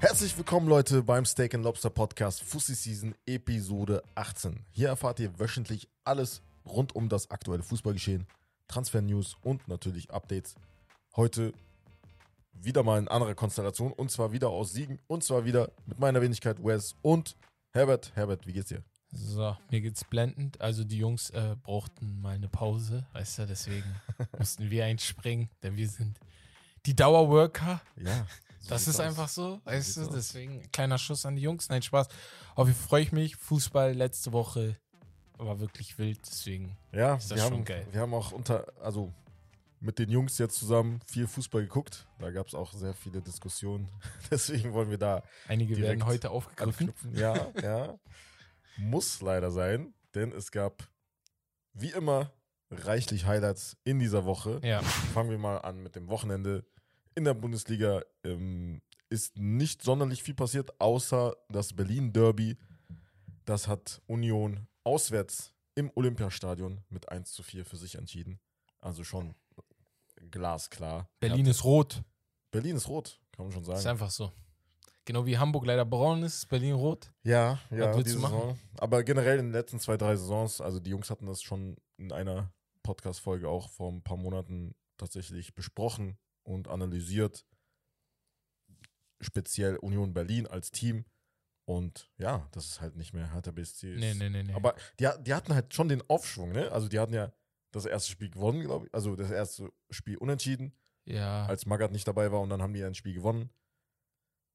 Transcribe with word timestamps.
Herzlich 0.00 0.36
willkommen, 0.36 0.68
Leute, 0.68 1.02
beim 1.02 1.24
Steak 1.24 1.54
and 1.54 1.62
Lobster 1.62 1.88
Podcast 1.88 2.42
Fussi 2.42 2.74
Season 2.74 3.14
Episode 3.24 4.02
18. 4.14 4.64
Hier 4.72 4.88
erfahrt 4.88 5.20
ihr 5.20 5.38
wöchentlich 5.38 5.88
alles 6.04 6.42
rund 6.66 6.94
um 6.96 7.08
das 7.08 7.30
aktuelle 7.30 7.62
Fußballgeschehen, 7.62 8.26
Transfer-News 8.68 9.36
und 9.42 9.68
natürlich 9.68 10.10
Updates. 10.10 10.56
Heute 11.14 11.52
wieder 12.52 12.82
mal 12.82 12.98
in 12.98 13.08
anderer 13.08 13.34
Konstellation 13.34 13.92
und 13.92 14.10
zwar 14.10 14.32
wieder 14.32 14.48
aus 14.48 14.72
Siegen 14.72 14.98
und 15.06 15.22
zwar 15.22 15.44
wieder 15.44 15.70
mit 15.86 15.98
meiner 15.98 16.20
Wenigkeit 16.20 16.62
Wes 16.64 16.96
und 17.02 17.36
Herbert. 17.70 18.12
Herbert, 18.14 18.46
wie 18.46 18.54
geht's 18.54 18.68
dir? 18.68 18.82
So, 19.12 19.56
mir 19.70 19.80
geht's 19.80 20.04
blendend. 20.04 20.60
Also 20.60 20.84
die 20.84 20.98
Jungs 20.98 21.30
äh, 21.30 21.56
brauchten 21.62 22.20
mal 22.20 22.34
eine 22.34 22.48
Pause, 22.48 23.06
weißt 23.12 23.38
du, 23.38 23.46
deswegen 23.46 23.94
mussten 24.38 24.70
wir 24.70 24.84
einspringen, 24.84 25.48
denn 25.62 25.76
wir 25.76 25.88
sind 25.88 26.18
die 26.86 26.94
Dauerworker. 26.94 27.80
Ja. 27.96 28.26
Das 28.68 28.86
ist 28.86 28.96
aus. 28.96 29.06
einfach 29.06 29.28
so, 29.28 29.60
weißt 29.64 29.96
du, 29.98 30.06
deswegen 30.06 30.70
kleiner 30.70 30.96
Schuss 30.98 31.26
an 31.26 31.36
die 31.36 31.42
Jungs. 31.42 31.68
Nein, 31.68 31.82
Spaß. 31.82 32.08
Auf 32.54 32.68
jeden 32.68 32.78
Fall 32.78 32.88
freue 32.88 33.02
ich 33.02 33.12
mich. 33.12 33.36
Fußball 33.36 33.92
letzte 33.92 34.32
Woche 34.32 34.76
war 35.38 35.58
wirklich 35.60 35.98
wild, 35.98 36.20
deswegen. 36.24 36.76
Ja, 36.92 37.16
Ist 37.16 37.30
das 37.30 37.38
wir 37.38 37.44
schon 37.44 37.52
haben, 37.54 37.64
geil. 37.64 37.86
wir 37.90 38.00
haben 38.00 38.14
auch 38.14 38.32
unter, 38.32 38.66
also 38.80 39.12
mit 39.80 39.98
den 39.98 40.10
Jungs 40.10 40.38
jetzt 40.38 40.56
zusammen 40.56 41.00
viel 41.06 41.26
Fußball 41.26 41.62
geguckt. 41.62 42.06
Da 42.20 42.30
gab 42.30 42.46
es 42.46 42.54
auch 42.54 42.72
sehr 42.72 42.94
viele 42.94 43.20
Diskussionen. 43.20 43.88
Deswegen 44.30 44.72
wollen 44.72 44.90
wir 44.90 44.98
da 44.98 45.22
Einige 45.48 45.76
werden 45.76 46.06
heute 46.06 46.30
aufgegriffen. 46.30 46.90
anknüpfen. 46.90 47.14
Ja, 47.16 47.48
ja. 47.60 47.98
Muss 48.76 49.20
leider 49.20 49.50
sein, 49.50 49.92
denn 50.14 50.30
es 50.30 50.52
gab 50.52 50.88
wie 51.72 51.90
immer 51.90 52.30
reichlich 52.72 53.26
Highlights 53.26 53.76
in 53.84 53.98
dieser 53.98 54.24
Woche. 54.24 54.60
Ja, 54.62 54.82
Fangen 54.82 55.30
wir 55.30 55.38
mal 55.38 55.58
an 55.58 55.82
mit 55.82 55.96
dem 55.96 56.08
Wochenende. 56.08 56.64
In 57.14 57.24
der 57.24 57.34
Bundesliga 57.34 58.02
ähm, 58.24 58.80
ist 59.10 59.36
nicht 59.38 59.82
sonderlich 59.82 60.22
viel 60.22 60.34
passiert, 60.34 60.80
außer 60.80 61.36
das 61.48 61.74
Berlin-Derby. 61.74 62.56
Das 63.44 63.68
hat 63.68 64.00
Union 64.06 64.66
auswärts 64.84 65.52
im 65.74 65.90
Olympiastadion 65.94 66.80
mit 66.88 67.08
1 67.08 67.32
zu 67.32 67.42
4 67.42 67.64
für 67.64 67.76
sich 67.76 67.96
entschieden. 67.96 68.40
Also 68.80 69.04
schon 69.04 69.34
glasklar. 70.30 71.08
Berlin 71.20 71.46
ist 71.46 71.64
rot. 71.64 72.02
Berlin 72.50 72.76
ist 72.76 72.88
rot, 72.88 73.20
kann 73.32 73.46
man 73.46 73.52
schon 73.52 73.64
sagen. 73.64 73.78
Ist 73.78 73.86
einfach 73.86 74.10
so. 74.10 74.32
Genau 75.04 75.26
wie 75.26 75.36
Hamburg 75.36 75.66
leider 75.66 75.84
braun 75.84 76.22
ist, 76.22 76.36
ist 76.36 76.48
Berlin 76.48 76.74
rot. 76.74 77.12
Ja, 77.24 77.58
ja, 77.70 77.92
diese? 77.96 78.20
Saison. 78.20 78.56
Aber 78.78 79.02
generell 79.02 79.38
in 79.38 79.46
den 79.46 79.52
letzten 79.52 79.80
zwei, 79.80 79.96
drei 79.96 80.14
Saisons, 80.14 80.60
also 80.60 80.78
die 80.78 80.90
Jungs 80.90 81.10
hatten 81.10 81.26
das 81.26 81.42
schon 81.42 81.76
in 81.96 82.12
einer 82.12 82.52
Podcast-Folge 82.82 83.48
auch 83.48 83.68
vor 83.70 83.90
ein 83.90 84.02
paar 84.02 84.16
Monaten 84.16 84.74
tatsächlich 84.96 85.54
besprochen 85.54 86.18
und 86.42 86.68
analysiert. 86.68 87.46
Speziell 89.20 89.76
Union 89.76 90.14
Berlin 90.14 90.46
als 90.46 90.70
Team. 90.70 91.04
Und 91.64 92.10
ja, 92.18 92.48
das 92.52 92.66
ist 92.66 92.80
halt 92.80 92.96
nicht 92.96 93.12
mehr 93.12 93.32
Hertha 93.32 93.52
BSC. 93.52 93.94
Nee, 93.96 94.14
nee, 94.14 94.28
nee, 94.28 94.42
nee. 94.42 94.54
Aber 94.54 94.74
die, 94.98 95.08
die 95.20 95.32
hatten 95.32 95.54
halt 95.54 95.72
schon 95.72 95.88
den 95.88 96.02
Aufschwung, 96.08 96.50
ne? 96.52 96.72
Also 96.72 96.88
die 96.88 96.98
hatten 96.98 97.14
ja 97.14 97.32
das 97.70 97.86
erste 97.86 98.10
Spiel 98.10 98.30
gewonnen, 98.30 98.62
glaube 98.62 98.86
ich. 98.86 98.94
Also 98.94 99.14
das 99.14 99.30
erste 99.30 99.72
Spiel 99.90 100.16
unentschieden 100.18 100.74
ja, 101.04 101.46
als 101.46 101.66
Magath 101.66 101.92
nicht 101.92 102.06
dabei 102.06 102.30
war 102.32 102.40
und 102.40 102.50
dann 102.50 102.62
haben 102.62 102.74
die 102.74 102.84
ein 102.84 102.94
Spiel 102.94 103.14
gewonnen. 103.14 103.50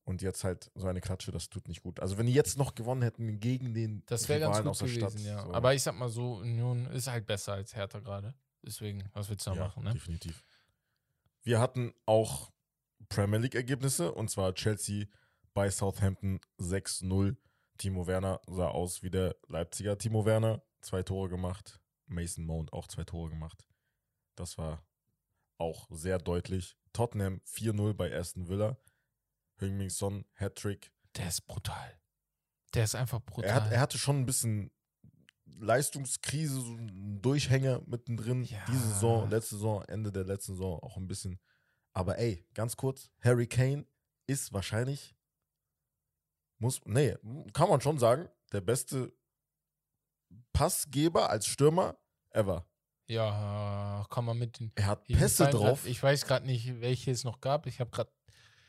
Und 0.08 0.22
jetzt 0.22 0.45
halt 0.45 0.72
so 0.73 0.88
eine 0.88 1.02
Klatsche, 1.02 1.33
das 1.33 1.50
tut 1.50 1.67
nicht 1.67 1.83
gut. 1.83 2.00
Also 2.00 2.17
wenn 2.17 2.27
die 2.27 2.33
jetzt 2.33 2.58
noch 2.58 2.75
gewonnen 2.75 3.02
hätten 3.02 3.41
gegen 3.41 3.73
den 3.73 4.03
das 4.05 4.30
wäre 4.30 4.39
ganz 4.39 4.59
gut 4.59 4.67
aus 4.67 4.77
der 4.77 4.88
gewesen, 4.88 5.09
Stadt, 5.09 5.19
ja. 5.19 5.44
so. 5.44 5.53
Aber 5.53 5.73
ich 5.73 5.83
sag 5.83 5.95
mal 5.95 6.08
so, 6.08 6.36
Union 6.36 6.86
ist 6.86 7.08
halt 7.08 7.25
besser 7.25 7.53
als 7.53 7.75
Hertha 7.75 7.99
gerade. 7.99 8.33
Deswegen, 8.64 9.03
was 9.11 9.30
willst 9.30 9.45
du 9.45 9.52
da 9.52 9.58
ja, 9.58 9.64
machen, 9.66 9.83
ne? 9.83 9.91
definitiv. 9.91 10.45
Wir 11.44 11.59
hatten 11.59 11.94
auch 12.05 12.53
Premier 13.09 13.39
League 13.39 13.55
Ergebnisse 13.55 14.14
und 14.14 14.31
zwar 14.31 14.53
Chelsea 14.53 15.08
bei 15.53 15.69
Southampton 15.69 16.39
6-0. 16.58 17.36
Timo 17.77 18.08
Werner 18.08 18.39
sah 18.47 18.69
aus 18.69 19.03
wie 19.03 19.09
der 19.09 19.36
Leipziger 19.49 19.98
Timo 19.98 20.26
Werner, 20.26 20.64
zwei 20.80 21.03
Tore 21.03 21.27
gemacht. 21.27 21.82
Mason 22.05 22.45
Mount 22.45 22.71
auch 22.71 22.87
zwei 22.87 23.03
Tore 23.03 23.30
gemacht. 23.30 23.67
Das 24.36 24.58
war 24.58 24.86
auch 25.58 25.86
sehr 25.89 26.17
deutlich. 26.17 26.77
Tottenham 26.93 27.42
4-0 27.45 27.93
bei 27.93 28.17
Aston 28.17 28.48
Villa. 28.48 28.77
Heung-Min 29.62 29.90
Son 29.90 30.26
Hattrick. 30.36 30.92
Der 31.16 31.28
ist 31.28 31.42
brutal. 31.48 32.00
Der 32.73 32.84
ist 32.84 32.95
einfach 32.95 33.22
brutal. 33.22 33.50
Er, 33.50 33.56
hat, 33.56 33.72
er 33.72 33.80
hatte 33.80 33.98
schon 33.98 34.20
ein 34.20 34.26
bisschen 34.26 34.72
Leistungskrise, 35.60 36.62
so 36.62 36.73
einen 36.73 37.22
Durchhänger 37.22 37.82
mittendrin. 37.86 38.44
Ja. 38.44 38.64
Diese 38.68 38.88
Saison, 38.88 39.30
letzte 39.30 39.56
Saison, 39.56 39.84
Ende 39.86 40.12
der 40.12 40.26
letzten 40.26 40.54
Saison 40.54 40.80
auch 40.82 40.98
ein 40.98 41.08
bisschen. 41.08 41.40
Aber 41.94 42.18
ey, 42.20 42.45
ganz 42.54 42.76
kurz, 42.76 43.10
Harry 43.22 43.48
Kane 43.48 43.86
ist 44.28 44.54
wahrscheinlich, 44.54 45.16
muss, 46.60 46.82
nee, 46.86 47.16
kann 47.54 47.70
man 47.70 47.82
schon 47.82 47.98
sagen, 47.98 48.30
der 48.52 48.62
beste 48.62 49.14
Passgeber 50.54 51.30
als 51.30 51.48
Stürmer 51.48 51.98
ever. 52.32 52.68
ja, 53.08 54.06
kann 54.10 54.26
man 54.26 54.38
mit 54.38 54.60
den. 54.60 54.72
Er 54.76 54.88
hat 54.88 55.06
Pässe 55.06 55.50
drauf, 55.50 55.82
Grad, 55.84 55.92
ich 55.92 56.04
weiß 56.04 56.26
gerade 56.26 56.45
nicht, 56.45 56.82
welche 56.82 57.12
es 57.12 57.24
noch 57.24 57.39
gab. 57.42 57.66
Ich 57.66 57.80
habe 57.80 57.89
gerade. 57.89 58.12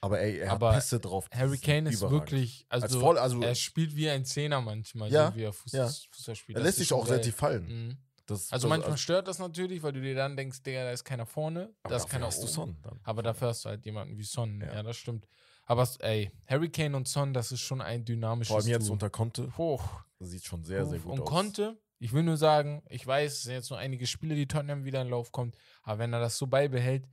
Aber 0.00 0.20
ey, 0.20 0.38
er 0.38 0.52
aber 0.52 0.68
hat 0.70 0.76
Pässe 0.76 1.00
drauf. 1.00 1.28
Das 1.30 1.40
Harry 1.40 1.58
Kane 1.58 1.90
ist 1.90 1.96
überragend. 2.00 2.20
wirklich. 2.22 2.66
Also, 2.68 2.84
Als 2.86 2.94
voll, 2.96 3.18
also 3.18 3.40
er 3.42 3.54
spielt 3.54 3.96
wie 3.96 4.08
ein 4.08 4.24
Zehner 4.24 4.60
manchmal, 4.60 5.10
Ja, 5.10 5.30
so 5.30 5.36
wie 5.36 5.42
er 5.42 5.52
Fuß, 5.52 5.72
ja. 5.72 5.86
Fußball 5.86 6.34
spielt. 6.36 6.56
er 6.58 6.60
Das 6.60 6.66
lässt 6.68 6.78
sich 6.78 6.92
auch 6.92 7.06
relativ 7.08 7.34
fallen. 7.36 7.66
Mhm. 7.88 7.98
Das, 8.26 8.52
Also 8.52 8.68
das- 8.68 8.76
manchmal 8.78 8.98
stört 8.98 9.26
das 9.26 9.38
natürlich, 9.38 9.82
weil 9.82 9.92
du 9.92 10.00
dir 10.02 10.14
dann 10.14 10.36
denkst, 10.36 10.62
Digga, 10.62 10.84
da 10.84 10.90
ist 10.90 11.04
keiner 11.04 11.24
vorne, 11.26 11.72
aber 11.82 11.90
da 11.92 11.96
ist 11.96 12.08
keiner 12.10 12.26
hast 12.26 12.42
du. 12.42 12.46
Son 12.46 12.76
dann. 12.82 13.00
Aber 13.02 13.22
dafür 13.22 13.48
hast 13.48 13.64
du 13.64 13.70
halt 13.70 13.84
jemanden 13.86 14.18
wie 14.18 14.22
Son. 14.24 14.60
Ja. 14.60 14.74
Ja, 14.74 14.82
das 14.82 14.96
stimmt. 14.98 15.26
Aber 15.64 15.88
ey, 16.00 16.30
Harry 16.46 16.68
Kane 16.70 16.96
und 16.96 17.08
Son, 17.08 17.32
das 17.32 17.52
ist 17.52 17.60
schon 17.60 17.80
ein 17.80 18.04
dynamisches 18.04 18.48
Vor 18.48 18.58
allem 18.60 18.68
jetzt 18.68 18.86
Duo. 18.86 18.92
unter 18.94 19.08
Conte. 19.10 19.56
Hoch. 19.56 20.02
Sieht 20.20 20.44
schon 20.44 20.64
sehr, 20.64 20.84
sehr 20.86 20.98
gut 20.98 21.12
und 21.12 21.20
aus. 21.20 21.28
konnte, 21.28 21.78
ich 22.00 22.12
will 22.12 22.22
nur 22.22 22.36
sagen, 22.36 22.82
ich 22.88 23.06
weiß, 23.06 23.32
es 23.32 23.42
sind 23.44 23.52
jetzt 23.54 23.70
nur 23.70 23.78
einige 23.78 24.06
Spiele, 24.06 24.34
die 24.34 24.46
Tottenham 24.48 24.84
wieder 24.84 25.00
in 25.00 25.08
Lauf 25.08 25.30
kommt, 25.32 25.56
aber 25.82 25.98
wenn 26.00 26.12
er 26.12 26.20
das 26.20 26.36
so 26.38 26.46
beibehält, 26.46 27.06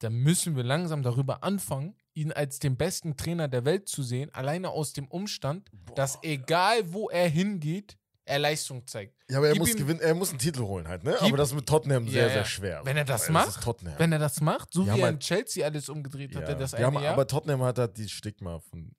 dann 0.00 0.12
müssen 0.14 0.56
wir 0.56 0.64
langsam 0.64 1.02
darüber 1.02 1.42
anfangen, 1.44 1.96
ihn 2.14 2.32
als 2.32 2.58
den 2.58 2.76
besten 2.76 3.16
Trainer 3.16 3.48
der 3.48 3.64
Welt 3.64 3.88
zu 3.88 4.02
sehen, 4.02 4.32
alleine 4.32 4.70
aus 4.70 4.92
dem 4.92 5.06
Umstand, 5.08 5.70
dass 5.96 6.18
egal 6.22 6.92
wo 6.92 7.10
er 7.10 7.28
hingeht, 7.28 7.98
er 8.26 8.38
Leistung 8.38 8.86
zeigt. 8.86 9.14
Ja, 9.28 9.36
aber 9.38 9.48
er 9.48 9.52
Gib 9.52 9.60
muss 9.60 9.70
ihm- 9.72 9.76
gewinnen, 9.78 10.00
er 10.00 10.14
muss 10.14 10.30
einen 10.30 10.38
Titel 10.38 10.62
holen 10.62 10.88
halt, 10.88 11.04
ne? 11.04 11.12
Gib- 11.18 11.28
aber 11.28 11.36
das 11.36 11.48
ist 11.50 11.54
mit 11.56 11.66
Tottenham 11.66 12.08
sehr, 12.08 12.28
Ja, 12.28 12.32
sehr 12.32 12.44
schwer. 12.46 12.80
Wenn 12.84 12.96
er 12.96 13.04
das 13.04 13.28
macht, 13.28 13.62
Tottenham. 13.62 13.94
Wenn 13.98 14.12
er 14.12 14.18
das 14.18 14.40
macht, 14.40 14.72
so 14.72 14.82
Die 14.84 14.86
wie 14.94 15.00
er 15.00 15.04
halt- 15.04 15.14
in 15.14 15.20
Chelsea 15.20 15.66
alles 15.66 15.88
umgedreht 15.90 16.32
ja. 16.34 16.40
hatte, 16.40 16.56
das 16.56 16.72
eine 16.72 16.86
haben, 16.86 16.94
Jahr. 17.02 17.12
Aber 17.12 17.26
Tottenham 17.26 17.62
hat 17.62 17.78
halt 17.78 17.98
die 17.98 18.08
Stigma 18.08 18.60
von 18.60 18.92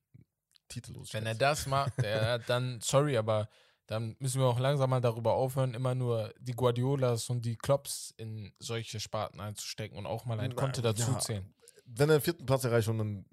titellos. 0.68 1.14
Wenn 1.14 1.25
er 1.25 1.36
das 1.36 1.66
macht, 1.68 1.94
ja, 2.04 2.38
dann, 2.38 2.80
sorry, 2.81 3.18
aber 3.18 3.50
dann 3.88 4.16
müssen 4.20 4.42
wir 4.42 4.48
auch 4.48 4.59
langsam 4.59 4.90
mal 4.90 5.02
darüber 5.02 5.34
aufhören, 5.36 5.74
immer 5.74 5.96
nur 5.96 6.34
die 6.40 6.54
Guardiolas 6.54 7.30
und 7.30 7.46
die 7.46 7.56
Klops 7.56 8.14
in 8.18 8.52
solche 8.59 9.00
Sparten 9.00 9.40
einzustecken 9.40 9.98
und 9.98 10.06
auch 10.08 10.25
mal 10.25 10.40
ein 10.40 10.56
Konto 10.56 10.81
dazu 10.81 11.12
ja. 11.14 11.20
zählen. 11.20 11.54
Wenn 11.85 12.09
er 12.09 12.18
den 12.18 12.22
vierten 12.23 12.46
Platz 12.46 12.63
erreicht 12.63 12.88
und 12.88 12.97
dann 12.97 13.25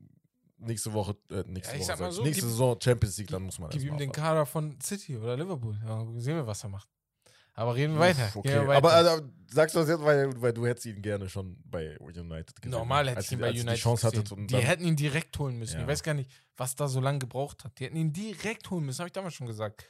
nächste 0.58 0.92
Woche, 0.92 1.16
äh, 1.30 1.42
nächste 1.46 1.76
Ja, 1.76 1.98
Woche, 1.98 2.12
so, 2.12 2.22
nächste 2.22 2.42
gib- 2.42 2.50
Saison 2.50 2.78
Champions 2.80 3.18
League, 3.18 3.30
dann 3.30 3.42
muss 3.42 3.58
man 3.58 3.70
Gib 3.70 3.82
ihm 3.82 3.96
den. 3.96 4.12
Kader 4.12 4.46
von 4.46 4.80
City 4.80 5.16
oder 5.16 5.36
Liverpool. 5.36 5.78
Ja, 5.84 6.04
sehen 6.18 6.36
wir, 6.36 6.46
was 6.46 6.62
er 6.62 6.70
macht. 6.70 6.88
Aber 7.54 7.74
reden 7.74 7.92
wir 7.94 8.00
Uff, 8.00 8.06
weiter. 8.18 8.32
Okay. 8.34 8.48
Gehen 8.48 8.60
wir 8.62 8.68
weiter. 8.68 8.78
Aber 8.78 8.92
also, 8.92 9.22
sagst 9.50 9.74
du 9.74 9.80
das 9.80 9.88
jetzt, 9.88 10.02
weil, 10.02 10.41
weil 10.41 10.52
du 10.54 10.66
hättest 10.66 10.86
ihn 10.86 11.02
gerne 11.02 11.28
schon 11.28 11.58
bei 11.64 11.98
United 12.00 12.56
gesehen. 12.62 12.70
Normal 12.78 13.10
hätte 13.10 13.20
ich 13.20 13.32
ihn 13.32 13.41
bei 13.41 13.50
United 13.50 13.72
die 13.72 13.74
Chance 13.80 14.10
gesehen. 14.10 14.24
hattet 14.24 14.50
Die 14.50 14.56
hätten 14.56 14.84
ihn 14.86 14.96
direkt 14.96 15.38
holen 15.38 15.58
müssen. 15.58 15.74
Ja. 15.76 15.80
Ich 15.82 15.86
weiß 15.86 16.02
gar 16.02 16.14
nicht, 16.14 16.30
was 16.56 16.74
da 16.76 16.88
so 16.88 17.00
lange 17.00 17.18
gebraucht 17.18 17.64
hat. 17.64 17.78
Die 17.78 17.84
hätten 17.84 17.96
ihn 17.96 18.12
direkt 18.12 18.70
holen 18.70 18.86
müssen, 18.86 19.00
habe 19.00 19.08
ich 19.08 19.12
damals 19.12 19.34
schon 19.34 19.46
gesagt. 19.46 19.84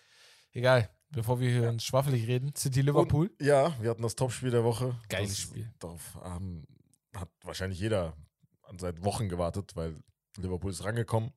Egal, 0.53 0.91
bevor 1.11 1.39
wir 1.39 1.51
hier 1.51 1.69
uns 1.69 1.85
schwaffelig 1.85 2.27
reden. 2.27 2.53
City 2.57 2.81
Liverpool. 2.81 3.29
Und, 3.29 3.47
ja, 3.47 3.73
wir 3.81 3.91
hatten 3.91 4.03
das 4.03 4.17
Topspiel 4.17 4.51
der 4.51 4.65
Woche. 4.65 4.99
Geiles 5.09 5.31
das, 5.31 5.39
Spiel. 5.39 5.73
Darauf 5.79 6.17
haben, 6.17 6.67
hat 7.15 7.29
wahrscheinlich 7.45 7.79
jeder 7.79 8.17
seit 8.79 9.05
Wochen 9.05 9.29
gewartet, 9.29 9.77
weil 9.77 10.03
Liverpool 10.37 10.71
ist 10.71 10.85
rangekommen. 10.85 11.33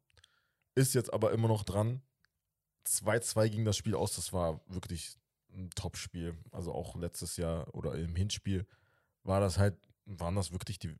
Ist 0.75 0.93
jetzt 0.93 1.13
aber 1.13 1.31
immer 1.31 1.47
noch 1.47 1.63
dran. 1.63 2.01
2-2 2.87 3.49
ging 3.49 3.65
das 3.65 3.77
Spiel 3.77 3.95
aus. 3.95 4.15
Das 4.15 4.33
war 4.33 4.61
wirklich 4.67 5.17
ein 5.53 5.69
Topspiel. 5.71 6.37
Also 6.51 6.73
auch 6.73 6.95
letztes 6.95 7.37
Jahr 7.37 7.73
oder 7.73 7.95
im 7.95 8.15
Hinspiel 8.15 8.67
war 9.23 9.39
das 9.39 9.57
halt, 9.57 9.75
waren 10.05 10.35
das 10.35 10.51
wirklich 10.51 10.79
die 10.79 10.95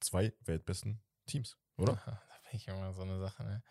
zwei 0.00 0.32
weltbesten 0.44 1.00
Teams, 1.26 1.56
oder? 1.76 2.00
Da 2.50 2.52
bin 2.52 2.58
ich 2.58 2.66
immer 2.66 2.92
so 2.92 3.02
eine 3.02 3.20
Sache, 3.20 3.44
ne? 3.44 3.62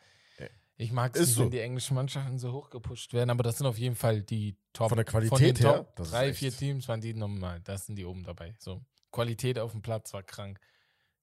Ich 0.82 0.94
mag 0.94 1.14
es 1.14 1.28
nicht, 1.28 1.36
so. 1.36 1.42
wenn 1.44 1.52
die 1.52 1.60
englischen 1.60 1.94
Mannschaften 1.94 2.40
so 2.40 2.54
hochgepusht 2.54 3.12
werden, 3.12 3.32
aber 3.32 3.44
das 3.44 3.58
sind 3.58 3.68
auf 3.68 3.78
jeden 3.78 3.98
Fall 3.98 4.22
die 4.22 4.56
Top. 4.72 4.88
Von 4.88 4.96
der 4.96 5.06
von 5.06 5.28
Qualität 5.28 5.60
her, 5.60 5.86
das 5.98 6.08
ist 6.08 6.14
drei, 6.14 6.34
vier 6.34 6.56
Teams 6.56 6.88
waren 6.88 7.02
die 7.02 7.14
normal. 7.14 7.60
Das 7.66 7.86
sind 7.86 7.98
die 7.98 8.06
oben 8.06 8.24
dabei. 8.24 8.56
So. 8.60 8.82
Qualität 9.12 9.60
auf 9.60 9.74
dem 9.74 9.82
Platz 9.82 10.14
war 10.14 10.24
krank. 10.24 10.58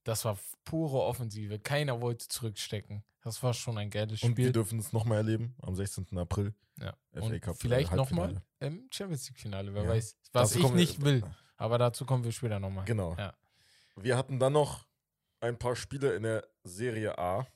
Das 0.07 0.25
war 0.25 0.39
pure 0.65 1.01
Offensive. 1.03 1.59
Keiner 1.59 2.01
wollte 2.01 2.29
zurückstecken. 2.29 3.03
Das 3.23 3.43
war 3.43 3.53
schon 3.55 3.77
ein 3.77 3.91
geiles 3.91 4.23
Und 4.23 4.37
wir 4.37 4.45
Spiel. 4.45 4.53
dürfen 4.53 4.79
es 4.79 4.93
nochmal 4.93 5.19
erleben 5.19 5.57
am 5.63 5.75
16. 5.75 6.17
April. 6.17 6.55
Ja. 6.79 6.97
FA 7.13 7.21
Und 7.21 7.41
Cup, 7.41 7.57
äh, 7.57 7.59
vielleicht 7.59 7.93
nochmal 7.93 8.41
im 8.61 8.89
Champions 8.93 9.27
League-Finale. 9.29 9.75
Wer 9.75 9.83
Ja. 9.83 9.89
weiß, 9.89 10.17
was 10.33 10.53
Dazu 10.53 10.67
ich 10.67 10.73
nicht 10.75 11.03
will. 11.05 11.25
Aber 11.57 11.79
dazu 11.79 12.05
kommen 12.05 12.23
wir 12.23 12.31
später 12.31 12.61
nochmal. 12.61 12.85
Genau. 12.85 13.17
Ja. 13.19 13.35
Wir 13.97 14.17
hatten 14.17 14.39
dann 14.39 14.53
noch 14.53 14.87
ein 15.41 15.59
paar 15.59 15.75
Spiele 15.75 16.15
in 16.15 16.23
der 16.23 16.47
Serie 16.63 17.19
A. 17.19 17.47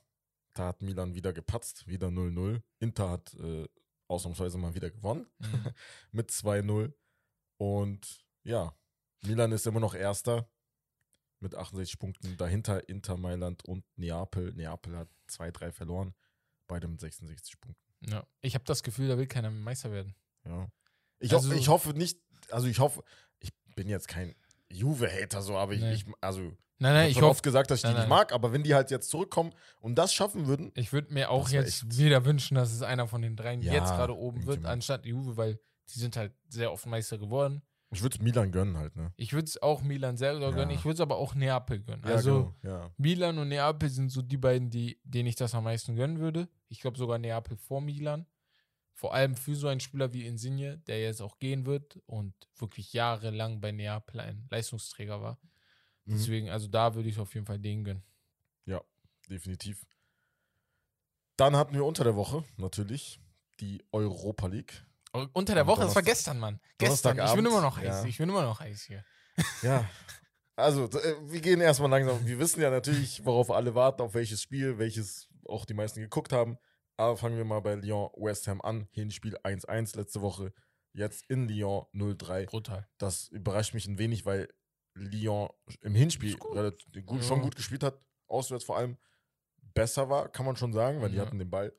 Da 0.53 0.67
hat 0.67 0.81
Milan 0.81 1.15
wieder 1.15 1.31
gepatzt, 1.31 1.87
wieder 1.87 2.07
0-0. 2.09 2.61
Inter 2.79 3.09
hat 3.11 3.33
äh, 3.35 3.65
ausnahmsweise 4.07 4.57
mal 4.57 4.75
wieder 4.75 4.91
gewonnen 4.91 5.25
Mhm. 5.39 5.67
mit 6.11 6.31
2-0. 6.31 6.91
Und 7.57 8.25
ja, 8.43 8.75
Milan 9.21 9.53
ist 9.53 9.67
immer 9.67 9.79
noch 9.79 9.93
Erster 9.95 10.49
mit 11.41 11.55
68 11.55 11.99
Punkten. 11.99 12.37
Dahinter 12.37 12.87
Inter 12.89 13.17
Mailand 13.17 13.65
und 13.65 13.83
Neapel. 13.97 14.53
Neapel 14.53 14.97
hat 14.97 15.09
2-3 15.29 15.71
verloren, 15.71 16.13
beide 16.67 16.87
mit 16.87 16.99
66 16.99 17.59
Punkten. 17.59 17.81
Ja. 18.09 18.25
Ich 18.41 18.55
habe 18.55 18.63
das 18.65 18.83
Gefühl, 18.83 19.07
da 19.07 19.17
will 19.17 19.27
keiner 19.27 19.51
Meister 19.51 19.91
werden. 19.91 20.15
Ja. 20.45 20.67
Ich, 21.19 21.33
Also- 21.33 21.51
ho 21.51 21.53
ich 21.55 21.67
hoffe 21.67 21.89
nicht, 21.93 22.19
also 22.49 22.67
ich 22.67 22.79
hoffe, 22.79 23.03
ich 23.39 23.51
bin 23.75 23.87
jetzt 23.87 24.07
kein 24.07 24.35
Juve-Hater 24.71 25.41
so, 25.41 25.57
aber 25.57 25.73
ich, 25.73 25.81
Nee. 25.81 25.93
ich 25.93 26.05
also 26.21 26.41
Nein, 26.41 26.49
ich 26.49 26.55
nein, 26.79 26.95
habe 26.95 27.09
ich 27.09 27.15
hoffe, 27.17 27.25
oft 27.27 27.43
gesagt, 27.43 27.69
dass 27.69 27.79
ich 27.79 27.83
Nein, 27.83 27.93
die 27.93 27.99
nicht 27.99 28.09
nein. 28.09 28.17
mag, 28.17 28.31
aber 28.33 28.53
wenn 28.53 28.63
die 28.63 28.73
halt 28.73 28.89
jetzt 28.89 29.09
zurückkommen 29.09 29.53
und 29.81 29.95
das 29.95 30.13
schaffen 30.13 30.47
würden, 30.47 30.71
ich 30.75 30.91
würde 30.93 31.13
mir 31.13 31.29
auch 31.29 31.49
jetzt 31.49 31.83
echt- 31.83 31.97
wieder 31.97 32.25
wünschen, 32.25 32.55
dass 32.55 32.71
es 32.71 32.81
einer 32.81 33.07
von 33.07 33.21
den 33.21 33.35
dreien 33.35 33.61
Ja, 33.61 33.73
jetzt 33.73 33.89
gerade 33.91 34.15
oben 34.17 34.45
wird, 34.47 34.65
anstatt 34.65 35.05
Juve, 35.05 35.37
weil 35.37 35.59
die 35.93 35.99
sind 35.99 36.15
halt 36.15 36.33
sehr 36.49 36.71
oft 36.71 36.85
Meister 36.87 37.17
geworden. 37.19 37.61
Ich 37.91 38.01
würde 38.01 38.15
es 38.15 38.21
Milan 38.21 38.51
gönnen 38.51 38.77
halt, 38.77 38.95
ne? 38.95 39.13
Ich 39.17 39.33
würde 39.33 39.45
es 39.45 39.61
auch 39.61 39.81
Milan 39.81 40.17
selber 40.17 40.49
Ja. 40.49 40.55
gönnen, 40.55 40.71
ich 40.71 40.85
würde 40.85 40.93
es 40.95 40.99
aber 41.01 41.17
auch 41.17 41.35
Neapel 41.35 41.81
gönnen. 41.81 42.03
Ja, 42.05 42.15
also 42.15 42.53
genau, 42.63 42.75
ja. 42.79 42.91
Milan 42.97 43.37
und 43.37 43.49
Neapel 43.49 43.89
sind 43.89 44.09
so 44.09 44.21
die 44.21 44.37
beiden, 44.37 44.69
die, 44.69 44.99
denen 45.03 45.27
ich 45.27 45.35
das 45.35 45.53
am 45.53 45.65
meisten 45.65 45.95
gönnen 45.95 46.19
würde. 46.19 46.47
Ich 46.69 46.79
glaube 46.79 46.97
sogar 46.97 47.17
Neapel 47.17 47.57
vor 47.57 47.81
Milan. 47.81 48.25
Vor 48.93 49.13
allem 49.13 49.35
für 49.35 49.55
so 49.55 49.67
einen 49.67 49.79
Spieler 49.79 50.13
wie 50.13 50.25
Insigne, 50.25 50.77
der 50.79 51.01
jetzt 51.01 51.21
auch 51.21 51.39
gehen 51.39 51.65
wird 51.65 51.97
und 52.05 52.33
wirklich 52.57 52.93
jahrelang 52.93 53.59
bei 53.59 53.71
Neapel 53.71 54.19
ein 54.19 54.47
Leistungsträger 54.49 55.21
war. 55.21 55.39
Mhm. 56.05 56.11
Deswegen, 56.13 56.49
also 56.49 56.67
da 56.67 56.95
würde 56.95 57.09
ich 57.09 57.19
auf 57.19 57.33
jeden 57.33 57.45
Fall 57.45 57.59
den 57.59 57.83
gönnen. 57.83 58.03
definitiv. 59.29 59.85
Dann 61.37 61.55
hatten 61.55 61.73
wir 61.73 61.85
unter 61.85 62.03
der 62.03 62.15
Woche 62.17 62.43
natürlich 62.57 63.21
die 63.61 63.81
Europa 63.91 64.47
League. 64.47 64.85
Unter 65.33 65.55
der 65.55 65.67
Woche, 65.67 65.81
das 65.81 65.95
war 65.95 66.01
gestern, 66.03 66.39
Mann. 66.39 66.59
Gestern. 66.77 67.19
Ich 67.19 67.33
bin 67.33 67.45
immer 67.45 67.61
noch 67.61 67.77
heiß. 67.77 68.03
ja. 68.03 68.05
Ich 68.05 68.17
bin 68.17 68.29
immer 68.29 68.43
noch 68.43 68.59
heiß 68.59 68.83
hier. 68.83 69.03
Ja. 69.61 69.89
Also, 70.57 70.85
äh, 70.89 71.15
wir 71.23 71.41
gehen 71.41 71.61
erstmal 71.61 71.89
langsam. 71.89 72.25
Wir 72.25 72.37
wissen 72.37 72.61
ja 72.61 72.69
natürlich, 72.69 73.25
worauf 73.25 73.49
alle 73.49 73.73
warten, 73.73 74.01
auf 74.01 74.13
welches 74.13 74.41
Spiel, 74.41 74.77
welches 74.77 75.27
auch 75.47 75.65
die 75.65 75.73
meisten 75.73 76.01
geguckt 76.01 76.31
haben. 76.33 76.57
Aber 76.97 77.17
fangen 77.17 77.37
wir 77.37 77.45
mal 77.45 77.61
bei 77.61 77.75
Lyon 77.75 78.09
West 78.17 78.47
Ham 78.47 78.61
an. 78.61 78.87
Hinspiel 78.91 79.37
1-1 79.37 79.97
letzte 79.97 80.21
Woche. 80.21 80.53
Jetzt 80.93 81.23
in 81.29 81.47
Lyon 81.47 81.85
0-3. 81.93 82.45
Brutal. 82.45 82.87
Das 82.97 83.27
überrascht 83.29 83.73
mich 83.73 83.87
ein 83.87 83.97
wenig, 83.97 84.25
weil 84.25 84.49
Lyon 84.93 85.49
im 85.81 85.95
Hinspiel 85.95 86.37
gut. 86.37 86.55
relativ 86.55 87.05
gut, 87.05 87.23
schon 87.23 87.41
gut 87.41 87.55
gespielt 87.55 87.81
hat. 87.83 87.97
Auswärts 88.27 88.65
vor 88.65 88.77
allem 88.77 88.97
besser 89.73 90.09
war, 90.09 90.27
kann 90.29 90.45
man 90.45 90.57
schon 90.57 90.73
sagen, 90.73 91.01
weil 91.01 91.09
die 91.09 91.15
Ja. 91.17 91.25
hatten 91.25 91.39
den 91.39 91.49
Ball 91.49 91.73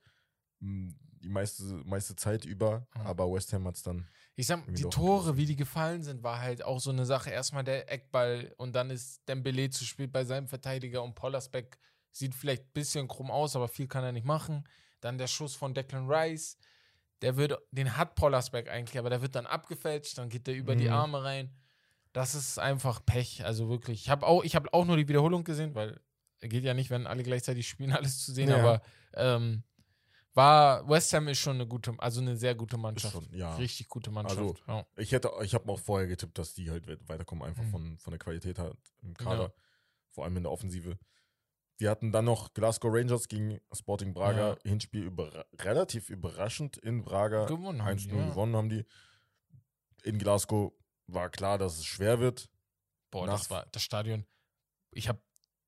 mh, 0.60 0.92
die 1.22 1.28
meiste, 1.28 1.62
meiste 1.84 2.16
Zeit 2.16 2.44
über. 2.44 2.86
Ja. 2.96 3.02
Aber 3.04 3.32
West 3.32 3.52
Ham 3.52 3.66
hat 3.66 3.76
es 3.76 3.82
dann. 3.82 4.06
Ich 4.34 4.46
sag, 4.46 4.64
die 4.74 4.84
Tore, 4.84 5.36
wie 5.36 5.46
die 5.46 5.56
gefallen 5.56 6.02
sind, 6.02 6.22
war 6.22 6.40
halt 6.40 6.64
auch 6.64 6.80
so 6.80 6.90
eine 6.90 7.04
Sache. 7.06 7.30
Erstmal 7.30 7.64
der 7.64 7.90
Eckball 7.92 8.52
und 8.56 8.74
dann 8.74 8.90
ist 8.90 9.26
Dembele 9.28 9.70
zu 9.70 9.84
spät 9.84 10.12
bei 10.12 10.24
seinem 10.24 10.48
Verteidiger 10.48 11.02
und 11.02 11.14
Pollersbeck 11.14 11.78
sieht 12.12 12.34
vielleicht 12.34 12.64
ein 12.64 12.72
bisschen 12.72 13.08
krumm 13.08 13.30
aus, 13.30 13.56
aber 13.56 13.68
viel 13.68 13.86
kann 13.88 14.04
er 14.04 14.12
nicht 14.12 14.26
machen. 14.26 14.64
Dann 15.00 15.18
der 15.18 15.26
Schuss 15.26 15.54
von 15.54 15.74
Declan 15.74 16.08
Rice, 16.10 16.56
der 17.22 17.36
wird, 17.36 17.58
den 17.70 17.96
hat 17.96 18.14
Pollersbeck 18.14 18.68
eigentlich, 18.70 18.98
aber 18.98 19.10
der 19.10 19.22
wird 19.22 19.34
dann 19.34 19.46
abgefälscht, 19.46 20.18
dann 20.18 20.28
geht 20.28 20.46
der 20.46 20.54
über 20.54 20.76
die 20.76 20.86
Mhm. 20.88 20.92
Arme 20.92 21.22
rein. 21.24 21.50
Das 22.12 22.34
ist 22.34 22.58
einfach 22.58 23.04
Pech, 23.04 23.44
also 23.44 23.68
wirklich. 23.68 24.02
Ich 24.02 24.10
habe 24.10 24.26
auch, 24.26 24.44
ich 24.44 24.54
habe 24.54 24.72
auch 24.74 24.84
nur 24.84 24.96
die 24.96 25.08
Wiederholung 25.08 25.44
gesehen, 25.44 25.74
weil 25.74 26.00
geht 26.40 26.64
ja 26.64 26.74
nicht, 26.74 26.90
wenn 26.90 27.06
alle 27.06 27.22
gleichzeitig 27.22 27.68
spielen, 27.68 27.92
alles 27.92 28.24
zu 28.24 28.32
sehen, 28.32 28.48
Ja. 28.50 28.58
aber 28.58 28.82
ähm, 29.14 29.62
war 30.34 30.88
West 30.88 31.12
Ham 31.12 31.28
ist 31.28 31.38
schon 31.38 31.56
eine 31.56 31.66
gute, 31.66 31.94
also 31.98 32.20
eine 32.20 32.36
sehr 32.36 32.54
gute 32.54 32.76
Mannschaft. 32.78 33.12
schon, 33.12 33.28
ja. 33.34 33.54
Richtig 33.56 33.88
gute 33.88 34.10
Mannschaft. 34.10 34.38
Also, 34.38 34.54
ja. 34.66 34.86
Ich 34.96 35.12
hätte, 35.12 35.30
ich 35.42 35.54
habe 35.54 35.70
auch 35.70 35.78
vorher 35.80 36.08
getippt, 36.08 36.38
dass 36.38 36.54
die 36.54 36.70
halt 36.70 36.86
weit- 36.88 37.08
weiterkommen, 37.08 37.44
einfach 37.44 37.62
Mhm. 37.64 37.70
von, 37.70 37.98
von 37.98 38.10
der 38.12 38.18
Qualität 38.18 38.58
halt 38.58 38.76
im 39.02 39.14
Kader, 39.14 39.42
Ja. 39.44 39.52
vor 40.10 40.24
allem 40.24 40.36
in 40.36 40.42
der 40.44 40.52
Offensive. 40.52 40.98
Wir 41.78 41.90
hatten 41.90 42.12
dann 42.12 42.26
noch 42.26 42.54
Glasgow 42.54 42.92
Rangers 42.94 43.28
gegen 43.28 43.58
Sporting 43.72 44.14
Braga. 44.14 44.56
Hinspiel 44.62 45.02
über, 45.02 45.44
relativ 45.58 46.10
überraschend 46.10 46.76
in 46.76 47.02
Braga. 47.04 47.46
Gewonnen 47.46 47.82
haben 47.82 47.98
1-0 47.98 48.08
die, 48.10 48.16
ja. 48.16 48.28
gewonnen 48.30 48.54
haben 48.56 48.68
die. 48.68 48.84
In 50.04 50.18
Glasgow 50.18 50.72
war 51.06 51.28
klar, 51.30 51.58
dass 51.58 51.78
es 51.78 51.84
schwer 51.84 52.20
wird. 52.20 52.48
Boah, 53.10 53.26
Nach- 53.26 53.38
das 53.38 53.50
war 53.50 53.66
das 53.72 53.82
Stadion. 53.82 54.24
Ich 54.92 55.08
habe 55.08 55.20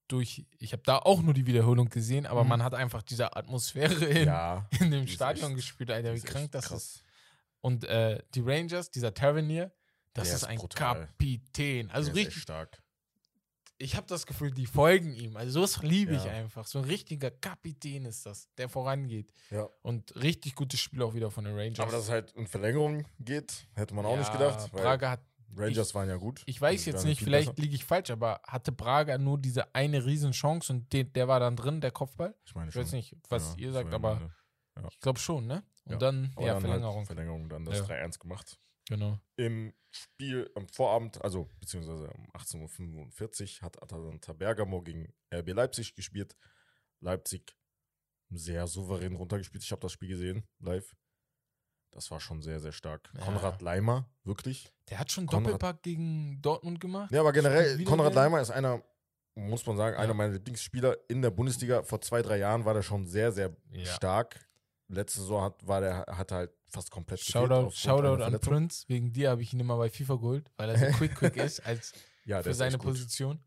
durch, 0.08 0.44
ich 0.58 0.72
habe 0.72 0.82
da 0.84 0.98
auch 0.98 1.22
nur 1.22 1.32
die 1.34 1.46
Wiederholung 1.46 1.88
gesehen, 1.88 2.26
aber 2.26 2.42
Mhm. 2.44 2.50
man 2.50 2.62
hat 2.62 2.74
einfach 2.74 3.02
diese 3.02 3.34
Atmosphäre 3.36 4.04
in, 4.04 4.26
ja, 4.26 4.68
in 4.80 4.90
dem 4.90 5.06
Stadion 5.06 5.48
echt- 5.52 5.56
gespielt, 5.56 5.90
Alter, 5.90 6.14
wie 6.14 6.20
krank 6.20 6.52
das 6.52 6.66
krass. 6.66 6.82
ist. 6.96 7.02
Und 7.60 7.84
äh, 7.84 8.22
die 8.34 8.40
Rangers, 8.40 8.90
dieser 8.90 9.14
Tavernier, 9.14 9.72
das 10.12 10.28
ist 10.28 10.34
ist 10.34 10.44
ein 10.44 10.58
brutal. 10.58 11.06
Kapitän. 11.06 11.90
Also 11.90 12.12
Der 12.12 12.16
richtig, 12.26 12.42
stark. 12.42 12.80
ich 13.78 13.96
habe 13.96 14.06
das 14.06 14.26
Gefühl, 14.26 14.50
die 14.52 14.66
folgen 14.66 15.14
ihm. 15.14 15.36
Also 15.36 15.52
sowas 15.52 15.82
liebe 15.82 16.14
ich 16.14 16.24
Ja. 16.24 16.32
einfach. 16.32 16.66
So 16.66 16.78
ein 16.78 16.84
richtiger 16.84 17.30
Kapitän 17.30 18.04
ist 18.04 18.24
das, 18.26 18.48
der 18.56 18.68
vorangeht. 18.68 19.32
Ja. 19.50 19.68
Und 19.82 20.14
richtig 20.16 20.54
gutes 20.54 20.78
Spiel 20.80 21.02
auch 21.02 21.14
wieder 21.14 21.30
von 21.30 21.44
den 21.44 21.56
Rangers. 21.58 21.80
Aber 21.80 21.90
dass 21.92 22.04
es 22.04 22.10
halt 22.10 22.30
in 22.32 22.46
Verlängerung 22.46 23.06
geht, 23.18 23.66
hätte 23.74 23.94
man 23.94 24.04
auch 24.06 24.16
nicht 24.16 24.30
gedacht. 24.32 24.70
Braga 24.70 25.10
hat 25.12 25.20
Rangers 25.56 25.94
waren 25.94 26.08
ja 26.08 26.16
gut. 26.16 26.42
Ich 26.46 26.60
weiß 26.60 26.84
Die 26.84 26.90
jetzt 26.90 27.04
nicht, 27.04 27.18
viel 27.18 27.26
vielleicht 27.26 27.58
liege 27.58 27.74
ich 27.74 27.84
falsch, 27.84 28.10
aber 28.10 28.40
hatte 28.46 28.72
Braga 28.72 29.18
nur 29.18 29.38
diese 29.38 29.74
eine 29.74 30.04
Riesenchance 30.04 30.72
und 30.72 30.92
den, 30.92 31.12
der 31.12 31.28
war 31.28 31.40
dann 31.40 31.56
drin, 31.56 31.80
der 31.80 31.90
Kopfball? 31.90 32.34
Ich 32.44 32.54
meine 32.54 32.70
Ich 32.70 32.76
weiß 32.76 32.92
nicht, 32.92 33.16
was 33.28 33.54
Ja, 33.56 33.66
ihr 33.66 33.72
sagt, 33.72 33.92
aber 33.94 34.30
ja- 34.76 34.88
ich 34.88 35.00
glaube 35.00 35.18
schon, 35.18 35.46
ne? 35.46 35.62
Und 35.84 35.92
Ja. 35.92 35.98
dann, 35.98 36.32
aber 36.36 36.46
ja, 36.46 36.52
dann 36.54 36.62
Verlängerung. 36.62 36.96
Halt 36.96 37.06
Verlängerung, 37.06 37.48
dann 37.48 37.64
das 37.64 37.78
Ja. 37.78 37.84
3-1 37.84 38.18
gemacht. 38.18 38.58
Genau. 38.88 39.18
Im 39.36 39.72
Spiel 39.90 40.50
am 40.56 40.68
Vorabend, 40.68 41.22
also 41.24 41.48
beziehungsweise 41.60 42.10
um 42.10 42.26
18.45 42.32 43.58
Uhr, 43.60 43.66
hat 43.66 43.82
Atalanta 43.82 44.32
Bergamo 44.32 44.82
gegen 44.82 45.12
RB 45.32 45.52
Leipzig 45.52 45.94
gespielt. 45.94 46.36
Leipzig 47.00 47.56
sehr 48.30 48.66
souverän 48.66 49.14
runtergespielt. 49.14 49.62
Ich 49.62 49.70
habe 49.72 49.80
das 49.80 49.92
Spiel 49.92 50.08
gesehen, 50.08 50.46
live. 50.58 50.94
Das 51.94 52.10
war 52.10 52.18
schon 52.18 52.42
sehr, 52.42 52.58
sehr 52.58 52.72
stark. 52.72 53.08
Ja. 53.16 53.24
Konrad 53.24 53.62
Leimer, 53.62 54.08
wirklich. 54.24 54.72
Der 54.90 54.98
hat 54.98 55.12
schon 55.12 55.26
Konrad- 55.26 55.52
Doppelpack 55.54 55.82
gegen 55.82 56.42
Dortmund 56.42 56.80
gemacht. 56.80 57.12
Ja, 57.12 57.20
aber 57.20 57.32
generell, 57.32 57.82
Konrad. 57.84 58.14
Leimer 58.14 58.40
ist 58.40 58.50
einer, 58.50 58.82
muss 59.36 59.64
man 59.64 59.76
sagen, 59.76 59.96
einer 59.96 60.08
Ja. 60.08 60.14
meiner 60.14 60.32
Lieblingsspieler 60.32 60.96
in 61.08 61.22
der 61.22 61.30
Bundesliga. 61.30 61.84
Vor 61.84 62.00
zwei, 62.00 62.20
drei 62.20 62.38
Jahren 62.38 62.64
war 62.64 62.74
der 62.74 62.82
schon 62.82 63.06
sehr, 63.06 63.30
sehr 63.30 63.56
Ja. 63.70 63.84
stark. 63.86 64.44
Letzte 64.88 65.20
Saison 65.20 65.42
hat, 65.44 65.66
war 65.66 65.80
der, 65.80 66.04
hat 66.08 66.32
er 66.32 66.36
halt 66.38 66.50
fast 66.68 66.90
komplett 66.90 67.20
Shoutout, 67.20 67.70
Shoutout 67.70 68.14
einer 68.22 68.26
an. 68.26 68.40
Prince. 68.40 68.84
Wegen 68.88 69.12
dir 69.12 69.30
habe 69.30 69.42
ich 69.42 69.52
ihn 69.52 69.60
immer 69.60 69.76
bei 69.78 69.88
FIFA 69.88 70.16
geholt, 70.16 70.50
weil 70.56 70.70
er 70.70 70.78
so 70.78 70.86
quick, 70.98 71.14
quick 71.14 71.36
ist 71.36 71.60
als 71.64 71.92
Ja, 72.24 72.42
für 72.42 72.52
seine. 72.54 72.76
Position. 72.78 73.38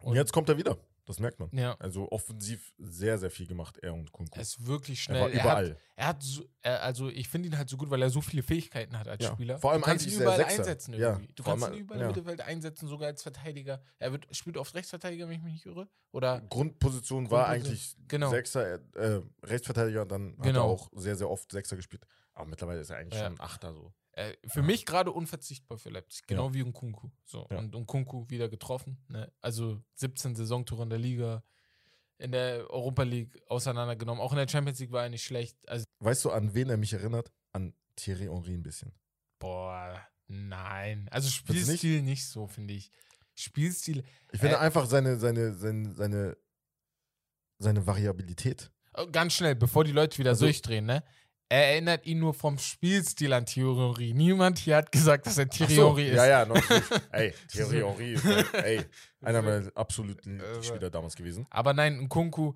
Und 0.00 0.16
jetzt 0.16 0.32
kommt 0.32 0.48
er 0.48 0.58
wieder. 0.58 0.76
Das 1.06 1.20
merkt 1.20 1.38
man. 1.38 1.50
Ja, 1.52 1.76
Also 1.80 2.10
offensiv 2.10 2.72
sehr, 2.78 3.18
sehr 3.18 3.30
viel 3.30 3.46
gemacht, 3.46 3.76
er 3.82 3.92
und 3.92 4.10
Kunku. 4.10 4.34
er 4.34 4.40
ist 4.40 4.64
wirklich 4.66 5.06
Er 5.08 5.14
war 5.20 5.28
schnell. 5.28 5.32
Er, 5.38 5.44
hat, 5.44 5.44
überall. 5.44 5.78
er 5.96 6.06
hat 6.06 6.22
so, 6.22 6.44
er, 6.62 6.82
also 6.82 7.10
ich 7.10 7.28
finde 7.28 7.48
ihn 7.50 7.58
halt 7.58 7.68
so 7.68 7.76
gut, 7.76 7.90
weil 7.90 8.00
er 8.00 8.08
so 8.08 8.22
viele 8.22 8.42
Fähigkeiten 8.42 8.98
hat 8.98 9.06
als 9.06 9.22
Ja. 9.22 9.32
Spieler. 9.32 9.58
Vor 9.58 9.72
allem 9.72 9.82
du 9.82 9.86
kannst 9.86 10.06
ihn 10.06 10.14
überall 10.14 10.42
einsetzen 10.44 10.94
Ja, 10.94 11.10
irgendwie. 11.10 11.32
Du 11.34 11.42
vor 11.42 11.52
kannst 11.52 11.64
allem- 11.66 11.74
ihn 11.74 11.80
überall 11.80 12.00
ja. 12.00 12.06
im 12.06 12.08
Mittelfeld 12.12 12.40
einsetzen, 12.40 12.88
sogar 12.88 13.08
als 13.08 13.22
Verteidiger. 13.22 13.82
Er 13.98 14.12
wird, 14.12 14.26
spielt 14.34 14.56
oft 14.56 14.74
Rechtsverteidiger, 14.74 15.28
wenn 15.28 15.36
ich 15.36 15.42
mich 15.42 15.52
nicht 15.52 15.66
irre. 15.66 15.88
Oder 16.12 16.40
Grundposition 16.48 17.30
war 17.30 17.48
Grundposition. 17.50 17.96
eigentlich 17.98 18.08
Genau. 18.08 18.30
Sechser, 18.30 18.74
äh, 18.94 19.20
Rechtsverteidiger 19.42 20.02
und 20.02 20.10
dann 20.10 20.30
hat 20.32 20.38
er 20.38 20.44
Genau. 20.44 20.64
auch 20.70 20.90
sehr, 20.94 21.16
sehr 21.16 21.28
oft 21.28 21.52
Sechser 21.52 21.76
gespielt. 21.76 22.06
Aber 22.32 22.46
mittlerweile 22.46 22.80
ist 22.80 22.88
er 22.90 22.96
eigentlich 22.96 23.18
schon 23.18 23.34
ein 23.34 23.40
Achter 23.40 23.74
so. 23.74 23.92
Äh, 24.16 24.34
für 24.48 24.60
Ja. 24.60 24.66
mich 24.66 24.86
gerade 24.86 25.10
unverzichtbar 25.12 25.78
für 25.78 25.90
Leipzig. 25.90 26.26
Genau 26.26 26.52
wie 26.54 26.62
Nkunku. 26.62 27.10
So. 27.24 27.46
Ja. 27.50 27.58
Und 27.58 27.74
Nkunku 27.74 28.28
wieder 28.30 28.48
getroffen. 28.48 29.04
Ne? 29.08 29.32
Also 29.40 29.82
17 29.94 30.34
Saisontore 30.36 30.82
in 30.84 30.90
der 30.90 30.98
Liga. 30.98 31.42
In 32.18 32.30
der 32.30 32.70
Europa 32.70 33.02
League 33.02 33.42
auseinandergenommen. 33.48 34.22
Auch 34.22 34.30
in 34.32 34.38
der 34.38 34.48
Champions 34.48 34.78
League 34.78 34.92
war 34.92 35.02
er 35.02 35.08
nicht 35.08 35.24
schlecht. 35.24 35.58
Also, 35.68 35.84
Weißt 35.98 36.24
du, 36.24 36.30
an 36.30 36.54
wen 36.54 36.70
er 36.70 36.76
mich 36.76 36.92
erinnert? 36.92 37.32
An 37.52 37.74
Thierry 37.96 38.26
Henry 38.26 38.54
ein 38.54 38.62
bisschen. 38.62 38.92
boah, 39.40 40.00
nein. 40.28 41.08
Also 41.10 41.28
du 41.46 41.52
nicht? 41.52 41.64
Spielstil 41.64 42.02
nicht 42.02 42.26
so, 42.26 42.46
finde 42.46 42.74
ich. 42.74 42.90
Spielstil. 43.34 44.04
Ich 44.32 44.38
finde 44.40 44.54
Äh, 44.56 44.58
einfach 44.60 44.86
seine, 44.86 45.16
seine, 45.18 45.54
seine, 45.54 45.92
seine, 45.92 46.36
seine 47.58 47.86
Variabilität. 47.86 48.70
Oh, 48.96 49.06
Ganz 49.10 49.34
schnell, 49.34 49.54
bevor 49.56 49.84
die 49.84 49.92
Leute 49.92 50.18
wieder 50.18 50.30
Also- 50.30 50.44
durchdrehen, 50.46 50.86
ne? 50.86 51.02
Er 51.48 51.72
erinnert 51.72 52.06
ihn 52.06 52.18
nur 52.20 52.34
vom 52.34 52.58
Spielstil 52.58 53.32
an 53.32 53.46
Thierry 53.46 53.74
Henry. 53.76 54.12
Niemand 54.14 54.58
hier 54.58 54.76
hat 54.76 54.90
gesagt, 54.90 55.26
dass 55.26 55.38
er 55.38 55.48
Thierry 55.48 55.74
Ach 55.74 55.76
so, 55.92 55.96
ist. 55.98 56.14
Ja, 56.14 56.26
ja, 56.26 56.46
noch 56.46 56.54
nicht. 56.56 56.82
Ey, 57.12 57.34
Thierry 57.52 57.80
Henry 57.80 58.12
ist 58.14 58.24
ey, 58.54 58.80
einer 59.22 59.42
meiner 59.42 59.70
absoluten 59.76 60.42
Spieler 60.62 60.90
damals 60.90 61.14
gewesen. 61.14 61.46
Aber 61.50 61.74
nein, 61.74 61.98
ein 61.98 62.08
Kunku, 62.08 62.54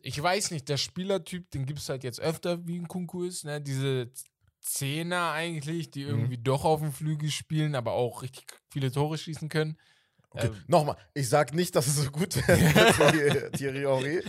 ich 0.00 0.22
weiß 0.22 0.52
nicht, 0.52 0.68
der 0.68 0.76
Spielertyp, 0.76 1.50
den 1.50 1.66
gibt 1.66 1.80
es 1.80 1.88
halt 1.88 2.04
jetzt 2.04 2.20
öfter, 2.20 2.66
wie 2.66 2.78
ein 2.78 2.88
Kunku 2.88 3.24
ist, 3.24 3.44
ne? 3.44 3.60
Diese 3.60 4.10
Zehner 4.60 5.32
eigentlich, 5.32 5.90
die 5.90 6.04
Mhm. 6.04 6.08
irgendwie 6.10 6.38
doch 6.38 6.64
auf 6.64 6.80
dem 6.80 6.92
Flügel 6.92 7.30
spielen, 7.30 7.74
aber 7.74 7.92
auch 7.92 8.22
richtig 8.22 8.46
viele 8.70 8.90
Tore 8.92 9.18
schießen 9.18 9.48
können. 9.48 9.76
Okay, 10.30 10.46
Ähm, 10.46 10.64
nochmal, 10.66 10.96
ich 11.14 11.28
sag 11.28 11.52
nicht, 11.52 11.76
dass 11.76 11.86
es 11.86 11.96
so 11.96 12.10
gut 12.10 12.36
wäre 12.48 12.58
wie 13.52 13.56
Thierry 13.58 13.80
Henry. 13.82 14.22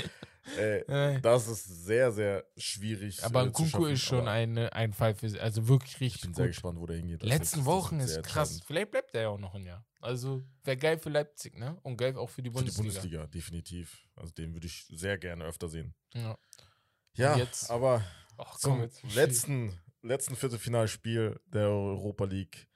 Äh, 0.57 1.15
äh, 1.15 1.21
das 1.21 1.47
ist 1.47 1.65
sehr, 1.85 2.11
sehr 2.11 2.45
schwierig. 2.55 3.23
aber 3.23 3.45
äh, 3.47 3.51
schaffen, 3.67 3.89
ist 3.89 4.01
schon 4.01 4.27
eine, 4.27 4.71
ein 4.73 4.93
Fall 4.93 5.15
für 5.15 5.41
also 5.41 5.67
wirklich 5.67 5.93
Ich 5.95 6.01
richtig 6.01 6.21
bin 6.21 6.31
gut. 6.31 6.37
sehr 6.37 6.47
gespannt, 6.47 6.79
wo 6.79 6.85
der 6.85 6.97
hingeht. 6.97 7.21
Das 7.23 7.29
Letzten 7.29 7.57
das 7.59 7.65
Wochen 7.65 7.99
ist 7.99 8.21
krass. 8.23 8.59
Vielleicht 8.65 8.91
bleibt 8.91 9.15
er 9.15 9.21
ja 9.23 9.27
auch 9.29 9.39
noch 9.39 9.55
ein 9.55 9.65
Jahr. 9.65 9.85
Also 10.01 10.43
wäre 10.63 10.77
geil 10.77 10.99
für 10.99 11.09
Leipzig, 11.09 11.57
ne? 11.57 11.77
Und 11.81 11.97
geil 11.97 12.15
auch 12.15 12.29
für 12.29 12.43
die 12.43 12.49
Für 12.51 12.57
die 12.57 12.71
Bundesliga. 12.71 12.83
Bundesliga, 12.83 13.27
definitiv. 13.27 13.97
Also 14.15 14.31
den 14.33 14.53
würde 14.53 14.67
ich 14.67 14.85
sehr 14.91 15.17
gerne 15.17 15.45
öfter 15.45 15.67
sehen. 15.67 15.95
Ja. 16.13 16.37
Ja, 17.15 17.37
Jetzt- 17.37 17.71
aber 17.71 18.03
Ach, 18.37 18.57
zum 18.57 18.81
jetzt 18.81 19.01
letzten, 19.15 19.73
letzten 20.03 20.35
Viertelfinalspiel 20.35 21.39
der 21.47 21.69
Europa 21.69 22.25
League. 22.25 22.67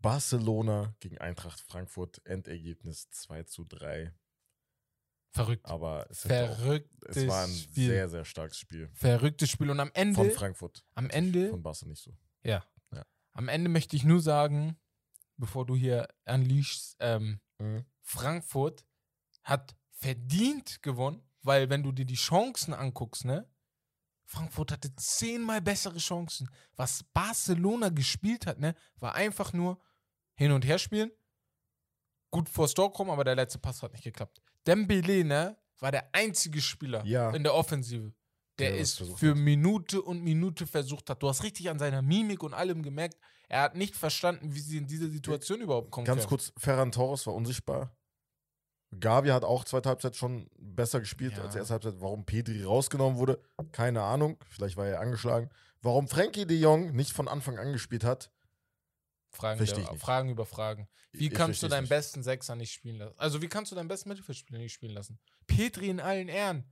Barcelona 0.00 0.94
gegen 1.00 1.18
Eintracht 1.18 1.60
Frankfurt, 1.60 2.20
Endergebnis 2.26 3.08
2 3.10 3.44
zu 3.44 3.64
3. 3.64 4.12
Verrückt. 5.36 5.66
Aber 5.66 6.06
es, 6.10 6.24
hätte 6.24 6.50
auch, 6.50 6.56
Verrücktes 6.58 7.16
es 7.16 7.28
war 7.28 7.44
ein 7.44 7.52
Spiel. 7.54 7.88
sehr, 7.88 8.08
sehr 8.08 8.24
starkes 8.24 8.58
Spiel. 8.58 8.88
Verrücktes 8.94 9.50
Spiel. 9.50 9.70
Und 9.70 9.80
am 9.80 9.88
Von 9.88 9.94
Ende, 9.96 10.30
Frankfurt. 10.30 10.84
am 10.94 11.10
Ende, 11.10 11.50
Von 11.50 11.62
Barca 11.62 11.86
nicht 11.86 12.02
so. 12.02 12.16
ja. 12.42 12.64
Ja. 12.92 13.04
Am 13.32 13.48
Ende 13.48 13.68
möchte 13.68 13.96
ich 13.96 14.04
nur 14.04 14.20
sagen, 14.20 14.78
bevor 15.36 15.66
du 15.66 15.76
hier 15.76 16.08
unleashst, 16.26 16.96
ähm, 17.00 17.40
Frankfurt 18.02 18.86
hat 19.42 19.76
verdient 19.90 20.82
gewonnen, 20.82 21.22
weil 21.42 21.68
wenn 21.70 21.82
du 21.82 21.92
dir 21.92 22.04
die 22.06 22.14
Chancen 22.14 22.72
anguckst, 22.74 23.24
ne? 23.24 23.48
Frankfurt 24.28 24.72
hatte 24.72 24.94
zehnmal 24.96 25.60
bessere 25.60 25.98
Chancen. 25.98 26.50
Was 26.76 27.04
Barcelona 27.04 27.90
gespielt 27.90 28.46
hat, 28.46 28.58
ne, 28.58 28.74
war 28.96 29.14
einfach 29.14 29.52
nur 29.52 29.80
hin 30.34 30.50
und 30.52 30.64
her 30.64 30.78
spielen, 30.78 31.10
gut 32.30 32.48
vor 32.48 32.68
Tor 32.68 32.92
kommen, 32.92 33.10
aber 33.10 33.22
der 33.24 33.36
letzte 33.36 33.58
Pass 33.58 33.82
hat 33.82 33.92
nicht 33.92 34.02
geklappt. 34.04 34.42
Dembele, 34.66 35.24
ne, 35.24 35.56
war 35.78 35.90
der 35.92 36.08
einzige 36.14 36.60
Spieler 36.60 37.04
Ja. 37.04 37.30
in 37.30 37.42
der 37.42 37.54
Offensive, 37.54 38.12
der 38.58 38.78
es 38.80 38.94
versucht 38.94 39.18
für 39.20 39.30
hat. 39.30 39.36
Minute 39.38 40.00
und 40.02 40.22
Minute 40.22 40.66
versucht 40.66 41.10
hat. 41.10 41.22
Du 41.22 41.28
hast 41.28 41.42
richtig 41.42 41.68
an 41.70 41.78
seiner 41.78 42.02
Mimik 42.02 42.42
und 42.42 42.54
allem 42.54 42.82
gemerkt, 42.82 43.16
er 43.48 43.62
hat 43.62 43.76
nicht 43.76 43.94
verstanden, 43.94 44.54
wie 44.54 44.60
sie 44.60 44.78
in 44.78 44.86
diese 44.86 45.08
Situation 45.10 45.60
überhaupt 45.60 45.90
kommen 45.90 46.04
Ganz 46.06 46.20
können. 46.22 46.28
kurz, 46.30 46.52
Ferran 46.56 46.90
Torres 46.92 47.26
war 47.26 47.34
unsichtbar. 47.34 47.94
Gavi 48.98 49.28
hat 49.28 49.44
auch 49.44 49.64
zweite 49.64 49.88
Halbzeit 49.88 50.16
schon 50.16 50.48
besser 50.58 51.00
gespielt 51.00 51.36
Ja. 51.36 51.42
als 51.44 51.54
erste 51.54 51.74
Halbzeit. 51.74 51.94
Warum 52.00 52.24
Pedri 52.24 52.62
rausgenommen 52.64 53.18
wurde, 53.18 53.40
keine 53.72 54.02
Ahnung. 54.02 54.38
Vielleicht 54.48 54.76
war 54.76 54.86
er 54.86 55.00
angeschlagen. 55.00 55.50
Warum 55.82 56.08
Frankie 56.08 56.46
de 56.46 56.56
Jong 56.58 56.92
nicht 56.94 57.12
von 57.12 57.28
Anfang 57.28 57.58
an 57.58 57.72
gespielt 57.72 58.04
hat, 58.04 58.30
Fragen, 59.30 59.64
der. 59.64 59.84
Fragen 59.98 60.28
über 60.30 60.46
Fragen. 60.46 60.88
Wie 61.12 61.26
Ich 61.28 61.34
kannst 61.34 61.62
du 61.62 61.68
deinen 61.68 61.82
nicht. 61.82 61.90
besten 61.90 62.22
Sechser 62.22 62.56
nicht 62.56 62.72
spielen 62.72 62.96
lassen? 62.98 63.14
Also, 63.18 63.42
wie 63.42 63.48
kannst 63.48 63.72
du 63.72 63.76
deinen 63.76 63.88
besten 63.88 64.08
Mittelfeldspieler 64.08 64.58
nicht 64.58 64.72
spielen 64.72 64.92
lassen? 64.92 65.18
Petri 65.46 65.88
in 65.88 66.00
allen 66.00 66.28
Ehren. 66.28 66.64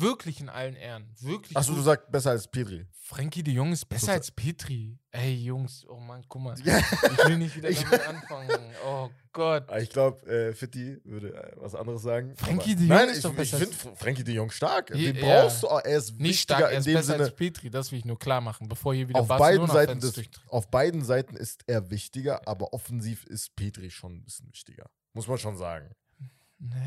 Wirklich 0.00 0.40
in 0.40 0.48
allen 0.48 0.76
Ehren. 0.76 1.06
Wirklich. 1.20 1.56
Achso, 1.56 1.74
du 1.74 1.82
sagst 1.82 2.10
besser 2.10 2.30
als 2.30 2.48
Pedri. 2.48 2.86
Frankie 3.02 3.42
de 3.42 3.52
Jong 3.52 3.72
ist 3.72 3.88
besser 3.88 4.06
So- 4.06 4.12
als 4.12 4.30
Petri. 4.30 4.96
Ey, 5.10 5.34
Jungs, 5.34 5.84
oh 5.88 5.96
Mann, 5.98 6.24
guck 6.28 6.42
mal. 6.42 6.54
Ich 6.60 7.28
will 7.28 7.38
nicht 7.38 7.56
wieder 7.56 7.68
Ich- 7.68 7.82
damit 7.82 8.06
anfangen. 8.06 8.48
Oh 8.86 9.10
Gott. 9.32 9.66
Ich 9.80 9.90
glaube, 9.90 10.24
äh, 10.26 10.54
Fitti 10.54 10.96
würde 11.04 11.34
äh, 11.34 11.52
was 11.56 11.74
anderes 11.74 12.02
sagen. 12.02 12.36
Frankie 12.36 12.76
de 12.76 12.86
Jong 12.86 12.96
Nein, 12.96 13.08
ist 13.08 13.16
ich, 13.16 13.22
doch 13.24 13.30
ich 13.32 13.36
besser 13.36 13.58
finde 13.58 13.96
Frankie 13.96 14.22
de 14.22 14.34
Jong 14.36 14.50
stark. 14.52 14.86
Den 14.88 15.16
ja. 15.16 15.20
brauchst 15.42 15.64
du. 15.64 15.68
auch. 15.68 15.80
Er 15.84 15.98
ist 15.98 16.20
Nicht 16.20 16.40
stark, 16.42 16.60
er 16.60 16.78
ist 16.78 16.84
besser 16.84 17.02
Sinne. 17.02 17.24
als 17.24 17.34
Petri. 17.34 17.68
Das 17.68 17.90
will 17.90 17.98
ich 17.98 18.04
nur 18.04 18.18
klar 18.18 18.40
machen, 18.40 18.68
bevor 18.68 18.94
hier 18.94 19.08
wieder 19.08 19.18
Auf 19.20 19.26
beiden, 19.26 19.66
Seiten 19.66 19.98
des, 19.98 20.14
auf 20.48 20.70
beiden 20.70 21.04
Seiten 21.04 21.36
ist 21.36 21.62
er 21.66 21.90
wichtiger, 21.90 22.46
aber 22.46 22.72
offensiv 22.72 23.24
ist 23.24 23.56
Petri 23.56 23.90
schon 23.90 24.18
ein 24.18 24.24
bisschen 24.24 24.48
wichtiger. 24.52 24.88
Muss 25.14 25.26
man 25.26 25.36
schon 25.38 25.56
sagen. 25.56 25.90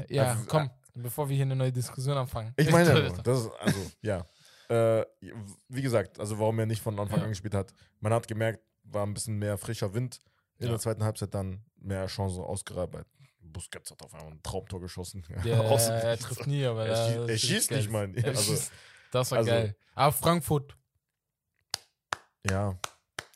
Ja, 0.07 0.31
Also, 0.33 0.45
komm, 0.47 0.69
bevor 0.93 1.27
wir 1.29 1.35
hier 1.35 1.45
eine 1.45 1.55
neue 1.55 1.71
Diskussion 1.71 2.17
anfangen. 2.17 2.53
Ich 2.57 2.69
meine, 2.71 2.89
ja 2.93 3.09
nur, 3.09 3.23
das 3.23 3.39
ist, 3.45 3.51
also, 3.59 3.91
ja. 4.01 4.25
Äh, 4.69 5.05
wie 5.67 5.81
gesagt, 5.81 6.19
also 6.19 6.39
warum 6.39 6.57
er 6.59 6.65
nicht 6.65 6.81
von 6.81 6.97
Anfang 6.99 7.21
an 7.21 7.29
gespielt 7.29 7.53
hat, 7.53 7.73
man 7.99 8.13
hat 8.13 8.27
gemerkt, 8.27 8.63
war 8.83 9.05
ein 9.05 9.13
bisschen 9.13 9.37
mehr 9.37 9.57
frischer 9.57 9.93
Wind. 9.93 10.19
In 10.59 10.65
Ja. 10.65 10.71
der 10.71 10.79
zweiten 10.79 11.03
Halbzeit 11.03 11.33
dann 11.33 11.63
mehr 11.77 12.05
Chancen 12.07 12.41
ausgearbeitet. 12.41 13.07
Busquets 13.41 13.91
hat 13.91 14.01
auf 14.01 14.13
einmal 14.13 14.31
ein 14.31 14.41
Traumtor 14.41 14.79
geschossen. 14.79 15.25
Ja, 15.43 15.61
er 15.63 16.17
trifft 16.17 16.47
nie, 16.47 16.65
aber 16.65 16.85
Er 16.87 16.95
schießt- 16.95 17.29
er 17.29 17.37
schießt 17.37 17.71
nicht 17.71 17.91
mal. 17.91 18.11
Also-. 18.23 18.71
Das 19.11 19.31
war 19.31 19.39
also- 19.39 19.49
geil. 19.51 19.75
Aber 19.95 20.11
Frankfurt, 20.11 20.75
Ja. 22.49 22.77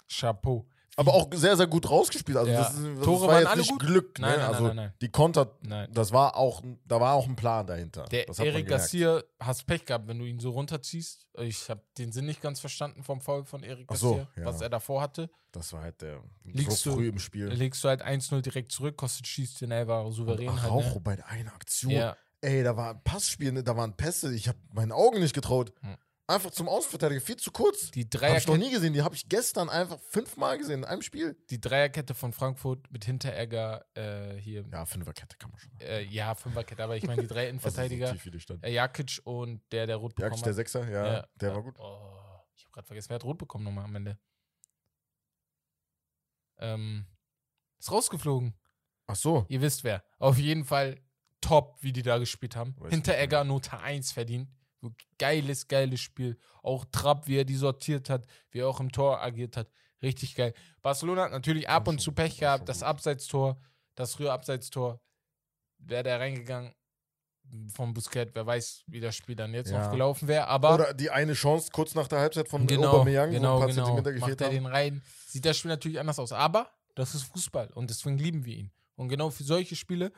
Chapeau. 0.10 0.66
Aber 1.00 1.14
auch 1.14 1.30
sehr, 1.34 1.56
sehr 1.56 1.68
gut 1.68 1.90
rausgespielt. 1.90 2.38
Also 2.38 2.52
Ja. 2.52 2.58
das, 2.64 2.74
das 2.74 3.06
Tore 3.06 3.22
war 3.22 3.28
waren 3.30 3.40
jetzt 3.42 3.48
alle 3.52 3.62
nicht 3.62 3.70
gut? 3.72 3.80
Glück. 3.82 4.20
Nein, 4.20 4.32
ne? 4.32 4.38
nein, 4.38 4.48
also 4.48 4.68
nein, 4.68 4.76
nein, 4.76 4.94
die 5.00 5.10
Konter, 5.10 5.56
Nein. 5.62 5.90
das 5.94 6.12
war 6.12 6.36
auch, 6.36 6.64
da 6.86 7.00
war 7.00 7.14
auch 7.14 7.28
ein 7.28 7.36
Plan 7.36 7.68
dahinter. 7.68 8.06
Der 8.06 8.26
gemerkt. 8.26 8.68
Garcia, 8.68 9.22
hast 9.40 9.68
Pech 9.68 9.86
gehabt, 9.86 10.08
wenn 10.08 10.18
du 10.18 10.26
ihn 10.26 10.40
so 10.40 10.50
runterziehst. 10.50 11.28
Ich 11.40 11.70
habe 11.70 11.82
den 12.00 12.12
Sinn 12.12 12.26
nicht 12.26 12.42
ganz 12.42 12.60
verstanden 12.60 13.04
vom 13.04 13.22
Foul 13.22 13.46
von 13.46 13.62
Eric 13.64 13.86
Ach 13.92 13.96
so, 13.96 14.16
Garcia, 14.16 14.28
ja. 14.38 14.46
was 14.46 14.60
er 14.62 14.70
davor 14.70 15.02
hatte. 15.02 15.30
Das 15.52 15.72
war 15.72 15.84
halt 15.84 16.02
der 16.02 16.22
Liegst 16.44 16.80
so 16.80 16.90
du- 16.90 16.96
früh 16.98 17.08
im 17.10 17.20
Spiel. 17.20 17.46
Legst 17.48 17.84
du 17.84 17.90
halt 17.90 18.02
1-0 18.02 18.42
direkt 18.42 18.72
zurück, 18.72 18.98
kostet 18.98 19.28
schießt 19.28 19.62
den 19.62 19.70
Elfer 19.72 20.12
souverän 20.12 20.50
Und 20.50 20.62
halt. 20.64 20.72
Araujo 20.72 20.96
Ne? 20.96 21.00
bei 21.02 21.16
der 21.16 21.28
einen 21.28 21.50
Aktion. 21.50 21.92
Ja, 21.92 22.18
Ey, 22.42 22.64
da 22.64 22.78
war 22.78 22.92
ein 22.92 23.04
Passspiel, 23.04 23.64
da 23.64 23.76
waren 23.76 23.96
Pässe. 23.98 24.32
Ich 24.34 24.48
habe 24.48 24.60
meinen 24.72 24.92
Augen 24.92 25.20
nicht 25.20 25.34
getraut. 25.34 25.74
Hm. 25.82 25.96
Einfach 26.30 26.52
zum 26.52 26.68
Außenverteidiger, 26.68 27.22
viel 27.22 27.38
zu 27.38 27.52
kurz. 27.52 27.90
die 27.90 28.02
Habe 28.02 28.08
ich 28.10 28.14
noch 28.14 28.20
Dreierkette, 28.20 28.58
nie 28.58 28.70
gesehen. 28.70 28.92
Die 28.92 29.02
habe 29.02 29.16
ich 29.16 29.30
gestern 29.30 29.70
einfach 29.70 29.98
fünfmal 30.02 30.58
gesehen 30.58 30.80
in 30.80 30.86
einem 30.86 31.02
Spiel. 31.02 31.38
die 31.50 31.62
Dreierkette 31.62 32.14
von 32.14 32.34
Frankfurt 32.34 32.92
mit 32.92 33.06
Hinteregger 33.06 33.86
äh, 33.94 34.36
hier. 34.36 34.66
Ja, 34.70 34.86
Fünferkette 34.86 35.38
kann 35.38 35.52
man 35.52 35.60
schon. 35.62 35.72
Äh, 35.80 36.02
ja, 36.04 36.36
Fünferkette, 36.36 36.84
aber 36.84 36.98
ich 36.98 37.08
meine 37.08 37.22
die 37.22 37.28
drei 37.30 37.54
Was 37.54 37.68
ist 37.68 37.76
so 37.76 37.82
Innenverteidiger. 37.82 38.12
tief 38.12 38.62
äh, 38.62 38.74
Jakic 38.74 39.22
und 39.24 39.62
der, 39.72 39.88
der 39.88 39.96
rot 39.96 40.16
bekommen 40.16 40.32
Jakic, 40.32 40.44
der. 40.44 40.54
Sechser, 40.54 40.90
ja, 40.90 41.26
der 41.36 41.56
war 41.56 41.64
gut. 41.64 41.76
Oh, 41.80 42.44
ich 42.56 42.66
habe 42.66 42.74
gerade 42.74 42.88
vergessen, 42.88 43.10
wer 43.10 43.16
hat 43.16 43.24
rot 43.24 43.38
bekommen 43.38 43.64
nochmal 43.64 43.86
am 43.86 43.96
Ende? 43.96 44.20
Ähm, 46.60 47.06
ist 47.80 47.90
rausgeflogen. 47.90 48.54
Ach 49.06 49.16
so. 49.16 49.46
Ihr 49.48 49.62
wisst 49.62 49.86
wer. 49.86 50.04
Auf 50.20 50.38
jeden 50.38 50.66
Fall 50.66 51.00
top, 51.40 51.78
wie 51.82 51.94
die 51.94 52.02
da 52.02 52.18
gespielt 52.18 52.58
haben. 52.58 52.76
Weiß 52.78 52.92
Hinteregger 52.92 53.46
Note 53.46 53.80
1 53.80 54.12
verdient. 54.12 54.50
Geiles, 55.18 55.68
geiles 55.68 56.00
Spiel. 56.00 56.38
Auch 56.62 56.86
Trapp, 56.92 57.28
wie 57.28 57.38
er 57.38 57.46
die 57.46 57.56
sortiert 57.56 58.10
hat, 58.10 58.26
wie 58.52 58.60
er 58.60 58.68
auch 58.68 58.80
im 58.80 58.92
Tor 58.92 59.22
agiert 59.22 59.58
hat. 59.58 59.70
Richtig 60.02 60.36
geil. 60.36 60.54
Barcelona 60.82 61.24
hat 61.24 61.32
natürlich 61.32 61.68
ab 61.68 61.88
und 61.88 62.00
zu 62.00 62.12
Pech 62.12 62.38
gehabt. 62.38 62.70
Das. 62.70 62.84
Abseitstor, 62.84 63.60
das 63.96 64.14
frühe 64.16 64.32
Abseitstor, 64.32 65.02
wäre 65.80 66.04
der 66.04 66.20
reingegangen 66.20 66.74
vom 67.74 67.94
Busquets. 67.94 68.32
Wer 68.36 68.46
weiß, 68.46 68.84
wie 68.88 69.00
das 69.00 69.16
Spiel 69.16 69.36
dann 69.36 69.54
jetzt 69.54 69.72
Ja. 69.72 69.84
noch 69.86 69.92
gelaufen 69.92 70.28
wäre. 70.28 70.48
Aber 70.48 70.76
Oder 70.76 70.94
die 70.94 71.10
eine 71.10 71.34
Chance 71.34 71.70
kurz 71.72 71.96
nach 71.96 72.08
der 72.08 72.20
Halbzeit 72.20 72.48
von 72.48 72.68
genau, 72.68 72.90
Aubameyang, 72.90 73.30
wo 73.30 73.34
genau, 73.34 73.54
ein 73.56 73.60
paar 73.60 73.68
genau. 73.70 73.86
Zentimeter 73.86 74.12
Macht 74.12 74.20
gefehlt 74.20 74.42
er 74.42 74.48
haben. 74.48 74.54
den 74.56 74.66
rein. 74.66 75.04
Sieht 75.28 75.46
das 75.46 75.58
Spiel 75.58 75.70
natürlich 75.70 76.00
anders 76.00 76.20
aus. 76.20 76.32
Aber 76.32 76.70
das 76.96 77.16
ist 77.16 77.24
Fußball 77.24 77.70
und 77.74 77.90
deswegen 77.90 78.18
lieben 78.18 78.46
wir 78.46 78.58
ihn. 78.58 78.72
Und 78.96 79.10
genau 79.10 79.30
für 79.30 79.44
solche 79.44 79.76
Spiele, 79.76 80.12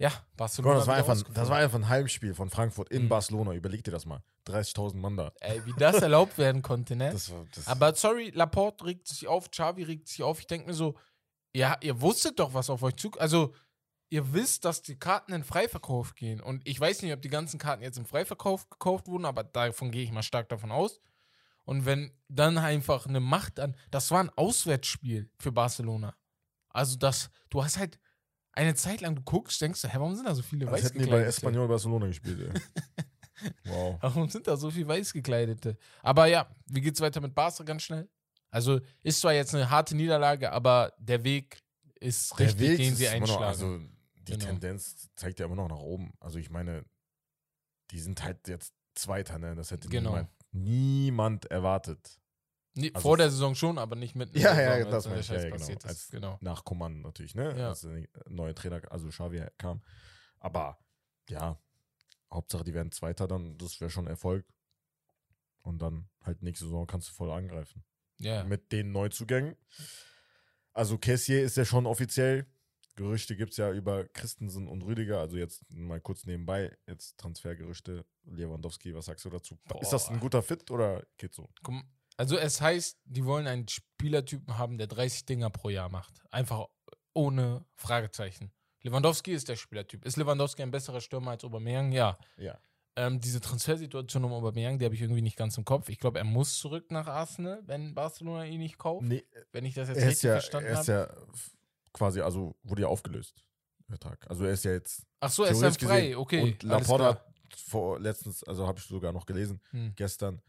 ja, 0.00 0.10
Barcelona. 0.34 0.74
mal, 0.74 0.78
das, 0.78 0.86
war 0.88 0.96
einfach, 0.96 1.22
das 1.34 1.48
war 1.50 1.58
einfach 1.58 1.78
ein 1.78 1.88
Heimspiel 1.88 2.32
von 2.32 2.48
Frankfurt 2.48 2.88
in 2.88 3.04
Mhm. 3.04 3.08
Barcelona. 3.10 3.52
Überleg 3.52 3.84
dir 3.84 3.90
das 3.90 4.06
mal. 4.06 4.22
30.000 4.46 4.96
Mann 4.96 5.18
da. 5.18 5.30
Ey, 5.40 5.64
wie 5.66 5.74
das 5.76 5.96
erlaubt 5.96 6.38
werden 6.38 6.62
konnte, 6.62 6.96
ne? 6.96 7.10
Das 7.12 7.30
war, 7.30 7.44
das 7.54 7.66
Aber 7.68 7.94
sorry, 7.94 8.30
Laporte 8.30 8.86
regt 8.86 9.06
sich 9.06 9.28
auf, 9.28 9.50
Xavi 9.50 9.82
regt 9.82 10.08
sich 10.08 10.22
auf. 10.22 10.40
Ich 10.40 10.46
denke 10.46 10.68
mir 10.68 10.74
so, 10.74 10.96
ja, 11.52 11.76
ihr 11.82 12.00
wusstet 12.00 12.38
doch, 12.38 12.54
was 12.54 12.70
auf 12.70 12.82
euch 12.82 12.96
zukommt. 12.96 13.20
Also, 13.20 13.54
ihr 14.08 14.32
wisst, 14.32 14.64
dass 14.64 14.80
die 14.80 14.98
Karten 14.98 15.34
in 15.34 15.44
Freiverkauf 15.44 16.14
gehen. 16.14 16.40
Und 16.40 16.66
ich 16.66 16.80
weiß 16.80 17.02
nicht, 17.02 17.12
ob 17.12 17.20
die 17.20 17.28
ganzen 17.28 17.58
Karten 17.58 17.82
jetzt 17.82 17.98
im 17.98 18.06
Freiverkauf 18.06 18.70
gekauft 18.70 19.06
wurden, 19.06 19.26
aber 19.26 19.44
davon 19.44 19.90
gehe 19.90 20.02
ich 20.02 20.12
mal 20.12 20.22
stark 20.22 20.48
davon 20.48 20.72
aus. 20.72 20.98
Und 21.64 21.84
wenn 21.84 22.10
dann 22.28 22.56
einfach 22.56 23.06
eine 23.06 23.20
Macht 23.20 23.60
an. 23.60 23.76
Das 23.90 24.10
war 24.10 24.20
ein 24.20 24.30
Auswärtsspiel 24.30 25.30
für 25.38 25.52
Barcelona. 25.52 26.16
Also, 26.70 26.96
das, 26.96 27.28
du 27.50 27.62
hast 27.62 27.76
halt 27.76 27.98
eine 28.52 28.74
Zeit 28.74 29.00
lang, 29.00 29.14
du 29.14 29.22
guckst, 29.22 29.60
denkst 29.60 29.80
du, 29.82 29.88
hä, 29.88 29.94
warum 29.98 30.14
sind 30.14 30.26
da 30.26 30.34
so 30.34 30.42
viele 30.42 30.68
als 30.68 30.84
hätten 30.84 30.98
die 30.98 31.06
bei? 31.06 31.22
Espanyol 31.22 31.68
Barcelona 31.68 32.06
gespielt. 32.06 32.40
Ey. 32.54 32.60
wow. 33.64 33.96
Warum 34.00 34.28
sind 34.28 34.46
da 34.46 34.56
so 34.56 34.70
viele 34.70 34.88
Weißgekleidete? 34.88 35.76
Aber 36.02 36.26
ja, 36.26 36.48
wie 36.66 36.80
geht's 36.80 37.00
weiter 37.00 37.20
mit 37.20 37.34
Barca 37.34 37.62
ganz 37.64 37.82
schnell? 37.82 38.08
Also 38.50 38.80
ist 39.02 39.20
zwar 39.20 39.32
jetzt 39.32 39.54
eine 39.54 39.70
harte 39.70 39.96
Niederlage, 39.96 40.50
aber 40.52 40.92
der 40.98 41.22
Weg 41.24 41.62
ist 42.00 42.32
Der 42.38 42.46
richtig, 42.48 42.68
Weg 42.70 42.76
den 42.78 42.96
sie 42.96 43.04
immer 43.04 43.26
noch, 43.26 43.40
einschlagen. 43.40 43.44
also 43.44 43.78
die 44.26 44.32
Genau. 44.32 44.44
Tendenz 44.44 45.08
zeigt 45.16 45.38
ja 45.38 45.46
immer 45.46 45.56
noch 45.56 45.68
nach 45.68 45.78
oben. 45.78 46.12
Also 46.20 46.38
ich 46.38 46.50
meine, 46.50 46.84
die 47.90 47.98
sind 48.00 48.22
halt 48.22 48.46
jetzt 48.48 48.74
Zweiter, 48.94 49.38
ne? 49.38 49.54
Das 49.54 49.70
hätte 49.70 49.88
Genau. 49.88 50.10
niemand, 50.10 50.30
niemand 50.52 51.44
erwartet. 51.46 52.18
Nee, 52.74 52.90
also 52.94 53.02
vor 53.02 53.16
der 53.16 53.30
Saison 53.30 53.54
schon, 53.54 53.78
aber 53.78 53.96
nicht 53.96 54.14
in 54.14 54.20
Ja, 54.34 54.54
der 54.54 54.64
ja, 54.64 54.76
Saison, 54.76 54.90
das 54.90 55.08
meine 55.08 55.20
ich, 55.20 55.28
ja, 55.28 55.50
genau. 55.50 55.90
ist. 55.90 56.10
Genau. 56.10 56.38
Nach 56.40 56.64
Coman 56.64 57.00
natürlich, 57.00 57.34
ne? 57.34 57.56
Ja. 57.58 57.68
Als 57.68 57.80
der 57.80 58.06
neue 58.28 58.54
Trainer, 58.54 58.80
also 58.90 59.08
Xavi 59.08 59.44
kam. 59.58 59.82
Aber 60.38 60.78
ja, 61.28 61.58
Hauptsache 62.32 62.64
die 62.64 62.74
werden 62.74 62.92
Zweiter, 62.92 63.26
dann 63.26 63.58
das 63.58 63.80
wäre 63.80 63.90
schon 63.90 64.06
Erfolg. 64.06 64.46
Und 65.62 65.82
dann 65.82 66.08
halt 66.22 66.42
nächste 66.42 66.64
Saison 66.64 66.86
kannst 66.86 67.08
du 67.08 67.12
voll 67.12 67.30
angreifen. 67.30 67.84
Ja. 68.18 68.44
Mit 68.44 68.72
den 68.72 68.92
Neuzugängen. 68.92 69.56
Also 70.72 70.96
Kessier 70.96 71.42
ist 71.42 71.56
ja 71.56 71.64
schon 71.64 71.86
offiziell 71.86 72.46
Gerüchte 73.00 73.34
gibt 73.34 73.52
es 73.52 73.56
ja 73.56 73.72
über 73.72 74.04
Christensen 74.08 74.68
und 74.68 74.82
Rüdiger, 74.84 75.20
also 75.20 75.38
jetzt 75.38 75.64
mal 75.70 76.02
kurz 76.02 76.26
nebenbei, 76.26 76.76
jetzt 76.86 77.16
Transfergerüchte, 77.18 78.04
Lewandowski, 78.24 78.94
was 78.94 79.06
sagst 79.06 79.24
du 79.24 79.30
dazu? 79.30 79.58
Ist 79.80 79.92
das 79.92 80.08
ein 80.08 80.16
Boah. 80.16 80.20
guter 80.20 80.42
Fit 80.42 80.70
oder 80.70 81.06
geht 81.16 81.32
so? 81.32 81.48
Komm, 81.62 81.82
Also 82.20 82.36
es 82.36 82.60
heißt, 82.60 82.98
die 83.04 83.24
wollen 83.24 83.46
einen 83.46 83.66
Spielertypen 83.66 84.58
haben, 84.58 84.76
der 84.76 84.88
30 84.88 85.24
Dinger 85.24 85.48
pro 85.48 85.70
Jahr 85.70 85.88
macht. 85.88 86.22
Einfach 86.30 86.66
ohne 87.14 87.64
Fragezeichen. 87.76 88.52
Lewandowski 88.82 89.32
ist 89.32 89.48
der 89.48 89.56
Spielertyp. 89.56 90.04
Ist 90.04 90.18
Lewandowski 90.18 90.62
ein 90.62 90.70
besserer 90.70 91.00
Stürmer 91.00 91.30
als 91.30 91.44
Aubameyang? 91.44 91.92
Ja. 91.92 92.18
Ja. 92.36 92.58
Ähm, 92.96 93.20
diese 93.20 93.40
Transfersituation 93.40 94.22
um 94.24 94.34
Aubameyang, 94.34 94.78
die 94.78 94.84
habe 94.84 94.94
ich 94.94 95.00
irgendwie 95.00 95.22
nicht 95.22 95.38
ganz 95.38 95.56
im 95.56 95.64
Kopf. 95.64 95.88
Ich 95.88 95.98
glaube, 95.98 96.18
er 96.18 96.24
muss 96.26 96.58
zurück 96.58 96.90
nach 96.90 97.06
Arsenal, 97.06 97.62
wenn 97.64 97.94
Barcelona 97.94 98.44
ihn 98.44 98.60
nicht 98.60 98.76
kauft. 98.76 99.02
Nee, 99.06 99.24
Wenn 99.52 99.64
ich 99.64 99.72
das 99.72 99.88
jetzt 99.88 99.98
richtig 100.04 100.22
ja, 100.24 100.32
verstanden 100.32 100.68
er 100.68 100.80
ist 100.80 100.88
habe. 100.88 100.92
ja 100.92 101.42
quasi, 101.94 102.20
also 102.20 102.54
wurde 102.64 102.82
ja 102.82 102.88
aufgelöst, 102.88 103.42
der 103.88 103.96
Vertrag. 103.98 104.28
Also 104.28 104.44
er 104.44 104.52
ist 104.52 104.64
ja 104.66 104.72
jetzt 104.72 105.06
Ach 105.20 105.30
so, 105.30 105.44
er 105.44 105.52
ist 105.52 105.62
dann 105.62 105.72
frei. 105.72 106.00
gesehen- 106.00 106.16
Okay. 106.16 106.42
Und 106.42 106.62
Laporta 106.64 107.04
hat 107.14 107.24
vor 107.56 107.98
letztens, 107.98 108.44
also 108.44 108.66
habe 108.66 108.78
ich 108.78 108.84
sogar 108.84 109.12
noch 109.12 109.24
gelesen, 109.24 109.62
Hm. 109.70 109.94
gestern, 109.96 110.42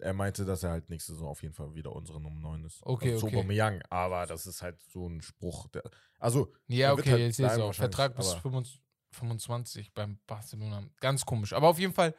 er 0.00 0.12
meinte, 0.14 0.44
dass 0.44 0.62
er 0.62 0.70
halt 0.70 0.88
nächste 0.90 1.12
Saison 1.12 1.28
auf 1.28 1.42
jeden 1.42 1.54
Fall 1.54 1.74
wieder 1.74 1.92
unsere 1.92 2.20
Nummer 2.20 2.40
9 2.40 2.64
ist. 2.64 2.80
Okay, 2.84 3.12
also 3.14 3.26
okay. 3.26 3.36
Aubameyang, 3.36 3.82
aber 3.90 4.26
das 4.26 4.46
ist 4.46 4.62
halt 4.62 4.80
so 4.92 5.08
ein 5.08 5.20
Spruch. 5.22 5.68
Der, 5.68 5.82
also, 6.18 6.52
Ja, 6.66 6.92
okay, 6.92 7.10
halt 7.10 7.20
jetzt 7.20 7.38
ich 7.38 7.44
bleiben 7.46 7.62
auch. 7.62 7.74
Vertrag 7.74 8.16
bis 8.16 8.30
aber- 8.32 8.40
25 8.40 8.82
25 9.10 9.94
beim 9.94 10.18
Barcelona. 10.26 10.82
Ganz 11.00 11.24
komisch. 11.24 11.54
Aber 11.54 11.68
auf 11.68 11.78
jeden 11.78 11.94
Fall, 11.94 12.14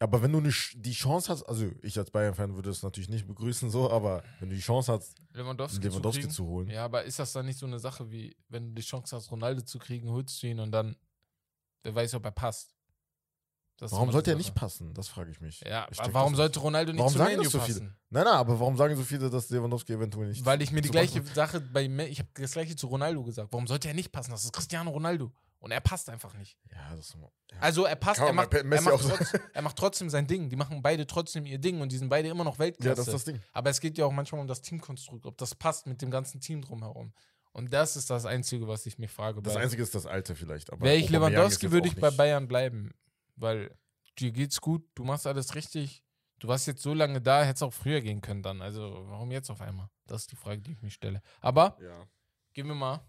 aber 0.00 0.20
wenn 0.22 0.32
du 0.32 0.40
ne, 0.40 0.52
die 0.74 0.92
Chance 0.92 1.30
hast, 1.32 1.42
also 1.44 1.70
ich 1.82 1.96
als 1.98 2.10
Bayern-Fan 2.10 2.54
würde 2.56 2.70
es 2.70 2.82
natürlich 2.82 3.08
nicht 3.08 3.26
begrüßen, 3.26 3.70
so, 3.70 3.90
aber 3.90 4.22
wenn 4.40 4.48
du 4.50 4.56
die 4.56 4.60
Chance 4.60 4.92
hast, 4.92 5.16
Lewandowski, 5.32 5.80
Lewandowski 5.86 6.20
zu 6.22 6.26
kriegen. 6.28 6.34
zu 6.34 6.46
holen, 6.46 6.70
Ja, 6.70 6.84
aber 6.84 7.04
ist 7.04 7.18
das 7.18 7.32
dann 7.32 7.46
nicht 7.46 7.58
so 7.58 7.66
eine 7.66 7.78
Sache 7.78 8.10
wie, 8.10 8.36
wenn 8.48 8.68
du 8.68 8.74
die 8.74 8.82
Chance 8.82 9.14
hast, 9.16 9.30
Ronaldo 9.30 9.62
zu 9.62 9.78
kriegen, 9.78 10.10
holst 10.10 10.42
du 10.42 10.48
ihn 10.48 10.60
und 10.60 10.72
dann, 10.72 10.96
wer 11.84 11.94
weiß, 11.94 12.14
ob 12.14 12.24
er 12.24 12.30
passt. 12.32 12.74
Das 13.78 13.92
warum 13.92 14.10
sollte 14.12 14.32
er 14.32 14.36
nicht 14.36 14.54
passen? 14.54 14.92
Das 14.92 15.08
frage 15.08 15.30
ich 15.30 15.40
mich. 15.40 15.60
Ja, 15.60 15.86
Ich 15.90 15.98
warum 16.12 16.34
sollte 16.34 16.58
Ronaldo 16.60 16.92
nicht 16.92 16.98
Warum 16.98 17.12
zu 17.12 17.18
sagen 17.18 17.44
so 17.44 17.58
passen? 17.58 17.72
viele? 17.74 17.94
Nein, 18.10 18.24
nein, 18.24 18.34
aber 18.34 18.58
warum 18.58 18.76
sagen 18.76 18.96
so 18.96 19.02
viele, 19.02 19.30
dass 19.30 19.48
Lewandowski 19.50 19.92
eventuell 19.92 20.28
nicht. 20.28 20.44
Weil 20.44 20.60
ich 20.62 20.72
mir 20.72 20.80
die 20.80 20.90
gleiche 20.90 21.20
passen- 21.20 21.34
Sache 21.34 21.60
bei, 21.60 21.84
ich 21.86 22.18
habe 22.18 22.28
das 22.34 22.52
gleiche 22.52 22.74
zu 22.76 22.88
Ronaldo 22.88 23.22
gesagt. 23.22 23.52
Warum 23.52 23.66
sollte 23.66 23.88
er 23.88 23.94
nicht 23.94 24.10
passen? 24.12 24.32
Das 24.32 24.44
ist 24.44 24.52
Cristiano 24.52 24.90
Ronaldo. 24.90 25.32
Und 25.60 25.70
er 25.72 25.80
passt 25.80 26.08
einfach 26.08 26.34
nicht. 26.34 26.56
Ja, 26.72 26.94
das 26.96 27.06
ist. 27.10 27.16
Ja. 27.16 27.58
Also 27.60 27.84
er 27.84 27.96
passt, 27.96 28.20
er 28.20 28.32
macht, 28.32 28.52
er, 28.54 28.64
macht 28.64 28.88
auch 28.92 29.00
so- 29.00 29.08
trotz, 29.10 29.32
er 29.54 29.62
macht 29.62 29.76
trotzdem 29.76 30.08
sein 30.10 30.26
Ding. 30.26 30.48
Die 30.50 30.56
machen 30.56 30.82
beide 30.82 31.06
trotzdem 31.06 31.46
ihr 31.46 31.58
Ding 31.58 31.80
und 31.80 31.90
die 31.90 31.98
sind 31.98 32.08
beide 32.08 32.28
immer 32.28 32.44
noch 32.44 32.58
Weltklasse. 32.58 32.88
ja, 32.90 32.94
das 32.94 33.06
ist 33.08 33.14
das 33.14 33.24
Ding. 33.24 33.40
Aber 33.52 33.70
es 33.70 33.80
geht 33.80 33.96
ja 33.98 34.04
auch 34.06 34.12
manchmal 34.12 34.40
um 34.40 34.46
das 34.46 34.60
Teamkonstrukt, 34.60 35.26
ob 35.26 35.36
das 35.38 35.54
passt 35.54 35.86
mit 35.86 36.00
dem 36.02 36.10
ganzen 36.10 36.40
Team 36.40 36.62
drumherum. 36.62 37.12
Und 37.52 37.72
das 37.72 37.96
ist 37.96 38.08
das 38.10 38.24
Einzige, 38.24 38.68
was 38.68 38.86
ich 38.86 38.98
mir 38.98 39.08
frage. 39.08 39.42
Das 39.42 39.56
Einzige 39.56 39.82
ist 39.82 39.94
das 39.94 40.06
Alte 40.06 40.36
vielleicht. 40.36 40.72
aber 40.72 40.82
Wäre 40.84 40.96
ich 40.96 41.08
Lewandowski, 41.10 41.70
würde 41.72 41.88
ich 41.88 41.96
bei 41.96 42.10
Bayern 42.10 42.46
bleiben. 42.46 42.92
Weil 43.40 43.76
dir 44.18 44.32
geht's 44.32 44.60
gut, 44.60 44.84
du 44.94 45.04
machst 45.04 45.26
alles 45.26 45.54
richtig. 45.54 46.04
Du 46.40 46.48
warst 46.48 46.66
jetzt 46.66 46.82
so 46.82 46.94
lange 46.94 47.20
da, 47.20 47.42
hättest 47.44 47.62
auch 47.62 47.72
früher 47.72 48.00
gehen 48.00 48.20
können 48.20 48.42
dann. 48.42 48.62
Also 48.62 49.06
warum 49.08 49.30
jetzt 49.32 49.50
auf 49.50 49.60
einmal? 49.60 49.90
Das 50.06 50.22
ist 50.22 50.32
die 50.32 50.36
Frage, 50.36 50.60
die 50.62 50.72
ich 50.72 50.82
mir 50.82 50.90
stelle. 50.90 51.20
Aber 51.40 51.76
Ja. 51.82 52.06
gehen 52.52 52.66
wir 52.68 52.74
mal 52.74 53.00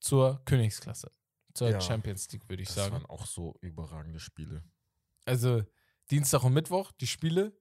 zur 0.00 0.42
Königsklasse. 0.44 1.10
Zur 1.54 1.70
Ja. 1.70 1.80
Champions 1.80 2.30
League, 2.32 2.48
würde 2.48 2.62
ich 2.62 2.68
Das 2.68 2.76
sagen. 2.76 2.92
waren 2.94 3.06
auch 3.06 3.26
so 3.26 3.56
überragende 3.60 4.18
Spiele. 4.20 4.64
Also 5.24 5.62
Dienstag 6.10 6.42
und 6.44 6.52
Mittwoch, 6.52 6.92
die 6.92 7.06
Spiele. 7.06 7.56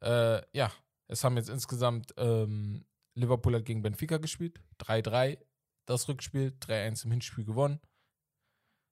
Äh, 0.00 0.42
ja, 0.56 0.72
es 1.06 1.22
haben 1.24 1.36
jetzt 1.36 1.48
insgesamt 1.50 2.14
ähm, 2.16 2.86
Liverpool 3.14 3.54
hat 3.54 3.64
gegen 3.64 3.82
Benfica 3.82 4.18
gespielt. 4.18 4.60
3-3 4.78 5.38
das 5.86 6.08
Rückspiel, 6.08 6.56
3-1 6.60 7.04
im 7.04 7.10
Hinspiel 7.12 7.44
gewonnen. 7.44 7.80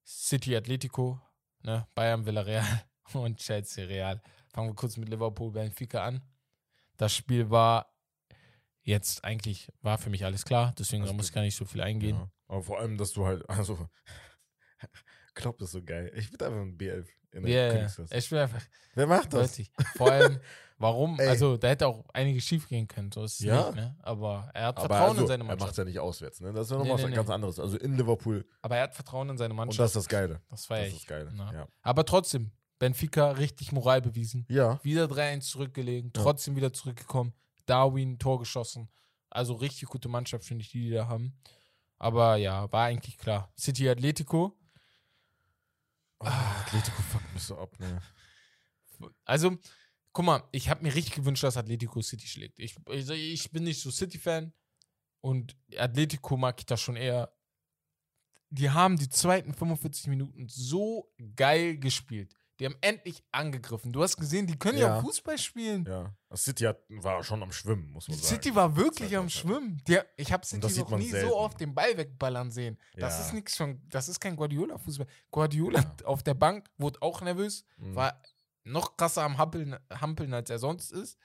City 0.05 0.55
Atletico, 0.57 1.21
ne, 1.63 1.87
Bayern 1.95 2.25
Villarreal 2.25 2.83
und 3.13 3.39
Chelsea 3.39 3.85
Real. 3.85 4.21
Fangen 4.53 4.69
wir 4.69 4.75
kurz 4.75 4.97
mit 4.97 5.09
Liverpool 5.09 5.53
Benfica 5.53 6.05
an. 6.05 6.23
Das 6.97 7.15
Spiel 7.15 7.51
war 7.51 7.93
jetzt 8.83 9.25
eigentlich, 9.25 9.73
war 9.81 9.99
für 9.99 10.11
mich 10.11 10.25
alles 10.25 10.45
klar, 10.45 10.75
deswegen 10.79 11.05
muss 11.17 11.29
ich 11.29 11.33
gar 11.33 11.43
nicht 11.43 11.57
so 11.57 11.65
viel 11.65 11.81
eingehen. 11.81 12.17
Ja. 12.17 12.31
Aber 12.49 12.63
vor 12.63 12.79
allem, 12.79 12.99
dass 12.99 13.13
du 13.13 13.27
halt, 13.27 13.49
also, 13.49 13.89
Klopp 15.35 15.61
ist 15.63 15.73
so 15.73 15.83
geil. 15.83 16.13
Ich 16.15 16.31
bin 16.31 16.41
einfach 16.47 16.61
ein 16.61 16.77
B11 16.77 17.07
in 17.33 17.43
der 17.45 17.53
Ja, 17.53 17.67
ja, 17.67 17.73
Königsklasse. 17.75 18.17
ich 18.17 18.29
bin 18.31 18.39
einfach 18.39 18.63
Wer 18.95 19.07
macht 19.07 19.33
das? 19.33 19.53
Deutlich. 19.53 19.71
Vor 19.97 20.11
allem, 20.11 20.39
warum? 20.79 21.19
Ey. 21.19 21.29
Also, 21.29 21.57
da 21.57 21.69
hätte 21.69 21.87
auch 21.87 22.05
einiges 22.13 22.45
schief 22.45 22.69
gehen 22.69 22.87
können, 22.87 23.11
so 23.11 23.25
ist 23.25 23.41
es 23.41 23.47
Ja. 23.47 23.67
nicht, 23.67 23.77
ne? 23.77 23.97
Aber 24.03 24.51
er 24.53 24.67
hat 24.67 24.77
Aber 24.79 24.89
Vertrauen 24.89 25.11
also, 25.11 25.23
in 25.23 25.27
seine 25.29 25.43
er 25.45 25.47
macht 25.47 25.59
Mannschaft. 25.61 25.79
ja 25.79 25.85
nicht 25.85 25.99
auswärts, 25.99 26.41
ne? 26.41 26.53
Das 26.53 26.67
ist 26.67 26.71
ja 26.73 26.77
Nee, 26.77 26.83
nochmal 26.89 27.03
was 27.05 27.09
nee, 27.11 27.17
ganz 27.17 27.29
nee. 27.29 27.35
anderes. 27.35 27.59
Also 27.59 27.79
in 27.79 27.97
Liverpool. 27.97 28.45
Aber 28.61 28.77
er 28.77 28.83
hat 28.83 28.95
Vertrauen 28.95 29.31
in 29.31 29.39
seine 29.39 29.53
Und 29.53 29.57
Mannschaft. 29.57 29.81
das 29.81 29.91
ist 29.93 29.97
das 29.97 30.09
Geile. 30.09 30.43
das 30.51 30.67
feiere 30.67 30.81
Das 30.85 30.89
ich. 30.89 30.95
ist 30.97 31.03
das 31.03 31.09
Geile. 31.09 31.33
Ja. 31.35 31.53
Ja. 31.53 31.69
Aber 31.81 32.05
trotzdem, 32.05 32.53
Benfica 32.79 33.31
richtig 33.31 33.73
Moral 33.73 34.03
bewiesen. 34.03 34.45
ja. 34.51 34.79
Wieder 34.83 35.07
3-1 35.07 35.41
zurückgelegen, 35.49 36.13
Ja. 36.15 36.23
trotzdem 36.23 36.55
wieder 36.57 36.73
zurückgekommen. 36.73 37.33
Darwin, 37.65 38.19
Tor 38.19 38.39
geschossen. 38.41 38.91
Also 39.31 39.55
richtig 39.55 39.89
gute 39.89 40.11
Mannschaft, 40.11 40.45
finde 40.45 40.63
ich, 40.65 40.71
die, 40.73 40.81
die 40.83 40.91
da 40.91 41.07
haben. 41.09 41.39
Aber 41.99 42.37
ja, 42.37 42.71
war 42.73 42.85
eigentlich 42.87 43.17
klar. 43.17 43.51
City 43.59 43.89
Atletico. 43.89 44.59
Oh, 46.25 46.29
Atletico 46.29 47.03
fuckt 47.03 47.33
mich 47.35 47.43
so 47.43 47.59
ab, 47.59 47.79
ne? 47.81 48.01
Also, 49.25 49.59
guck 50.13 50.25
mal, 50.25 50.49
ich 50.53 50.69
habe 50.69 50.83
mir 50.83 50.95
richtig 50.95 51.15
gewünscht, 51.15 51.43
dass 51.43 51.57
Atletico 51.57 52.01
City 52.01 52.27
schlägt. 52.29 52.61
Ich, 52.61 52.77
also 52.87 53.13
ich 53.15 53.51
bin 53.51 53.65
nicht 53.65 53.81
so 53.81 53.91
City-Fan 53.91 54.53
und 55.21 55.57
Atletico 55.77 56.37
mag 56.37 56.61
ich 56.61 56.67
da 56.67 56.77
schon 56.77 56.95
eher. 56.95 57.33
Die 58.51 58.71
haben 58.71 58.97
die 58.97 59.09
zweiten 59.09 59.53
45 59.53 60.07
Minuten 60.09 60.47
so 60.47 61.13
geil 61.35 61.79
gespielt. 61.79 62.37
Die 62.61 62.67
haben 62.67 62.77
endlich 62.81 63.25
angegriffen. 63.33 63.93
Du 63.93 64.03
hast 64.03 64.17
gesehen, 64.19 64.47
die 64.47 64.59
können 64.59 64.79
ja, 64.79 64.97
Ja. 64.97 65.01
Fußball 65.01 65.39
spielen. 65.39 65.85
Ja. 65.87 66.15
City 66.37 66.65
hat, 66.65 66.79
war 66.89 67.23
schon 67.25 67.43
am 67.43 67.51
Schwimmen, 67.51 67.91
muss 67.91 68.09
man 68.09 68.17
sagen. 68.19 68.29
City 68.29 68.55
war 68.55 68.77
wirklich 68.77 69.17
am. 69.17 69.29
Schwimmen. 69.29 69.83
Der, 69.89 70.07
ich 70.17 70.33
habe 70.33 70.45
City 70.47 70.61
das 70.61 70.77
noch 70.77 70.97
nie 70.99 71.09
selten. 71.11 71.29
so 71.31 71.37
oft 71.37 71.59
den 71.61 71.75
Ball 71.75 71.97
wegballern 71.97 72.51
sehen. 72.51 72.79
Das 72.95 73.19
Ja. 73.19 73.27
ist 73.27 73.33
nichts 73.33 73.57
schon, 73.57 73.81
das 73.89 74.09
ist 74.09 74.21
kein 74.21 74.37
Guardiola-Fußball. 74.37 75.07
Guardiola 75.31 75.97
auf 76.05 76.23
der 76.23 76.35
Bank 76.35 76.69
wurde 76.77 77.01
auch 77.03 77.21
nervös, 77.23 77.65
Mhm. 77.79 77.95
war 77.97 78.23
noch 78.65 78.97
krasser 78.97 79.23
am 79.25 79.39
Hampeln, 79.39 79.77
Hampeln, 79.91 80.33
als 80.35 80.49
er 80.51 80.59
sonst 80.59 80.93
ist. 80.93 81.19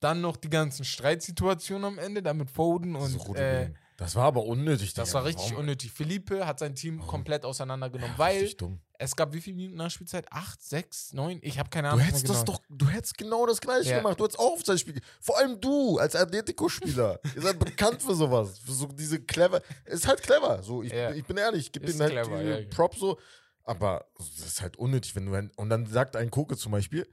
Dann 0.00 0.20
noch 0.20 0.36
die 0.36 0.50
ganzen 0.50 0.84
Streitsituationen 0.84 1.84
am 1.84 1.98
Ende, 1.98 2.22
da 2.22 2.34
mit 2.34 2.50
Foden 2.50 2.94
und 2.94 3.34
äh. 3.36 3.72
Das 3.96 4.14
war 4.16 4.24
aber 4.24 4.44
unnötig. 4.44 4.92
das 4.94 5.14
war 5.14 5.24
richtig 5.24 5.46
Warum? 5.50 5.60
unnötig. 5.60 5.92
Felipe 5.92 6.46
hat 6.46 6.58
sein 6.58 6.74
Team 6.74 6.98
Warum? 6.98 7.08
komplett 7.10 7.44
auseinandergenommen, 7.44 8.14
Ja, 8.14 8.18
weil 8.18 8.52
dumm. 8.54 8.80
es 8.98 9.14
gab 9.14 9.32
wie 9.32 9.40
viele 9.40 9.56
Minuten 9.56 9.76
nach 9.76 9.90
Spielzeit? 9.90 10.26
Acht, 10.32 10.60
sechs, 10.62 11.12
neun? 11.12 11.38
Ich 11.42 11.58
habe 11.58 11.70
keine 11.70 11.88
Du 11.88 11.94
Ahnung. 11.94 12.04
hättest 12.06 12.24
mehr 12.24 12.32
das 12.32 12.44
genau. 12.44 12.58
doch, 12.58 12.64
du 12.68 12.88
hättest 12.88 13.16
genau 13.18 13.46
das 13.46 13.60
gleiche 13.60 13.90
Ja. 13.90 13.98
gemacht. 13.98 14.18
Du 14.18 14.24
hättest 14.24 14.38
auch 14.40 14.54
auf 14.54 14.64
sein 14.64 14.78
Spiel. 14.78 15.00
Vor 15.20 15.38
allem 15.38 15.60
du 15.60 15.98
als 15.98 16.16
Atletico-Spieler. 16.16 17.20
Ihr 17.36 17.42
seid 17.42 17.58
bekannt 17.58 18.02
für 18.02 18.14
sowas. 18.14 18.58
Für 18.58 18.72
so 18.72 18.86
diese 18.86 19.20
clever. 19.22 19.62
Ist 19.84 20.06
halt 20.08 20.22
clever. 20.22 20.62
So, 20.62 20.82
ich, 20.82 20.92
Ja. 20.92 21.12
ich 21.12 21.24
bin 21.24 21.36
ehrlich, 21.36 21.66
ich 21.66 21.72
gebe 21.72 21.86
denen 21.86 22.00
halt 22.00 22.12
clever, 22.12 22.42
die 22.42 22.48
ja, 22.48 22.58
ja. 22.58 22.68
Prop 22.68 22.94
so. 22.96 23.18
Aber 23.62 24.06
das 24.18 24.28
ist 24.38 24.60
halt 24.60 24.76
unnötig, 24.76 25.14
wenn 25.14 25.26
du 25.26 25.50
und 25.56 25.70
dann 25.70 25.86
sagt 25.86 26.16
ein 26.16 26.30
Koke 26.30 26.56
zum 26.56 26.72
Beispiel, 26.72 27.08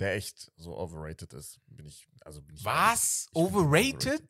der 0.00 0.14
echt 0.14 0.50
so 0.56 0.76
overrated 0.76 1.32
ist. 1.34 1.58
Bin 1.68 1.86
ich, 1.86 2.06
also 2.22 2.42
bin 2.42 2.56
ich 2.56 2.64
Was? 2.64 3.28
Ihn 3.32 3.42
Overrated? 3.42 4.22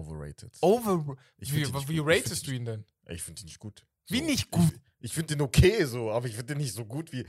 Overrated. 0.00 0.56
Over. 0.60 1.16
Ich 1.38 1.52
Wie, 1.54 1.62
ihn 1.62 1.88
wie 1.88 1.98
ratest 2.00 2.46
du 2.46 2.50
ihn 2.52 2.64
denn? 2.64 2.84
Ich 3.08 3.22
finde 3.22 3.42
ihn 3.42 3.46
nicht 3.46 3.58
gut. 3.58 3.84
Wie 4.08 4.20
nicht 4.22 4.50
gut? 4.50 4.72
Ich, 4.98 5.06
ich 5.10 5.12
finde 5.14 5.34
den 5.36 5.42
okay 5.42 5.84
so, 5.84 6.10
aber 6.10 6.26
ich 6.26 6.34
finde 6.34 6.54
den 6.54 6.58
nicht 6.58 6.74
so 6.74 6.84
gut 6.84 7.12
wie. 7.12 7.26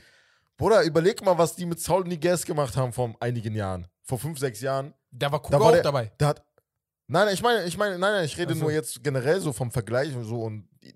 Bruder, 0.57 0.83
überleg 0.83 1.23
mal, 1.23 1.37
was 1.37 1.55
die 1.55 1.65
mit 1.65 1.79
Saul 1.79 2.03
Niguez 2.07 2.45
gemacht 2.45 2.75
haben 2.77 2.93
vor 2.93 3.15
einigen 3.19 3.55
Jahren. 3.55 3.87
Vor 4.03 4.19
fünf, 4.19 4.39
sechs 4.39 4.61
Jahren. 4.61 4.93
Da 5.11 5.31
war 5.31 5.41
Kuka 5.41 5.57
Da 5.57 5.59
war 5.59 5.67
auch 5.69 5.73
der- 5.73 5.83
dabei. 5.83 6.11
Der 6.19 6.27
hat. 6.29 6.45
Nein, 7.07 7.33
ich 7.33 7.41
meine, 7.41 7.65
ich 7.65 7.77
meine, 7.77 7.97
nein, 7.99 8.13
nein, 8.13 8.25
ich 8.25 8.37
rede 8.37 8.53
Ach 8.53 8.57
so. 8.57 8.61
nur 8.63 8.71
jetzt 8.71 9.03
generell 9.03 9.41
so 9.41 9.51
vom 9.53 9.69
Vergleich 9.71 10.15
und 10.15 10.23
so 10.23 10.41
und 10.43 10.69
die- 10.81 10.95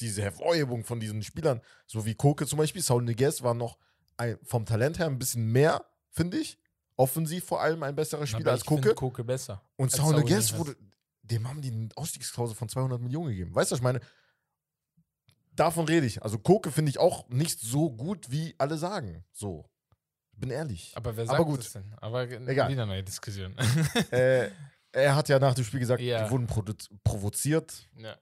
diese 0.00 0.22
Hervorhebung 0.22 0.84
von 0.84 1.00
diesen 1.00 1.22
Spielern, 1.22 1.60
so 1.86 2.06
wie 2.06 2.14
Koke 2.14 2.46
zum 2.46 2.58
Beispiel, 2.58 2.82
Saul 2.82 3.02
Niguez 3.02 3.42
war 3.42 3.54
noch 3.54 3.78
ein, 4.16 4.38
vom 4.44 4.64
Talent 4.64 4.98
her 4.98 5.06
ein 5.06 5.18
bisschen 5.18 5.50
mehr, 5.50 5.84
finde 6.10 6.38
ich. 6.38 6.58
Offensiv 6.98 7.44
vor 7.44 7.62
allem 7.62 7.82
ein 7.84 7.94
besserer 7.94 8.26
Spieler 8.26 8.42
Aber 8.46 8.50
als 8.52 8.62
ich 8.62 8.68
find 8.68 8.82
Koke. 8.82 8.94
Koke 8.94 9.24
besser. 9.24 9.62
Und 9.76 9.90
Saul 9.92 10.16
Niguez. 10.16 10.52
wurde, 10.58 10.76
dem 11.22 11.48
haben 11.48 11.62
die 11.62 11.70
eine 11.70 11.88
Ausstiegsklausel 11.96 12.54
von 12.56 12.68
200 12.68 13.00
Millionen 13.00 13.28
gegeben. 13.30 13.54
Weißt 13.54 13.70
du, 13.70 13.74
was 13.74 13.78
ich 13.78 13.84
meine? 13.84 14.00
Davon 15.52 15.86
rede 15.86 16.06
ich. 16.06 16.22
Also 16.22 16.38
Koke 16.38 16.70
finde 16.70 16.90
ich 16.90 16.98
auch 16.98 17.28
nicht 17.28 17.58
so 17.60 17.90
gut, 17.90 18.30
wie 18.30 18.54
alle 18.58 18.76
sagen. 18.78 19.24
So. 19.32 19.68
Bin 20.32 20.50
ehrlich. 20.50 20.92
Aber 20.94 21.16
wer 21.16 21.24
Aber 21.28 21.36
sagt 21.38 21.44
gut. 21.48 21.58
das 21.60 21.72
denn? 21.72 21.94
Aber 22.00 22.22
Egal. 22.30 22.68
wieder 22.70 22.86
neue 22.86 23.02
Diskussion. 23.02 23.56
äh, 24.10 24.50
er 24.92 25.16
hat 25.16 25.28
ja 25.28 25.38
nach 25.38 25.54
dem 25.54 25.64
Spiel 25.64 25.80
gesagt, 25.80 26.00
Ja. 26.00 26.24
die 26.24 26.30
wurden 26.30 26.46
provoziert. 27.02 27.88
ja. 27.96 28.16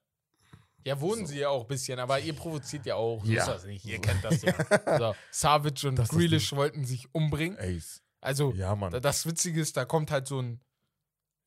ja, 0.85 0.99
wurden 1.01 1.27
So. 1.27 1.33
sie 1.33 1.41
ja 1.41 1.49
auch 1.51 1.63
ein 1.63 1.69
bisschen, 1.69 1.99
aber 1.99 2.19
ihr 2.21 2.33
provoziert 2.35 2.87
ja 2.87 2.95
auch. 2.95 3.23
Ja. 3.27 3.41
Ist 3.43 3.49
das 3.49 3.65
nicht? 3.67 3.85
Ihr 3.85 4.01
kennt 4.01 4.25
das 4.25 4.41
ja. 4.43 4.99
So, 4.99 5.15
Savic 5.31 5.85
und 5.85 5.97
Das 5.97 6.09
Grealish 6.09 6.53
wollten 6.55 6.85
sich 6.87 7.07
umbringen. 7.15 7.59
Ace. 7.59 8.03
Also, 8.27 8.53
Ja, 8.55 8.75
das 9.01 9.25
Witzige 9.27 9.61
ist, 9.61 9.77
da 9.77 9.85
kommt 9.85 10.11
halt 10.11 10.27
so 10.27 10.41
ein 10.41 10.61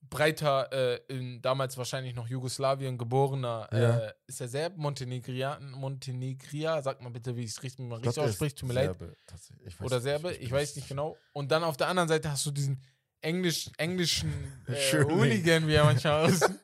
breiter, 0.10 0.72
äh, 0.72 1.02
in 1.10 1.42
damals 1.42 1.78
wahrscheinlich 1.78 2.16
noch 2.16 2.28
Jugoslawien 2.28 2.98
geborener, 2.98 3.68
Ja. 3.72 3.98
äh, 3.98 4.14
ist 4.28 4.40
er 4.42 4.48
Serb, 4.48 4.78
Montenegria, 4.78 5.60
Montenegria, 5.60 6.82
sag 6.82 7.02
mal 7.02 7.10
bitte, 7.10 7.36
wie 7.36 7.44
ich 7.44 7.52
es 7.52 7.62
richtig, 7.64 7.86
mal 7.86 8.00
Ich 8.00 8.08
richtig 8.08 8.24
ausspricht, 8.24 8.58
tut 8.60 8.70
mir 8.70 8.76
leid. 8.76 8.86
Serbe, 8.98 9.14
tatsächlich. 9.28 9.68
Ich 9.68 9.80
weiß 9.80 9.86
Oder 9.86 9.96
nicht, 9.98 10.04
Serbe, 10.04 10.32
ich, 10.34 10.40
bin 10.40 10.52
weiß 10.52 10.76
nicht 10.78 10.88
genau. 10.88 11.18
Und 11.34 11.52
dann 11.52 11.64
auf 11.64 11.76
der 11.78 11.88
anderen 11.90 12.08
Seite 12.08 12.32
hast 12.32 12.46
du 12.46 12.52
diesen 12.52 12.82
Englisch, 13.22 13.70
englischen 13.78 14.32
äh. 14.68 15.04
Hooligan, 15.04 15.68
wie 15.68 15.74
er 15.74 15.84
manchmal 15.84 16.26
aussieht. 16.26 16.60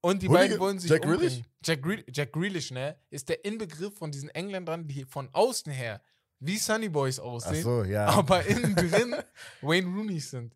Und 0.00 0.22
die 0.22 0.28
Hooligan? 0.28 0.48
beiden 0.48 0.60
wollen 0.60 0.78
sich 0.78 0.90
Jack 0.90 1.02
umbringen. 1.04 1.28
Grealish? 1.28 1.44
Jack, 1.64 1.82
Grealish, 1.82 2.04
Jack 2.12 2.32
Grealish, 2.32 2.70
ne, 2.70 2.96
ist 3.10 3.28
der 3.28 3.44
Inbegriff 3.44 3.98
von 3.98 4.12
diesen 4.12 4.28
Engländern, 4.30 4.86
die 4.86 5.04
von 5.04 5.28
außen 5.32 5.72
her 5.72 6.00
wie 6.40 6.56
Sunny 6.56 6.88
Boys 6.88 7.20
Ach 7.20 7.24
aussehen, 7.24 7.62
so, 7.62 7.84
ja. 7.84 8.06
aber 8.06 8.44
innen 8.46 8.74
drin 8.76 9.14
Wayne 9.60 9.86
Rooney 9.86 10.20
sind. 10.20 10.54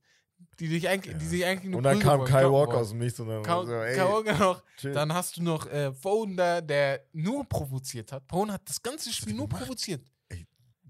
Die, 0.61 0.69
dich 0.69 0.89
eigentlich, 0.89 1.13
Ja. 1.13 1.19
die 1.19 1.27
sich 1.27 1.45
eigentlich 1.45 1.71
nur 1.71 1.79
und 1.79 1.85
dann 1.85 1.99
kam 1.99 2.25
Kyle 2.25 2.53
Walker 2.53 2.77
aus 2.77 2.91
dem 2.91 2.99
Nichts 2.99 3.19
und 3.19 3.27
dann 3.29 3.43
Kyle, 3.43 3.67
so, 3.67 3.73
ey, 3.73 3.95
Kyle 3.97 4.09
Walker 4.13 4.39
noch. 4.39 4.63
chill. 4.77 4.93
Dann 4.93 5.13
hast 5.13 5.37
du 5.37 5.43
noch 5.43 5.67
äh, 5.67 5.93
Foden 5.93 6.37
da, 6.37 6.61
der 6.61 7.05
nur 7.13 7.45
provoziert 7.49 8.13
hat. 8.13 8.23
Foden 8.29 8.53
hat 8.53 8.63
das 8.69 8.81
ganze 8.81 9.13
Spiel 9.13 9.35
nur 9.35 9.49
gemacht? 9.49 9.65
provoziert. 9.65 10.07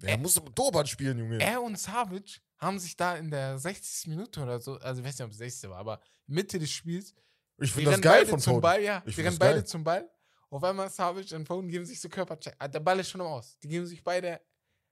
er 0.03 0.19
musste 0.19 0.43
mit 0.43 0.55
Torwart 0.55 0.87
spielen, 0.89 1.19
Junge. 1.19 1.41
Er 1.41 1.63
und 1.63 1.79
Savic 1.79 2.41
haben 2.59 2.79
sich 2.79 2.95
da 2.97 3.17
in 3.17 3.31
der 3.31 3.57
60. 3.59 4.09
Minute 4.09 4.43
oder 4.43 4.61
so, 4.61 4.75
also 4.75 5.01
ich 5.01 5.07
weiß 5.07 5.19
nicht, 5.19 5.25
ob 5.27 5.31
es 5.33 5.39
60. 5.39 5.71
war, 5.71 5.79
aber 5.79 6.01
Mitte 6.27 6.59
des 6.59 6.71
Spiels, 6.71 7.15
ich 7.59 7.73
finde 7.73 7.93
das 7.93 8.01
geil 8.03 8.27
von 8.27 8.39
zum 8.41 8.55
Foden. 8.55 8.63
Ball, 8.63 8.83
ja, 8.83 9.03
Ich 9.07 9.15
die 9.15 9.23
rennen 9.23 9.39
beide 9.39 9.55
geil. 9.61 9.65
zum 9.67 9.83
Ball. 9.83 10.11
Auf 10.51 10.63
einmal 10.63 10.91
Savic 10.91 11.33
und 11.33 11.47
Foden 11.47 11.69
geben 11.71 11.87
sich 11.87 12.01
so 12.01 12.09
Körpercheck. 12.09 12.55
Ah, 12.59 12.69
Der 12.69 12.81
Ball 12.81 13.01
ist 13.01 13.09
schon 13.11 13.21
Aus. 13.23 13.59
Die 13.63 13.69
geben 13.69 13.87
sich 13.87 14.03
beide 14.05 14.41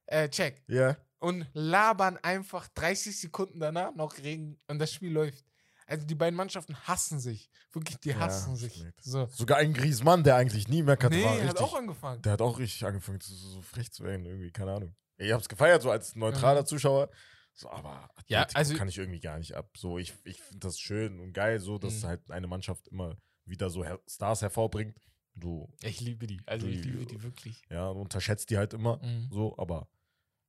äh, 0.07 0.29
Check 0.29 0.63
Ja. 0.69 0.97
und 1.19 1.47
labern 1.53 2.19
einfach 2.23 2.69
30 2.69 3.19
Sekunden 3.21 3.61
danach 3.61 3.95
noch 3.95 4.17
Regen 4.19 4.59
und 4.69 4.79
das 4.79 4.93
Spiel 4.93 5.13
läuft. 5.13 5.45
Also 5.87 6.07
die 6.07 6.15
beiden 6.15 6.37
Mannschaften 6.37 6.77
hassen 6.87 7.19
sich. 7.21 7.51
Wirklich, 7.73 7.99
die 7.99 8.11
Ja, 8.11 8.21
hassen 8.21 8.55
ich 8.55 8.61
sich. 8.61 8.85
So. 9.01 9.27
Sogar 9.27 9.59
ein 9.59 9.75
Griezmann, 9.75 10.23
der 10.25 10.37
eigentlich 10.37 10.69
nie 10.69 10.83
mehr 10.83 10.95
hatte, 10.95 11.11
Nee, 11.11 11.25
war 11.25 11.33
hat 11.35 11.43
richtig, 11.43 11.61
auch 11.61 11.75
angefangen. 11.77 12.23
der 12.23 12.33
hat 12.33 12.41
auch 12.43 12.59
richtig 12.59 12.85
angefangen, 12.87 13.21
so, 13.21 13.35
so 13.35 13.61
frech 13.63 13.93
zu 13.93 14.05
werden, 14.05 14.25
irgendwie, 14.25 14.51
keine 14.53 14.73
Ahnung. 14.73 14.95
Ich 15.19 15.33
hab's 15.33 15.49
gefeiert, 15.49 15.83
so 15.83 15.91
als 15.91 16.15
neutraler 16.15 16.63
Mhm. 16.63 16.67
Zuschauer. 16.67 17.11
So, 17.55 17.69
aber 17.71 18.09
Ja, 18.29 18.43
Atletico 18.43 18.59
also- 18.59 18.75
kann 18.77 18.89
ich 18.89 18.97
irgendwie 18.99 19.21
gar 19.21 19.39
nicht 19.39 19.55
ab. 19.55 19.69
So, 19.77 19.99
ich, 19.99 20.15
ich 20.25 20.41
finde 20.41 20.61
das 20.61 20.79
schön 20.79 21.21
und 21.21 21.33
geil, 21.35 21.61
so, 21.61 21.79
dass 21.79 22.03
Mhm. 22.03 22.07
halt 22.07 22.31
eine 22.31 22.47
Mannschaft 22.47 22.89
immer 22.89 23.17
wieder 23.45 23.69
so 23.69 23.85
Stars 24.09 24.41
hervorbringt. 24.41 24.97
Du, 25.35 25.69
Ich 25.83 26.01
liebe 26.01 26.27
die. 26.27 26.41
Also 26.47 26.67
ich 26.67 26.83
Die- 26.83 26.91
liebe 26.91 27.07
die 27.07 27.23
wirklich. 27.23 27.63
ja, 27.71 27.89
unterschätzt 27.89 28.51
die 28.51 28.59
halt 28.59 28.75
immer. 28.75 28.99
Mhm. 29.03 29.29
So, 29.31 29.57
aber. 29.59 29.89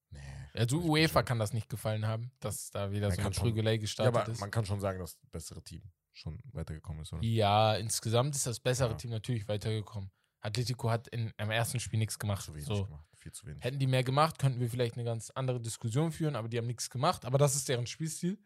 Nee. 0.09 0.19
Also 0.53 0.79
ich 0.81 0.85
UEFA 0.85 1.19
schon- 1.19 1.25
kann 1.25 1.39
das 1.39 1.53
nicht 1.53 1.69
gefallen 1.69 2.05
haben, 2.05 2.31
dass 2.39 2.69
da 2.69 2.91
wieder 2.91 3.09
so 3.11 3.19
eine 3.21 3.33
schon- 3.33 3.43
Prügelei 3.43 3.71
Ja, 3.73 3.77
gestartet 3.77 4.15
aber 4.15 4.31
ist. 4.31 4.39
man 4.41 4.51
kann 4.51 4.65
schon 4.65 4.79
sagen, 4.79 4.99
dass 4.99 5.17
das 5.17 5.29
bessere 5.29 5.63
Team 5.63 5.81
schon 6.11 6.39
weitergekommen 6.51 7.01
ist, 7.03 7.13
oder? 7.13 7.23
Ja, 7.23 7.75
insgesamt 7.75 8.35
ist 8.35 8.45
das 8.45 8.59
bessere 8.59 8.89
Ja. 8.91 8.95
Team 8.95 9.11
natürlich 9.11 9.47
weitergekommen. 9.47 10.11
Atletico 10.41 10.91
hat 10.91 11.07
in, 11.07 11.31
im 11.37 11.49
ersten 11.51 11.79
Spiel 11.79 11.97
nichts 11.99 12.19
gemacht. 12.19 12.43
Zu 12.43 12.53
wenig 12.53 12.65
So. 12.67 12.83
gemacht. 12.85 13.07
Viel 13.15 13.31
zu 13.31 13.45
wenig. 13.47 13.63
Hätten 13.63 13.79
die 13.79 13.87
mehr 13.87 14.03
gemacht, 14.03 14.37
könnten 14.37 14.59
wir 14.59 14.69
vielleicht 14.69 14.95
eine 14.95 15.05
ganz 15.05 15.29
andere 15.31 15.61
Diskussion 15.61 16.11
führen, 16.11 16.35
aber 16.35 16.49
die 16.49 16.57
haben 16.57 16.67
nichts 16.67 16.89
gemacht. 16.89 17.23
Aber 17.23 17.37
das 17.37 17.55
ist 17.55 17.69
deren 17.69 17.87
Spielstil. 17.87 18.37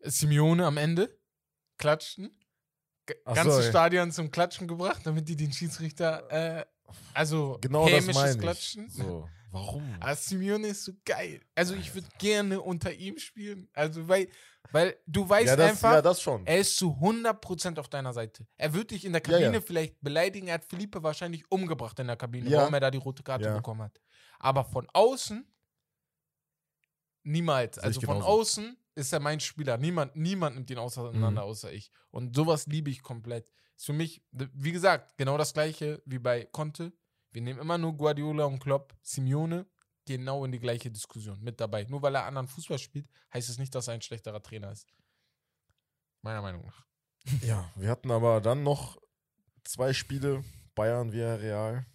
Simeone 0.00 0.64
am 0.64 0.76
Ende 0.76 1.18
klatschten. 1.78 2.30
Ganze 3.24 3.62
so. 3.62 3.62
Stadion 3.62 4.10
zum 4.12 4.30
Klatschen 4.30 4.68
gebracht, 4.68 5.02
damit 5.04 5.28
die 5.28 5.36
den 5.36 5.52
Schiedsrichter, 5.52 6.30
äh, 6.30 6.64
also 7.14 7.58
Genau 7.60 7.86
hämisches. 7.86 8.38
Klatschen. 8.38 8.88
So, 8.88 9.28
warum? 9.50 9.82
Aber 10.00 10.14
Simeone 10.14 10.68
ist 10.68 10.84
so 10.84 10.92
geil. 11.04 11.40
Also 11.54 11.74
ich 11.74 11.94
würde 11.94 12.08
gerne 12.18 12.60
unter 12.60 12.92
ihm 12.92 13.18
spielen. 13.18 13.68
Also 13.72 14.06
weil, 14.08 14.28
weil 14.72 14.96
du 15.06 15.28
weißt 15.28 15.46
ja, 15.46 15.56
das, 15.56 15.70
einfach, 15.70 16.04
ja, 16.04 16.42
er 16.44 16.58
ist 16.58 16.76
zu 16.76 16.90
100% 17.00 17.78
auf 17.78 17.88
deiner 17.88 18.12
Seite. 18.12 18.46
Er 18.56 18.74
wird 18.74 18.90
dich 18.90 19.04
in 19.04 19.12
der 19.12 19.20
Kabine 19.20 19.54
ja. 19.54 19.60
vielleicht 19.60 20.00
beleidigen. 20.00 20.48
Er 20.48 20.54
hat 20.54 20.64
Philippe 20.64 21.02
wahrscheinlich 21.02 21.50
umgebracht 21.50 21.98
in 21.98 22.06
der 22.06 22.16
Kabine, 22.16 22.50
warum 22.50 22.74
er 22.74 22.80
da 22.80 22.90
die 22.90 22.98
rote 22.98 23.22
Karte 23.22 23.52
bekommen 23.52 23.82
hat. 23.82 24.00
Aber 24.38 24.64
von 24.64 24.86
außen 24.92 25.46
niemals. 27.22 27.78
Also 27.78 28.00
von 28.00 28.22
außen 28.22 28.76
ist 28.96 29.12
er 29.12 29.20
mein 29.20 29.38
Spieler. 29.40 29.76
Niemand, 29.78 30.16
niemand 30.16 30.56
nimmt 30.56 30.70
ihn 30.70 30.78
auseinander, 30.78 31.30
Mhm. 31.42 31.48
außer 31.48 31.72
ich. 31.72 31.90
Und 32.10 32.34
sowas 32.34 32.66
liebe 32.66 32.90
ich 32.90 33.02
komplett. 33.02 33.48
Ist 33.76 33.86
für 33.86 33.92
mich, 33.92 34.22
wie 34.32 34.72
gesagt, 34.72 35.16
genau 35.18 35.36
das 35.38 35.52
gleiche 35.52 36.02
wie 36.06 36.18
bei 36.18 36.44
Conte. 36.46 36.92
Wir 37.30 37.42
nehmen 37.42 37.60
immer 37.60 37.76
nur 37.78 37.94
Guardiola 37.96 38.46
und 38.46 38.58
Klopp, 38.58 38.96
Simeone, 39.02 39.66
genau 40.06 40.44
in 40.46 40.52
die 40.52 40.58
gleiche 40.58 40.90
Diskussion 40.90 41.38
mit 41.42 41.60
dabei. 41.60 41.84
Nur 41.84 42.00
weil 42.00 42.14
er 42.14 42.24
anderen 42.24 42.48
Fußball 42.48 42.78
spielt, 42.78 43.06
heißt 43.34 43.48
es 43.50 43.58
nicht, 43.58 43.74
dass 43.74 43.88
er 43.88 43.94
ein 43.94 44.02
schlechterer 44.02 44.42
Trainer 44.42 44.72
ist. 44.72 44.86
Meiner 46.22 46.40
Meinung 46.40 46.64
nach. 46.64 46.86
Ja, 47.42 47.70
wir 47.76 47.90
hatten 47.90 48.10
aber 48.10 48.40
dann 48.40 48.62
noch 48.62 48.96
zwei 49.64 49.92
Spiele, 49.92 50.42
Bayern 50.74 51.12
via 51.12 51.34
Real. 51.34 51.86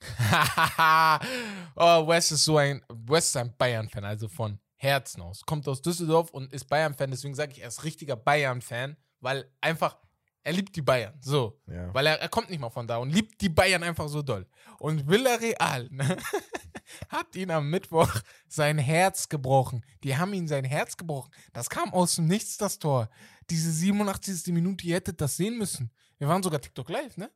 oh, 1.76 2.06
Wes 2.06 2.30
ist 2.32 2.44
so 2.44 2.58
ein, 2.58 2.82
ist 3.10 3.36
ein 3.36 3.56
Bayern-Fan, 3.56 4.04
also 4.04 4.28
von 4.28 4.60
Herzen 4.76 5.22
aus. 5.22 5.42
Kommt 5.46 5.68
aus 5.68 5.82
Düsseldorf 5.82 6.30
und 6.30 6.52
ist 6.52 6.68
Bayern-Fan, 6.68 7.10
deswegen 7.10 7.34
sage 7.34 7.52
ich, 7.52 7.62
er 7.62 7.68
ist 7.68 7.84
richtiger 7.84 8.16
Bayern-Fan, 8.16 8.96
weil 9.20 9.50
einfach, 9.60 9.98
er 10.42 10.52
liebt 10.52 10.76
die 10.76 10.82
Bayern, 10.82 11.14
so. 11.20 11.60
Ja. 11.66 11.92
Weil 11.94 12.06
er, 12.06 12.20
er 12.20 12.28
kommt 12.28 12.50
nicht 12.50 12.60
mal 12.60 12.70
von 12.70 12.86
da 12.86 12.98
und 12.98 13.10
liebt 13.10 13.40
die 13.40 13.48
Bayern 13.48 13.82
einfach 13.82 14.08
so 14.08 14.22
doll. 14.22 14.46
Und 14.78 15.08
Villarreal 15.08 15.88
ne, 15.90 16.16
hat 17.08 17.34
ihn 17.34 17.50
am 17.50 17.70
Mittwoch 17.70 18.14
sein 18.48 18.78
Herz 18.78 19.28
gebrochen. 19.28 19.84
Die 20.02 20.16
haben 20.16 20.34
ihm 20.34 20.46
sein 20.48 20.64
Herz 20.64 20.96
gebrochen. 20.96 21.30
Das 21.52 21.70
kam 21.70 21.92
aus 21.94 22.16
dem 22.16 22.26
Nichts, 22.26 22.58
das 22.58 22.78
Tor. 22.78 23.08
Diese 23.50 23.72
87. 23.72 24.52
Minute, 24.52 24.86
ihr 24.86 24.96
hättet 24.96 25.20
das 25.20 25.36
sehen 25.36 25.56
müssen. 25.56 25.90
Wir 26.18 26.28
waren 26.28 26.42
sogar 26.42 26.60
TikTok 26.60 26.88
live, 26.88 27.16
ne? 27.16 27.30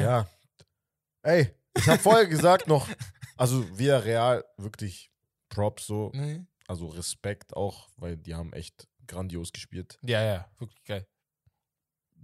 ja. 0.00 0.28
Ey, 1.22 1.54
ich 1.76 1.86
habe 1.86 1.98
vorher 1.98 2.26
gesagt 2.26 2.66
noch, 2.66 2.88
also 3.36 3.66
via 3.78 3.98
Real 3.98 4.44
wirklich 4.56 5.10
Props 5.50 5.86
so, 5.86 6.10
Nee. 6.14 6.46
Also 6.70 6.86
Respekt 6.86 7.54
auch, 7.56 7.88
weil 7.96 8.16
die 8.16 8.34
haben 8.36 8.52
echt 8.52 8.86
grandios 9.08 9.52
gespielt. 9.52 9.98
Ja, 10.02 10.22
ja, 10.22 10.48
wirklich 10.58 10.84
geil. 10.84 11.04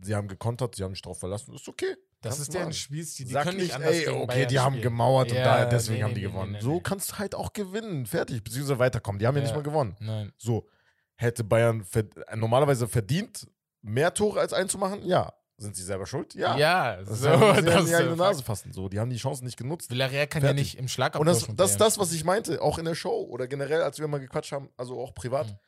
Sie 0.00 0.14
haben 0.14 0.28
gekontert, 0.28 0.76
sie 0.76 0.84
haben 0.84 0.92
sich 0.92 1.02
drauf 1.02 1.18
verlassen, 1.18 1.52
ist 1.54 1.68
okay. 1.68 1.96
Das 2.20 2.38
ist 2.38 2.54
deren. 2.54 2.72
Spielstil. 2.72 3.26
Die 3.26 3.32
Sag 3.32 3.44
können 3.44 3.56
nicht, 3.56 3.66
nicht 3.66 3.74
anders 3.74 3.96
ey, 3.96 4.08
okay, 4.08 4.26
Bayern 4.26 4.48
die 4.48 4.58
haben 4.60 4.72
spielen. 4.74 4.82
gemauert 4.82 5.30
und 5.32 5.36
Ja, 5.38 5.44
da, 5.44 5.64
deswegen 5.64 5.98
nee, 5.98 6.02
haben 6.04 6.14
die 6.14 6.20
nee, 6.20 6.26
gewonnen. 6.28 6.52
nee, 6.52 6.60
so 6.60 6.80
kannst 6.80 7.10
du 7.12 7.18
halt 7.18 7.34
auch 7.34 7.52
gewinnen, 7.52 8.06
fertig, 8.06 8.42
beziehungsweise 8.44 8.78
weiterkommen. 8.78 9.18
Die 9.18 9.26
haben 9.26 9.34
ja, 9.36 9.42
nicht 9.42 9.50
Ja. 9.50 9.56
mal 9.56 9.62
gewonnen. 9.62 9.96
Nein. 10.00 10.32
So, 10.38 10.68
hätte 11.16 11.42
Bayern 11.44 11.84
verd 11.84 12.14
normalerweise 12.36 12.86
verdient, 12.88 13.48
mehr 13.82 14.14
Tore 14.14 14.38
als 14.40 14.52
einzumachen? 14.52 15.04
Ja. 15.04 15.34
Sind 15.58 15.74
sie 15.74 15.82
selber 15.84 16.04
schuld? 16.06 16.34
Ja. 16.34 16.56
Ja, 16.58 16.96
Das 17.02 17.20
so. 17.20 17.30
haben 17.30 17.56
sie 17.56 17.62
das 17.64 17.86
die 17.86 17.94
eigene 17.94 18.16
Nase 18.16 18.42
fassen. 18.42 18.72
So, 18.74 18.88
die 18.90 19.00
haben 19.00 19.08
die 19.08 19.16
Chancen 19.16 19.44
nicht 19.46 19.56
genutzt. 19.56 19.90
Villarreal 19.90 20.26
kann 20.26 20.42
ja 20.42 20.48
Fertig. 20.48 20.64
nicht 20.74 20.78
im 20.78 20.86
Schlagabtausch 20.88 21.48
Und 21.48 21.56
das, 21.56 21.56
das 21.56 21.70
ist 21.72 21.80
das, 21.80 21.98
was 21.98 22.12
ich 22.12 22.24
meinte, 22.24 22.60
auch 22.60 22.76
in 22.78 22.84
der 22.84 22.94
Show 22.94 23.22
oder 23.30 23.46
generell, 23.48 23.80
als 23.82 23.98
wir 23.98 24.06
mal 24.06 24.18
gequatscht 24.20 24.52
haben, 24.52 24.68
also 24.76 25.00
auch 25.00 25.14
privat. 25.14 25.46
Mhm. 25.48 25.58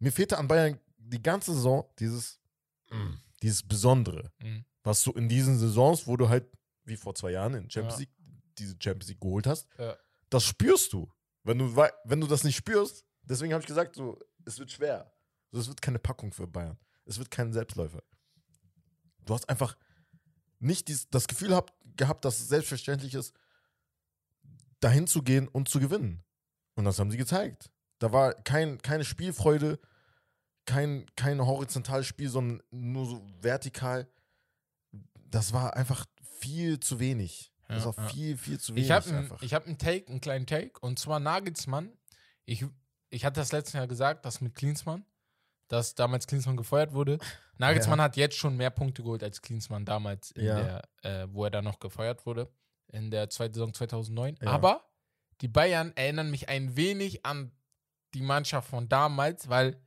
Mir 0.00 0.12
fehlte 0.12 0.38
an 0.38 0.48
Bayern 0.48 0.78
die 0.98 1.22
ganze 1.22 1.54
Saison 1.54 1.84
dieses, 1.98 2.40
mm, 2.90 3.14
dieses 3.42 3.62
Besondere, 3.66 4.30
Mhm. 4.42 4.64
was 4.82 5.02
du 5.02 5.12
in 5.12 5.28
diesen 5.28 5.58
Saisons, 5.58 6.06
wo 6.06 6.16
du 6.16 6.28
halt, 6.28 6.46
wie 6.84 6.96
vor 6.96 7.14
zwei 7.14 7.30
Jahren 7.30 7.54
in 7.54 7.70
Champions 7.70 7.94
Ja. 7.94 8.00
League, 8.00 8.14
diese 8.58 8.76
Champions 8.78 9.08
League 9.08 9.20
geholt 9.20 9.46
hast, 9.46 9.68
Ja. 9.78 9.96
das 10.28 10.44
spürst 10.44 10.92
du. 10.92 11.10
Wenn 11.44 11.58
du, 11.58 11.74
wenn 12.04 12.20
du 12.20 12.26
das 12.26 12.44
nicht 12.44 12.56
spürst, 12.56 13.04
deswegen 13.22 13.52
habe 13.52 13.62
ich 13.62 13.66
gesagt, 13.66 13.96
so, 13.96 14.18
es 14.44 14.58
wird 14.58 14.70
schwer. 14.70 15.10
So, 15.50 15.58
es 15.60 15.68
wird 15.68 15.80
keine 15.82 15.98
Packung 15.98 16.32
für 16.32 16.46
Bayern. 16.46 16.78
Es 17.04 17.18
wird 17.18 17.30
kein 17.30 17.52
Selbstläufer. 17.52 18.02
Du 19.24 19.34
hast 19.34 19.48
einfach 19.48 19.76
nicht 20.58 20.88
dies, 20.88 21.08
das 21.10 21.28
Gefühl 21.28 21.54
hab, 21.54 21.72
gehabt, 21.96 22.24
dass 22.24 22.40
es 22.40 22.48
selbstverständlich 22.48 23.14
ist, 23.14 23.34
dahin 24.80 25.06
zu 25.06 25.22
gehen 25.22 25.48
und 25.48 25.68
zu 25.68 25.80
gewinnen. 25.80 26.22
Und 26.74 26.84
das 26.84 26.98
haben 26.98 27.10
sie 27.10 27.16
gezeigt. 27.16 27.70
Da 27.98 28.12
war 28.12 28.34
kein, 28.34 28.80
keine 28.82 29.04
Spielfreude, 29.04 29.78
kein, 30.64 31.06
kein 31.16 31.40
horizontales 31.44 32.06
Spiel, 32.06 32.28
sondern 32.28 32.62
nur 32.70 33.06
so 33.06 33.26
vertikal. 33.40 34.08
Das 35.14 35.52
war 35.52 35.76
einfach 35.76 36.06
viel 36.40 36.80
zu 36.80 36.98
wenig. 36.98 37.52
das 37.68 37.84
Ja, 37.84 37.96
war 37.96 38.04
ja. 38.04 38.10
viel, 38.10 38.36
viel 38.36 38.58
zu 38.58 38.74
wenig 38.74 38.86
Ich 38.86 38.90
habe 38.90 39.08
einen 39.08 39.30
hab 39.30 39.66
einen 39.66 39.78
Take, 39.78 40.08
einen 40.08 40.20
kleinen 40.20 40.46
Take. 40.46 40.72
Und 40.80 40.98
zwar 40.98 41.20
Nagelsmann. 41.20 41.92
Ich, 42.44 42.64
ich 43.10 43.24
hatte 43.24 43.40
das 43.40 43.52
letztes 43.52 43.74
Jahr 43.74 43.86
gesagt, 43.86 44.24
das 44.24 44.40
mit 44.40 44.54
Klinsmann, 44.54 45.04
dass 45.72 45.94
damals 45.94 46.26
Klinsmann 46.26 46.58
gefeuert 46.58 46.92
wurde. 46.92 47.18
Nagelsmann 47.56 48.00
hat 48.00 48.16
jetzt 48.18 48.36
schon 48.36 48.56
mehr 48.58 48.68
Punkte 48.70 49.02
geholt 49.02 49.22
als 49.22 49.40
Klinsmann 49.40 49.86
damals, 49.86 50.30
in 50.32 50.44
Ja. 50.44 50.60
der, 50.60 51.22
äh, 51.22 51.28
wo 51.32 51.44
er 51.44 51.50
da 51.50 51.62
noch 51.62 51.78
gefeuert 51.80 52.26
wurde, 52.26 52.52
in 52.88 53.10
der 53.10 53.30
zweiten 53.30 53.54
Saison 53.54 53.72
2009. 53.72 54.36
Ja. 54.42 54.50
Aber 54.50 54.84
die 55.40 55.48
Bayern 55.48 55.92
erinnern 55.96 56.30
mich 56.30 56.50
ein 56.50 56.76
wenig 56.76 57.24
an 57.24 57.52
die 58.12 58.20
Mannschaft 58.20 58.68
von 58.68 58.86
damals, 58.90 59.48
weil 59.48 59.80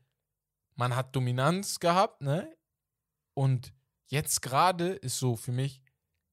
man 0.73 0.95
hat 0.95 1.15
Dominanz 1.15 1.79
gehabt, 1.79 2.21
ne? 2.21 2.51
Und 3.35 3.71
jetzt 4.07 4.41
gerade 4.41 4.93
ist 4.93 5.19
so 5.19 5.35
für 5.35 5.51
mich, 5.51 5.83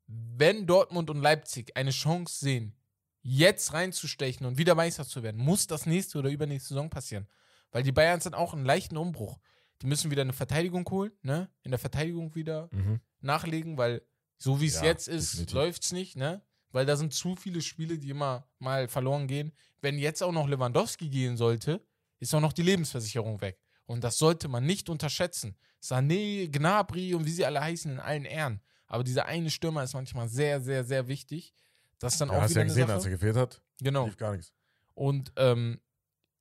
wenn 0.06 0.66
Dortmund 0.66 1.10
und 1.10 1.20
Leipzig 1.20 1.76
eine 1.76 1.90
Chance 1.90 2.38
sehen, 2.42 2.74
jetzt 3.20 3.74
reinzustechen 3.74 4.46
und 4.46 4.56
wieder 4.56 4.74
Meister 4.74 5.04
zu 5.06 5.22
werden, 5.22 5.40
muss 5.42 5.66
das 5.66 5.84
nächste 5.84 6.18
oder 6.18 6.30
übernächste 6.30 6.70
Saison 6.70 6.88
passieren. 6.88 7.28
Weil 7.72 7.82
die 7.82 7.92
Bayern 7.92 8.20
sind 8.20 8.34
auch 8.34 8.54
einen 8.54 8.64
leichten 8.64 8.96
Umbruch. 8.96 9.38
die 9.80 9.88
müssen 9.88 10.12
wieder 10.12 10.22
eine 10.22 10.32
Verteidigung 10.32 10.88
holen, 10.90 11.10
ne? 11.22 11.50
In 11.64 11.72
der 11.72 11.78
Verteidigung 11.80 12.36
wieder 12.36 12.68
Mhm. 12.70 13.00
nachlegen, 13.20 13.76
weil 13.76 14.00
so 14.38 14.60
wie 14.60 14.66
es 14.66 14.76
Ja, 14.76 14.84
jetzt 14.84 15.08
ist, 15.08 15.50
läuft 15.52 15.82
es 15.82 15.90
nicht, 15.90 16.14
ne? 16.16 16.40
Weil 16.70 16.86
da 16.86 16.94
sind 16.96 17.12
zu 17.12 17.34
viele 17.34 17.60
Spiele, 17.60 17.98
die 17.98 18.10
immer 18.10 18.46
mal 18.60 18.86
verloren 18.86 19.26
gehen. 19.26 19.50
Wenn 19.80 19.98
jetzt 19.98 20.22
auch 20.22 20.30
noch 20.30 20.46
Lewandowski 20.46 21.08
gehen 21.08 21.36
sollte, 21.36 21.84
ist 22.20 22.32
auch 22.32 22.40
noch 22.40 22.52
die 22.52 22.62
Lebensversicherung 22.62 23.40
weg. 23.40 23.58
Und 23.84 24.04
das 24.04 24.18
sollte 24.18 24.46
man 24.46 24.64
nicht 24.64 24.88
unterschätzen. 24.88 25.56
Sané, 25.82 26.46
Gnabry 26.48 27.12
und 27.14 27.26
wie 27.26 27.30
sie 27.32 27.44
alle 27.44 27.60
heißen, 27.60 27.90
in 27.90 27.98
allen 27.98 28.24
Ehren. 28.24 28.60
Aber 28.86 29.02
dieser 29.02 29.26
eine 29.26 29.50
Stürmer 29.50 29.82
ist 29.82 29.94
manchmal 29.94 30.28
sehr, 30.28 30.60
sehr, 30.60 30.84
sehr 30.84 31.08
wichtig. 31.08 31.52
Das 31.98 32.18
dann 32.18 32.28
Ja, 32.28 32.36
auch 32.36 32.42
hast 32.42 32.50
wieder 32.50 32.60
ja 32.60 32.66
gesehen, 32.68 32.86
Sache. 32.86 32.94
als 32.98 33.04
er 33.04 33.10
gefehlt 33.10 33.36
hat, 33.36 33.60
Genau. 33.80 34.04
lief 34.04 34.16
gar 34.16 34.30
nichts. 34.36 34.52
Und 34.94 35.32
ähm, 35.36 35.80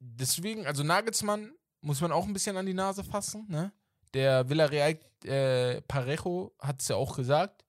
deswegen, 0.02 0.66
also 0.66 0.84
Nagelsmann 0.84 1.54
muss 1.82 2.02
man 2.02 2.12
auch 2.12 2.26
ein 2.26 2.34
bisschen 2.34 2.58
an 2.58 2.66
die 2.66 2.74
Nase 2.74 3.04
fassen. 3.04 3.46
Ne? 3.48 3.72
Der 4.14 4.50
Villarreal 4.50 5.00
äh, 5.24 5.82
Parejo 5.82 6.54
hat 6.60 6.82
es 6.82 6.88
ja 6.90 6.96
auch 6.96 7.16
gesagt. 7.16 7.64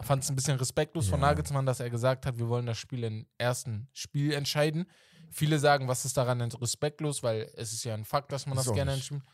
Fand 0.00 0.22
es 0.22 0.28
ein 0.28 0.36
bisschen 0.36 0.58
respektlos 0.58 1.08
von 1.08 1.20
Ja. 1.20 1.28
Nagelsmann, 1.28 1.64
dass 1.64 1.80
er 1.80 1.88
gesagt 1.88 2.26
hat, 2.26 2.38
wir 2.38 2.48
wollen 2.48 2.66
das 2.66 2.76
Spiel 2.76 3.02
im 3.04 3.26
ersten 3.38 3.88
Spiel 3.94 4.32
entscheiden. 4.32 4.90
Viele 5.30 5.58
sagen, 5.58 5.88
was 5.88 6.04
ist 6.04 6.16
daran 6.16 6.38
denn 6.38 6.52
respektlos, 6.52 7.22
weil 7.22 7.50
es 7.54 7.72
ist 7.72 7.84
ja 7.84 7.94
ein 7.94 8.04
Fakt, 8.04 8.30
dass 8.30 8.46
man 8.46 8.58
Ist 8.58 8.66
das 8.66 8.74
gerne 8.74 8.92
entscheidet. 8.92 9.24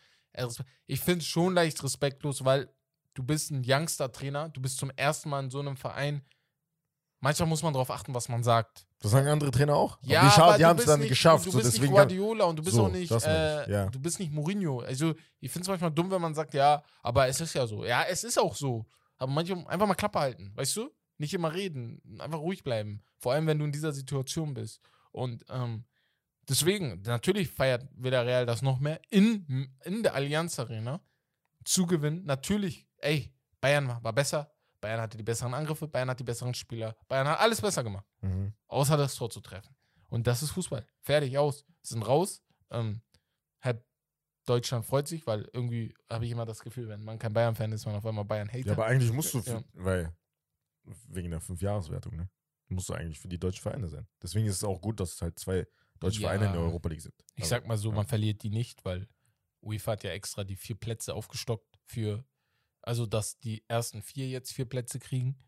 Ich 0.86 1.00
finde 1.00 1.18
es 1.18 1.26
schon 1.26 1.54
leicht 1.54 1.82
respektlos, 1.82 2.44
weil 2.44 2.72
du 3.14 3.24
bist 3.24 3.50
ein 3.50 3.62
Youngster-Trainer, 3.66 4.50
du 4.50 4.62
bist 4.62 4.78
zum 4.78 4.90
ersten 4.90 5.28
Mal 5.30 5.44
in 5.44 5.50
so 5.50 5.58
einem 5.58 5.76
Verein. 5.76 6.22
Manchmal 7.20 7.48
muss 7.48 7.62
man 7.62 7.72
darauf 7.72 7.90
achten, 7.90 8.14
was 8.14 8.28
man 8.28 8.42
sagt. 8.42 8.86
Das 9.02 9.10
sagen 9.10 9.26
andere 9.26 9.50
Trainer 9.50 9.74
auch. 9.74 9.98
Ja, 10.02 10.22
aber 10.22 10.56
die, 10.56 10.64
haben 10.64 10.78
es 10.78 10.84
dann 10.84 11.00
nicht, 11.00 11.08
geschafft. 11.08 11.44
Du 11.44 11.50
so, 11.50 11.58
bist 11.58 11.72
deswegen 11.72 11.92
nicht 11.92 11.94
Guardiola 11.94 12.44
und 12.44 12.56
du 12.56 12.62
bist 12.62 12.76
So, 12.76 12.84
auch 12.84 12.90
nicht, 12.90 13.10
äh, 13.10 13.70
ja. 13.70 13.86
du 13.90 13.98
bist 13.98 14.20
nicht 14.20 14.32
Mourinho. 14.32 14.78
Also 14.80 15.14
ich 15.40 15.50
finde 15.50 15.64
es 15.64 15.68
manchmal 15.68 15.90
dumm, 15.90 16.08
wenn 16.12 16.20
man 16.20 16.34
sagt, 16.34 16.54
ja, 16.54 16.84
aber 17.02 17.26
es 17.26 17.40
ist 17.40 17.52
ja 17.54 17.66
so. 17.66 17.84
Ja, 17.84 18.04
es 18.08 18.22
ist 18.22 18.38
auch 18.38 18.54
so. 18.54 18.86
Aber 19.18 19.32
manchmal 19.32 19.66
einfach 19.66 19.88
mal 19.88 19.94
Klappe 19.94 20.20
halten, 20.20 20.52
weißt 20.54 20.76
du? 20.76 20.90
Nicht 21.18 21.34
immer 21.34 21.52
reden, 21.52 22.00
einfach 22.20 22.38
ruhig 22.38 22.62
bleiben. 22.62 23.02
Vor 23.18 23.32
allem, 23.32 23.46
wenn 23.48 23.58
du 23.58 23.64
in 23.64 23.72
dieser 23.72 23.92
Situation 23.92 24.54
bist. 24.54 24.80
Und 25.10 25.44
ähm, 25.50 25.84
deswegen, 26.48 27.02
natürlich 27.02 27.48
feiert 27.50 27.88
Villarreal 27.96 28.46
das 28.46 28.62
noch 28.62 28.78
mehr 28.78 29.00
in, 29.10 29.74
in 29.84 30.04
der 30.04 30.14
Allianz 30.14 30.60
Arena 30.60 31.00
zu 31.64 31.86
gewinnen. 31.86 32.24
Natürlich, 32.24 32.86
ey, 32.98 33.34
Bayern 33.60 33.98
war 34.00 34.12
besser. 34.12 34.51
Bayern 34.82 35.00
hatte 35.00 35.16
die 35.16 35.22
besseren 35.22 35.54
Angriffe, 35.54 35.88
Bayern 35.88 36.10
hat 36.10 36.20
die 36.20 36.24
besseren 36.24 36.52
Spieler. 36.52 36.94
Bayern 37.08 37.26
hat 37.28 37.40
alles 37.40 37.60
besser 37.62 37.82
gemacht 37.82 38.04
Mhm. 38.20 38.52
außer 38.66 38.98
das 38.98 39.14
Tor 39.14 39.30
zu 39.30 39.40
treffen. 39.40 39.74
Und 40.10 40.26
das 40.26 40.42
ist 40.42 40.50
Fußball. 40.50 40.86
Fertig, 41.00 41.38
aus. 41.38 41.64
Sind 41.82 42.02
raus. 42.02 42.42
Ähm, 42.70 43.00
halb 43.62 43.82
Deutschland 44.44 44.84
freut 44.84 45.08
sich, 45.08 45.26
weil 45.26 45.48
irgendwie 45.54 45.94
habe 46.10 46.26
ich 46.26 46.32
immer 46.32 46.44
das 46.44 46.58
Gefühl, 46.60 46.88
wenn 46.88 47.02
man 47.02 47.18
kein 47.18 47.32
Bayern-Fan 47.32 47.72
ist, 47.72 47.86
man 47.86 47.94
auf 47.94 48.04
einmal 48.04 48.24
Bayern-Hater. 48.24 48.66
Ja, 48.66 48.72
aber 48.72 48.86
eigentlich 48.86 49.12
musst 49.12 49.32
du, 49.32 49.38
Ja. 49.40 49.62
weil 49.74 50.12
wegen 51.08 51.30
der 51.30 51.40
Fünfjahreswertung, 51.40 52.16
ne? 52.16 52.28
Musst 52.68 52.88
du 52.88 52.94
eigentlich 52.94 53.20
für 53.20 53.28
die 53.28 53.38
deutschen 53.38 53.62
Vereine 53.62 53.88
sein. 53.88 54.06
Deswegen 54.22 54.46
ist 54.46 54.56
es 54.56 54.64
auch 54.64 54.80
gut, 54.80 54.98
dass 54.98 55.14
es 55.14 55.22
halt 55.22 55.38
zwei 55.38 55.66
deutsche 56.00 56.22
Ja. 56.22 56.28
Vereine 56.28 56.46
in 56.46 56.52
der 56.52 56.62
Europa 56.62 56.88
League 56.88 57.02
sind. 57.02 57.14
ich 57.36 57.44
Also, 57.44 57.50
sag 57.50 57.66
mal 57.68 57.76
so, 57.78 57.90
ja. 57.90 57.94
man 57.96 58.06
verliert 58.06 58.42
die 58.42 58.50
nicht, 58.50 58.84
weil 58.84 59.08
UEFA 59.62 59.92
hat 59.92 60.02
ja 60.04 60.10
extra 60.10 60.42
die 60.42 60.56
vier 60.56 60.74
Plätze 60.76 61.14
aufgestockt 61.14 61.78
für, 61.84 62.24
also 62.82 63.06
dass 63.06 63.38
die 63.38 63.64
ersten 63.68 64.02
vier 64.02 64.28
jetzt 64.28 64.52
vier 64.52 64.64
Plätze 64.64 64.98
kriegen. 64.98 65.38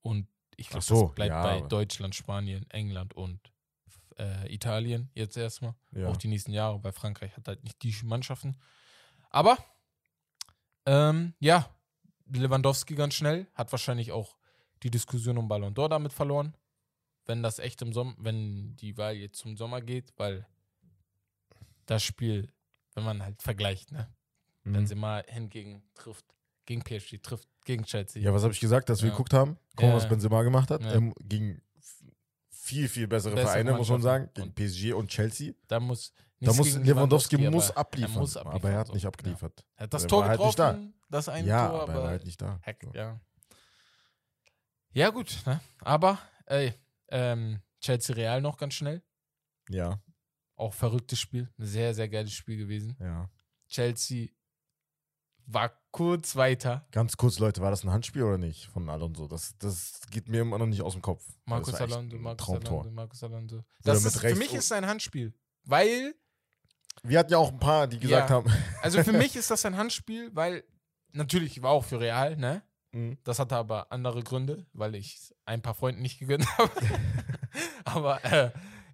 Und 0.00 0.28
ich 0.56 0.68
glaube, 0.68 0.84
so, 0.84 1.06
das 1.06 1.14
bleibt 1.14 1.30
ja, 1.30 1.42
bei 1.42 1.60
Deutschland, 1.60 2.14
Spanien, 2.14 2.68
England 2.70 3.14
und 3.14 3.52
äh, 4.16 4.52
Italien 4.52 5.10
jetzt 5.14 5.36
erstmal. 5.36 5.74
Ja. 5.92 6.08
auch 6.08 6.16
die 6.16 6.28
nächsten 6.28 6.52
Jahre, 6.52 6.82
weil 6.82 6.92
Frankreich 6.92 7.36
hat 7.36 7.48
halt 7.48 7.64
nicht 7.64 7.82
die 7.82 7.94
Mannschaften. 8.04 8.56
Aber, 9.30 9.58
ähm, 10.86 11.34
ja, 11.38 11.68
Lewandowski 12.26 12.94
ganz 12.94 13.14
schnell, 13.14 13.46
hat 13.54 13.72
wahrscheinlich 13.72 14.12
auch 14.12 14.36
die 14.82 14.90
Diskussion 14.90 15.38
um 15.38 15.48
Ballon 15.48 15.74
d'Or 15.74 15.88
damit 15.88 16.12
verloren. 16.12 16.56
Wenn 17.26 17.42
das 17.42 17.58
echt 17.58 17.82
im 17.82 17.92
Sommer, 17.92 18.14
wenn 18.18 18.74
die 18.76 18.96
Wahl 18.96 19.14
jetzt 19.14 19.38
zum 19.38 19.56
Sommer 19.56 19.82
geht, 19.82 20.12
weil 20.16 20.46
das 21.86 22.02
Spiel, 22.02 22.52
wenn 22.94 23.04
man 23.04 23.22
halt 23.22 23.42
vergleicht, 23.42 23.92
ne? 23.92 24.08
Mhm. 24.64 24.72
Benzema 24.72 25.22
hingegen 25.26 25.82
trifft, 25.94 26.24
gegen 26.68 26.82
PSG 26.82 27.18
trifft, 27.22 27.48
gegen 27.64 27.84
Chelsea. 27.84 28.22
Ja, 28.22 28.32
was 28.34 28.42
habe 28.42 28.52
ich 28.52 28.60
gesagt, 28.60 28.88
dass 28.90 29.00
wir 29.00 29.08
Ja. 29.08 29.14
geguckt 29.14 29.32
haben? 29.32 29.56
Guck 29.74 29.82
mal, 29.86 29.88
Ja. 29.88 29.94
was 29.96 30.08
Benzema 30.08 30.42
gemacht 30.42 30.70
hat. 30.70 30.82
Ähm, 30.84 31.14
gegen 31.20 31.62
viel, 32.50 32.88
viel 32.88 33.08
bessere, 33.08 33.34
Bessere 33.34 33.50
Vereine, 33.52 33.72
muss 33.72 33.88
man 33.88 34.02
sagen. 34.02 34.28
Gegen 34.34 34.52
PSG 34.54 34.92
und 34.92 35.08
Chelsea. 35.08 35.54
Da 35.66 35.80
muss, 35.80 36.12
Da 36.40 36.52
muss 36.52 36.66
gegen 36.74 36.84
Lewandowski, 36.84 37.38
muss 37.38 37.70
aber 37.70 37.80
abliefern. 37.80 38.14
Er 38.14 38.20
muss 38.20 38.36
aber 38.36 38.50
abliefern, 38.50 38.72
er 38.72 38.78
hat 38.78 38.86
so. 38.88 38.92
nicht 38.92 39.06
abgeliefert. 39.06 39.64
Er 39.76 39.84
hat 39.84 39.94
das 39.94 40.02
Er 40.02 40.08
Tor 40.08 40.20
war 40.20 40.28
halt 40.28 40.40
nicht 40.40 40.56
getroffen, 40.56 40.94
das 41.08 41.28
eine 41.30 41.48
Ja, 41.48 41.68
Tor, 41.68 41.82
aber 41.82 41.92
er 41.94 42.02
war 42.02 42.08
halt 42.10 42.24
nicht 42.26 42.40
da. 42.42 42.58
Heck, 42.62 42.82
So. 42.84 42.92
ja. 42.94 43.18
Ja, 44.92 45.10
gut, 45.10 45.42
ne? 45.46 45.60
Aber, 45.80 46.18
ey, 46.46 46.74
ähm, 47.08 47.60
Chelsea 47.80 48.14
Real 48.14 48.40
noch 48.40 48.56
ganz 48.58 48.74
schnell. 48.74 49.02
Ja, 49.70 50.00
Auch 50.56 50.74
verrücktes 50.74 51.20
Spiel. 51.20 51.48
Ein 51.58 51.64
sehr, 51.66 51.94
sehr 51.94 52.08
geiles 52.08 52.32
Spiel 52.32 52.56
gewesen. 52.58 52.96
ja. 53.00 53.30
Chelsea 53.68 54.28
war 55.46 55.77
kurz 55.90 56.36
weiter. 56.36 56.86
Ganz 56.92 57.16
kurz, 57.16 57.38
Leute, 57.38 57.60
war 57.60 57.70
das 57.70 57.84
ein 57.84 57.90
Handspiel 57.90 58.22
oder 58.22 58.38
nicht 58.38 58.66
von 58.66 58.88
Alonso? 58.88 59.26
Das, 59.28 59.56
das 59.58 60.00
geht 60.10 60.28
mir 60.28 60.42
immer 60.42 60.58
noch 60.58 60.66
nicht 60.66 60.82
aus 60.82 60.92
dem 60.92 61.02
Kopf. 61.02 61.24
Markus 61.44 61.74
Alonso, 61.74 62.16
Markus 62.18 62.46
Traumtor. 62.46 62.80
Alonso, 62.80 62.90
Markus 62.94 63.22
Alonso. 63.22 63.64
Das 63.82 64.04
ist, 64.04 64.18
für 64.20 64.34
mich 64.34 64.52
ist 64.54 64.64
es 64.66 64.72
ein 64.72 64.86
Handspiel. 64.86 65.34
Weil, 65.64 66.14
Wir 67.02 67.18
hatten 67.18 67.32
ja 67.32 67.38
auch 67.38 67.52
ein 67.52 67.58
paar, 67.58 67.86
die 67.86 67.98
gesagt 67.98 68.30
Ja. 68.30 68.36
haben. 68.36 68.52
also 68.82 69.02
für 69.02 69.12
mich 69.12 69.36
ist 69.36 69.50
das 69.50 69.64
ein 69.66 69.76
Handspiel, 69.76 70.30
weil 70.34 70.64
natürlich 71.12 71.62
war 71.62 71.70
auch 71.70 71.84
für 71.84 72.00
Real, 72.00 72.36
ne? 72.36 72.62
Mhm. 72.92 73.18
Das 73.24 73.38
hatte 73.38 73.56
aber 73.56 73.92
andere 73.92 74.22
Gründe, 74.22 74.66
weil 74.72 74.94
ich 74.94 75.34
ein 75.44 75.62
paar 75.62 75.74
Freunden 75.74 76.02
nicht 76.02 76.18
gegönnt 76.18 76.46
habe. 76.58 76.72
aber 77.84 78.24
äh, 78.24 78.50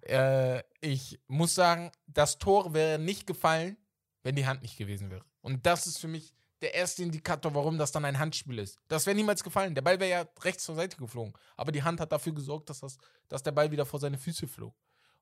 äh, 0.07 0.63
ich 0.81 1.19
muss 1.27 1.55
sagen, 1.55 1.91
das 2.07 2.37
Tor 2.37 2.73
wäre 2.73 2.99
nicht 2.99 3.25
gefallen, 3.27 3.77
wenn 4.23 4.35
die 4.35 4.45
Hand 4.47 4.61
nicht 4.61 4.77
gewesen 4.77 5.09
wäre. 5.09 5.23
Und 5.41 5.65
das 5.65 5.87
ist 5.87 5.97
für 5.99 6.07
mich 6.07 6.33
der 6.61 6.73
erste 6.73 7.03
Indikator, 7.03 7.53
warum 7.53 7.77
das 7.77 7.91
dann 7.91 8.05
ein 8.05 8.17
Handspiel 8.17 8.59
ist. 8.59 8.79
Das 8.87 9.05
wäre 9.05 9.15
niemals 9.15 9.43
gefallen. 9.43 9.75
Der 9.75 9.81
Ball 9.81 9.99
wäre 9.99 10.09
ja 10.09 10.25
rechts 10.41 10.63
zur 10.63 10.75
Seite 10.75 10.97
geflogen. 10.97 11.33
Aber 11.57 11.71
die 11.71 11.83
Hand 11.83 11.99
hat 11.99 12.11
dafür 12.11 12.33
gesorgt, 12.33 12.69
dass, 12.69 12.79
das, 12.79 12.97
dass 13.27 13.43
der 13.43 13.51
Ball 13.51 13.71
wieder 13.71 13.85
vor 13.85 13.99
seine 13.99 14.17
Füße 14.17 14.47
flog. 14.47 14.73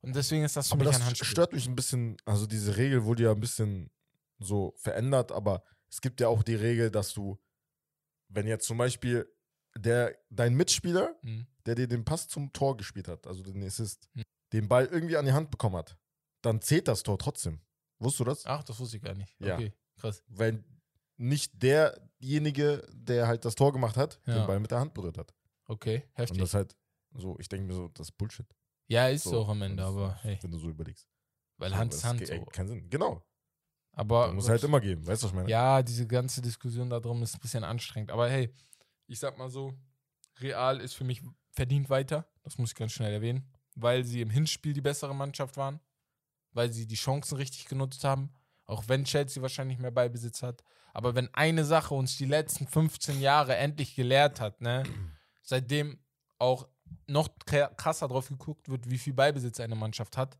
Und 0.02 0.16
deswegen 0.16 0.44
ist 0.44 0.56
das 0.56 0.68
für 0.68 0.74
Aber 0.74 0.84
mich 0.84 0.92
das 0.94 1.02
ein 1.02 1.06
Handspiel. 1.08 1.28
stört 1.28 1.54
mich 1.54 1.68
ein 1.68 1.76
bisschen. 1.76 2.18
Also, 2.26 2.46
diese 2.46 2.76
Regel 2.78 3.04
wurde 3.06 3.24
ja 3.24 3.32
ein 3.32 3.40
bisschen 3.40 3.90
so 4.40 4.74
verändert, 4.78 5.32
aber 5.32 5.64
es 5.90 6.02
gibt 6.02 6.20
ja 6.22 6.28
auch 6.28 6.44
die 6.44 6.56
Regel, 6.56 6.92
dass 6.92 7.14
du, 7.14 7.40
wenn 8.28 8.48
jetzt 8.48 8.66
zum 8.68 8.78
Beispiel 8.78 9.28
der, 9.76 10.16
dein 10.30 10.54
Mitspieler, 10.56 11.16
Mhm. 11.22 11.48
der 11.66 11.76
dir 11.76 11.88
den 11.88 12.04
Pass 12.06 12.28
zum 12.28 12.52
Tor 12.54 12.78
gespielt 12.78 13.08
hat, 13.08 13.26
also 13.28 13.42
den 13.42 13.64
Assist, 13.64 14.10
Hm. 14.14 14.24
den 14.52 14.68
Ball 14.68 14.86
irgendwie 14.86 15.18
an 15.18 15.26
die 15.26 15.32
Hand 15.34 15.50
bekommen 15.52 15.78
hat, 15.78 15.98
dann 16.42 16.62
zählt 16.62 16.88
das 16.88 17.02
Tor 17.04 17.18
trotzdem. 17.18 17.62
Wusstest 18.00 18.20
du 18.20 18.24
das? 18.26 18.46
Ach, 18.46 18.64
das 18.64 18.78
wusste 18.80 18.98
ich 18.98 19.04
gar 19.04 19.16
nicht. 19.16 19.34
Ja. 19.40 19.56
Okay, 19.56 19.74
krass. 19.96 20.22
Weil 20.28 20.64
nicht 21.18 21.62
derjenige, 21.62 22.88
der 22.94 23.28
halt 23.28 23.46
das 23.46 23.56
Tor 23.56 23.72
gemacht 23.74 23.98
hat, 23.98 24.20
Ja. 24.26 24.36
den 24.40 24.48
Ball 24.48 24.60
mit 24.60 24.72
der 24.72 24.80
Hand 24.80 24.94
berührt 24.94 25.18
hat. 25.18 25.34
Okay, 25.66 26.04
Und 26.06 26.18
heftig. 26.20 26.38
das 26.40 26.50
ist 26.50 26.54
halt 26.56 26.76
so, 27.16 27.38
ich 27.40 27.48
denke 27.50 27.68
mir 27.68 27.74
so, 27.74 27.88
das 27.90 28.08
ist 28.10 28.18
Bullshit. 28.18 28.48
ja, 28.88 29.08
ist 29.08 29.24
So, 29.24 29.42
auch 29.42 29.50
am 29.50 29.62
Ende, 29.62 29.78
das- 29.78 29.88
aber 29.88 30.16
hey, 30.22 30.38
Wenn 30.42 30.52
du 30.52 30.58
so 30.58 30.70
überlegst. 30.70 31.08
weil 31.58 31.76
Hand 31.76 31.94
das 31.94 32.00
ist 32.00 32.06
Hand. 32.06 32.20
ge- 32.20 32.38
So. 32.40 32.46
Keinen 32.46 32.68
Sinn. 32.68 32.90
Genau. 32.90 33.24
Aber 33.96 34.34
muss 34.34 34.50
halt 34.50 34.64
immer 34.64 34.82
geben. 34.82 35.06
Weißt 35.06 35.22
du, 35.22 35.26
was 35.28 35.32
ich 35.32 35.36
meine? 35.36 35.50
Ja, 35.50 35.84
diese 35.84 36.08
ganze 36.08 36.42
Diskussion 36.42 36.90
darum 36.90 37.22
ist 37.22 37.36
ein 37.36 37.40
bisschen 37.40 37.64
anstrengend. 37.64 38.10
Aber 38.10 38.28
hey, 38.28 38.52
ich 39.06 39.20
sag 39.20 39.38
mal 39.38 39.50
so, 39.50 39.74
Real 40.40 40.82
ist 40.82 40.96
für 40.96 41.04
mich 41.04 41.22
verdient 41.52 41.92
weiter. 41.92 42.28
Das 42.42 42.58
muss 42.58 42.72
ich 42.72 42.76
ganz 42.76 42.92
schnell 42.92 43.14
erwähnen. 43.14 43.48
Weil 43.76 44.04
sie 44.04 44.22
im 44.22 44.32
Hinspiel 44.32 44.74
die 44.74 44.82
bessere 44.82 45.14
Mannschaft 45.14 45.58
waren. 45.58 45.80
Weil 46.54 46.72
sie 46.72 46.88
die 46.88 46.96
Chancen 46.96 47.36
richtig 47.38 47.66
genutzt 47.66 48.04
haben. 48.04 48.34
Auch 48.66 48.84
wenn 48.88 49.06
Chelsea 49.06 49.42
wahrscheinlich 49.44 49.78
mehr 49.78 49.92
Ballbesitz 49.92 50.42
hat. 50.42 50.64
Aber 50.94 51.16
wenn 51.16 51.34
eine 51.34 51.66
Sache 51.66 51.94
uns 51.96 52.18
die 52.18 52.26
letzten 52.26 52.68
15 52.68 53.20
Jahre 53.20 53.56
endlich 53.56 53.96
gelehrt 53.96 54.40
hat, 54.40 54.62
ne, 54.62 54.84
seitdem 55.42 56.00
auch 56.40 56.68
noch 57.08 57.30
kra- 57.48 57.74
krasser 57.76 58.08
drauf 58.08 58.30
geguckt 58.30 58.70
wird, 58.70 58.90
wie 58.90 58.98
viel 58.98 59.14
Ballbesitz 59.14 59.60
eine 59.60 59.76
Mannschaft 59.76 60.18
hat, 60.18 60.38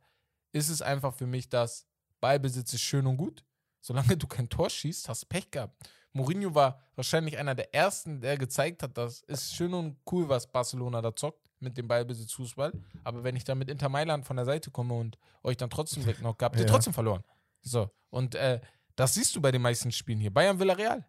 ist 0.52 0.70
es 0.70 0.82
einfach 0.82 1.14
für 1.14 1.26
mich, 1.26 1.50
dass 1.50 1.88
Ballbesitz 2.22 2.74
ist 2.74 2.82
schön 2.82 3.08
und 3.08 3.18
gut. 3.18 3.44
Solange 3.82 4.16
du 4.16 4.28
kein 4.28 4.48
Tor 4.50 4.70
schießt, 4.70 5.10
hast 5.10 5.24
du 5.24 5.28
Pech 5.28 5.52
gehabt. 5.52 5.76
Mourinho 6.14 6.54
war 6.54 6.80
wahrscheinlich 6.96 7.38
einer 7.38 7.56
der 7.56 7.74
ersten, 7.74 8.22
der 8.22 8.38
gezeigt 8.38 8.84
hat, 8.84 8.98
dass 8.98 9.24
es 9.28 9.52
schön 9.54 9.74
und 9.74 9.98
cool, 10.12 10.30
was 10.30 10.46
Barcelona 10.52 11.02
da 11.02 11.16
zockt 11.16 11.50
mit 11.60 11.76
dem 11.78 11.88
Ballbesitz 11.88 12.34
Fußball. 12.34 12.72
Aber 13.04 13.24
wenn 13.24 13.36
ich 13.36 13.44
dann 13.44 13.58
mit 13.58 13.70
Inter 13.70 13.90
Mailand 13.90 14.26
von 14.26 14.36
der 14.36 14.46
Seite 14.46 14.70
komme 14.70 14.94
und 14.94 15.18
euch 15.42 15.58
dann 15.58 15.72
trotzdem 15.72 16.06
wegnockt, 16.06 16.44
habt 16.44 16.56
ihr 16.58 16.62
Ja. 16.62 16.68
trotzdem 16.68 16.94
verloren. 16.94 17.24
So. 17.62 17.90
Und 18.12 18.36
äh, 18.36 18.62
das 18.96 19.14
siehst 19.16 19.36
du 19.36 19.42
bei 19.42 19.52
den 19.52 19.62
meisten 19.62 19.92
Spielen 19.92 20.20
hier. 20.20 20.34
Bayern 20.34 20.60
Villarreal. 20.60 21.06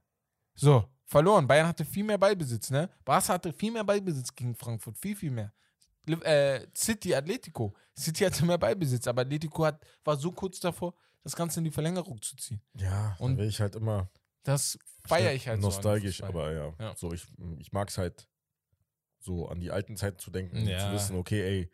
So, 0.54 0.84
verloren. 1.06 1.46
Bayern 1.46 1.66
hatte 1.66 1.84
viel 1.84 2.04
mehr 2.04 2.18
Ballbesitz, 2.18 2.70
ne? 2.70 2.88
Barca 3.04 3.34
hatte 3.34 3.52
viel 3.52 3.72
mehr 3.72 3.84
Ballbesitz 3.84 4.34
gegen 4.34 4.54
Frankfurt. 4.54 4.96
Viel, 4.98 5.16
viel 5.16 5.30
mehr. 5.30 5.52
Äh, 6.06 6.66
City, 6.76 7.14
Atletico. 7.14 7.74
City 7.98 8.24
hatte 8.24 8.44
mehr 8.44 8.58
Ballbesitz, 8.58 9.06
aber 9.06 9.22
Atletico 9.22 9.64
hat, 9.64 9.84
war 10.04 10.16
so 10.16 10.30
kurz 10.32 10.60
davor, 10.60 10.94
das 11.22 11.34
Ganze 11.34 11.60
in 11.60 11.64
die 11.64 11.70
Verlängerung 11.70 12.20
zu 12.20 12.36
ziehen. 12.36 12.60
Ja, 12.74 13.16
Und 13.18 13.38
will 13.38 13.48
ich 13.48 13.60
halt 13.60 13.74
immer 13.76 14.10
Das 14.42 14.78
feiere 15.06 15.32
ich 15.32 15.48
halt 15.48 15.60
nostalgisch, 15.60 16.18
so. 16.18 16.24
aber 16.24 16.52
ja, 16.52 16.74
Ja. 16.78 16.94
so 16.96 17.12
ich, 17.12 17.26
ich 17.58 17.72
mag 17.72 17.88
es 17.88 17.96
halt 17.98 18.28
so 19.20 19.48
an 19.48 19.60
die 19.60 19.70
alten 19.70 19.96
Zeiten 19.96 20.18
zu 20.18 20.30
denken 20.30 20.66
Ja. 20.66 20.78
zu 20.78 20.92
wissen, 20.92 21.16
okay, 21.16 21.40
ey, 21.42 21.70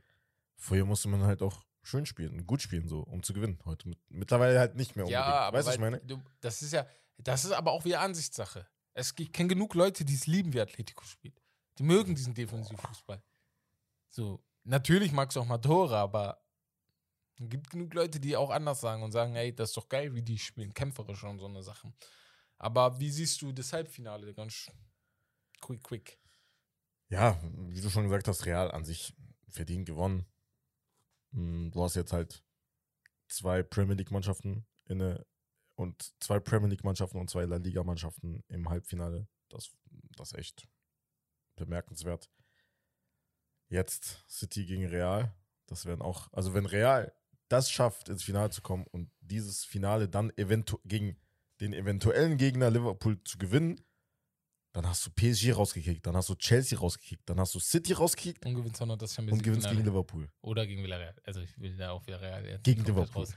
früher 0.56 0.84
musste 0.84 1.08
man 1.08 1.22
halt 1.24 1.42
auch 1.42 1.64
schön 1.82 2.06
spielen, 2.06 2.46
gut 2.46 2.62
spielen, 2.62 2.88
so, 2.88 3.00
um 3.00 3.22
zu 3.22 3.32
gewinnen. 3.32 3.58
Heute 3.64 3.88
mit, 3.88 3.98
mittlerweile 4.10 4.58
halt 4.58 4.74
nicht 4.76 4.96
mehr 4.96 5.04
unbedingt. 5.06 5.24
Ja, 5.26 5.40
aber 5.40 5.58
weißt 5.58 5.68
du, 5.68 5.72
ich 5.72 5.78
meine? 5.80 6.00
Du, 6.00 6.20
das 6.40 6.62
ist 6.62 6.72
ja, 6.72 6.86
das 7.18 7.44
ist 7.44 7.52
aber 7.52 7.72
auch 7.72 7.84
wieder 7.84 8.00
Ansichtssache. 8.00 8.66
Es 8.92 9.14
gibt- 9.14 9.28
ich 9.28 9.32
kenne 9.32 9.48
genug 9.48 9.74
Leute, 9.74 10.04
die 10.04 10.14
es 10.14 10.26
lieben, 10.26 10.52
wie 10.52 10.60
Atletico 10.60 11.04
spielt. 11.04 11.40
Die 11.78 11.82
mögen 11.82 12.14
diesen 12.14 12.34
Defensivfußball. 12.34 13.22
So, 14.08 14.44
natürlich 14.64 15.12
magst 15.12 15.36
du 15.36 15.40
auch 15.40 15.46
mal 15.46 15.58
Tore, 15.58 15.96
aber 15.96 16.44
es 17.38 17.48
gibt 17.48 17.70
genug 17.70 17.94
Leute, 17.94 18.20
die 18.20 18.36
auch 18.36 18.50
anders 18.50 18.80
sagen 18.80 19.02
und 19.02 19.12
sagen, 19.12 19.34
ey, 19.36 19.54
das 19.54 19.70
ist 19.70 19.76
doch 19.76 19.88
geil, 19.88 20.14
wie 20.14 20.22
die 20.22 20.38
spielen, 20.38 20.74
kämpferisch 20.74 21.24
und 21.24 21.38
so 21.38 21.46
eine 21.46 21.62
Sachen. 21.62 21.94
Aber 22.58 23.00
wie 23.00 23.10
siehst 23.10 23.40
du 23.40 23.52
das 23.52 23.72
Halbfinale? 23.72 24.34
Ganz 24.34 24.70
quick, 25.62 25.82
quick. 25.82 26.18
Ja, 27.08 27.40
wie 27.42 27.80
du 27.80 27.88
schon 27.88 28.04
gesagt 28.04 28.28
hast, 28.28 28.44
Real 28.44 28.70
an 28.70 28.84
sich 28.84 29.14
verdient 29.48 29.86
gewonnen. 29.86 30.26
Hm, 31.32 31.70
Du 31.70 31.82
hast 31.82 31.94
jetzt 31.94 32.12
halt 32.12 32.42
zwei 33.28 33.62
Premier 33.62 33.94
League-Mannschaften 33.94 34.66
inne 34.86 35.26
und 35.76 36.12
zwei 36.20 36.40
Premier 36.40 36.68
League-Mannschaften 36.68 37.18
und 37.18 37.30
zwei 37.30 37.44
La 37.44 37.56
Liga-Mannschaften 37.56 38.44
im 38.48 38.68
Halbfinale. 38.68 39.28
Das, 39.48 39.70
das 40.16 40.32
ist 40.32 40.38
echt 40.38 40.68
bemerkenswert. 41.56 42.30
Jetzt 43.68 44.24
City 44.28 44.66
gegen 44.66 44.86
Real. 44.86 45.34
Das 45.66 45.86
werden 45.86 46.02
auch, 46.02 46.32
also 46.32 46.54
wenn 46.54 46.66
Real 46.66 47.14
das 47.48 47.70
schafft, 47.70 48.08
ins 48.08 48.22
Finale 48.22 48.50
zu 48.50 48.62
kommen 48.62 48.86
und 48.90 49.10
dieses 49.20 49.64
Finale 49.64 50.08
dann 50.08 50.30
eventu 50.36 50.78
gegen 50.84 51.16
den 51.60 51.72
eventuellen 51.72 52.36
Gegner 52.38 52.70
Liverpool 52.70 53.22
zu 53.24 53.38
gewinnen, 53.38 53.80
dann 54.72 54.86
hast 54.88 55.04
du 55.06 55.10
PSG 55.10 55.52
rausgekickt, 55.52 56.06
dann 56.06 56.14
hast 56.16 56.28
du 56.28 56.34
Chelsea 56.36 56.78
rausgekickt, 56.78 57.28
dann 57.28 57.40
hast 57.40 57.54
du 57.54 57.58
City 57.58 57.92
rausgekickt 57.92 58.44
Und 58.46 58.54
gewinnst 58.54 58.80
auch 58.80 58.86
noch 58.86 58.96
das 58.98 59.14
Champions 59.14 59.38
und 59.38 59.42
gewinnst 59.44 59.68
gegen 59.68 59.84
Liverpool. 59.84 60.28
Oder 60.42 60.66
gegen 60.66 60.82
Villarreal. 60.82 61.14
Also 61.24 61.40
ich 61.40 61.58
will 61.58 61.76
da 61.76 61.90
auch 61.90 62.06
Villarreal 62.06 62.46
jetzt 62.46 62.64
Gegen 62.64 62.84
Liverpool. 62.84 63.26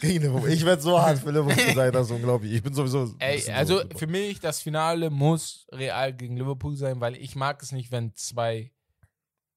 Gegen 0.00 0.22
Liverpool. 0.22 0.50
Ich 0.50 0.64
werde 0.64 0.82
so 0.82 1.00
hart 1.00 1.18
für 1.18 1.30
Liverpool 1.30 1.54
sein, 1.74 1.90
das 1.92 2.06
ist 2.06 2.12
unglaublich. 2.12 2.52
Ich 2.52 2.62
bin 2.62 2.74
sowieso. 2.74 3.14
Ey, 3.18 3.50
also 3.50 3.80
so- 3.80 3.98
für 3.98 4.06
mich, 4.06 4.40
das 4.40 4.60
Finale 4.60 5.08
muss 5.08 5.66
Real 5.72 6.12
gegen 6.12 6.36
Liverpool 6.36 6.76
sein, 6.76 7.00
weil 7.00 7.16
ich 7.16 7.34
mag 7.34 7.62
es 7.62 7.72
nicht, 7.72 7.90
wenn 7.92 8.14
zwei 8.14 8.72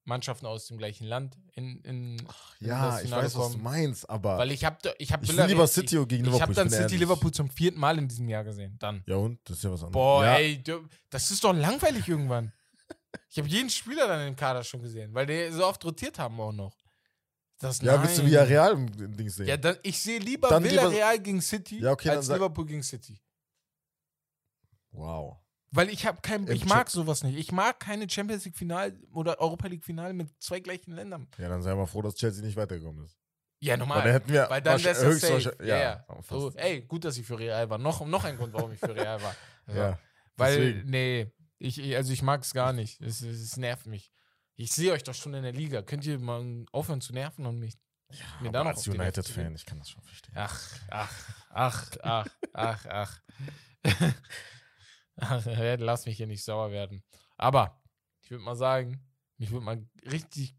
Mannschaften 0.05 0.45
aus 0.47 0.65
dem 0.67 0.77
gleichen 0.77 1.05
Land 1.05 1.37
in, 1.53 1.81
in, 1.83 2.17
in 2.17 2.27
ja, 2.61 2.91
das 2.91 3.03
ich 3.03 3.11
weiß, 3.11 3.23
was 3.25 3.33
du 3.33 3.39
kommen. 3.39 3.63
meinst, 3.63 4.09
aber 4.09 4.37
Weil 4.39 4.51
ich 4.51 4.65
habe 4.65 4.77
ich 4.97 5.11
hab 5.13 5.21
ich 5.23 5.29
will 5.29 5.35
Villarreal- 5.35 5.47
lieber 5.47 5.67
City 5.67 5.95
gegen 6.07 6.09
Ich, 6.25 6.31
Liverpool. 6.31 6.35
ich 6.35 6.41
habe 6.41 6.53
dann 6.55 6.69
City 6.69 6.81
ehrlich. 6.83 6.99
Liverpool 7.01 7.31
zum 7.31 7.49
vierten 7.49 7.79
Mal 7.79 7.97
in 7.99 8.07
diesem 8.07 8.27
Jahr 8.27 8.43
gesehen. 8.43 8.75
Dann. 8.79 9.03
Ja, 9.05 9.17
und? 9.17 9.39
Das 9.47 9.57
ist 9.57 9.63
ja 9.63 9.71
was 9.71 9.81
anderes. 9.83 9.93
Boah, 9.93 10.23
ja. 10.25 10.35
ey, 10.37 10.63
das 11.09 11.29
ist 11.31 11.43
doch 11.43 11.53
langweilig 11.53 12.07
irgendwann. 12.07 12.51
Ich 13.29 13.37
habe 13.37 13.47
jeden 13.47 13.69
Spieler 13.69 14.07
dann 14.07 14.27
im 14.27 14.35
Kader 14.35 14.63
schon 14.63 14.81
gesehen, 14.81 15.13
weil 15.13 15.25
die 15.27 15.51
so 15.51 15.65
oft 15.65 15.83
rotiert 15.85 16.17
haben 16.17 16.39
auch 16.39 16.51
noch. 16.51 16.75
Das, 17.59 17.81
Ja, 17.81 18.01
willst 18.01 18.17
du 18.17 18.21
nein. 18.23 18.31
wie 18.31 18.35
Real 18.37 18.71
im 18.73 19.15
Ding 19.17 19.29
sehen? 19.29 19.45
Ja, 19.47 19.57
dann, 19.57 19.77
ich 19.83 19.99
sehe 20.01 20.17
lieber 20.19 20.47
Dann 20.47 20.63
lieber- 20.63 20.83
Villarreal 20.89 21.19
gegen 21.19 21.41
City 21.41 21.79
Ja, 21.81 21.91
okay, 21.91 22.09
als 22.09 22.27
Liverpool 22.29 22.65
gegen 22.65 22.81
City. 22.83 23.19
wow. 24.91 25.37
Weil 25.71 25.89
ich 25.89 26.05
habe 26.05 26.19
kein, 26.21 26.47
ich 26.49 26.65
mag 26.65 26.89
sowas 26.89 27.23
nicht. 27.23 27.37
Ich 27.37 27.51
mag 27.51 27.79
keine 27.79 28.09
Champions 28.09 28.43
League 28.45 28.57
Final 28.57 28.97
oder 29.11 29.39
Europa 29.39 29.67
League 29.67 29.83
Final 29.85 30.13
mit 30.13 30.29
zwei 30.41 30.59
gleichen 30.59 30.93
Ländern. 30.93 31.27
Ja, 31.37 31.47
dann 31.49 31.61
sei 31.61 31.75
mal 31.75 31.85
froh, 31.85 32.01
dass 32.01 32.15
Chelsea 32.15 32.43
nicht 32.43 32.55
weitergekommen 32.57 33.05
ist. 33.05 33.17
Ja, 33.61 33.73
Weil 33.73 33.77
dann 33.79 33.87
normal. 33.89 34.13
hätten 34.13 34.29
wir 34.31 34.49
Weil 34.49 34.61
dann 34.61 34.79
wahrsch- 34.79 34.83
wär's 34.85 35.47
ja 35.47 35.51
Ja, 35.65 35.77
Ja. 35.77 36.05
So, 36.27 36.51
ey, 36.55 36.81
gut, 36.81 37.03
dass 37.05 37.17
ich 37.17 37.25
für 37.27 37.37
Real 37.37 37.69
war. 37.69 37.77
Noch, 37.77 38.05
noch 38.07 38.23
ein 38.23 38.37
Grund, 38.37 38.53
warum 38.53 38.71
ich 38.71 38.79
für 38.79 38.95
Real 38.95 39.21
war. 39.21 39.35
Also, 39.67 39.79
ja. 39.81 39.99
Weil, 40.35 40.57
deswegen. 40.57 40.89
nee, 40.89 41.31
ich, 41.59 41.95
also 41.95 42.11
ich 42.11 42.23
mag 42.23 42.41
es 42.41 42.53
gar 42.53 42.73
nicht. 42.73 42.99
Es, 43.01 43.21
es, 43.21 43.39
es 43.39 43.57
nervt 43.57 43.85
mich. 43.85 44.11
Ich 44.55 44.71
sehe 44.71 44.91
euch 44.93 45.03
doch 45.03 45.13
schon 45.13 45.33
in 45.35 45.43
der 45.43 45.51
Liga. 45.51 45.83
Könnt 45.83 46.05
ihr 46.07 46.17
mal 46.17 46.65
aufhören 46.71 47.01
zu 47.01 47.13
nerven 47.13 47.45
und 47.45 47.59
mich. 47.59 47.75
Ja, 48.11 48.17
mir 48.41 48.47
aber 48.49 48.51
da 48.51 48.63
noch 48.63 48.71
als 48.71 48.87
United-Fan, 48.87 49.53
ich 49.53 49.65
kann 49.65 49.77
das 49.77 49.91
schon 49.91 50.01
verstehen. 50.01 50.33
Ach, 50.35 50.59
ach, 50.89 51.13
ach, 51.51 51.87
ach, 52.01 52.27
ach, 52.53 52.85
ach. 52.87 53.21
lass 55.79 56.05
mich 56.05 56.17
hier 56.17 56.27
nicht 56.27 56.43
sauer 56.43 56.71
werden. 56.71 57.03
Aber 57.37 57.81
ich 58.21 58.31
würde 58.31 58.43
mal 58.43 58.55
sagen, 58.55 59.01
mich 59.37 59.51
würde 59.51 59.65
mal 59.65 59.85
richtig, 60.11 60.55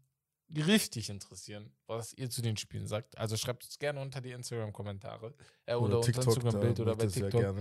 richtig 0.55 1.09
interessieren, 1.09 1.71
was 1.87 2.13
ihr 2.13 2.29
zu 2.29 2.41
den 2.41 2.57
Spielen 2.57 2.87
sagt. 2.87 3.17
Also 3.17 3.37
schreibt 3.37 3.63
es 3.63 3.79
gerne 3.79 3.99
unter 3.99 4.21
die 4.21 4.31
Instagram-Kommentare 4.31 5.33
äh, 5.65 5.75
oder, 5.75 5.99
unter 5.99 6.15
Instagram-Bild 6.15 6.79
oder 6.79 6.95
bei 6.95 7.07
TikTok, 7.07 7.55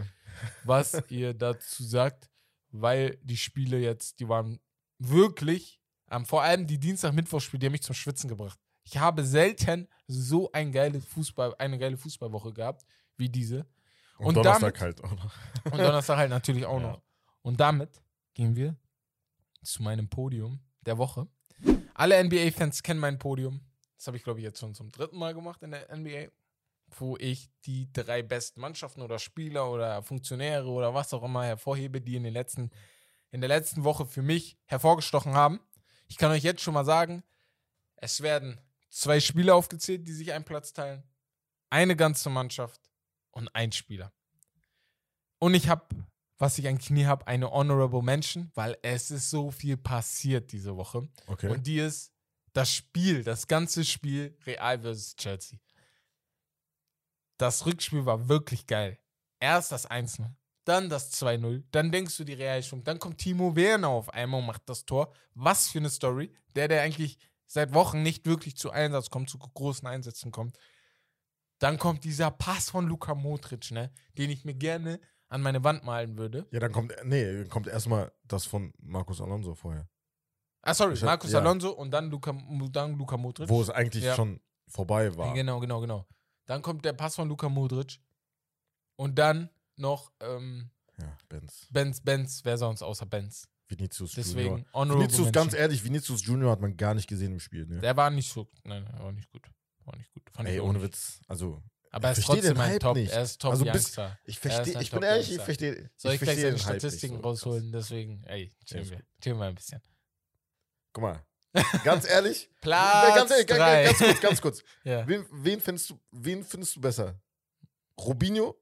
was 0.65 1.03
ihr 1.11 1.35
dazu 1.35 1.85
sagt, 1.85 2.31
weil 2.71 3.19
die 3.23 3.37
Spiele 3.37 3.79
jetzt, 3.79 4.21
die 4.21 4.29
waren 4.29 4.61
wirklich, 4.99 5.81
ähm, 6.11 6.25
vor 6.25 6.43
allem 6.43 6.67
die 6.67 6.79
Dienstag-Mittwoch-Spiele, 6.79 7.61
die 7.61 7.67
haben 7.67 7.73
mich 7.73 7.83
zum 7.83 7.95
Schwitzen 7.95 8.29
gebracht. 8.29 8.59
Ich 8.85 8.97
habe 8.99 9.25
selten 9.25 9.89
so 10.07 10.51
ein 10.53 10.73
geile 10.73 11.01
Fußball, 11.01 11.55
eine 11.59 11.79
geile 11.79 11.97
Fußballwoche 11.97 12.53
gehabt 12.53 12.85
wie 13.17 13.29
diese. 13.29 13.67
Und, 14.21 14.27
Und 14.29 14.35
Donnerstag 14.37 14.75
damit- 14.79 14.81
halt 14.81 15.05
auch 15.05 15.11
noch. 15.25 15.35
Und 15.73 15.79
Donnerstag 15.79 16.17
halt 16.19 16.31
natürlich 16.31 16.67
auch 16.67 16.81
Ja. 16.81 16.89
noch. 16.93 17.03
Und 17.43 17.59
damit 17.61 18.03
gehen 18.35 18.55
wir 18.57 18.77
zu 19.63 19.83
meinem 19.83 20.09
Podium 20.09 20.61
der 20.83 20.99
Woche. 20.99 21.27
Alle 21.95 22.23
NBA-Fans 22.23 22.83
kennen 22.83 23.01
mein 23.01 23.19
Podium. 23.19 23.61
Das 23.97 24.07
habe 24.07 24.17
ich, 24.17 24.23
glaube 24.25 24.41
ich, 24.41 24.45
jetzt 24.45 24.59
schon 24.61 24.75
zum 24.75 24.91
dritten 24.91 25.19
Mal 25.19 25.35
gemacht 25.35 25.63
in 25.63 25.71
der 25.73 25.91
NBA. 25.95 26.29
Wo 26.99 27.17
ich 27.19 27.51
die 27.67 27.93
drei 27.93 28.23
besten 28.23 28.61
Mannschaften 28.61 29.01
oder 29.03 29.19
Spieler 29.19 29.71
oder 29.71 30.03
Funktionäre 30.03 30.67
oder 30.69 30.93
was 30.93 31.13
auch 31.15 31.23
immer 31.23 31.45
hervorhebe, 31.45 32.01
die 32.01 32.17
in, 32.17 32.25
den 32.25 32.33
letzten, 32.33 32.71
in 33.31 33.41
der 33.41 33.49
letzten 33.49 33.85
Woche 33.85 34.07
für 34.07 34.23
mich 34.23 34.59
hervorgestochen 34.65 35.35
haben. 35.35 35.61
Ich 36.09 36.17
kann 36.17 36.33
euch 36.33 36.43
jetzt 36.43 36.63
schon 36.63 36.75
mal 36.75 36.85
sagen, 36.85 37.23
es 37.97 38.23
werden 38.23 38.59
zwei 38.89 39.21
Spieler 39.21 39.55
aufgezählt, 39.55 40.09
die 40.09 40.13
sich 40.13 40.33
einen 40.33 40.45
Platz 40.45 40.73
teilen. 40.73 41.05
Eine 41.69 41.95
ganze 41.95 42.29
Mannschaft 42.29 42.81
und 43.33 43.49
ein 43.55 43.73
Spieler. 43.73 44.13
Und 45.39 45.55
ich 45.55 45.69
habe, 45.69 45.87
was 46.39 46.59
ich 46.59 46.67
eigentlich 46.69 46.91
nie 46.91 47.07
habe, 47.07 47.27
eine 47.27 47.51
Honorable 47.51 48.03
Mention, 48.03 48.51
weil 48.55 48.77
es 48.83 49.11
ist 49.11 49.31
so 49.31 49.51
viel 49.51 49.77
passiert 49.77 50.53
diese 50.53 50.77
Woche. 50.77 51.09
Okay. 51.27 51.49
Und 51.49 51.67
die 51.67 51.79
ist 51.79 52.13
das 52.53 52.73
Spiel, 52.73 53.25
das 53.25 53.47
ganze 53.47 53.85
Spiel 53.85 54.37
Real 54.45 54.81
versus 54.81 55.17
Chelsea. 55.17 55.59
Das 57.39 57.65
Rückspiel 57.65 58.05
war 58.05 58.29
wirklich 58.29 58.67
geil. 58.67 58.99
Erst 59.39 59.73
das 59.73 59.89
1-0, 59.91 60.31
dann 60.65 60.91
das 60.91 61.13
2-0, 61.15 61.65
dann 61.71 61.91
denkst 61.91 62.17
du 62.19 62.25
die 62.25 62.35
Real 62.35 62.63
schon, 62.63 62.85
dann 62.85 62.99
kommt 62.99 63.19
Timo 63.19 63.57
Werner 63.57 63.89
auf 63.89 64.11
einmal 64.11 64.41
und 64.41 64.47
macht 64.47 64.69
das 64.69 64.85
Tor. 64.85 65.13
Was 65.35 65.69
für 65.69 65.79
eine 65.79 65.89
Story. 65.89 66.35
Der, 66.55 66.69
der 66.69 66.83
eigentlich 66.83 67.17
seit 67.47 67.73
Wochen 67.73 68.03
nicht 68.03 68.27
wirklich 68.27 68.57
zu 68.57 68.71
Einsatz 68.71 69.09
kommt, 69.09 69.31
zu 69.31 69.39
großen 69.39 69.89
Einsätzen 69.89 70.31
kommt. 70.31 70.59
Dann 71.61 71.79
kommt 71.79 72.03
dieser 72.05 72.31
Pass 72.33 72.71
von 72.71 72.87
Luka 72.89 73.15
Modric, 73.15 73.71
ne, 73.71 73.93
den 74.19 74.31
ich 74.31 74.45
mir 74.45 74.55
gerne 74.55 74.99
an 75.29 75.43
meine 75.43 75.63
Wand 75.63 75.85
malen 75.85 76.19
würde. 76.19 76.47
ja, 76.51 76.59
dann 76.59 76.73
kommt, 76.73 76.93
nee, 77.05 77.45
kommt 77.45 77.69
erstmal 77.69 78.11
das 78.25 78.47
von 78.47 78.73
Marcus 78.81 79.21
Alonso 79.21 79.55
vorher. 79.55 79.89
Ah, 80.63 80.75
sorry, 80.75 80.95
Ich 80.95 81.01
hab- 81.03 81.07
Marcus 81.07 81.31
ja. 81.33 81.39
Alonso 81.39 81.71
und 81.71 81.91
dann 81.93 82.11
Luka, 82.11 82.33
dann 82.73 82.99
Luka 82.99 83.17
Modric. 83.17 83.49
Wo 83.49 83.63
es 83.63 83.71
eigentlich 83.71 84.03
Ja. 84.05 84.15
schon 84.17 84.41
vorbei 84.67 85.17
war. 85.17 85.33
Genau, 85.35 85.61
genau, 85.61 85.81
genau. 85.81 86.07
Dann 86.47 86.61
kommt 86.63 86.85
der 86.85 86.93
Pass 86.95 87.15
von 87.15 87.29
Luka 87.29 87.49
Modric. 87.49 88.01
Und 88.97 89.19
dann 89.19 89.49
noch 89.77 90.13
ähm, 90.21 90.71
Ja, 90.99 91.17
Benz. 91.29 91.67
Benz, 91.71 92.01
Benz, 92.03 92.41
wer 92.45 92.59
sonst 92.59 92.83
außer 92.83 93.07
Benz. 93.07 93.49
Vinicius 93.69 94.13
Deswegen 94.13 94.67
Junior. 94.75 94.99
Vinicius, 94.99 95.33
ganz 95.33 95.55
ehrlich, 95.55 95.83
Vinicius 95.85 96.25
Junior 96.27 96.51
hat 96.51 96.61
man 96.61 96.77
gar 96.77 96.93
nicht 96.93 97.07
gesehen 97.09 97.33
im 97.33 97.41
Spiel. 97.41 97.67
Ne? 97.67 97.79
Der 97.81 97.97
war 97.97 98.11
nicht 98.11 98.31
so, 98.31 98.49
nein, 98.65 98.85
er 98.93 99.05
war 99.05 99.13
nicht 99.13 99.31
gut. 99.31 99.49
War 99.85 99.97
nicht 99.97 100.13
gut. 100.13 100.23
Fand 100.33 100.49
Ey, 100.49 100.57
ich 100.57 100.61
ohne. 100.61 100.83
Witz. 100.83 101.21
Also, 101.29 101.63
Aber 101.91 102.09
er 102.09 102.13
ich 102.13 102.19
ist 102.19 102.25
trotzdem 102.27 102.55
den 102.55 102.61
ein 102.61 102.71
Hype 102.71 102.81
Top, 102.81 102.97
nicht. 102.97 103.13
er 103.13 103.23
ist 103.23 103.41
Top 103.41 103.51
Also 103.53 103.65
bis- 103.65 103.97
ich 104.25 104.37
Er 104.37 104.41
verstehe, 104.41 104.81
ich 104.83 104.91
bin 104.91 105.03
ehrlich, 105.03 105.31
ich 105.33 105.41
verstehe. 105.41 105.91
Soll 105.97 106.13
ich, 106.15 106.21
gleich 106.21 106.39
verstehe 106.39 106.57
seine 106.57 106.59
Statistiken 106.59 107.17
so 107.17 107.23
rausholen? 107.23 107.73
Deswegen, 107.73 108.23
ey, 108.25 108.53
chillen 108.65 108.83
ist 108.85 108.91
wir. 108.91 109.03
Chillen 109.21 109.39
wir 109.39 109.47
ein 109.47 109.55
bisschen. 109.55 109.81
Guck 110.93 111.03
mal. 111.03 111.25
Ganz 111.85 112.09
ehrlich. 112.09 112.49
Platz 112.61 113.15
ganz, 113.17 113.31
ehrlich 113.33 113.47
ganz, 113.49 113.59
drei. 113.59 113.85
ganz 113.85 113.99
kurz, 113.99 114.21
ganz 114.21 114.41
kurz. 114.41 114.63
Ja. 114.85 115.07
Wen, 115.09 115.27
wen, 115.33 115.61
findest 115.61 115.91
du, 115.91 116.01
wen 116.13 116.45
findest 116.45 116.77
du 116.77 116.81
besser? 116.81 117.21
Robinho 117.99 118.57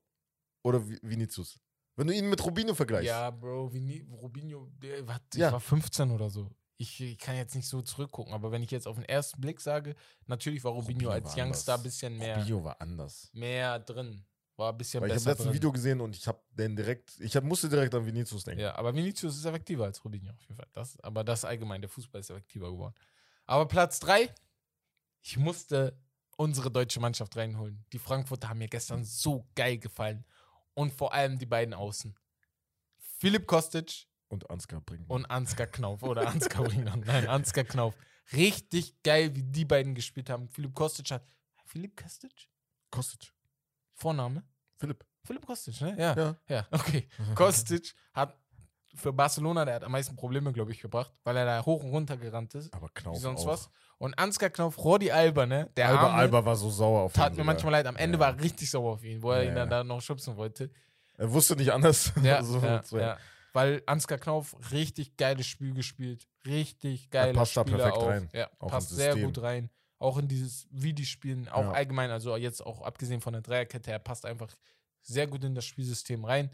oder 0.63 0.79
Vi- 0.79 0.99
Vinicius? 1.03 1.61
Wenn 1.97 2.07
du 2.07 2.15
ihn 2.15 2.31
mit 2.31 2.43
Robinho 2.45 2.75
vergleichst. 2.75 3.09
Ja, 3.09 3.31
Bro, 3.31 3.73
Vini, 3.75 4.07
Robinho, 4.11 4.69
der 4.81 5.01
ich 5.01 5.07
Ja. 5.35 5.53
war 5.53 5.61
15 5.61 6.11
oder 6.13 6.31
so. 6.31 6.51
Ich, 6.81 7.01
ich 7.01 7.19
kann 7.19 7.35
jetzt 7.37 7.57
nicht 7.57 7.69
so 7.69 7.83
zurückgucken, 7.83 8.33
aber 8.33 8.53
wenn 8.53 8.63
ich 8.63 8.71
jetzt 8.71 8.87
auf 8.87 8.95
den 8.97 9.05
ersten 9.05 9.41
Blick 9.41 9.61
sage, 9.61 9.97
natürlich 10.27 10.63
war 10.63 10.73
Robinho, 10.73 11.11
Robinho 11.11 11.11
als 11.11 11.37
war 11.37 11.45
Youngster 11.45 11.75
ein 11.75 11.83
bisschen 11.83 12.17
mehr, 12.17 12.37
Robinho 12.39 12.65
war 12.65 12.81
anders. 12.81 13.29
mehr 13.33 13.79
drin. 13.81 14.25
War 14.57 14.73
ein 14.73 14.79
bisschen 14.79 15.01
Weil 15.01 15.11
ich 15.11 15.17
habe 15.17 15.25
besser 15.25 15.41
ein 15.41 15.45
drin. 15.47 15.55
Video 15.55 15.73
gesehen 15.73 16.01
und 16.01 16.17
ich 16.17 16.27
habe 16.27 16.41
den 16.51 16.75
direkt, 16.75 17.19
ich 17.21 17.37
hab, 17.37 17.45
musste 17.45 17.69
direkt 17.69 17.95
an 17.95 18.05
Vinicius 18.05 18.43
denken. 18.43 18.61
Ja, 18.61 18.75
aber 18.75 18.93
Vinicius 18.95 19.37
ist 19.37 19.45
effektiver 19.45 19.85
als 19.85 20.05
Robinho 20.05 20.33
auf 20.33 20.41
jeden 20.41 20.57
Fall. 20.57 20.67
Das, 20.73 20.99
aber 21.01 21.23
das 21.23 21.45
allgemein, 21.45 21.81
der 21.81 21.89
Fußball 21.91 22.21
ist 22.21 22.31
effektiver 22.31 22.71
geworden. 22.71 22.95
Aber 23.47 23.67
Platz 23.67 24.01
3, 24.01 24.33
ich 25.23 25.37
musste 25.37 25.97
unsere 26.37 26.71
deutsche 26.71 26.99
Mannschaft 26.99 27.37
reinholen. 27.37 27.85
Die 27.93 27.99
Frankfurter 28.01 28.49
haben 28.49 28.59
mir 28.59 28.69
gestern 28.69 29.05
so 29.05 29.47
geil 29.55 29.79
gefallen. 29.79 30.25
Und 30.75 30.93
vor 30.93 31.13
allem 31.13 31.39
die 31.39 31.47
beiden 31.47 31.75
Außen. 31.75 32.17
Philipp 33.19 33.47
Kostic 33.47 34.08
Und 34.29 34.51
Ansgar 34.51 34.81
bringen. 34.83 35.05
und 35.09 35.25
Ansgar 35.31 35.67
Knauf. 35.67 36.03
Oder 36.03 36.29
Ansgar 36.29 36.65
Bringmann. 36.65 37.01
Nein, 37.07 37.27
Ansgar 37.29 37.65
Knauf. 37.65 37.95
Richtig 38.33 39.03
geil, 39.03 39.35
wie 39.35 39.43
die 39.43 39.65
beiden 39.65 39.95
gespielt 39.95 40.29
haben. 40.29 40.49
Philipp 40.51 40.75
Kostic 40.75 41.11
hat. 41.11 41.23
Philipp 41.65 41.97
Kostic? 41.97 42.49
Kostic. 42.91 43.33
Vorname? 43.95 44.43
Philipp. 44.77 45.05
Philipp 45.25 45.47
Kostic, 45.47 45.81
ne? 45.81 45.97
Ja. 45.99 46.15
Ja. 46.17 46.37
Ja, 46.49 46.67
okay. 46.71 47.09
Kostic 47.35 47.95
hat 48.13 48.37
für 48.95 49.13
Barcelona, 49.13 49.65
der 49.65 49.77
hat 49.77 49.85
am 49.85 49.93
meisten 49.93 50.17
Probleme, 50.17 50.53
glaube 50.53 50.73
ich, 50.73 50.81
gebracht, 50.81 51.13
weil 51.25 51.37
er 51.37 51.45
da 51.45 51.65
hoch 51.65 51.83
und 51.85 51.91
runter 51.91 52.17
gerannt 52.17 52.55
ist. 52.55 52.73
Aber 52.75 52.89
Knauf 52.95 53.17
Wie 53.17 53.21
sonst 53.21 53.43
auch. 53.43 53.47
was. 53.49 53.71
Und 53.99 54.19
Ansgar 54.19 54.51
Knauf, 54.51 54.79
Rodi 54.79 55.11
Alba, 55.11 55.47
ne? 55.47 55.71
Der 55.77 55.89
Alba, 55.89 56.03
Arme, 56.09 56.15
Alba 56.15 56.45
war 56.45 56.57
so 56.57 56.71
sauer 56.71 57.01
auf 57.03 57.13
tat 57.13 57.27
ihn 57.27 57.31
mir 57.33 57.35
sogar. 57.37 57.45
manchmal 57.47 57.73
leid. 57.73 57.87
Am 57.87 57.97
Ende 57.97 58.17
Ja. 58.17 58.21
war 58.21 58.29
er 58.37 58.43
richtig 58.43 58.71
sauer 58.71 58.93
auf 58.93 59.05
ihn, 59.05 59.23
wo 59.23 59.31
er 59.33 59.43
Ja, 59.43 59.49
ihn 59.51 59.55
dann 59.57 59.69
da 59.71 59.85
noch 59.85 60.01
schubsen 60.01 60.37
wollte. 60.37 60.71
Er 61.17 61.33
wusste 61.33 61.57
nicht 61.57 61.73
anders. 61.73 62.13
Ja, 62.23 62.43
so 62.43 62.57
ja, 62.57 62.63
werden. 62.63 62.99
ja. 63.01 63.19
Weil 63.53 63.83
Ansgar 63.87 64.19
Knauf 64.19 64.57
richtig 64.73 65.17
geiles 65.17 65.47
Spiel 65.47 65.73
gespielt. 65.75 66.29
Richtig 66.45 67.11
geiler 67.11 67.33
passt 67.33 67.57
da 67.57 67.63
Spieler 67.63 67.79
perfekt 67.79 67.97
auch. 67.99 68.07
rein. 68.09 68.29
Ja, 68.33 68.51
Auch 68.59 68.69
passt 68.69 68.91
sehr 68.91 69.17
gut 69.17 69.39
rein. 69.43 69.71
Auch 69.99 70.19
in 70.19 70.29
dieses, 70.29 70.67
wie 70.71 70.93
die 70.93 71.07
spielen, 71.07 71.49
auch 71.49 71.63
Ja. 71.65 71.73
allgemein, 71.73 72.11
also 72.11 72.37
jetzt 72.37 72.65
auch 72.65 72.83
abgesehen 72.83 73.21
von 73.21 73.33
der 73.33 73.43
Dreierkette, 73.43 73.91
er 73.91 73.99
passt 73.99 74.25
einfach 74.27 74.55
sehr 75.03 75.27
gut 75.27 75.43
in 75.45 75.55
das 75.55 75.65
Spielsystem 75.65 76.25
rein. 76.25 76.51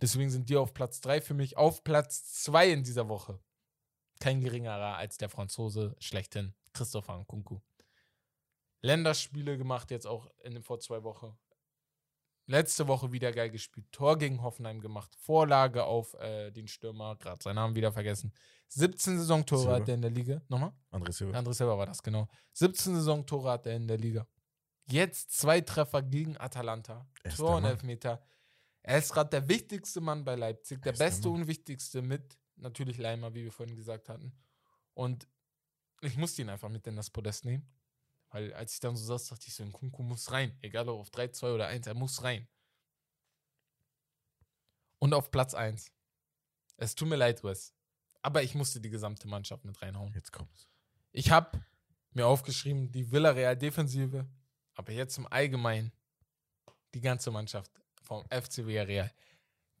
Deswegen 0.00 0.30
sind 0.30 0.48
die 0.48 0.56
auf 0.56 0.72
Platz 0.74 1.00
3 1.00 1.20
für 1.20 1.34
mich. 1.34 1.56
Auf 1.56 1.84
Platz 1.84 2.32
2 2.42 2.70
in 2.70 2.82
dieser 2.82 3.08
Woche. 3.08 3.38
Kein 4.18 4.40
geringerer 4.40 4.96
als 4.96 5.18
der 5.18 5.28
Franzose 5.28 5.94
schlechthin, 5.98 6.54
Christopher 6.72 7.18
Nkunku. 7.18 7.60
Länderspiele 8.82 9.58
gemacht, 9.58 9.90
jetzt 9.90 10.06
auch 10.06 10.30
in 10.42 10.54
den 10.54 10.62
vor 10.62 10.80
zwei 10.80 11.02
Wochen. 11.02 11.36
Letzte 12.50 12.88
Woche 12.88 13.12
wieder 13.12 13.30
geil 13.30 13.48
gespielt. 13.48 13.86
Tor 13.92 14.18
gegen 14.18 14.42
Hoffenheim 14.42 14.80
gemacht. 14.80 15.14
Vorlage 15.14 15.84
auf 15.84 16.14
äh, 16.14 16.50
den 16.50 16.66
Stürmer, 16.66 17.14
gerade 17.14 17.40
seinen 17.40 17.54
Namen 17.54 17.76
wieder 17.76 17.92
vergessen. 17.92 18.32
17 18.70 19.18
Saisontore 19.18 19.72
hat 19.72 19.88
er 19.88 19.94
in 19.94 20.02
der 20.02 20.10
Liga. 20.10 20.42
Nochmal? 20.48 20.72
André 20.90 21.12
Silva. 21.12 21.38
André 21.38 21.54
Silva 21.54 21.78
war 21.78 21.86
das, 21.86 22.02
genau. 22.02 22.26
17 22.54 22.96
Saisontore 22.96 23.52
hat 23.52 23.66
er 23.66 23.76
in 23.76 23.86
der 23.86 23.98
Liga. 23.98 24.26
Jetzt 24.88 25.30
zwei 25.30 25.60
Treffer 25.60 26.02
gegen 26.02 26.36
Atalanta. 26.38 27.06
Er 27.22 27.30
ist 27.30 27.36
Tor 27.36 27.58
und. 27.58 27.66
Elfmeter. 27.66 28.20
Er 28.82 28.98
ist 28.98 29.12
gerade 29.12 29.30
der 29.30 29.48
wichtigste 29.48 30.00
Mann 30.00 30.24
bei 30.24 30.34
Leipzig. 30.34 30.82
Der 30.82 30.92
der 30.92 31.04
beste 31.04 31.28
und 31.28 31.46
wichtigste 31.46 32.02
mit 32.02 32.36
natürlich 32.56 32.98
Leimer, 32.98 33.32
wie 33.32 33.44
wir 33.44 33.52
vorhin 33.52 33.76
gesagt 33.76 34.08
hatten. 34.08 34.32
Und 34.94 35.28
ich 36.00 36.16
musste 36.16 36.42
ihn 36.42 36.48
einfach 36.48 36.68
mit 36.68 36.84
in 36.88 36.96
das 36.96 37.10
Podest 37.10 37.44
nehmen. 37.44 37.64
Weil 38.30 38.52
als 38.54 38.74
ich 38.74 38.80
dann 38.80 38.96
so 38.96 39.04
saß, 39.04 39.28
dachte 39.28 39.48
ich 39.48 39.54
so, 39.54 39.64
Kunku 39.70 40.02
muss 40.02 40.30
rein. 40.30 40.56
Egal 40.62 40.88
ob 40.88 41.00
auf 41.00 41.10
3, 41.10 41.28
2 41.28 41.52
oder 41.52 41.66
1, 41.66 41.86
er 41.86 41.94
muss 41.94 42.22
rein. 42.22 42.48
Und 44.98 45.14
auf 45.14 45.30
Platz 45.30 45.54
1. 45.54 45.90
Es 46.76 46.94
tut 46.94 47.08
mir 47.08 47.16
leid, 47.16 47.42
Wes. 47.42 47.74
Aber 48.22 48.42
ich 48.42 48.54
musste 48.54 48.80
die 48.80 48.90
gesamte 48.90 49.26
Mannschaft 49.26 49.64
mit 49.64 49.80
reinhauen. 49.82 50.12
Jetzt 50.14 50.32
kommt's. 50.32 50.68
Ich 51.12 51.30
habe 51.30 51.60
mir 52.12 52.26
aufgeschrieben, 52.26 52.90
die 52.92 53.10
Villarreal-Defensive, 53.10 54.26
aber 54.74 54.92
jetzt 54.92 55.18
im 55.18 55.26
Allgemeinen 55.26 55.92
die 56.94 57.00
ganze 57.00 57.30
Mannschaft 57.30 57.70
vom 58.02 58.24
FC 58.26 58.66
Villarreal. 58.66 59.12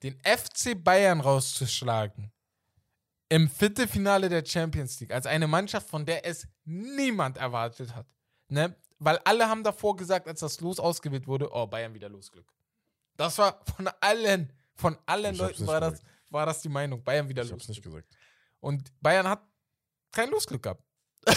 Den 0.02 0.18
FC 0.20 0.82
Bayern 0.82 1.20
rauszuschlagen 1.20 2.32
im 3.28 3.48
Viertelfinale 3.48 4.28
der 4.28 4.44
Champions 4.44 4.98
League, 5.00 5.12
als 5.12 5.26
eine 5.26 5.46
Mannschaft, 5.46 5.88
von 5.88 6.04
der 6.04 6.26
es 6.26 6.48
niemand 6.64 7.36
erwartet 7.36 7.94
hat. 7.94 8.06
Ne? 8.50 8.76
Weil 8.98 9.18
alle 9.24 9.48
haben 9.48 9.64
davor 9.64 9.96
gesagt, 9.96 10.28
als 10.28 10.40
das 10.40 10.60
Los 10.60 10.78
ausgewählt 10.78 11.26
wurde, 11.26 11.48
oh, 11.52 11.66
Bayern 11.66 11.94
wieder 11.94 12.08
Losglück. 12.08 12.52
Das 13.16 13.38
war 13.38 13.60
von 13.76 13.88
allen, 14.00 14.52
von 14.74 14.98
allen 15.06 15.34
Ich 15.34 15.40
hab's 15.40 15.58
Leuten 15.58 15.66
war 15.66 15.80
das, 15.80 16.00
war 16.28 16.46
das 16.46 16.60
die 16.60 16.68
Meinung, 16.68 17.02
Bayern 17.02 17.28
wieder 17.28 17.42
Ich 17.42 17.50
hab's 17.52 17.66
Losglück. 17.68 17.94
nicht 17.94 18.08
gesagt. 18.08 18.16
Und 18.60 18.92
Bayern 19.00 19.26
hat 19.28 19.42
kein 20.12 20.28
Losglück 20.30 20.62
gehabt. 20.62 20.84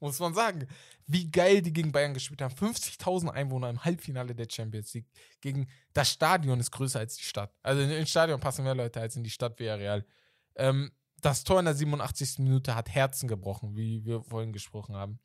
Muss 0.00 0.18
man 0.18 0.34
sagen. 0.34 0.66
Wie 1.06 1.30
geil 1.30 1.62
die 1.62 1.72
gegen 1.72 1.92
Bayern 1.92 2.14
gespielt 2.14 2.40
haben. 2.42 2.54
50.000 2.54 3.30
Einwohner 3.30 3.70
im 3.70 3.84
Halbfinale 3.84 4.34
der 4.34 4.46
Champions 4.50 4.92
League. 4.94 5.06
Gegen 5.40 5.68
das 5.92 6.10
Stadion 6.10 6.58
ist 6.60 6.70
größer 6.70 6.98
als 6.98 7.16
die 7.16 7.24
Stadt. 7.24 7.54
Also 7.62 7.82
in- 7.82 7.90
ins 7.90 8.10
Stadion 8.10 8.40
passen 8.40 8.64
mehr 8.64 8.74
Leute 8.74 9.00
als 9.00 9.16
in 9.16 9.22
die 9.24 9.30
Stadt 9.30 9.58
Villarreal. 9.58 10.04
Ähm, 10.56 10.92
das 11.20 11.44
Tor 11.44 11.58
in 11.58 11.64
der 11.66 11.74
87. 11.74 12.38
Minute 12.38 12.74
hat 12.74 12.90
Herzen 12.90 13.28
gebrochen, 13.28 13.76
wie 13.76 14.04
wir 14.04 14.22
vorhin 14.22 14.52
gesprochen 14.52 14.94
haben. 14.96 15.18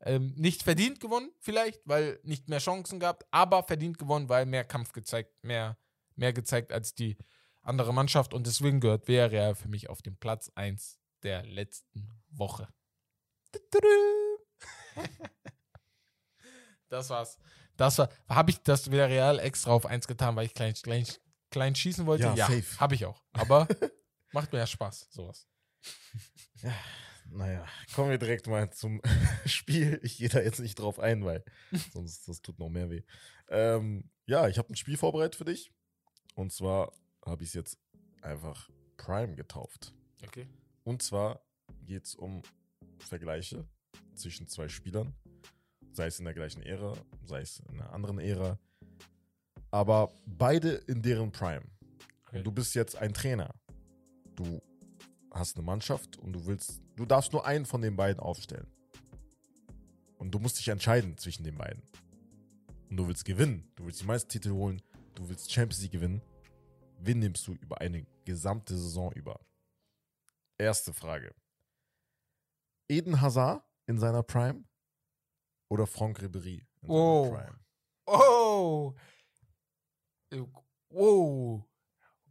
Ähm, 0.00 0.34
nicht 0.36 0.62
verdient 0.62 1.00
gewonnen, 1.00 1.30
vielleicht, 1.40 1.80
weil 1.86 2.20
nicht 2.22 2.48
mehr 2.48 2.58
Chancen 2.58 3.00
gab, 3.00 3.24
aber 3.30 3.62
verdient 3.62 3.98
gewonnen, 3.98 4.28
weil 4.28 4.46
mehr 4.46 4.64
Kampf 4.64 4.92
gezeigt, 4.92 5.42
mehr, 5.42 5.78
mehr 6.16 6.32
gezeigt 6.32 6.70
als 6.70 6.94
die 6.94 7.16
andere 7.62 7.92
Mannschaft 7.94 8.34
und 8.34 8.46
deswegen 8.46 8.80
gehört 8.80 9.08
Villarreal 9.08 9.54
für 9.54 9.68
mich 9.68 9.88
auf 9.88 10.02
den 10.02 10.16
Platz 10.16 10.52
1 10.54 10.98
der 11.22 11.44
letzten 11.44 12.10
Woche. 12.30 12.68
Das 16.88 17.10
war's. 17.10 17.38
Das 17.76 17.98
war, 17.98 18.08
habe 18.28 18.50
ich 18.50 18.62
das 18.62 18.90
Villarreal 18.90 19.38
extra 19.38 19.72
auf 19.72 19.86
1 19.86 20.06
getan, 20.06 20.36
weil 20.36 20.46
ich 20.46 20.54
klein, 20.54 20.72
klein, 20.74 21.04
klein 21.50 21.74
schießen 21.74 22.06
wollte? 22.06 22.24
Ja, 22.24 22.36
safe. 22.36 22.78
habe 22.78 22.94
ich 22.94 23.04
auch. 23.04 23.22
Aber 23.32 23.66
macht 24.32 24.52
mir 24.52 24.60
ja 24.60 24.66
Spaß, 24.66 25.08
sowas. 25.10 25.46
Naja, 27.30 27.66
kommen 27.94 28.10
wir 28.10 28.18
direkt 28.18 28.46
mal 28.46 28.70
zum 28.70 29.00
Spiel. 29.46 30.00
Ich 30.02 30.18
gehe 30.18 30.28
da 30.28 30.40
jetzt 30.40 30.60
nicht 30.60 30.76
drauf 30.76 30.98
ein, 30.98 31.24
weil 31.24 31.44
sonst 31.92 32.28
das 32.28 32.42
tut 32.42 32.58
noch 32.58 32.68
mehr 32.68 32.90
weh. 32.90 33.02
Ähm, 33.48 34.10
ja, 34.26 34.48
ich 34.48 34.58
habe 34.58 34.72
ein 34.72 34.76
Spiel 34.76 34.96
vorbereitet 34.96 35.36
für 35.36 35.44
dich. 35.44 35.72
Und 36.34 36.52
zwar 36.52 36.92
habe 37.24 37.42
ich 37.42 37.50
es 37.50 37.54
jetzt 37.54 37.78
einfach 38.22 38.68
Prime 38.96 39.36
getauft. 39.36 39.94
Okay. 40.24 40.48
Und 40.84 41.02
zwar 41.02 41.40
geht 41.84 42.04
es 42.06 42.14
um 42.14 42.42
Vergleiche 42.98 43.66
zwischen 44.14 44.48
zwei 44.48 44.68
Spielern. 44.68 45.14
Sei 45.92 46.06
es 46.06 46.18
in 46.18 46.24
der 46.24 46.34
gleichen 46.34 46.62
Ära, 46.62 46.96
sei 47.24 47.40
es 47.40 47.60
in 47.60 47.80
einer 47.80 47.92
anderen 47.92 48.18
Ära. 48.18 48.58
Aber 49.70 50.12
beide 50.26 50.70
in 50.70 51.02
deren 51.02 51.32
Prime. 51.32 51.64
okay. 52.26 52.42
Du 52.42 52.52
bist 52.52 52.74
jetzt 52.74 52.96
ein 52.96 53.14
Trainer. 53.14 53.54
Du 54.34 54.60
hast 55.32 55.56
eine 55.56 55.64
Mannschaft 55.64 56.16
und 56.18 56.32
du 56.32 56.46
willst, 56.46 56.82
du 56.96 57.04
darfst 57.06 57.32
nur 57.32 57.46
einen 57.46 57.66
von 57.66 57.82
den 57.82 57.96
beiden 57.96 58.20
aufstellen. 58.20 58.66
Und 60.18 60.30
du 60.32 60.38
musst 60.38 60.58
dich 60.58 60.68
entscheiden 60.68 61.16
zwischen 61.18 61.44
den 61.44 61.56
beiden. 61.58 61.82
Und 62.90 62.96
du 62.96 63.06
willst 63.06 63.24
gewinnen. 63.24 63.70
Du 63.76 63.84
willst 63.84 64.00
die 64.00 64.06
meisten 64.06 64.28
Titel 64.30 64.50
holen. 64.52 64.82
Du 65.14 65.28
willst 65.28 65.52
Champions 65.52 65.82
League 65.82 65.92
gewinnen. 65.92 66.22
Wen 66.98 67.18
nimmst 67.18 67.46
du 67.46 67.52
über 67.52 67.80
eine 67.80 68.06
gesamte 68.24 68.76
Saison 68.76 69.12
über? 69.12 69.38
Erste 70.58 70.94
Frage. 70.94 71.34
Eden 72.88 73.20
Hazard 73.20 73.62
in 73.86 73.98
seiner 73.98 74.22
Prime 74.22 74.64
oder 75.68 75.86
Franck 75.86 76.20
Ribéry 76.20 76.64
in 76.82 76.88
Oh. 76.90 77.24
seiner 77.26 77.36
Prime? 77.44 77.58
Oh! 78.06 78.94
Oh! 78.94 78.94
Oh, 80.34 80.48
oh, 80.90 81.64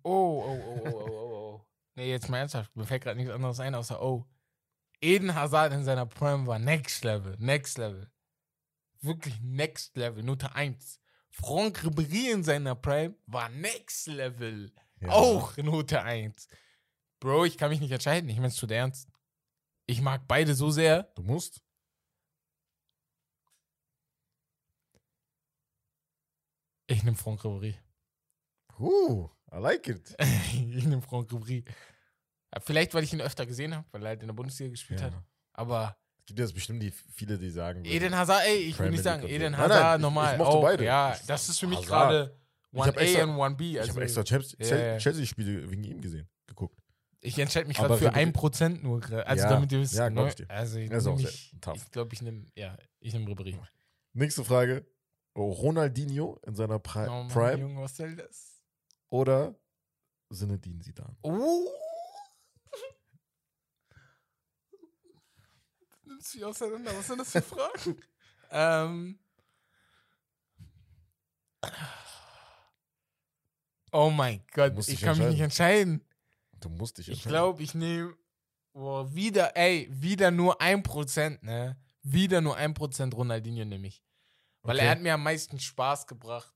oh, 0.04 0.44
oh, 0.44 0.44
oh, 0.44 0.82
oh, 0.86 1.00
oh. 1.00 1.66
Nee, 1.96 2.10
jetzt 2.10 2.30
mal 2.30 2.40
ernsthaft. 2.40 2.76
Mir 2.76 2.86
fällt 2.86 3.04
gerade 3.04 3.18
nichts 3.18 3.32
anderes 3.34 3.60
ein, 3.60 3.76
außer 3.76 4.02
oh. 4.02 4.26
Eden 5.02 5.36
Hazard 5.36 5.74
in 5.74 5.84
seiner 5.84 6.06
Prime 6.06 6.48
war 6.48 6.60
Next 6.60 7.04
Level. 7.04 7.36
Next 7.40 7.78
Level. 7.78 8.12
Wirklich 9.02 9.40
Next 9.42 9.96
Level. 9.98 10.24
Note 10.24 10.54
1. 10.56 11.00
Franck 11.30 11.84
Ribéry 11.84 12.32
in 12.32 12.44
seiner 12.44 12.76
Prime 12.76 13.16
war 13.28 13.50
Next 13.50 14.08
Level. 14.08 14.74
Ja. 15.02 15.10
Auch 15.10 15.56
Note 15.58 16.02
1. 16.02 16.48
Bro, 17.20 17.46
ich 17.46 17.58
kann 17.58 17.70
mich 17.70 17.82
nicht 17.82 17.92
entscheiden. 17.92 18.30
Ich 18.30 18.40
mein's 18.40 18.56
zu 18.56 18.68
ernst. 18.68 19.10
Ich 19.88 20.02
mag 20.02 20.28
beide 20.28 20.56
so 20.56 20.72
sehr. 20.72 21.04
Du 21.16 21.24
musst. 21.24 21.62
Ich 26.88 27.04
nehme 27.04 27.18
Franck 27.18 27.42
Ribéry. 27.42 27.76
Uh, 28.80 29.30
I 29.52 29.58
like 29.58 29.88
it. 29.88 30.16
ich 30.20 30.86
nehme 30.86 31.02
Franck 31.02 31.32
Ribéry. 31.32 31.66
Ja, 32.56 32.62
Vielleicht, 32.62 32.94
weil 32.94 33.04
ich 33.04 33.14
ihn 33.14 33.22
öfter 33.22 33.46
gesehen 33.46 33.76
habe, 33.76 33.86
weil 33.92 34.02
er 34.04 34.10
halt 34.10 34.22
in 34.22 34.28
der 34.28 34.34
Bundesliga 34.34 34.72
gespielt 34.72 35.02
hat. 35.02 35.14
Aber 35.54 35.98
Es 36.20 36.26
gibt 36.28 36.40
jetzt 36.40 36.54
bestimmt 36.54 36.82
die, 36.82 36.92
viele, 36.92 37.38
die 37.38 37.50
sagen. 37.52 37.84
Eden 37.86 38.16
Hazard, 38.16 38.44
ey, 38.48 38.56
ich 38.58 38.68
will 38.70 38.74
Premier 38.78 38.92
nicht 38.92 39.04
sagen, 39.04 39.24
Eden. 39.28 39.52
Nein, 39.52 39.58
Hazard 39.58 39.82
nein, 39.84 39.96
ich- 39.98 40.02
normal. 40.02 40.32
ich 40.34 40.38
mochte 40.40 40.52
auch, 40.58 40.62
beide. 40.62 40.84
Ja, 40.86 41.14
Ich- 41.14 41.26
das 41.28 41.50
ist 41.50 41.60
für 41.60 41.68
mich 41.68 41.82
gerade 41.86 42.36
Ich 42.72 42.82
hab 42.82 42.98
1A 42.98 43.02
extra- 43.02 43.24
und 43.24 43.38
1B. 43.38 43.62
ich 43.72 43.80
Also 43.80 43.92
habe 43.94 44.04
extra 44.04 44.24
Ja, 44.60 44.78
ja. 44.78 44.98
Chelsea-Spiele 44.98 45.70
wegen 45.70 45.84
ihm 45.84 46.02
gesehen, 46.02 46.28
geguckt. 46.48 46.78
ich 47.22 47.38
entscheide 47.40 47.68
mich 47.68 47.78
gerade 47.78 47.98
für 47.98 48.10
Ribéry- 48.10 48.14
1% 48.34 48.84
nur. 48.84 49.02
Also 49.28 49.44
Ja, 49.44 49.50
damit 49.50 49.72
ihr 49.72 49.80
wisst. 49.82 49.94
ja, 49.94 50.10
glaub 50.10 50.26
ne? 50.26 50.30
ich 50.30 50.36
dir. 50.36 50.50
Also 50.50 50.80
ich 50.80 50.90
sehr 50.90 51.16
ich, 51.20 51.54
ich 51.76 51.92
glaube, 51.92 52.14
ich 52.14 52.22
nehme, 52.22 52.46
ja, 52.56 52.78
ich 53.00 53.14
nehme 53.14 53.30
Ribéry. 53.32 53.58
Nächste 54.14 54.44
Frage. 54.44 54.86
Oh, 55.38 55.52
Ronaldinho 55.52 56.40
in 56.48 56.56
seiner 56.56 56.80
Pri 56.80 57.08
Oh 57.08 57.10
Mann, 57.12 57.28
Prime 57.28 57.60
Junge, 57.60 57.82
was 57.82 57.96
soll 57.98 58.16
das? 58.16 58.62
oder 59.10 59.54
Zinedine 60.34 60.80
Zidane? 60.80 61.16
Oh! 61.22 61.68
Du 66.34 66.46
auseinander? 66.46 66.96
Was 66.96 67.08
sind 67.08 67.20
das 67.20 67.32
für 67.32 67.42
Fragen? 67.42 67.98
ähm, 68.52 69.20
Oh 73.92 74.10
mein 74.10 74.44
Gott, 74.52 74.74
ich 74.88 75.02
kann 75.02 75.18
mich 75.18 75.28
nicht 75.28 75.40
entscheiden. 75.40 76.04
Du 76.60 76.70
musst 76.70 76.98
dich 76.98 77.08
Ich 77.08 77.14
entscheiden. 77.20 77.32
glaube, 77.32 77.64
ich 77.64 77.74
nehme 77.76 78.16
oh, 78.74 79.08
wieder, 79.14 79.56
ey, 79.56 79.88
wieder 79.90 80.32
nur 80.32 80.62
1%, 80.62 81.44
ne? 81.44 81.78
Wieder 82.02 82.42
nur 82.42 82.58
1% 82.58 83.14
Ronaldinho 83.16 83.64
nehme 83.66 83.88
ich. 83.88 84.04
Weil 84.64 84.78
Okay. 84.78 84.86
er 84.86 84.92
hat 84.92 85.02
mir 85.02 85.14
am 85.14 85.24
meisten 85.24 85.60
Spaß 85.60 86.08
gebracht, 86.08 86.54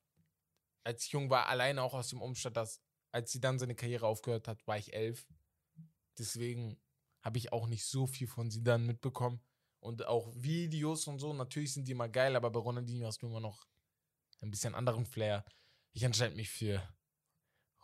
als 0.83 1.05
ich 1.05 1.11
jung 1.11 1.29
war, 1.29 1.47
alleine 1.47 1.81
auch 1.81 1.93
aus 1.93 2.09
dem 2.09 2.21
Umstand, 2.21 2.57
dass, 2.57 2.81
als 3.11 3.31
sie 3.31 3.39
dann 3.39 3.57
seine 3.57 3.75
Karriere 3.75 4.05
aufgehört 4.07 4.47
hat, 4.47 4.65
war 4.67 4.77
ich 4.77 4.93
elf. 4.93 5.25
Deswegen 6.17 6.79
habe 7.21 7.37
ich 7.37 7.53
auch 7.53 7.67
nicht 7.67 7.85
so 7.85 8.05
viel 8.05 8.27
von 8.27 8.49
sie 8.51 8.63
dann 8.63 8.85
mitbekommen. 8.85 9.39
Und 9.79 10.05
auch 10.05 10.31
Videos 10.35 11.07
und 11.07 11.19
so, 11.19 11.33
natürlich 11.33 11.73
sind 11.73 11.87
die 11.87 11.93
immer 11.93 12.09
geil, 12.09 12.35
aber 12.35 12.51
bei 12.51 12.59
Ronaldinho 12.59 13.07
hast 13.07 13.21
du 13.21 13.27
immer 13.27 13.39
noch 13.39 13.65
ein 14.41 14.51
bisschen 14.51 14.75
anderen 14.75 15.05
Flair. 15.05 15.45
Ich 15.93 16.03
entscheide 16.03 16.35
mich 16.35 16.49
für 16.49 16.81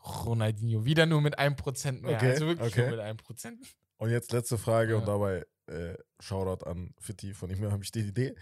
Ronaldinho. 0.03 0.85
Wieder 0.85 1.05
nur 1.05 1.21
mit 1.21 1.39
1% 1.39 2.01
mehr. 2.01 2.15
Okay, 2.17 2.31
also 2.31 2.47
wirklich 2.47 2.73
okay. 2.73 2.89
nur 2.89 2.97
mit 2.97 3.21
1%. 3.21 3.57
Und 3.97 4.09
jetzt 4.09 4.31
letzte 4.31 4.57
Frage 4.57 4.91
Ja. 4.93 4.97
und 4.99 5.07
dabei 5.07 5.45
äh, 5.67 5.97
Shoutout 6.19 6.65
an 6.65 6.93
Fitti, 6.99 7.33
von 7.33 7.49
ihm 7.49 7.63
habe 7.71 7.83
ich 7.83 7.91
die 7.91 8.01
Idee. 8.01 8.35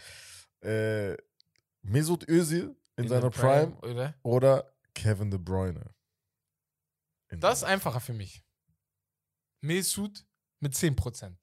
Äh, 0.62 1.16
Mesut 1.82 2.28
Özil 2.28 2.76
in, 2.96 3.08
seiner 3.08 3.30
der 3.30 3.42
Prime, 3.42 3.78
Oder? 3.82 4.16
oder 4.24 4.74
Kevin 4.94 5.30
De 5.30 5.40
Bruyne? 5.40 5.94
In 7.30 7.40
Das 7.40 7.60
ist 7.60 7.64
einfacher 7.64 8.00
für 8.00 8.14
mich. 8.14 8.44
Mesut 9.62 10.26
mit 10.60 10.74
10%. 10.74 11.36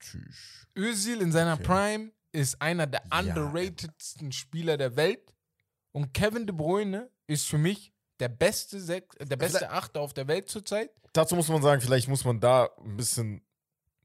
Tschüss. 0.00 0.66
Özil 0.76 1.20
in 1.20 1.32
seiner 1.32 1.54
Okay. 1.54 1.62
Prime 1.64 2.12
ist 2.32 2.60
einer 2.60 2.86
der 2.86 3.02
Ja, 3.10 3.18
underratedsten 3.20 4.32
Spieler 4.32 4.76
der 4.76 4.96
Welt. 4.96 5.32
Und 5.92 6.12
Kevin 6.12 6.46
De 6.46 6.54
Bruyne 6.54 7.10
ist 7.26 7.46
für 7.46 7.58
mich 7.58 7.92
der 8.20 8.28
beste, 8.28 8.80
Sech 8.80 9.04
der 9.20 9.36
beste 9.36 9.70
Achter 9.70 10.00
auf 10.00 10.12
der 10.14 10.28
Welt 10.28 10.48
zurzeit. 10.48 10.90
Dazu 11.12 11.34
muss 11.36 11.48
man 11.48 11.62
sagen, 11.62 11.80
vielleicht 11.80 12.08
muss 12.08 12.24
man 12.24 12.38
da 12.40 12.68
ein 12.84 12.96
bisschen 12.96 13.42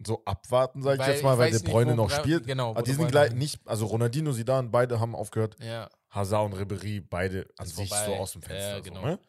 so 0.05 0.23
abwarten, 0.25 0.81
sage 0.81 1.01
ich 1.01 1.07
jetzt 1.07 1.23
mal, 1.23 1.33
ich 1.33 1.39
weil 1.39 1.51
De 1.51 1.59
nicht, 1.61 1.69
Bruyne 1.71 1.91
wo 1.91 1.95
noch 1.95 2.09
spielt. 2.09 2.47
genau, 2.47 2.71
Aber 2.71 2.81
die 2.81 2.91
sind 2.91 2.99
Bruyne 2.99 3.11
gleich 3.11 3.33
nicht, 3.33 3.61
also 3.67 3.85
Ronaldinho, 3.85 4.33
Zidane, 4.33 4.69
beide 4.69 4.99
haben 4.99 5.15
aufgehört. 5.15 5.57
Ja. 5.61 5.89
Hazard 6.09 6.51
und 6.51 6.59
Ribéry, 6.59 7.05
beide 7.07 7.47
an 7.57 7.65
Ist 7.67 7.75
sich 7.75 7.87
vorbei. 7.89 8.05
so 8.05 8.15
aus 8.15 8.31
dem 8.33 8.41
Fenster. 8.41 8.69
Ja, 8.69 8.77
so, 8.77 8.83
genau. 8.83 9.05
ne? 9.05 9.19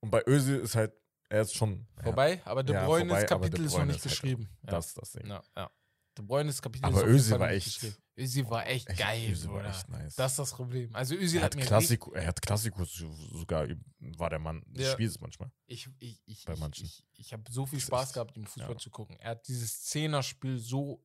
Und 0.00 0.10
bei 0.10 0.22
Özil 0.26 0.60
ist 0.60 0.76
halt, 0.76 0.92
er 1.30 1.42
ist 1.42 1.54
schon 1.54 1.86
ja, 1.96 2.02
Vorbei, 2.04 2.40
aber 2.44 2.62
De 2.62 2.74
Ja, 2.76 2.84
Bruynes 2.86 3.08
vorbei, 3.08 3.20
De 3.20 3.28
Kapitel 3.28 3.64
ist 3.64 3.72
noch 3.72 3.78
Bruyne 3.78 3.86
nicht 3.92 3.96
ist 3.98 4.04
halt 4.04 4.12
geschrieben. 4.12 4.48
Ja. 4.62 4.70
das, 4.70 4.94
das 4.94 5.10
Ding. 5.12 5.26
Ja, 5.26 5.42
ja. 5.56 5.70
De 6.16 6.24
Kapitel 6.26 6.84
Aber 6.86 6.96
ist 6.98 7.02
auf 7.02 7.08
jeden 7.08 7.16
Özil 7.16 7.40
war 7.40 7.50
echt-. 7.50 7.98
Özil 8.16 8.48
war 8.48 8.66
echt, 8.66 8.88
Echt, 8.88 8.98
geil, 9.00 9.32
Özil 9.32 9.50
war 9.50 9.64
echt 9.64 9.88
nice. 9.88 10.14
Das 10.14 10.32
ist 10.32 10.38
das 10.38 10.52
Problem. 10.52 10.94
Also 10.94 11.16
Özil 11.16 11.38
er 11.40 11.44
hat 11.46 11.54
hat, 11.54 11.60
mir 11.60 11.66
Klassik, 11.66 12.04
er 12.12 12.26
hat 12.26 12.40
Klassikus 12.40 12.92
sogar, 13.32 13.66
war 13.98 14.30
der 14.30 14.38
Mann 14.38 14.62
des 14.66 14.86
Ja. 14.86 14.92
Spiels 14.92 15.20
manchmal. 15.20 15.50
Ich, 15.66 15.88
ich, 15.98 16.22
ich, 16.26 16.44
Bei 16.44 16.52
ich, 16.52 16.60
manchen. 16.60 16.84
ich, 16.84 17.04
ich 17.14 17.32
habe 17.32 17.42
so 17.50 17.66
viel 17.66 17.80
Spaß 17.80 18.12
gehabt, 18.12 18.36
ihm 18.36 18.46
Fußball 18.46 18.74
ja. 18.74 18.78
zu 18.78 18.90
gucken. 18.90 19.16
Er 19.18 19.30
hat 19.30 19.48
dieses 19.48 19.82
Zehner-Spiel 19.84 20.58
so. 20.58 21.02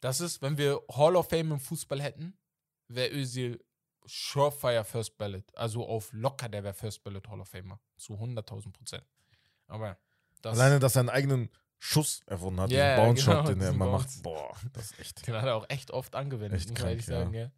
Das 0.00 0.20
ist, 0.20 0.42
wenn 0.42 0.58
wir 0.58 0.80
Hall 0.90 1.14
of 1.14 1.28
Fame 1.28 1.52
im 1.52 1.60
Fußball 1.60 2.02
hätten, 2.02 2.36
wäre 2.88 3.12
Özil 3.12 3.64
Surefire 4.04 4.84
First 4.84 5.16
Ballot. 5.16 5.44
Also 5.54 5.86
auf 5.86 6.12
locker, 6.12 6.48
der 6.48 6.64
wäre 6.64 6.74
First 6.74 7.04
Ballot 7.04 7.28
Hall 7.28 7.40
of 7.40 7.48
Famer. 7.48 7.80
Zu 7.96 8.14
100.000 8.14 8.72
Prozent. 8.72 9.04
Aber 9.68 9.96
das 10.40 10.58
Alleine, 10.58 10.80
dass 10.80 10.96
er 10.96 11.00
einen 11.00 11.08
eigenen 11.08 11.50
Schuss 11.84 12.20
erfunden 12.26 12.60
hat, 12.60 12.70
Ja, 12.70 12.94
diesen 12.94 13.04
Bounce-Shot, 13.06 13.34
genau, 13.34 13.48
den 13.48 13.60
er 13.60 13.68
immer 13.70 13.86
Bounce. 13.86 14.06
macht. 14.18 14.22
Boah, 14.22 14.56
das 14.72 14.92
ist 14.92 15.00
echt. 15.00 15.26
den 15.26 15.34
hat 15.34 15.44
er 15.46 15.56
auch 15.56 15.66
echt 15.68 15.90
oft 15.90 16.14
angewendet, 16.14 16.60
Echt 16.60 16.70
muss 16.70 16.78
man 16.78 16.88
ehrlich 16.90 17.06
ja. 17.08 17.18
sagen, 17.18 17.34
ja. 17.34 17.50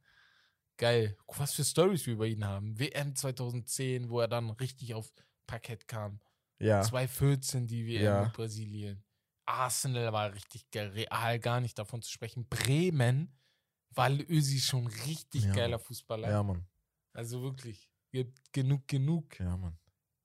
Geil. 0.78 1.16
Was 1.36 1.52
für 1.52 1.62
Stories 1.64 2.06
wir 2.06 2.14
über 2.14 2.26
ihn 2.26 2.44
haben. 2.44 2.78
WM 2.78 3.14
2010, 3.14 4.08
wo 4.08 4.20
er 4.20 4.28
dann 4.28 4.48
richtig 4.50 4.94
auf 4.94 5.12
Parkett 5.46 5.86
kam. 5.86 6.20
Ja. 6.58 6.80
2014 6.80 7.66
die 7.66 7.86
WM 7.86 8.02
Ja. 8.02 8.22
mit 8.24 8.32
Brasilien. 8.32 9.04
Arsenal 9.44 10.10
war 10.14 10.32
richtig 10.32 10.70
geil. 10.70 10.88
Real 10.88 11.38
gar 11.38 11.60
nicht 11.60 11.78
davon 11.78 12.00
zu 12.00 12.10
sprechen. 12.10 12.48
Bremen 12.48 13.36
war 13.90 14.10
Ösi 14.10 14.58
schon 14.58 14.86
richtig 14.86 15.44
Ja, 15.44 15.52
geiler. 15.52 15.78
Fußballer. 15.78 16.30
Ja, 16.30 16.42
Mann. 16.42 16.66
Also 17.12 17.42
wirklich. 17.42 17.90
Gibt 18.10 18.52
genug, 18.54 18.88
genug, 18.88 19.38
Ja, 19.38 19.56
Mann. 19.56 19.76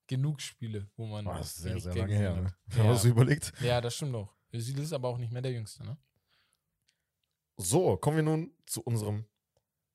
Genug 0.10 0.42
Spiele, 0.42 0.90
wo 0.98 1.06
man. 1.06 1.24
Boah, 1.24 1.38
das 1.38 1.56
ist 1.56 1.64
sehr, 1.64 1.80
sehr 1.80 1.96
lange 1.96 2.16
her. 2.16 2.36
Ne? 2.36 2.54
Wenn 2.66 2.84
man 2.84 2.94
das 2.94 3.06
überlegt. 3.06 3.54
ja, 3.62 3.80
das 3.80 3.96
stimmt 3.96 4.16
auch. 4.16 4.36
Özil 4.52 4.80
ist 4.80 4.92
aber 4.92 5.08
auch 5.08 5.18
nicht 5.18 5.32
mehr 5.32 5.42
der 5.42 5.54
Jüngste, 5.54 5.84
ne? 5.86 5.98
So, 7.56 7.96
kommen 7.98 8.18
wir 8.18 8.24
nun 8.24 8.52
zu 8.66 8.82
unserem 8.82 9.26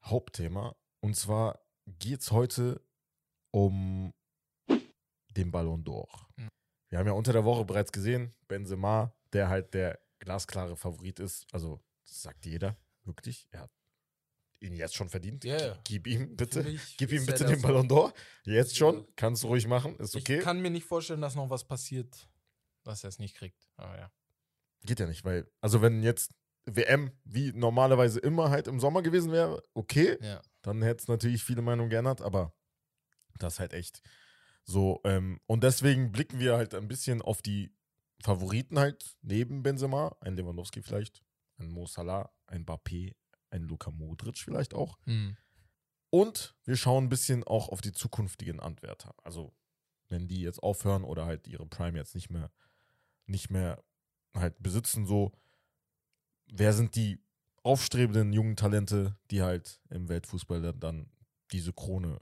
Hauptthema. 0.05 0.77
Und 1.01 1.17
zwar 1.17 1.61
geht 1.87 2.21
es 2.21 2.31
heute 2.31 2.81
um 3.51 4.13
den 5.37 5.51
Ballon 5.51 5.83
d'Or. 5.85 6.09
Mhm. 6.37 6.49
Wir 6.91 6.99
haben 6.99 7.07
ja 7.07 7.13
unter 7.13 7.33
der 7.33 7.45
Woche 7.45 7.65
bereits 7.65 7.91
gesehen, 7.91 8.35
Benzema, 8.47 9.13
der 9.33 9.49
halt 9.49 9.75
der 9.75 9.99
glasklare 10.21 10.77
Favorit 10.77 11.19
ist. 11.19 11.47
Also, 11.53 11.81
das 12.05 12.23
sagt 12.23 12.47
jeder, 12.47 12.77
wirklich. 13.03 13.49
Er 13.51 13.63
hat 13.63 13.71
ihn 14.65 14.75
jetzt 14.75 14.95
schon 14.97 15.09
verdient. 15.09 15.45
Ja. 15.45 15.79
Gib 15.85 16.07
ihm 16.07 16.37
bitte. 16.37 16.65
Gib 16.97 17.13
ihm 17.13 17.25
bitte 17.27 17.45
den 17.45 17.61
Ballon 17.63 17.87
d'Or. 17.89 18.13
Jetzt 18.45 18.77
schon. 18.77 19.07
Kannst 19.17 19.43
du 19.45 19.49
ruhig 19.49 19.67
machen. 19.69 19.97
Ist 19.99 20.17
okay. 20.17 20.39
Ich 20.39 20.45
kann 20.45 20.61
mir 20.61 20.71
nicht 20.71 20.87
vorstellen, 20.87 21.21
dass 21.21 21.35
noch 21.37 21.51
was 21.51 21.65
passiert, 21.65 22.29
was 22.85 23.05
er 23.05 23.09
es 23.09 23.19
nicht 23.19 23.37
kriegt. 23.37 23.69
Aber 23.77 23.97
ja. 23.99 24.11
Geht 24.85 25.01
ja 25.01 25.07
nicht, 25.07 25.25
weil, 25.25 25.51
also 25.61 25.81
wenn 25.83 26.03
jetzt 26.03 26.33
WM 26.67 27.13
wie 27.25 27.53
normalerweise 27.53 28.19
immer 28.21 28.51
halt 28.51 28.67
im 28.69 28.81
Sommer 28.81 29.03
gewesen 29.03 29.33
wäre, 29.33 29.63
okay, 29.75 30.19
Ja. 30.21 30.43
dann 30.63 30.83
hätte 30.83 31.03
es 31.03 31.09
natürlich 31.09 31.45
viele 31.45 31.63
Meinungen 31.63 31.91
geändert, 31.91 32.21
aber 32.23 32.55
das 33.39 33.55
ist 33.55 33.61
halt 33.61 33.73
echt 33.73 34.01
so. 34.65 35.01
Ähm, 35.05 35.41
und 35.47 35.63
deswegen 35.63 36.11
blicken 36.13 36.39
wir 36.39 36.57
halt 36.57 36.75
ein 36.75 36.89
bisschen 36.89 37.23
auf 37.23 37.43
die 37.43 37.75
Favoriten 38.23 38.79
halt 38.79 39.17
neben 39.23 39.63
Benzema, 39.63 40.17
ein 40.21 40.37
Lewandowski 40.37 40.83
vielleicht, 40.83 41.23
ein 41.59 41.69
Mo 41.71 41.87
Salah, 41.87 42.33
ein 42.47 42.65
Mbappé, 42.65 43.15
ein 43.55 43.63
Luka 43.63 43.91
Modric 43.91 44.39
vielleicht 44.39 44.75
auch. 44.75 44.99
Mhm. 45.07 45.37
Und 46.11 46.55
wir 46.65 46.77
schauen 46.77 47.05
ein 47.05 47.09
bisschen 47.09 47.45
auch 47.45 47.69
auf 47.69 47.81
die 47.81 47.93
zukünftigen 47.93 48.61
Anwärter. 48.61 49.15
Also, 49.25 49.53
wenn 50.09 50.29
die 50.29 50.41
jetzt 50.43 50.63
aufhören 50.63 51.03
oder 51.05 51.25
halt 51.27 51.47
ihre 51.49 51.67
Prime 51.67 51.99
jetzt 51.99 52.15
nicht 52.15 52.31
mehr, 52.31 52.51
nicht 53.27 53.51
mehr 53.51 53.83
halt 54.35 54.63
besitzen, 54.63 55.07
so, 55.07 55.33
wer 56.47 56.73
sind 56.73 56.95
die 56.97 57.21
aufstrebenden 57.63 58.33
jungen 58.33 58.57
Talente, 58.57 59.17
die 59.31 59.43
halt 59.43 59.81
im 59.91 60.09
Weltfußball 60.09 60.73
dann, 60.75 61.11
diese 61.53 61.73
Krone 61.73 62.21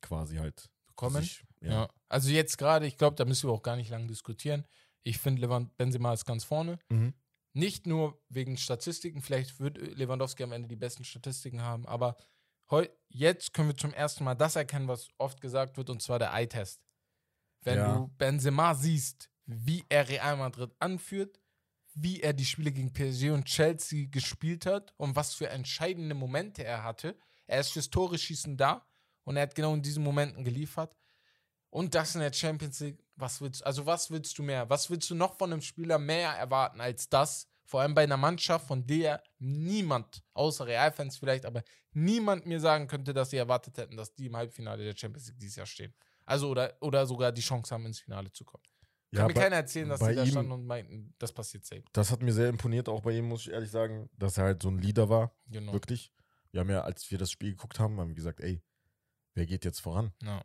quasi 0.00 0.36
halt 0.36 0.70
Bekommen? 0.86 1.22
sich- 1.22 1.44
Ja. 1.60 1.70
ja. 1.72 1.88
Also 2.08 2.30
jetzt 2.30 2.56
gerade, 2.58 2.86
ich 2.86 2.96
glaube, 2.96 3.16
da 3.16 3.24
müssen 3.24 3.48
wir 3.48 3.52
auch 3.52 3.62
gar 3.62 3.76
nicht 3.76 3.90
lange 3.90 4.06
diskutieren. 4.06 4.64
Ich 5.02 5.18
finde, 5.18 5.42
Lewand 5.42 5.76
Benzema 5.76 6.12
ist 6.12 6.24
ganz 6.24 6.44
vorne. 6.44 6.78
Mhm. 6.88 7.12
Nicht 7.56 7.86
nur 7.86 8.22
wegen 8.28 8.58
Statistiken, 8.58 9.22
vielleicht 9.22 9.58
wird 9.60 9.78
Lewandowski 9.78 10.42
am 10.42 10.52
Ende 10.52 10.68
die 10.68 10.76
besten 10.76 11.04
Statistiken 11.04 11.62
haben, 11.62 11.86
aber 11.86 12.14
jetzt 13.08 13.54
können 13.54 13.68
wir 13.70 13.76
zum 13.78 13.94
ersten 13.94 14.24
Mal 14.24 14.34
das 14.34 14.56
erkennen, 14.56 14.88
was 14.88 15.08
oft 15.16 15.40
gesagt 15.40 15.78
wird, 15.78 15.88
und 15.88 16.02
zwar 16.02 16.18
der 16.18 16.34
Eye-Test. 16.34 16.82
Wenn 17.62 17.78
Ja. 17.78 17.98
du 18.00 18.08
Benzema 18.18 18.74
siehst, 18.74 19.30
wie 19.46 19.82
er 19.88 20.06
Real 20.06 20.36
Madrid 20.36 20.70
anführt, 20.80 21.40
wie 21.94 22.20
er 22.20 22.34
die 22.34 22.44
Spiele 22.44 22.72
gegen 22.72 22.92
PSG 22.92 23.30
und 23.30 23.46
Chelsea 23.46 24.06
gespielt 24.10 24.66
hat 24.66 24.92
und 24.98 25.16
was 25.16 25.32
für 25.32 25.48
entscheidende 25.48 26.14
Momente 26.14 26.62
er 26.62 26.82
hatte. 26.84 27.16
Er 27.46 27.60
ist 27.60 27.70
fürs 27.72 27.88
Tore 27.88 28.18
schießen 28.18 28.58
da 28.58 28.86
und 29.24 29.36
er 29.38 29.44
hat 29.44 29.54
genau 29.54 29.72
in 29.72 29.80
diesen 29.80 30.04
Momenten 30.04 30.44
geliefert. 30.44 30.94
Und 31.76 31.94
das 31.94 32.14
in 32.14 32.22
der 32.22 32.32
Champions 32.32 32.80
League, 32.80 33.04
was 33.16 33.40
willst 33.42 33.64
also 33.66 33.84
was 33.84 34.10
willst 34.10 34.38
du 34.38 34.42
mehr? 34.42 34.68
Was 34.70 34.88
willst 34.88 35.10
du 35.10 35.14
noch 35.14 35.36
von 35.36 35.52
einem 35.52 35.60
Spieler 35.60 35.98
mehr 35.98 36.30
erwarten 36.30 36.80
als 36.80 37.08
das? 37.10 37.48
Vor 37.66 37.80
allem 37.82 37.94
bei 37.94 38.04
einer 38.04 38.16
Mannschaft, 38.16 38.66
von 38.66 38.86
der 38.86 39.22
niemand, 39.38 40.22
außer 40.32 40.66
Realfans 40.66 41.18
vielleicht, 41.18 41.44
aber 41.44 41.62
niemand 41.92 42.46
mir 42.46 42.60
sagen 42.60 42.86
könnte, 42.86 43.12
dass 43.12 43.28
sie 43.30 43.36
erwartet 43.36 43.76
hätten, 43.76 43.96
dass 43.96 44.14
die 44.14 44.26
im 44.26 44.36
Halbfinale 44.36 44.84
der 44.84 44.96
Champions 44.96 45.28
League 45.28 45.38
dieses 45.38 45.56
Jahr 45.56 45.66
stehen. 45.66 45.92
Also 46.24 46.48
oder, 46.48 46.76
oder 46.80 47.04
sogar 47.06 47.30
die 47.32 47.42
Chance 47.42 47.74
haben, 47.74 47.84
ins 47.86 47.98
Finale 48.00 48.32
zu 48.32 48.44
kommen. 48.44 48.64
Kann 49.12 49.20
Ja, 49.22 49.26
mir 49.28 49.34
bei- 49.34 49.40
keiner 49.42 49.56
erzählen, 49.56 49.88
dass 49.88 50.00
die 50.00 50.14
da 50.14 50.22
ihm- 50.24 50.30
standen 50.30 50.52
und 50.52 50.64
meinten, 50.66 51.14
das 51.18 51.32
passiert 51.32 51.64
safe. 51.66 51.82
Das 51.92 52.10
hat 52.10 52.22
mir 52.22 52.32
sehr 52.32 52.48
imponiert, 52.48 52.88
auch 52.88 53.02
bei 53.02 53.12
ihm, 53.12 53.28
muss 53.28 53.42
ich 53.46 53.52
ehrlich 53.52 53.70
sagen, 53.70 54.08
dass 54.16 54.38
er 54.38 54.44
halt 54.44 54.62
so 54.62 54.68
ein 54.70 54.78
Leader 54.78 55.08
war, 55.08 55.32
Genau. 55.48 55.72
wirklich. 55.72 56.10
Wir 56.52 56.60
haben 56.60 56.70
ja, 56.70 56.80
als 56.82 57.10
wir 57.10 57.18
das 57.18 57.30
Spiel 57.30 57.50
geguckt 57.50 57.78
haben, 57.80 57.98
haben 58.00 58.08
wir 58.08 58.14
gesagt, 58.14 58.40
ey, 58.40 58.62
wer 59.34 59.44
geht 59.46 59.64
jetzt 59.66 59.80
voran? 59.80 60.12
Ja. 60.22 60.42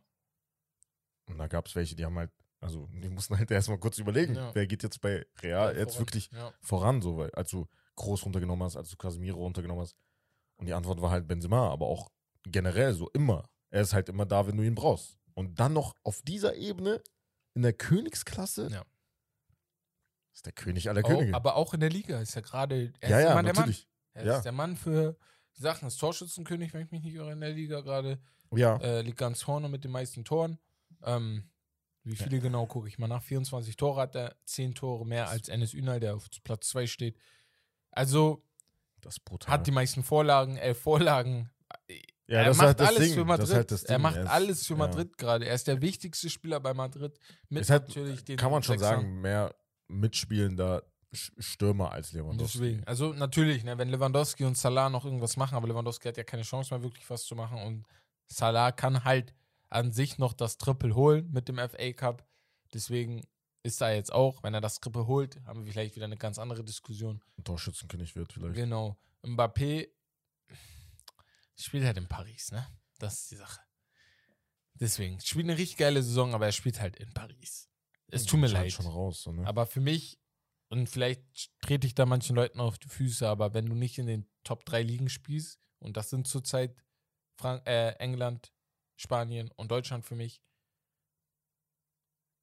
Und 1.26 1.38
da 1.38 1.46
gab 1.46 1.66
es 1.66 1.74
welche, 1.74 1.94
die 1.96 2.04
haben 2.04 2.16
halt, 2.18 2.30
also 2.60 2.88
die 2.92 3.08
mussten 3.08 3.36
halt 3.38 3.50
erstmal 3.50 3.78
kurz 3.78 3.98
überlegen, 3.98 4.34
Ja. 4.34 4.54
wer 4.54 4.66
geht 4.66 4.82
jetzt 4.82 5.00
bei 5.00 5.24
Real 5.42 5.72
Ja, 5.74 5.78
jetzt 5.80 5.92
voran. 5.94 6.00
wirklich 6.00 6.30
voran, 6.60 7.02
so, 7.02 7.16
weil 7.18 7.30
als 7.32 7.50
du 7.50 7.66
Groß 7.96 8.24
runtergenommen 8.24 8.64
hast, 8.64 8.76
als 8.76 8.88
du 8.90 8.96
Casemiro 8.96 9.38
runtergenommen 9.40 9.82
hast. 9.82 9.96
Und 10.56 10.66
die 10.66 10.72
Antwort 10.74 11.00
war 11.02 11.10
halt 11.10 11.26
Benzema, 11.28 11.70
aber 11.70 11.86
auch 11.86 12.10
generell 12.44 12.94
so 12.94 13.10
immer. 13.10 13.48
Er 13.70 13.82
ist 13.82 13.92
halt 13.92 14.08
immer 14.08 14.24
da, 14.26 14.46
wenn 14.46 14.56
du 14.56 14.62
ihn 14.62 14.74
brauchst. 14.74 15.18
Und 15.34 15.58
dann 15.60 15.72
noch 15.72 15.94
auf 16.02 16.22
dieser 16.22 16.54
Ebene 16.56 17.02
in 17.54 17.62
der 17.62 17.72
Königsklasse 17.74 18.68
Ja. 18.70 18.84
ist 20.32 20.46
der 20.46 20.52
König 20.52 20.88
aller 20.88 21.04
Auch, 21.04 21.08
Könige. 21.08 21.34
aber 21.34 21.56
auch 21.56 21.74
in 21.74 21.80
der 21.80 21.90
Liga 21.90 22.20
ist 22.20 22.34
er 22.36 22.42
gerade. 22.42 22.92
Er 23.00 23.10
ja, 23.10 23.18
ist 23.18 23.24
ja, 23.24 23.32
immer 23.32 23.42
der 23.42 23.54
Mann. 23.54 23.54
natürlich. 23.54 23.88
Er 24.14 24.24
Ja. 24.26 24.36
ist 24.38 24.44
der 24.44 24.52
Mann 24.52 24.76
für 24.76 25.16
Sachen. 25.52 25.88
Ist 25.88 25.98
Torschützenkönig, 25.98 26.72
wenn 26.72 26.84
ich 26.86 26.90
mich 26.90 27.02
nicht 27.02 27.14
irre, 27.14 27.32
in 27.32 27.40
der 27.40 27.50
Liga 27.52 27.80
gerade. 27.80 28.18
Ja. 28.54 28.76
Äh, 28.78 29.02
liegt 29.02 29.18
ganz 29.18 29.42
vorne 29.42 29.68
mit 29.68 29.84
den 29.84 29.90
meisten 29.90 30.24
Toren. 30.24 30.58
Ähm, 31.04 31.48
wie 32.04 32.16
viele 32.16 32.40
genau 32.40 32.66
gucke 32.66 32.88
ich 32.88 32.98
mal 32.98 33.06
nach? 33.08 33.22
24 33.22 33.76
Tore 33.76 34.00
hat 34.00 34.14
er, 34.16 34.34
10 34.44 34.74
Tore 34.74 35.06
mehr 35.06 35.28
als 35.28 35.48
Enes 35.48 35.72
Ünal, 35.72 36.00
der 36.00 36.16
auf 36.16 36.28
Platz 36.42 36.68
2 36.70 36.86
steht. 36.86 37.16
Also 37.90 38.44
hat 39.46 39.66
die 39.66 39.70
meisten 39.72 40.02
Vorlagen, 40.02 40.56
elf 40.56 40.80
Vorlagen. 40.80 41.50
ja, 42.26 42.40
er 42.42 42.54
macht 42.54 42.60
halt 42.66 42.80
alles 42.80 43.14
für 43.14 43.24
Madrid. 43.24 43.54
halt 43.54 43.82
er 43.84 43.98
macht 43.98 44.16
ist- 44.16 44.26
alles 44.28 44.66
für 44.66 44.72
ja. 44.74 44.78
Madrid 44.78 45.18
gerade. 45.18 45.46
Er 45.46 45.54
ist 45.54 45.66
der 45.68 45.80
wichtigste 45.80 46.30
Spieler 46.30 46.60
bei 46.60 46.74
Madrid. 46.74 47.18
Mit 47.48 47.68
halt, 47.68 47.88
natürlich 47.88 48.24
den 48.24 48.36
kann 48.36 48.50
man 48.50 48.62
schon 48.62 48.78
Sechsern. 48.78 49.00
sagen, 49.00 49.20
mehr 49.20 49.54
mitspielender 49.88 50.82
Stürmer 51.12 51.92
als 51.92 52.12
Lewandowski. 52.12 52.58
Deswegen. 52.58 52.84
Also 52.84 53.12
natürlich, 53.12 53.64
ne, 53.64 53.76
wenn 53.78 53.88
Lewandowski 53.90 54.44
und 54.44 54.56
Salah 54.56 54.88
noch 54.88 55.04
irgendwas 55.04 55.36
machen, 55.36 55.54
aber 55.56 55.68
Lewandowski 55.68 56.08
hat 56.08 56.16
ja 56.16 56.24
keine 56.24 56.42
Chance 56.42 56.72
mehr 56.74 56.82
wirklich 56.82 57.08
was 57.10 57.24
zu 57.24 57.34
machen 57.36 57.58
und 57.62 57.84
Salah 58.26 58.72
kann 58.72 59.04
halt 59.04 59.34
an 59.72 59.92
sich 59.92 60.18
noch 60.18 60.32
das 60.32 60.58
Triple 60.58 60.94
holen 60.94 61.30
mit 61.32 61.48
dem 61.48 61.56
FA 61.56 61.92
Cup. 61.92 62.26
Deswegen 62.74 63.26
ist 63.62 63.80
da 63.80 63.92
jetzt 63.92 64.12
auch, 64.12 64.42
wenn 64.42 64.54
er 64.54 64.60
das 64.60 64.80
Triple 64.80 65.06
holt, 65.06 65.40
haben 65.44 65.64
wir 65.64 65.72
vielleicht 65.72 65.96
wieder 65.96 66.06
eine 66.06 66.16
ganz 66.16 66.38
andere 66.38 66.64
Diskussion. 66.64 67.22
Torschützenkönig 67.44 68.16
wird 68.16 68.32
vielleicht. 68.32 68.54
Genau. 68.54 68.98
Mbappé 69.22 69.88
spielt 71.56 71.84
halt 71.84 71.96
in 71.96 72.08
Paris, 72.08 72.50
ne? 72.50 72.66
Das 72.98 73.22
ist 73.22 73.30
die 73.30 73.36
Sache. 73.36 73.60
Deswegen, 74.74 75.20
spielt 75.20 75.46
eine 75.46 75.58
richtig 75.58 75.76
geile 75.76 76.02
Saison, 76.02 76.34
aber 76.34 76.46
er 76.46 76.52
spielt 76.52 76.80
halt 76.80 76.96
in 76.96 77.12
Paris. 77.12 77.68
Es 78.08 78.24
tut 78.24 78.40
mir 78.40 78.48
leid. 78.48 78.72
schon 78.72 78.86
raus. 78.86 79.22
So, 79.22 79.32
ne? 79.32 79.46
Aber 79.46 79.66
für 79.66 79.80
mich, 79.80 80.18
und 80.68 80.88
vielleicht 80.88 81.22
trete 81.60 81.86
ich 81.86 81.94
da 81.94 82.04
manchen 82.04 82.36
Leuten 82.36 82.60
auf 82.60 82.78
die 82.78 82.88
Füße, 82.88 83.28
aber 83.28 83.54
wenn 83.54 83.66
du 83.66 83.74
nicht 83.74 83.98
in 83.98 84.06
den 84.06 84.28
Top 84.44 84.64
3 84.64 84.82
Ligen 84.82 85.08
spielst, 85.08 85.60
und 85.78 85.96
das 85.96 86.10
sind 86.10 86.26
zurzeit 86.26 86.76
Frank 87.36 87.66
äh, 87.66 87.92
England, 87.92 88.52
Spanien 89.02 89.50
und 89.56 89.70
Deutschland 89.70 90.04
für 90.04 90.14
mich, 90.14 90.40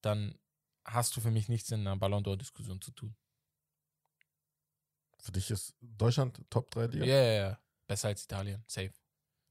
dann 0.01 0.37
hast 0.85 1.15
du 1.15 1.21
für 1.21 1.31
mich 1.31 1.49
nichts 1.49 1.71
in 1.71 1.81
einer 1.81 1.95
Ballon 1.97 2.23
d'Or-Diskussion 2.23 2.81
zu 2.81 2.91
tun. 2.91 3.15
Für 5.19 5.31
dich 5.31 5.51
ist 5.51 5.75
Deutschland 5.81 6.39
Top 6.49 6.71
3 6.71 6.81
Ja, 6.81 6.87
Liga? 6.87 7.05
ja, 7.05 7.21
ja. 7.23 7.59
Besser 7.87 8.09
als 8.09 8.23
Italien, 8.23 8.63
safe. 8.67 8.93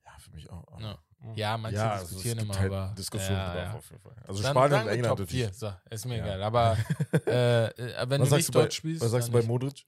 Ja, 0.04 0.18
für 0.18 0.30
mich 0.30 0.48
auch. 0.50 0.80
Ja. 0.80 0.98
Ja, 1.34 1.58
manche 1.58 1.76
Ja, 1.78 1.92
also 1.94 2.06
diskutieren 2.06 2.38
immer, 2.38 2.56
halt 2.58 2.72
aber. 2.72 2.94
Diskussionsbedarf 2.94 3.54
ja, 3.56 3.62
ja. 3.64 3.74
auf 3.74 3.90
jeden 3.90 4.02
Fall. 4.02 4.14
Also 4.26 4.42
Dann 4.42 4.52
Spanien 4.52 4.70
sagen 4.70 4.86
und 4.88 4.94
England 4.94 5.18
Top 5.18 5.28
4, 5.28 5.52
so, 5.52 5.74
ist 5.90 6.04
mir 6.06 6.16
Ja. 6.18 6.24
egal. 6.24 6.42
Aber 6.44 6.78
äh, 7.26 7.66
äh, 7.66 8.08
wenn 8.10 8.20
was 8.20 8.28
du 8.28 8.30
sagst 8.30 8.32
nicht 8.36 8.48
du 8.48 8.52
bei, 8.52 8.60
dort 8.60 8.74
spielst. 8.74 9.00
was 9.02 9.10
sagst 9.10 9.28
dann 9.28 9.32
du 9.34 9.40
bei. 9.40 9.46
Modric? 9.46 9.84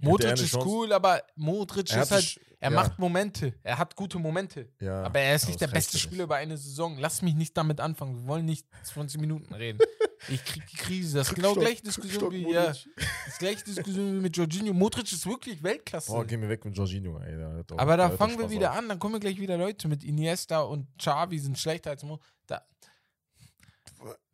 Modric 0.00 0.32
ist 0.34 0.50
Chance? 0.50 0.66
cool, 0.68 0.92
aber 0.92 1.22
Modric 1.36 1.90
Er 1.92 2.02
ist 2.02 2.10
halt. 2.10 2.40
Er 2.62 2.70
ja. 2.70 2.76
macht 2.76 2.98
Momente. 2.98 3.54
Er 3.62 3.78
hat 3.78 3.96
gute 3.96 4.18
Momente. 4.18 4.68
Ja, 4.80 5.02
Aber 5.04 5.18
er 5.18 5.34
ist 5.34 5.48
nicht 5.48 5.60
der 5.62 5.66
beste 5.68 5.96
Spieler 5.98 6.24
über 6.24 6.36
eine 6.36 6.58
Saison. 6.58 6.98
Lass 6.98 7.22
mich 7.22 7.34
nicht 7.34 7.56
damit 7.56 7.80
anfangen. 7.80 8.16
Wir 8.20 8.26
wollen 8.26 8.44
nicht 8.44 8.66
20 8.84 9.20
Minuten 9.20 9.54
reden. 9.54 9.78
Ich 10.28 10.44
krieg 10.44 10.66
die 10.66 10.76
Krise. 10.76 11.16
Das 11.16 11.28
ist 11.30 11.34
genau 11.34 11.54
gleiche 11.54 11.82
Diskussion 11.82 12.30
wie, 12.30 12.42
ja, 12.52 12.64
Modric. 12.66 12.88
das 13.24 13.38
gleiche 13.38 13.64
Diskussion 13.64 14.16
wie 14.18 14.20
mit 14.20 14.36
Jorginho. 14.36 14.74
Modric 14.74 15.10
ist 15.10 15.24
wirklich 15.24 15.62
Weltklasse. 15.62 16.12
Boah, 16.12 16.26
gehen 16.26 16.42
wir 16.42 16.48
weg 16.50 16.62
mit 16.62 16.76
Jorginho, 16.76 17.18
ey. 17.20 17.42
auch- 17.42 17.78
aber 17.78 17.96
da 17.96 18.10
fangen 18.10 18.38
wir 18.38 18.50
wieder 18.50 18.72
auf. 18.72 18.76
an. 18.76 18.90
Dann 18.90 18.98
kommen 18.98 19.14
wir 19.14 19.20
gleich 19.20 19.40
wieder 19.40 19.56
Leute 19.56 19.88
mit 19.88 20.04
Iniesta 20.04 20.60
und 20.60 20.86
Xavi 20.98 21.38
sind 21.38 21.56
schlechter 21.58 21.88
als 21.88 22.02
Mo. 22.02 22.20
Da. 22.46 22.60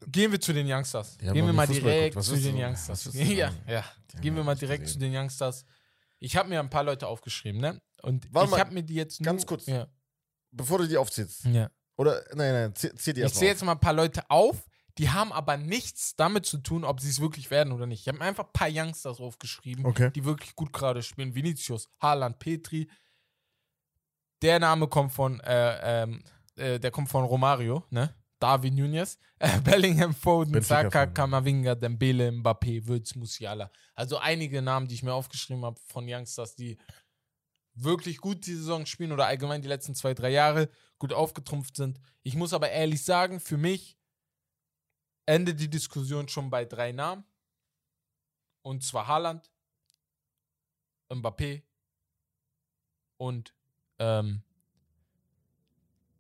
Gehen 0.07 0.31
wir 0.31 0.41
zu 0.41 0.53
den 0.53 0.71
Youngsters. 0.71 1.19
Gehen 1.19 1.35
wir 1.35 1.53
mal 1.53 1.67
Fußball 1.67 1.91
direkt 1.91 2.23
zu 2.23 2.37
den 2.37 2.57
Youngsters. 2.57 3.11
Ja, 3.14 3.53
ja. 3.67 3.85
Gehen 4.21 4.37
wir 4.37 4.45
mal 4.45 4.55
direkt 4.55 4.89
zu 4.89 4.99
den 4.99 5.14
Youngsters. 5.14 5.64
Ich 6.19 6.37
habe 6.37 6.49
mir 6.49 6.61
ein 6.61 6.71
paar 6.71 6.85
Leute 6.85 7.07
aufgeschrieben, 7.07 7.61
ne? 7.61 7.81
Und 8.03 8.33
Warte 8.33 8.53
ich 8.55 8.61
habe 8.61 8.73
mir 8.73 8.83
die 8.83 8.95
jetzt 8.95 9.23
ganz 9.23 9.43
nur, 9.43 9.49
kurz. 9.49 9.67
Ja. 9.67 9.87
Bevor 10.53 10.79
du 10.79 10.87
die 10.89 10.97
aufzählst. 10.97 11.45
ja. 11.47 11.71
Oder, 11.99 12.23
nein, 12.35 12.53
nein, 12.53 12.75
zähl, 12.75 12.95
zähl 12.95 13.14
die 13.14 13.21
Ich 13.21 13.25
erst 13.25 13.37
zähle 13.37 13.51
jetzt 13.53 13.64
mal 13.64 13.73
ein 13.73 13.81
paar 13.81 13.95
Leute 13.95 14.29
auf, 14.31 14.67
die 14.99 15.09
haben 15.09 15.33
aber 15.33 15.57
nichts 15.57 16.14
damit 16.14 16.45
zu 16.45 16.59
tun, 16.59 16.85
ob 16.85 17.01
sie 17.01 17.09
es 17.09 17.21
wirklich 17.21 17.51
werden 17.51 17.73
oder 17.73 17.87
nicht. 17.87 18.01
Ich 18.03 18.09
habe 18.09 18.19
mir 18.19 18.25
einfach 18.25 18.45
ein 18.45 18.53
paar 18.53 18.69
Youngsters 18.71 19.19
aufgeschrieben, 19.19 19.85
Okay. 19.87 20.11
die 20.14 20.25
wirklich 20.25 20.55
gut 20.55 20.73
gerade 20.75 21.03
spielen. 21.03 21.35
Vinicius, 21.35 21.89
Haaland, 22.01 22.39
Petri. 22.39 22.89
Der 24.43 24.59
Name 24.59 24.89
kommt 24.89 25.12
von, 25.12 25.41
äh, 25.41 26.03
ähm, 26.03 26.23
äh, 26.57 26.79
der 26.79 26.91
kommt 26.91 27.09
von 27.09 27.25
Romario, 27.25 27.83
ne? 27.91 28.14
Darwin 28.39 28.74
Nunez, 28.74 29.18
äh, 29.39 29.61
Bellingham, 29.64 30.14
Foden, 30.14 30.61
Saka. 30.62 31.07
Kamavinga, 31.07 31.74
Dembele, 31.74 32.30
Mbappé, 32.30 32.87
Würz, 32.87 33.14
Musiala. 33.14 33.70
Also 33.95 34.18
einige 34.18 34.62
Namen, 34.62 34.89
die 34.89 34.95
ich 34.95 35.03
mir 35.03 35.14
aufgeschrieben 35.14 35.64
habe 35.64 35.80
von 35.87 36.07
Youngsters, 36.09 36.55
die 36.55 36.78
wirklich 37.74 38.18
gut 38.18 38.47
die 38.47 38.55
Saison 38.55 38.87
spielen 38.87 39.12
oder 39.12 39.26
allgemein 39.26 39.62
die 39.62 39.68
letzten 39.68 39.95
zwei, 39.95 40.14
drei 40.14 40.30
Jahre 40.30 40.68
gut 40.99 41.12
aufgetrumpft 41.12 41.76
sind. 41.76 42.01
Ich 42.22 42.34
muss 42.34 42.53
aber 42.53 42.70
ehrlich 42.70 43.05
sagen, 43.05 43.41
für 43.41 43.57
mich 43.57 43.99
endet 45.26 45.61
die 45.61 45.68
Diskussion 45.68 46.28
schon 46.28 46.51
bei 46.51 46.64
drei 46.64 46.93
Namen. 46.93 47.24
Und 48.62 48.82
zwar 48.82 49.07
Haaland, 49.07 49.51
Mbappé 51.09 51.62
und 53.16 53.55
ähm, 53.99 54.43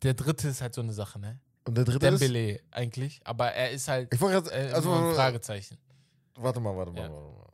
der 0.02 0.14
dritte 0.14 0.48
ist 0.48 0.60
halt 0.60 0.74
so 0.74 0.80
eine 0.80 0.92
Sache, 0.92 1.18
ne? 1.18 1.40
Und 1.66 1.74
der 1.76 1.84
dritte 1.84 2.06
ist. 2.06 2.20
Dembele 2.20 2.60
eigentlich, 2.70 3.20
aber 3.24 3.52
er 3.52 3.70
ist 3.72 3.88
halt 3.88 4.12
Ich 4.14 4.20
wollte 4.20 4.50
äh. 4.52 4.72
Also, 4.72 4.92
ein 4.92 5.14
Fragezeichen. 5.14 5.78
warte 6.36 6.60
mal, 6.60 6.76
warte 6.76 6.92
mal, 6.92 7.02
Ja. 7.02 7.10
warte 7.12 7.36
mal. 7.38 7.52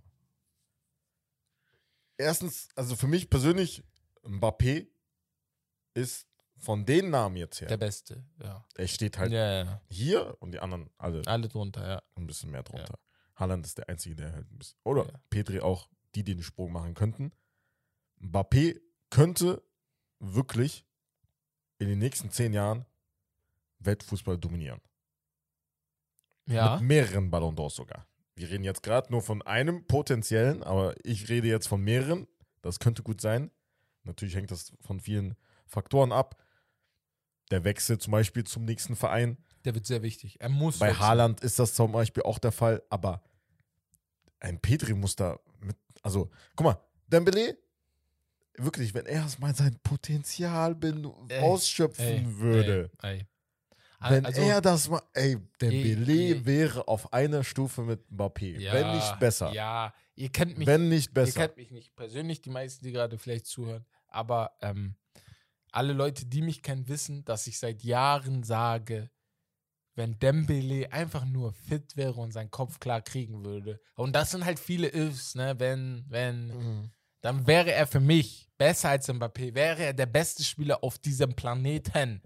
Erstens, 2.18 2.68
also 2.76 2.94
für 2.94 3.06
mich 3.06 3.30
persönlich, 3.30 3.82
Mbappé 4.22 4.86
ist 5.94 6.26
von 6.58 6.84
den 6.84 7.10
Namen 7.10 7.36
jetzt 7.36 7.60
her. 7.60 7.68
Der 7.68 7.76
Beste, 7.76 8.24
ja. 8.42 8.64
er 8.76 8.86
steht 8.86 9.18
halt 9.18 9.32
ja, 9.32 9.64
ja. 9.64 9.80
hier 9.88 10.36
und 10.40 10.52
die 10.52 10.60
anderen 10.60 10.90
alle 10.98 11.22
Alle 11.26 11.48
drunter, 11.48 11.86
ja. 11.88 12.02
ein 12.14 12.26
bisschen 12.26 12.50
mehr 12.50 12.62
drunter. 12.62 12.98
Haaland 13.34 13.66
ist 13.66 13.78
der 13.78 13.88
Einzige, 13.88 14.14
der 14.14 14.32
halt 14.32 14.50
ein 14.50 14.58
bisschen. 14.58 14.78
Oder 14.84 15.06
Ja. 15.06 15.20
Petri 15.30 15.60
auch, 15.60 15.88
die 16.14 16.22
den 16.22 16.42
Sprung 16.42 16.70
machen 16.70 16.94
könnten. 16.94 17.32
Mbappé 18.20 18.80
könnte 19.10 19.62
wirklich 20.20 20.86
in 21.78 21.88
den 21.88 21.98
nächsten 21.98 22.30
zehn 22.30 22.52
Jahren 22.52 22.86
Weltfußball 23.84 24.38
dominieren. 24.38 24.80
Ja. 26.46 26.76
Mit 26.76 26.88
mehreren 26.88 27.30
Ballon 27.30 27.56
d'Ors 27.56 27.74
sogar. 27.74 28.06
Wir 28.34 28.50
reden 28.50 28.64
jetzt 28.64 28.82
gerade 28.82 29.10
nur 29.12 29.22
von 29.22 29.42
einem 29.42 29.86
potenziellen, 29.86 30.62
aber 30.62 30.94
ich 31.04 31.28
rede 31.28 31.48
jetzt 31.48 31.68
von 31.68 31.82
mehreren. 31.82 32.26
Das 32.62 32.78
könnte 32.78 33.02
gut 33.02 33.20
sein. 33.20 33.50
Natürlich 34.04 34.34
hängt 34.34 34.50
das 34.50 34.72
von 34.80 35.00
vielen 35.00 35.36
Faktoren 35.66 36.12
ab. 36.12 36.42
Der 37.50 37.64
Wechsel 37.64 37.98
zum 37.98 38.12
Beispiel 38.12 38.44
zum 38.44 38.64
nächsten 38.64 38.96
Verein. 38.96 39.36
Der 39.64 39.74
wird 39.74 39.86
sehr 39.86 40.02
wichtig. 40.02 40.40
Er 40.40 40.48
muss. 40.48 40.78
Bei 40.78 40.88
wechseln. 40.88 41.06
Haaland 41.06 41.40
ist 41.40 41.58
das 41.58 41.74
zum 41.74 41.92
Beispiel 41.92 42.22
auch 42.22 42.38
der 42.38 42.52
Fall, 42.52 42.82
aber 42.88 43.22
ein 44.40 44.60
Petri 44.60 44.94
muss 44.94 45.14
da 45.14 45.38
mit. 45.60 45.76
Also, 46.02 46.30
guck 46.56 46.64
mal, 46.64 46.80
Dembele, 47.06 47.58
wirklich, 48.56 48.94
wenn 48.94 49.06
er 49.06 49.26
mal 49.38 49.54
sein 49.54 49.78
Potenzial 49.82 50.76
Ey, 50.82 51.40
ausschöpfen 51.40 52.04
Ey, 52.04 52.38
würde, 52.38 52.90
ey. 53.02 53.26
Wenn 54.08 54.26
Also, 54.26 54.42
er 54.42 54.60
das 54.60 54.88
mal. 54.88 55.02
Ey, 55.14 55.36
Dembele 55.60 56.12
Ey, 56.12 56.32
ey. 56.34 56.46
wäre 56.46 56.86
auf 56.88 57.12
einer 57.12 57.44
Stufe 57.44 57.82
mit 57.82 58.00
Mbappé. 58.10 58.58
ja, 58.58 58.72
wenn 58.72 58.92
nicht 58.96 59.18
besser. 59.18 59.52
Ja, 59.52 59.92
ihr 60.14 60.30
kennt 60.30 60.58
mich. 60.58 60.66
wenn 60.66 60.88
nicht 60.88 61.10
ihr 61.10 61.14
besser. 61.14 61.40
kennt 61.40 61.56
mich 61.56 61.70
nicht 61.70 61.94
persönlich, 61.96 62.40
die 62.42 62.50
meisten, 62.50 62.84
die 62.84 62.92
gerade 62.92 63.18
vielleicht 63.18 63.46
zuhören. 63.46 63.84
Aber 64.08 64.52
ähm, 64.60 64.96
alle 65.70 65.92
Leute, 65.94 66.26
die 66.26 66.42
mich 66.42 66.62
kennen, 66.62 66.86
wissen, 66.88 67.24
dass 67.24 67.46
ich 67.46 67.58
seit 67.58 67.82
Jahren 67.82 68.42
sage, 68.42 69.10
wenn 69.94 70.18
Dembele 70.18 70.90
einfach 70.92 71.24
nur 71.24 71.52
fit 71.52 71.96
wäre 71.96 72.20
und 72.20 72.32
seinen 72.32 72.50
Kopf 72.50 72.78
klar 72.80 73.02
kriegen 73.02 73.44
würde. 73.44 73.80
Und 73.94 74.14
das 74.14 74.30
sind 74.30 74.44
halt 74.44 74.58
viele 74.58 74.88
Ifs, 74.92 75.34
ne? 75.34 75.54
Wenn, 75.58 76.04
wenn, 76.08 76.46
Mhm. 76.48 76.90
dann 77.20 77.46
wäre 77.46 77.72
er 77.72 77.86
für 77.86 78.00
mich 78.00 78.48
besser 78.58 78.88
als 78.90 79.08
Mbappé, 79.08 79.54
wäre 79.54 79.82
er 79.84 79.92
der 79.92 80.06
beste 80.06 80.42
Spieler 80.44 80.82
auf 80.82 80.98
diesem 80.98 81.34
Planeten. 81.34 82.22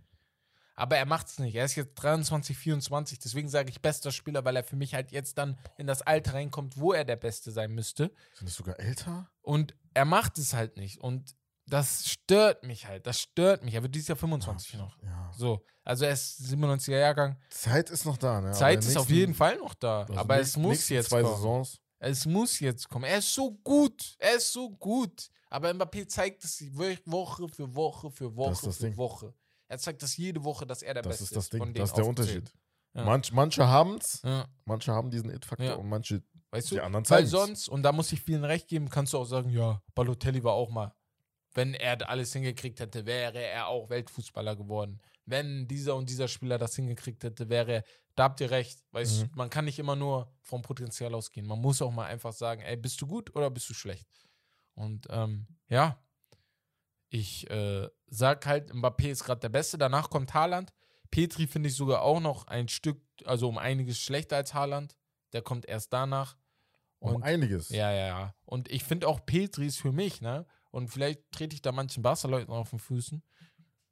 Aber 0.77 0.97
er 0.99 1.07
macht 1.07 1.29
es 1.29 1.39
nicht. 1.39 1.55
Er 1.55 1.65
ist 1.65 1.75
jetzt 1.75 1.95
23, 1.95 2.57
24, 2.57 3.19
deswegen 3.19 3.49
sage 3.49 3.71
ich 3.71 3.81
bester 3.81 4.13
Spieler, 4.13 4.45
weil 4.45 4.57
er 4.57 4.63
für 4.63 4.77
mich 4.77 4.95
halt 4.95 5.11
jetzt 5.11 5.39
dann 5.39 5.59
in 5.79 5.87
das 5.87 6.03
Alter 6.03 6.35
reinkommt, 6.35 6.79
wo 6.79 6.93
er 6.93 7.05
der 7.05 7.17
Beste 7.17 7.51
sein 7.51 7.73
müsste. 7.73 8.13
Sind 8.35 8.49
das 8.49 8.55
sogar 8.55 8.79
älter? 8.79 9.31
Und 9.41 9.75
er 9.95 10.05
macht 10.05 10.37
es 10.37 10.53
halt 10.53 10.77
nicht. 10.77 10.99
Und 11.01 11.35
das 11.67 12.09
stört 12.09 12.63
mich 12.63 12.87
halt. 12.87 13.07
Das 13.07 13.19
stört 13.19 13.65
mich. 13.65 13.75
Er 13.75 13.83
wird 13.83 13.95
dieses 13.95 14.09
Jahr 14.09 14.19
25 14.19 14.75
noch. 14.75 15.03
Ja. 15.03 15.33
So. 15.35 15.65
Also 15.83 16.05
er 16.05 16.13
ist 16.13 16.41
97er 16.43 16.99
Jahrgang. 16.99 17.37
Zeit 17.49 17.91
ist 17.91 18.05
noch 18.05 18.19
da, 18.19 18.41
ne? 18.41 18.53
Zeit 18.53 18.85
ist 18.85 18.97
auf 18.97 19.09
jeden 19.09 19.35
Fall 19.35 19.57
noch 19.57 19.75
da. 19.75 20.03
also 20.03 20.15
aber 20.15 20.39
es 20.39 20.57
muss 20.57 20.89
jetzt 20.89 21.09
zwei 21.11 21.23
kommen. 21.23 21.35
Saisons. 21.37 21.81
Es 21.99 22.27
muss 22.27 22.61
jetzt 22.61 22.89
kommen. 22.89 23.05
Er 23.05 23.19
ist 23.19 23.33
so 23.33 23.53
gut. 23.53 24.17
Er 24.19 24.37
ist 24.37 24.53
so 24.53 24.71
gut. 24.71 25.31
Aber 25.49 25.71
Mbappé 25.71 26.07
zeigt 26.07 26.45
es 26.45 26.61
Woche 26.61 27.49
für 27.49 27.75
Woche 27.75 28.11
für 28.11 28.37
Woche 28.37 28.73
für. 28.73 28.97
Woche. 28.97 29.35
Er 29.69 29.79
zeigt 29.79 30.03
das 30.03 30.17
jede 30.17 30.43
Woche, 30.45 30.67
dass 30.67 30.83
er 30.83 30.95
der 30.95 31.03
Das 31.03 31.11
Beste 31.19 31.25
ist 31.25 31.37
das 31.37 31.49
von 31.49 31.59
Ding. 31.59 31.75
denen 31.75 31.83
Das 31.83 31.91
ist 31.91 31.97
der. 31.97 32.07
Unterschied. 32.07 32.53
Ja. 32.95 33.05
Manch, 33.05 33.33
manche 33.33 33.67
haben 33.67 33.97
es, 33.99 34.23
Ja. 34.23 34.47
manche 34.65 34.93
haben 34.93 35.11
diesen 35.11 35.31
It-Faktor 35.31 35.67
Ja. 35.67 35.75
und 35.75 35.89
manche 35.89 36.23
Weißt 36.51 36.71
Die 36.71 36.77
du? 36.77 36.85
anderen 36.85 37.05
Weil 37.05 37.27
zeigen's. 37.27 37.31
sonst, 37.33 37.69
und 37.69 37.83
da 37.83 37.91
muss 37.93 38.13
ich 38.13 38.23
vielen 38.23 38.45
recht 38.45 38.69
geben, 38.69 38.89
kannst 38.89 39.13
du 39.13 39.19
auch 39.19 39.25
sagen, 39.25 39.51
ja, 39.51 39.83
Balotelli 39.95 40.43
war 40.45 40.55
auch 40.55 40.71
mal. 40.71 40.95
Wenn 41.53 41.75
er 41.75 42.09
alles 42.09 42.33
hingekriegt 42.33 42.79
hätte, 42.81 43.05
wäre 43.05 43.43
er 43.43 43.67
auch 43.67 43.91
Weltfußballer 43.91 44.57
geworden. 44.57 45.01
wenn 45.29 45.67
dieser 45.67 45.97
und 45.97 46.09
dieser 46.09 46.29
Spieler 46.29 46.57
das 46.57 46.77
hingekriegt 46.77 47.25
hätte, 47.25 47.49
wäre, 47.49 47.83
da 48.15 48.23
habt 48.25 48.41
ihr 48.41 48.49
recht. 48.53 48.85
Weil 48.93 49.05
Mhm. 49.07 49.31
man 49.35 49.51
kann 49.51 49.65
nicht 49.65 49.81
immer 49.81 49.97
nur 49.97 50.33
vom 50.41 50.63
Potenzial 50.63 51.13
ausgehen. 51.17 51.49
Man 51.49 51.61
muss 51.61 51.83
auch 51.83 51.91
mal 51.91 52.07
einfach 52.07 52.33
sagen, 52.33 52.63
ey, 52.63 52.77
bist 52.77 53.01
du 53.01 53.09
gut 53.09 53.35
oder 53.35 53.51
bist 53.51 53.69
du 53.69 53.75
schlecht? 53.75 54.07
Und 54.75 55.09
ähm, 55.11 55.49
ja, 55.69 56.01
ich 57.09 57.51
äh, 57.51 57.89
sag 58.09 58.47
halt, 58.47 58.73
Mbappé 58.73 59.09
ist 59.11 59.25
gerade 59.25 59.41
der 59.41 59.49
Beste. 59.49 59.79
Danach 59.79 60.11
kommt 60.11 60.35
Haaland. 60.35 60.73
Petri 61.11 61.47
finde 61.47 61.69
ich 61.69 61.77
sogar 61.77 62.03
auch 62.03 62.21
noch 62.21 62.47
ein 62.47 62.69
Stück, 62.69 63.01
also 63.25 63.49
um 63.49 63.59
einiges 63.59 63.99
schlechter 63.99 64.37
als 64.37 64.55
Haaland. 64.55 64.97
Der 65.33 65.43
kommt 65.43 65.67
erst 65.67 65.93
danach. 65.93 66.37
Um 66.99 67.17
Und 67.17 67.23
einiges. 67.23 67.69
ja, 67.69 67.91
ja, 67.93 68.07
ja. 68.07 68.35
Und 68.45 68.71
ich 68.71 68.85
finde 68.85 69.07
auch 69.09 69.25
Petri 69.27 69.67
ist 69.67 69.79
für 69.79 69.93
mich, 69.93 70.21
ne? 70.21 70.47
Und 70.71 70.89
vielleicht 70.89 71.31
trete 71.31 71.55
ich 71.55 71.63
da 71.63 71.73
manchen 71.73 72.03
Barca-Leuten 72.03 72.53
auf 72.53 72.71
den 72.71 72.79
Füßen, 72.79 73.23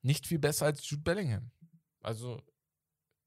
nicht 0.03 0.27
viel 0.27 0.39
besser 0.39 0.67
als 0.67 0.89
Jude 0.89 1.03
Bellingham. 1.03 1.51
Also, 2.01 2.41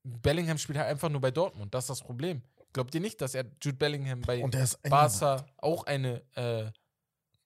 Bellingham 0.03 0.57
spielt 0.57 0.77
halt 0.77 0.89
einfach 0.89 1.09
nur 1.09 1.21
bei 1.21 1.31
Dortmund. 1.31 1.73
Das 1.73 1.85
ist 1.85 1.89
das 1.89 2.01
Problem. 2.01 2.43
Glaubt 2.73 2.93
ihr 2.93 3.01
nicht, 3.01 3.19
dass 3.21 3.33
er 3.33 3.45
Jude 3.61 3.77
Bellingham 3.77 4.21
bei 4.21 4.43
Barca 4.89 5.45
auch 5.57 5.85
eine, 5.85 6.23
äh, 6.35 6.71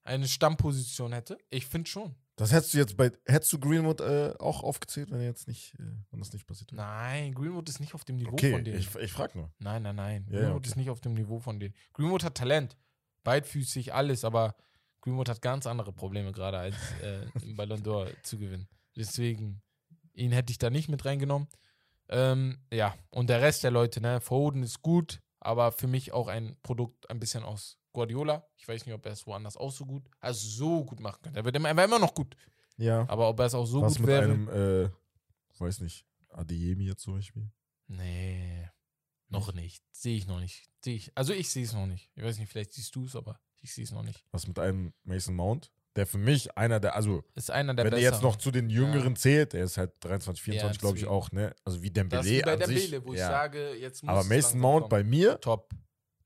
eine 0.04 0.28
Stammposition 0.28 1.14
hätte? 1.14 1.38
Ich 1.50 1.66
finde 1.68 1.90
schon. 1.90 2.16
Das 2.42 2.52
hättest 2.52 2.74
du 2.74 2.80
jetzt 2.80 2.98
bei. 2.98 3.12
Hättest 3.28 3.54
du 3.54 3.60
Greenwood 3.60 4.02
äh, 4.02 4.34
auch 4.40 4.64
aufgezählt, 4.64 5.12
wenn 5.12 5.20
er 5.20 5.28
jetzt 5.28 5.48
nicht, 5.48 5.76
äh, 5.76 5.84
wenn 6.10 6.22
das 6.22 6.34
nicht 6.34 6.48
passiert 6.48 6.72
wäre? 6.72 6.82
Nein, 6.82 7.36
Greenwood 7.36 7.70
ist 7.70 7.80
nicht 7.80 7.94
auf 7.94 8.04
dem 8.04 8.16
Niveau 8.16 8.32
Okay, 8.32 8.52
von 8.52 8.64
denen. 8.64 8.80
ich, 8.80 8.96
ich 8.96 9.12
frag 9.12 9.36
nur. 9.36 9.52
Nein, 9.60 9.84
nein, 9.84 9.96
nein. 9.96 10.26
Ja, 10.28 10.40
Greenwood 10.40 10.58
okay. 10.58 10.70
ist 10.70 10.76
nicht 10.76 10.90
auf 10.90 11.02
dem 11.02 11.14
Niveau 11.14 11.38
von 11.38 11.60
denen. 11.60 11.76
Greenwood 11.94 12.24
hat 12.24 12.34
Talent, 12.34 12.78
beidfüßig, 13.24 13.94
alles, 13.94 14.26
aber 14.26 14.56
Greenwood 15.02 15.30
hat 15.30 15.44
ganz 15.44 15.68
andere 15.68 15.94
Probleme 15.94 16.32
gerade 16.32 16.58
als 16.58 16.76
äh, 17.04 17.28
im 17.44 17.56
Ballon 17.56 17.84
d'Or 17.84 18.10
zu 18.24 18.40
gewinnen. 18.40 18.68
Deswegen, 18.96 19.62
ihn 20.16 20.32
hätte 20.32 20.50
ich 20.50 20.58
da 20.58 20.72
nicht 20.72 20.90
mit 20.90 21.06
reingenommen. 21.06 21.48
Ähm, 22.10 22.58
ja, 22.74 22.96
und 23.12 23.30
der 23.30 23.42
Rest 23.42 23.64
der 23.64 23.70
Leute, 23.70 24.02
ne, 24.02 24.20
Foden 24.20 24.64
ist 24.64 24.82
gut, 24.82 25.22
aber 25.40 25.72
für 25.72 25.88
mich 25.88 26.12
auch 26.12 26.28
ein 26.28 26.58
Produkt 26.64 27.08
ein 27.12 27.20
bisschen 27.20 27.44
aus 27.44 27.78
Guardiola. 27.94 28.46
Ich 28.58 28.68
weiß 28.68 28.86
nicht, 28.86 28.96
ob 28.96 29.06
er 29.06 29.12
es 29.14 29.26
woanders 29.28 29.58
auch 29.58 29.72
so 29.72 29.86
gut, 29.86 30.04
also 30.20 30.48
so 30.48 30.86
gut 30.86 31.00
machen 31.00 31.20
könnte. 31.22 31.40
Er 31.40 31.46
wird 31.46 31.56
immer, 31.56 31.70
er 31.70 31.76
war 31.76 31.86
immer 31.86 32.00
noch 32.00 32.14
gut, 32.14 32.36
Ja. 32.78 33.08
aber 33.10 33.30
ob 33.30 33.40
er 33.40 33.46
es 33.48 33.54
auch 33.54 33.66
so 33.66 33.82
Was 33.82 33.94
gut 33.94 34.02
mit 34.02 34.08
wäre. 34.10 34.24
einem, 34.24 34.48
äh, 34.86 34.90
weiß 35.60 35.82
nicht, 35.82 36.06
Adeyemi 36.30 36.86
jetzt 36.86 37.02
zum 37.04 37.16
Beispiel? 37.16 37.50
Nee, 37.88 38.70
noch 39.30 39.54
nicht. 39.54 39.84
Sehe 39.92 40.16
ich 40.18 40.28
noch 40.28 40.40
nicht. 40.40 40.70
Sehe 40.84 40.96
ich. 40.96 41.12
Also 41.16 41.34
ich 41.34 41.50
sehe 41.50 41.64
es 41.66 41.74
noch 41.74 41.86
nicht. 41.86 42.10
Ich 42.16 42.24
weiß 42.24 42.38
nicht, 42.40 42.50
vielleicht 42.50 42.74
siehst 42.74 42.96
du 42.96 43.06
es, 43.06 43.16
aber 43.16 43.40
ich 43.62 43.74
sehe 43.74 43.84
es 43.84 43.92
noch 43.92 44.04
nicht. 44.04 44.26
Was 44.32 44.48
mit 44.48 44.58
einem 44.60 44.94
Mason 45.04 45.36
Mount? 45.36 45.72
Der 45.98 46.08
für 46.08 46.18
mich 46.18 46.58
einer 46.58 46.80
der, 46.80 46.96
also 46.96 47.22
Ist 47.36 47.52
einer 47.52 47.74
der 47.74 47.84
wenn 47.86 47.92
er 47.94 48.00
jetzt 48.00 48.22
noch 48.22 48.38
zu 48.38 48.50
den 48.50 48.70
Jüngeren 48.70 49.18
zählt, 49.18 49.52
der 49.52 49.66
ist 49.66 49.78
halt 49.78 49.92
23, 50.00 50.42
24, 50.42 50.80
glaube 50.80 50.98
ich 50.98 51.06
auch, 51.06 51.32
ne? 51.34 51.54
Also 51.66 51.82
wie 51.82 51.90
das 51.92 51.96
Dembele 51.96 52.22
ist 52.22 52.30
wie 52.30 52.42
bei 52.42 52.54
an 52.54 52.60
der 52.60 52.68
sich. 52.70 52.90
Bele, 52.90 53.06
wo 53.06 53.12
ich 53.14 53.20
ja. 53.20 53.28
sage, 53.28 53.74
jetzt 53.76 54.02
muss 54.02 54.10
Aber 54.10 54.24
Mason 54.24 54.60
Mount 54.62 54.84
kommen. 54.84 54.90
bei 54.90 55.04
mir, 55.04 55.40
Top. 55.42 55.70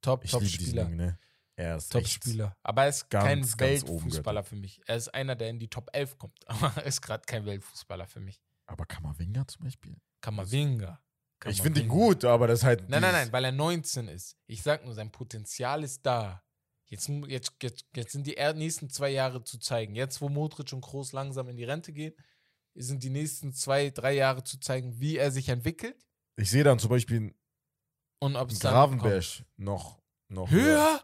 Top, 0.02 0.24
ich 0.24 0.30
Top 0.30 0.44
Spieler. 0.44 0.84
Jungen, 0.84 0.98
ne? 0.98 1.20
Er 1.58 1.78
ist 1.78 1.92
Top 1.92 2.02
echt- 2.02 2.12
Spieler. 2.24 2.56
Aber 2.64 2.84
er 2.84 2.90
ist 2.90 3.10
ganz, 3.10 3.24
kein 3.26 3.42
ganz 3.42 3.60
Weltfußballer 3.60 4.44
für 4.44 4.56
mich. 4.56 4.82
Er 4.88 4.98
ist 4.98 5.14
einer, 5.14 5.36
der 5.36 5.50
in 5.50 5.60
die 5.60 5.70
Top 5.70 5.90
11 5.94 6.18
kommt. 6.18 6.38
Aber 6.48 6.74
er 6.76 6.84
ist 6.86 7.02
gerade 7.02 7.24
kein 7.26 7.46
Weltfußballer 7.46 8.08
für 8.08 8.20
mich. 8.20 8.42
Aber 8.66 8.86
Kamavinga 8.86 9.48
zum 9.48 9.64
Beispiel? 9.64 9.96
Kamavinga. 10.22 11.00
Ich 11.48 11.62
finde 11.62 11.82
ihn 11.82 11.88
gut, 11.88 12.26
aber 12.26 12.48
das 12.48 12.60
ist 12.60 12.66
halt. 12.66 12.90
Nein, 12.90 13.02
nein, 13.02 13.12
nein, 13.12 13.32
weil 13.32 13.46
er 13.46 13.52
19 13.52 14.08
ist. 14.08 14.36
Ich 14.48 14.64
sag 14.64 14.84
nur, 14.84 14.96
sein 14.96 15.12
Potenzial 15.12 15.84
ist 15.84 16.04
da. 16.04 16.42
Jetzt, 16.86 17.08
jetzt, 17.28 17.54
jetzt, 17.62 17.86
jetzt 17.96 18.12
sind 18.14 18.26
die 18.26 18.36
nächsten 18.56 18.90
zwei 18.90 19.10
Jahre 19.10 19.44
zu 19.44 19.60
zeigen. 19.60 19.94
Jetzt, 19.96 20.22
wo 20.22 20.30
Modric 20.30 20.74
und 20.74 20.82
Kroos 20.82 21.12
langsam 21.12 21.48
in 21.50 21.58
die 21.58 21.64
Rente 21.64 21.94
gehen, 21.94 22.16
sind 22.74 23.04
die 23.04 23.10
nächsten 23.12 23.54
zwei, 23.54 23.92
drei 23.92 24.14
Jahre 24.14 24.44
zu 24.44 24.60
zeigen, 24.60 25.00
wie 25.00 25.18
er 25.18 25.30
sich 25.32 25.50
entwickelt 25.50 25.96
Ich 26.36 26.50
sehe 26.50 26.64
dann 26.64 26.80
zum 26.80 26.90
Beispiel 26.90 27.18
einen 27.18 27.36
und 28.20 28.36
ob 28.36 28.50
es 28.50 28.60
dann 28.60 28.74
Gravenberg 28.74 29.24
noch, 29.58 30.00
noch 30.30 30.50
kommt. 30.50 30.52
höher. 30.52 31.04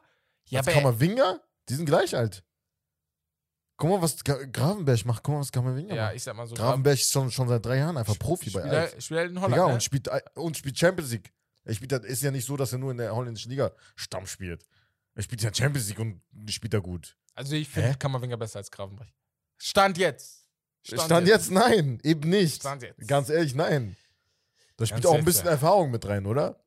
Ja, 0.49 0.59
Als 0.59 0.67
er, 0.67 0.73
Kamavinga? 0.73 1.39
Die 1.69 1.73
sind 1.75 1.85
gleich 1.85 2.15
alt. 2.15 2.43
Guck 3.77 3.89
mal, 3.89 4.01
was 4.01 4.17
Gra- 4.23 4.45
Gravenberg 4.51 5.05
macht. 5.05 5.23
Guck 5.23 5.33
mal, 5.35 5.41
was 5.41 5.51
Kamavinga 5.51 5.95
ja, 5.95 6.05
macht. 6.05 6.15
ich 6.15 6.23
sag 6.23 6.35
mal 6.35 6.45
so. 6.47 6.55
Gravenberg 6.55 6.95
ist 6.99 7.11
schon, 7.11 7.31
schon 7.31 7.47
seit 7.47 7.65
drei 7.65 7.77
Jahren 7.77 7.97
einfach 7.97 8.17
Profi 8.19 8.49
bei 8.51 8.59
spielt 8.61 8.73
Ajax. 8.75 8.93
er, 8.93 9.01
spielt 9.01 9.19
er 9.19 9.25
in 9.25 9.41
Holland. 9.41 9.55
Ja, 9.57 9.67
ne? 9.67 9.73
und 9.73 9.83
spielt, 9.83 10.09
und 10.35 10.57
spielt 10.57 10.77
Champions 10.77 11.11
League. 11.11 11.33
Er 11.63 11.73
spielt, 11.73 11.91
halt- 11.93 12.05
ist 12.05 12.21
ja 12.21 12.31
nicht 12.31 12.45
so, 12.45 12.57
dass 12.57 12.73
er 12.73 12.79
nur 12.79 12.91
in 12.91 12.97
der 12.97 13.15
holländischen 13.15 13.49
Liga 13.49 13.71
Stamm 13.95 14.25
spielt. 14.27 14.65
Er 15.15 15.23
spielt 15.23 15.41
ja 15.41 15.53
Champions 15.53 15.87
League 15.89 15.99
und 15.99 16.21
spielt 16.49 16.73
da 16.73 16.79
gut. 16.79 17.17
Also 17.33 17.55
ich 17.55 17.67
finde 17.69 17.95
Kammerwinger 17.95 18.37
besser 18.37 18.59
als 18.59 18.69
Gravenberg. 18.71 19.09
Stand 19.57 19.97
jetzt. 19.97 20.45
Stand, 20.83 21.27
jetzt. 21.27 21.51
nein, 21.51 21.99
eben 22.03 22.29
nicht. 22.29 22.55
Stand 22.61 22.81
jetzt. 22.81 23.07
Ganz 23.07 23.29
ehrlich, 23.29 23.53
nein. 23.55 23.95
Da 24.77 24.85
spielt 24.85 25.03
Ganz 25.03 25.05
auch 25.05 25.11
ein 25.13 25.17
jetzt, 25.17 25.25
bisschen. 25.25 25.47
Erfahrung 25.47 25.91
mit 25.91 26.05
rein, 26.07 26.25
oder? 26.25 26.63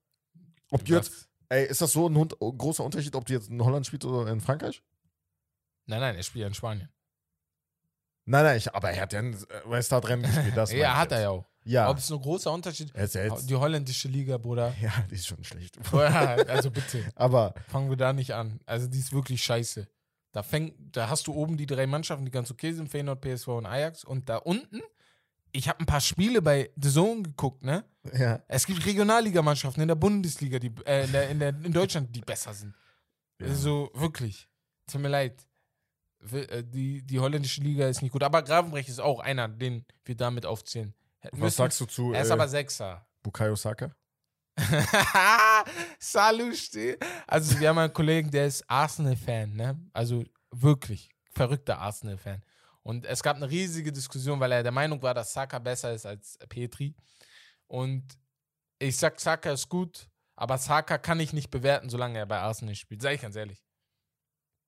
Ob 0.71 0.85
du 0.85 0.95
jetzt, 0.95 1.29
ey, 1.55 1.67
ist 1.67 1.81
das 1.81 1.93
so 1.93 2.09
ein, 2.09 2.17
Hund, 2.17 2.35
ein 2.41 2.59
großer 2.59 2.85
Unterschied, 2.85 3.15
ob 3.15 3.27
du 3.27 3.33
jetzt 3.33 3.49
in 3.49 3.63
Holland 3.63 3.87
spielst 3.87 4.05
oder 4.05 4.31
in 4.31 4.41
Frankreich? 4.41 4.83
Nein, 5.87 6.01
nein, 6.01 6.17
er 6.17 6.23
spielt 6.23 6.43
ja 6.43 6.49
in 6.49 6.55
Spanien. 6.55 6.89
Nein, 8.27 8.45
nein, 8.45 8.57
ich, 8.57 8.75
aber 8.75 8.91
er 8.91 9.03
hat 9.03 9.13
ja 9.13 9.19
ein 9.19 9.37
Westart-Rennen 9.67 10.23
gespielt. 10.23 10.57
Das 10.57 10.73
ja, 10.73 10.97
hat 10.97 11.13
er 11.13 11.19
jetzt. 11.19 11.23
ja 11.25 11.31
auch. 11.31 11.45
Ja. 11.67 11.89
Ob 11.89 11.99
es 11.99 12.11
ein 12.11 12.21
großer 12.21 12.53
Unterschied 12.53 12.95
Er 12.95 13.05
ist 13.05 13.49
Die 13.49 13.55
holländische 13.55 14.09
Liga, 14.09 14.37
Bruder. 14.37 14.75
ja, 14.81 14.93
die 15.11 15.15
ist 15.15 15.27
schon 15.27 15.43
schlecht. 15.45 15.79
also 15.93 16.71
bitte, 16.71 17.05
Aber 17.15 17.55
fangen 17.69 17.89
wir 17.89 17.97
da 17.97 18.13
nicht 18.13 18.33
an. 18.33 18.61
Also 18.67 18.87
die 18.87 18.99
ist 18.99 19.13
wirklich 19.13 19.43
scheiße. 19.43 19.89
Da, 20.33 20.43
fängt, 20.43 20.75
da 20.97 21.09
hast 21.09 21.27
du 21.27 21.33
oben 21.33 21.57
die 21.57 21.67
drei 21.67 21.87
Mannschaften, 21.87 22.25
die 22.25 22.31
ganz 22.31 22.51
okay 22.51 22.73
sind, 22.73 22.91
Feyenoord, 22.91 23.21
PSV 23.21 23.49
und 23.49 23.67
Ajax. 23.67 24.05
Und 24.05 24.29
da 24.29 24.39
unten, 24.39 24.83
ich 25.57 25.69
habe 25.69 25.81
ein 25.81 25.87
paar 25.87 26.01
Spiele 26.01 26.43
bei 26.43 26.71
The 26.77 26.91
Zone 26.91 27.23
geguckt, 27.23 27.63
ne? 27.63 27.85
ja, 28.13 28.43
Es 28.49 28.67
gibt 28.67 28.85
Regionalligamannschaften 28.85 29.81
in 29.83 29.89
der 29.89 29.95
Bundesliga, 29.95 30.59
die, 30.59 30.73
äh, 30.85 31.05
in, 31.05 31.13
der, 31.13 31.29
in, 31.31 31.39
der, 31.39 31.49
in 31.51 31.73
Deutschland, 31.73 32.15
die 32.15 32.21
besser 32.21 32.53
sind. 32.53 32.75
Ja. 33.41 33.47
Also 33.49 33.91
wirklich. 33.95 34.49
Tut 34.91 35.01
mir 35.01 35.09
leid. 35.09 35.47
Äh, 36.33 36.63
Die, 36.65 37.03
die 37.03 37.19
holländische 37.21 37.61
Liga 37.63 37.89
ist 37.89 38.03
nicht 38.03 38.13
gut. 38.13 38.23
Aber 38.23 38.43
Gravenbrecht 38.43 38.89
ist 38.89 39.01
auch 39.01 39.21
einer, 39.21 39.49
den 39.49 39.85
wir 40.05 40.17
damit 40.17 40.45
aufzählen. 40.45 40.93
hätten 41.21 41.37
was 41.37 41.41
müssen. 41.45 41.57
sagst 41.57 41.81
du 41.81 41.87
zu 41.87 42.13
Er 42.13 42.23
ist 42.23 42.31
äh, 42.31 42.33
aber 42.33 42.49
Sechser. 42.49 43.07
Bukayo 43.23 43.55
Saka? 43.57 43.95
Salusti. 45.99 46.97
Also, 47.27 47.59
wir 47.59 47.69
haben 47.69 47.79
einen 47.79 47.93
Kollegen, 47.93 48.31
der 48.31 48.47
ist 48.47 48.65
Arsenal-Fan, 48.69 49.55
ne? 49.55 49.81
Also 49.93 50.25
wirklich 50.51 51.11
verrückter 51.33 51.79
Arsenal-Fan. 51.79 52.43
Und 52.85 53.07
es 53.07 53.23
gab 53.23 53.37
eine 53.37 53.51
riesige 53.51 53.91
Diskussion, 53.91 54.39
weil 54.39 54.53
er 54.53 54.63
der 54.63 54.71
Meinung 54.71 55.03
war, 55.03 55.15
dass 55.15 55.33
Saka 55.33 55.59
besser 55.59 55.93
ist 55.93 56.05
als 56.05 56.39
Petri. 56.49 56.95
Und 57.67 58.05
ich 58.79 58.97
sag, 58.99 59.19
Saka 59.19 59.53
ist 59.53 59.71
gut, 59.71 60.09
aber 60.37 60.59
Saka 60.59 60.99
kann 60.99 61.19
ich 61.19 61.33
nicht 61.33 61.51
bewerten, 61.51 61.89
solange 61.89 62.19
er 62.19 62.27
bei 62.27 62.39
Arsenal 62.39 62.75
spielt. 62.75 63.01
Sag 63.01 63.15
ich 63.15 63.23
ganz 63.23 63.37
ehrlich. 63.37 63.65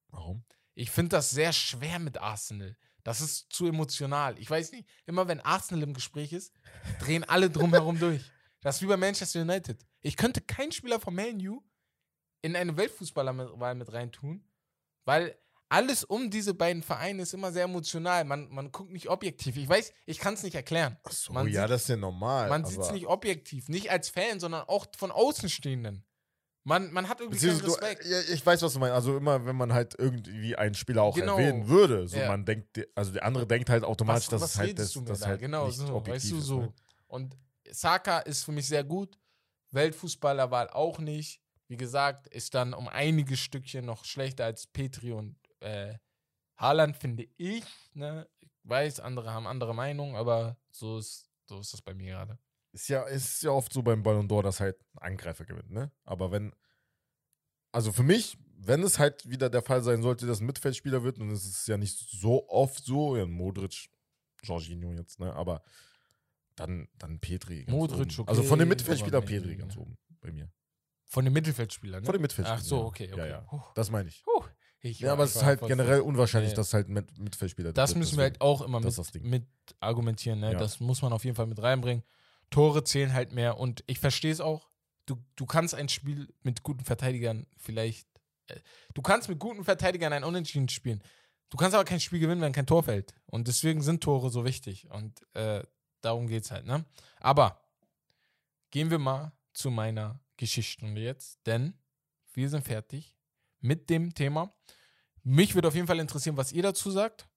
Warum? 0.08 0.44
Ich 0.74 0.90
finde 0.90 1.10
das 1.10 1.30
sehr 1.30 1.52
schwer 1.52 1.98
mit 1.98 2.16
Arsenal. 2.16 2.76
Das 3.02 3.20
ist 3.20 3.52
zu 3.52 3.66
emotional. 3.66 4.38
Ich 4.38 4.50
weiß 4.50 4.72
nicht, 4.72 4.88
immer 5.04 5.28
wenn 5.28 5.40
Arsenal 5.40 5.82
im 5.82 5.92
Gespräch 5.92 6.32
ist, 6.32 6.54
drehen 6.98 7.22
alle 7.24 7.50
drumherum 7.50 7.98
durch. 7.98 8.22
Das 8.62 8.76
ist 8.76 8.82
wie 8.82 8.86
bei 8.86 8.96
Manchester 8.96 9.42
United. 9.42 9.86
Ich 10.00 10.16
könnte 10.16 10.40
keinen 10.40 10.72
Spieler 10.72 10.98
von 10.98 11.14
Man 11.14 11.46
U 11.46 11.62
in 12.42 12.56
eine 12.56 12.76
Weltfußballerwahl 12.76 13.76
mit 13.76 13.92
reintun, 13.92 14.44
weil 15.04 15.38
alles 15.68 16.04
um 16.04 16.30
diese 16.30 16.54
beiden 16.54 16.82
Vereine 16.82 17.22
ist 17.22 17.34
immer 17.34 17.50
sehr 17.52 17.64
emotional. 17.64 18.24
Man, 18.24 18.48
man 18.50 18.70
guckt 18.70 18.92
nicht 18.92 19.08
objektiv. 19.08 19.56
Ich 19.56 19.68
weiß, 19.68 19.92
ich 20.04 20.18
kann 20.18 20.34
es 20.34 20.42
nicht 20.42 20.54
erklären. 20.54 20.96
Achso, 21.02 21.32
Man 21.32 21.48
ja, 21.48 21.62
sieht- 21.62 21.70
das 21.70 21.82
ist 21.82 21.88
ja 21.88 21.96
normal. 21.96 22.48
Man 22.48 22.64
sieht 22.64 22.78
es 22.80 22.92
nicht 22.92 23.06
objektiv. 23.06 23.68
Nicht 23.68 23.90
als 23.90 24.08
Fan, 24.08 24.38
sondern 24.38 24.62
auch 24.68 24.86
von 24.96 25.10
Außenstehenden. 25.10 26.04
Man, 26.62 26.92
man 26.92 27.08
hat 27.08 27.20
irgendwie 27.20 27.38
keinen 27.46 27.60
Respekt. 27.60 28.04
Du, 28.04 28.08
ja, 28.08 28.20
ich 28.32 28.44
weiß, 28.44 28.60
was 28.62 28.72
du 28.72 28.80
meinst. 28.80 28.94
Also 28.94 29.16
immer, 29.16 29.44
wenn 29.46 29.54
man 29.56 29.72
halt 29.72 29.94
irgendwie 29.98 30.56
einen 30.56 30.74
Spieler 30.74 31.02
auch 31.02 31.14
Genau. 31.14 31.38
erwähnen 31.38 31.68
würde, 31.68 32.08
so 32.08 32.16
Ja. 32.16 32.26
man 32.28 32.44
denkt, 32.44 32.80
also 32.96 33.12
der 33.12 33.24
andere 33.24 33.46
denkt 33.46 33.70
halt 33.70 33.84
automatisch, 33.84 34.26
dass 34.28 34.40
was 34.42 34.54
es 34.54 34.58
halt, 34.58 34.78
das, 34.78 34.90
du 34.92 35.00
mir 35.00 35.06
das 35.06 35.20
da? 35.20 35.26
halt 35.26 35.40
genau, 35.40 35.66
nicht 35.68 35.76
so, 35.78 35.94
objektiv 35.94 36.14
weißt 36.14 36.30
du, 36.32 36.38
ist. 36.38 36.44
so. 36.44 36.60
Ne? 36.62 36.72
Und 37.06 37.36
Saka 37.70 38.18
ist 38.18 38.44
für 38.44 38.50
mich 38.52 38.66
sehr 38.66 38.82
gut. 38.82 39.16
Weltfußballerwahl 39.70 40.70
auch 40.70 40.98
nicht. 40.98 41.40
Wie 41.68 41.76
gesagt, 41.76 42.26
ist 42.28 42.54
dann 42.54 42.74
um 42.74 42.88
einige 42.88 43.36
Stückchen 43.36 43.84
noch 43.84 44.04
schlechter 44.04 44.44
als 44.44 44.66
Petri 44.66 45.12
und 45.12 45.36
äh, 45.66 45.98
Haaland, 46.56 46.96
finde 46.96 47.28
ich. 47.36 47.64
Ne? 47.94 48.28
Ich 48.40 48.50
weiß, 48.64 49.00
andere 49.00 49.32
haben 49.32 49.46
andere 49.46 49.74
Meinungen, 49.74 50.16
aber 50.16 50.56
so 50.70 50.98
ist, 50.98 51.30
so 51.46 51.60
ist 51.60 51.72
das 51.72 51.82
bei 51.82 51.94
mir 51.94 52.12
gerade. 52.12 52.38
Ist 52.72 52.88
ja, 52.88 53.02
ist 53.04 53.42
ja 53.42 53.50
oft 53.50 53.72
so 53.72 53.82
beim 53.82 54.02
Ballon 54.02 54.28
d'Or, 54.28 54.42
dass 54.42 54.60
halt 54.60 54.78
ein 54.94 55.12
Angreifer 55.12 55.44
gewinnt, 55.44 55.70
ne? 55.70 55.90
Aber 56.04 56.30
wenn, 56.30 56.54
also 57.72 57.90
für 57.90 58.02
mich, 58.02 58.36
wenn 58.58 58.82
es 58.82 58.98
halt 58.98 59.28
wieder 59.28 59.48
der 59.48 59.62
Fall 59.62 59.82
sein 59.82 60.02
sollte, 60.02 60.26
dass 60.26 60.40
ein 60.40 60.46
Mittelfeldspieler 60.46 61.02
wird, 61.02 61.18
und 61.18 61.30
es 61.30 61.46
ist 61.46 61.68
ja 61.68 61.78
nicht 61.78 61.96
so 61.98 62.48
oft 62.48 62.84
so, 62.84 63.16
ja, 63.16 63.24
Modric, 63.24 63.88
Jorginho 64.42 64.92
jetzt, 64.92 65.20
ne? 65.20 65.32
Aber 65.34 65.62
dann, 66.54 66.88
dann 66.98 67.18
Petri. 67.18 67.64
Modric, 67.68 68.18
oben. 68.18 68.28
Also 68.28 68.42
von 68.42 68.58
den 68.58 68.66
okay, 68.66 68.70
Mittelfeldspielern 68.70 69.24
Petri 69.24 69.56
ganz 69.56 69.76
ne. 69.76 69.82
oben 69.82 69.98
bei 70.20 70.32
mir. 70.32 70.50
Von 71.06 71.24
den 71.24 71.32
Mittelfeldspielern, 71.32 72.02
ne? 72.02 72.06
Von 72.06 72.14
den 72.14 72.22
Mittelfeldspielern. 72.22 72.62
Ach 72.62 72.66
so, 72.66 72.84
okay, 72.84 73.10
okay. 73.10 73.30
Ja, 73.30 73.46
ja. 73.50 73.72
Das 73.74 73.90
meine 73.90 74.08
ich. 74.08 74.22
Huh. 74.26 74.44
Ich 74.91 75.01
Ja, 75.01 75.12
aber 75.12 75.24
es 75.24 75.37
ist 75.37 75.43
halt 75.45 75.61
generell 75.62 76.01
unwahrscheinlich, 76.01 76.51
Nee. 76.53 76.57
dass 76.57 76.72
halt 76.74 76.89
mit 76.89 77.18
Mitfeldspieler 77.18 77.72
Das 77.72 77.95
müssen 77.95 78.16
wir 78.18 78.24
deswegen. 78.24 78.34
halt 78.34 78.41
auch 78.41 78.62
immer 78.62 78.80
mit, 78.80 79.24
mit 79.24 79.47
argumentieren. 79.80 80.41
Ne? 80.41 80.53
Ja. 80.53 80.59
Das 80.59 80.80
muss 80.80 81.03
man 81.03 81.12
auf 81.12 81.24
jeden 81.24 81.37
Fall 81.37 81.47
mit 81.47 81.61
reinbringen. 81.62 82.05
Tore 82.51 82.84
zählen 82.84 83.12
halt 83.12 83.32
mehr 83.32 83.59
und 83.59 83.82
ich 83.87 83.99
verstehe 83.99 84.32
es 84.32 84.41
auch. 84.41 84.68
Du, 85.07 85.16
du 85.37 85.47
kannst 85.47 85.74
ein 85.74 85.89
Spiel 85.89 86.28
mit 86.43 86.62
guten 86.62 86.84
Verteidigern 86.84 87.47
vielleicht. 87.57 88.09
Äh, 88.49 88.61
du 88.95 89.03
kannst 89.03 89.28
mit 89.28 89.39
guten 89.39 89.64
Verteidigern 89.64 90.12
ein 90.12 90.24
Unentschieden 90.24 90.68
spielen. 90.68 91.03
Du 91.51 91.57
kannst 91.57 91.74
aber 91.74 91.84
kein 91.84 92.01
Spiel 92.01 92.18
gewinnen, 92.18 92.41
wenn 92.41 92.53
kein 92.53 92.66
Tor 92.66 92.82
fällt. 92.82 93.14
Und 93.26 93.47
deswegen 93.49 93.80
sind 93.82 94.03
Tore 94.03 94.30
so 94.30 94.45
wichtig. 94.45 94.89
Und 94.91 95.20
äh, 95.34 95.62
darum 96.01 96.26
geht 96.26 96.45
es 96.45 96.51
halt. 96.51 96.66
Ne? 96.66 96.84
Aber 97.20 97.61
gehen 98.70 98.91
wir 98.91 98.99
mal 98.99 99.32
zu 99.53 99.70
meiner 99.70 100.20
Geschichtsstunde 100.37 101.01
jetzt, 101.01 101.39
denn 101.47 101.74
wir 102.34 102.49
sind 102.51 102.64
fertig 102.64 103.16
mit 103.61 103.89
dem 103.91 104.12
Thema. 104.14 104.53
Mich 105.29 105.57
würde 105.57 105.66
auf 105.66 105.74
jeden 105.74 105.89
Fall 105.89 105.99
interessieren, 105.99 106.37
was 106.37 106.53
ihr 106.53 106.62
dazu 106.62 106.89
sagt. 106.89 107.29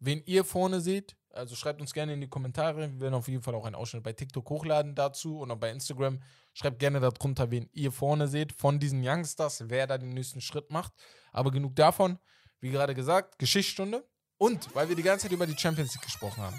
Wen 0.00 0.22
ihr 0.24 0.44
vorne 0.44 0.80
seht, 0.80 1.14
also 1.28 1.54
schreibt 1.54 1.82
uns 1.82 1.92
gerne 1.92 2.14
in 2.14 2.22
die 2.22 2.28
Kommentare. 2.28 2.90
Wir 2.90 3.00
werden 3.00 3.12
auf 3.12 3.28
jeden 3.28 3.42
Fall 3.42 3.54
auch 3.54 3.66
einen 3.66 3.74
Ausschnitt 3.74 4.02
bei 4.02 4.14
TikTok 4.14 4.48
hochladen 4.48 4.94
dazu 4.94 5.40
und 5.40 5.50
auch 5.50 5.58
bei 5.58 5.70
Instagram. 5.70 6.22
Schreibt 6.54 6.78
gerne 6.78 7.00
darunter, 7.00 7.50
wen 7.50 7.68
ihr 7.74 7.92
vorne 7.92 8.28
seht 8.28 8.52
von 8.52 8.80
diesen 8.80 9.06
Youngsters, 9.06 9.64
wer 9.68 9.86
da 9.86 9.98
den 9.98 10.14
nächsten 10.14 10.40
Schritt 10.40 10.70
macht. 10.70 10.94
Aber 11.32 11.50
genug 11.50 11.76
davon. 11.76 12.18
Wie 12.60 12.70
gerade 12.70 12.94
gesagt, 12.94 13.38
Geschichtsstunde. 13.38 14.08
Und 14.38 14.74
weil 14.74 14.88
wir 14.88 14.96
die 14.96 15.02
ganze 15.02 15.24
Zeit 15.24 15.32
über 15.32 15.46
die 15.46 15.58
Champions 15.58 15.92
League 15.92 16.04
gesprochen 16.04 16.42
haben, 16.42 16.58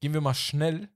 gehen 0.00 0.14
wir 0.14 0.22
mal 0.22 0.32
schnell 0.32 0.88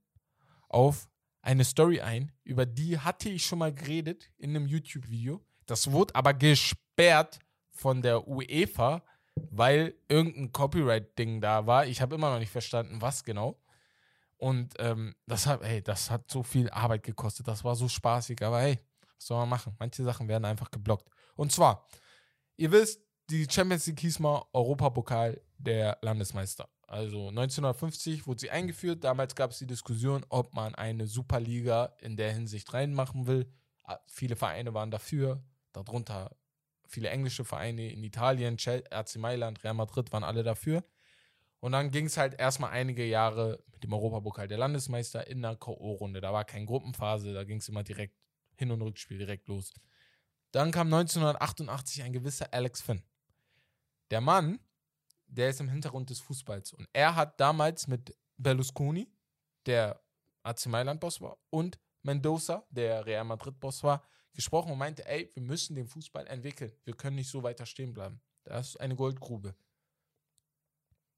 auf 0.70 1.10
eine 1.42 1.64
Story 1.64 2.00
ein, 2.00 2.32
über 2.42 2.64
die 2.64 2.98
hatte 2.98 3.28
ich 3.28 3.44
schon 3.44 3.58
mal 3.58 3.74
geredet 3.74 4.30
in 4.38 4.56
einem 4.56 4.66
YouTube-Video. 4.66 5.44
Das 5.66 5.92
wurde 5.92 6.14
aber 6.14 6.32
gesperrt 6.32 7.38
von 7.70 8.00
der 8.00 8.26
UEFA, 8.26 9.04
weil 9.50 9.94
irgendein 10.08 10.52
Copyright-Ding 10.52 11.40
da 11.40 11.66
war. 11.66 11.86
Ich 11.86 12.00
habe 12.00 12.14
immer 12.14 12.30
noch 12.30 12.38
nicht 12.38 12.50
verstanden, 12.50 13.00
was 13.00 13.24
genau. 13.24 13.60
Und 14.38 14.74
ähm, 14.78 15.14
das 15.26 15.46
hat, 15.46 15.62
hey, 15.62 15.82
das 15.82 16.10
hat 16.10 16.30
so 16.30 16.42
viel 16.42 16.68
Arbeit 16.70 17.02
gekostet. 17.02 17.48
Das 17.48 17.64
war 17.64 17.74
so 17.74 17.88
spaßig, 17.88 18.42
aber 18.42 18.60
hey, 18.60 18.78
was 19.14 19.26
soll 19.26 19.38
man 19.38 19.48
machen? 19.48 19.74
Manche 19.78 20.04
Sachen 20.04 20.28
werden 20.28 20.44
einfach 20.44 20.70
geblockt. 20.70 21.08
Und 21.36 21.52
zwar, 21.52 21.88
ihr 22.56 22.70
wisst, 22.70 23.00
die 23.30 23.46
Champions 23.50 23.86
League 23.86 24.00
hieß 24.00 24.18
mal 24.18 24.44
Europapokal 24.52 25.40
der 25.58 25.98
Landesmeister. 26.02 26.68
Also 26.86 27.28
1950 27.28 28.26
wurde 28.26 28.40
sie 28.40 28.50
eingeführt. 28.50 29.02
Damals 29.02 29.34
gab 29.34 29.50
es 29.50 29.58
die 29.58 29.66
Diskussion, 29.66 30.24
ob 30.28 30.54
man 30.54 30.74
eine 30.74 31.06
Superliga 31.06 31.96
in 32.00 32.16
der 32.16 32.32
Hinsicht 32.32 32.72
reinmachen 32.72 33.26
will. 33.26 33.50
Ah, 33.84 33.98
Viele 34.06 34.36
Vereine 34.36 34.74
waren 34.74 34.90
dafür, 34.90 35.42
darunter 35.72 36.36
viele 36.86 37.10
englische 37.10 37.44
Vereine 37.44 37.90
in 37.90 38.02
Italien, 38.02 38.56
AC 38.90 39.16
Mailand, 39.16 39.62
Real 39.64 39.74
Madrid 39.74 40.12
waren 40.12 40.24
alle 40.24 40.42
dafür. 40.42 40.84
Und 41.60 41.72
dann 41.72 41.90
ging 41.90 42.06
es 42.06 42.16
halt 42.16 42.38
erstmal 42.38 42.70
einige 42.70 43.04
Jahre 43.04 43.62
mit 43.72 43.82
dem 43.82 43.92
Europapokal 43.92 44.46
der 44.46 44.58
Landesmeister 44.58 45.26
in 45.26 45.42
der 45.42 45.56
K.O.-Runde. 45.56 46.20
Da 46.20 46.32
war 46.32 46.44
keine 46.44 46.66
Gruppenphase, 46.66 47.32
da 47.32 47.44
ging 47.44 47.58
es 47.58 47.68
immer 47.68 47.82
direkt 47.82 48.14
Hin- 48.56 48.70
und 48.70 48.82
Rückspiel 48.82 49.18
direkt 49.18 49.48
los. 49.48 49.72
Dann 50.52 50.70
kam 50.70 50.86
1988 50.92 52.02
ein 52.02 52.12
gewisser 52.12 52.52
Alex 52.52 52.82
Finn. 52.82 53.02
Der 54.10 54.20
Mann, 54.20 54.60
der 55.26 55.50
ist 55.50 55.60
im 55.60 55.68
Hintergrund 55.68 56.10
des 56.10 56.20
Fußballs. 56.20 56.72
Und 56.72 56.88
er 56.92 57.16
hat 57.16 57.40
damals 57.40 57.88
mit 57.88 58.16
Berlusconi, 58.36 59.10
der 59.66 60.00
AC 60.42 60.66
Mailand-Boss 60.66 61.20
war, 61.20 61.38
und 61.50 61.78
Mendoza, 62.02 62.64
der 62.70 63.04
Real 63.04 63.24
Madrid-Boss 63.24 63.82
war, 63.82 64.02
gesprochen 64.36 64.72
und 64.72 64.78
meinte, 64.78 65.06
ey, 65.06 65.30
wir 65.34 65.42
müssen 65.42 65.74
den 65.74 65.88
Fußball 65.88 66.26
entwickeln. 66.26 66.72
Wir 66.84 66.94
können 66.94 67.16
nicht 67.16 67.30
so 67.30 67.42
weiter 67.42 67.66
stehen 67.66 67.92
bleiben. 67.92 68.20
Das 68.44 68.68
ist 68.68 68.80
eine 68.80 68.94
Goldgrube. 68.94 69.54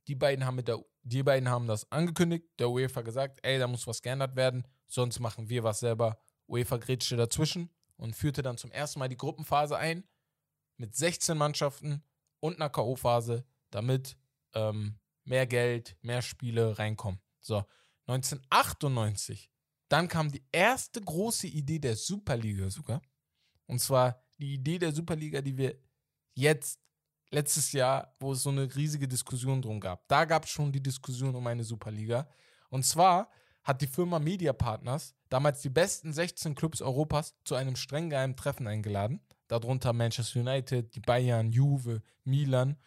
Die 0.06 0.14
beiden 0.14 0.46
haben, 0.46 0.54
mit 0.54 0.68
der, 0.68 0.82
die 1.02 1.22
beiden 1.22 1.50
haben 1.50 1.66
das 1.66 1.90
angekündigt, 1.92 2.46
der 2.58 2.70
UEFA 2.70 3.02
gesagt, 3.02 3.40
ey, 3.42 3.58
da 3.58 3.66
muss 3.66 3.86
was 3.86 4.00
geändert 4.00 4.36
werden, 4.36 4.66
sonst 4.86 5.20
machen 5.20 5.50
wir 5.50 5.62
was 5.64 5.80
selber. 5.80 6.18
UEFA 6.48 6.78
grätschte 6.78 7.16
dazwischen 7.16 7.70
und 7.96 8.16
führte 8.16 8.40
dann 8.40 8.56
zum 8.56 8.70
ersten 8.70 8.98
Mal 9.00 9.08
die 9.08 9.18
Gruppenphase 9.18 9.76
ein 9.76 10.08
mit 10.78 10.94
16 10.94 11.36
Mannschaften 11.36 12.02
und 12.40 12.56
einer 12.56 12.70
K.O.-Phase, 12.70 13.44
damit 13.70 14.16
ähm, 14.54 14.98
mehr 15.24 15.46
Geld, 15.46 15.96
mehr 16.00 16.22
Spiele 16.22 16.78
reinkommen. 16.78 17.20
So, 17.40 17.64
1998, 18.06 19.50
dann 19.88 20.08
kam 20.08 20.30
die 20.30 20.44
erste 20.52 21.00
große 21.00 21.46
Idee 21.46 21.78
der 21.78 21.96
Superliga 21.96 22.70
sogar. 22.70 23.02
Und 23.68 23.78
zwar 23.78 24.20
die 24.38 24.54
Idee 24.54 24.78
der 24.80 24.92
Superliga, 24.92 25.40
die 25.40 25.56
wir 25.56 25.78
jetzt, 26.34 26.80
letztes 27.30 27.72
Jahr, 27.72 28.14
wo 28.18 28.32
es 28.32 28.42
so 28.42 28.50
eine 28.50 28.74
riesige 28.74 29.06
Diskussion 29.06 29.60
drum 29.60 29.80
gab. 29.80 30.08
Da 30.08 30.24
gab 30.24 30.44
es 30.44 30.50
schon 30.50 30.72
die 30.72 30.82
Diskussion 30.82 31.34
um 31.34 31.46
eine 31.46 31.62
Superliga. 31.62 32.26
Und 32.70 32.84
zwar 32.84 33.30
hat 33.62 33.82
die 33.82 33.86
Firma 33.86 34.18
Media 34.18 34.52
Partners 34.52 35.14
damals 35.28 35.60
die 35.60 35.68
besten 35.68 36.12
16 36.12 36.54
Clubs 36.54 36.80
Europas 36.80 37.34
zu 37.44 37.54
einem 37.54 37.76
streng 37.76 38.08
geheimen 38.08 38.36
Treffen 38.36 38.66
eingeladen. 38.66 39.20
Darunter 39.46 39.92
Manchester 39.92 40.40
United, 40.40 40.94
die 40.94 41.00
Bayern, 41.00 41.52
Juve, 41.52 42.02
Milan, 42.24 42.78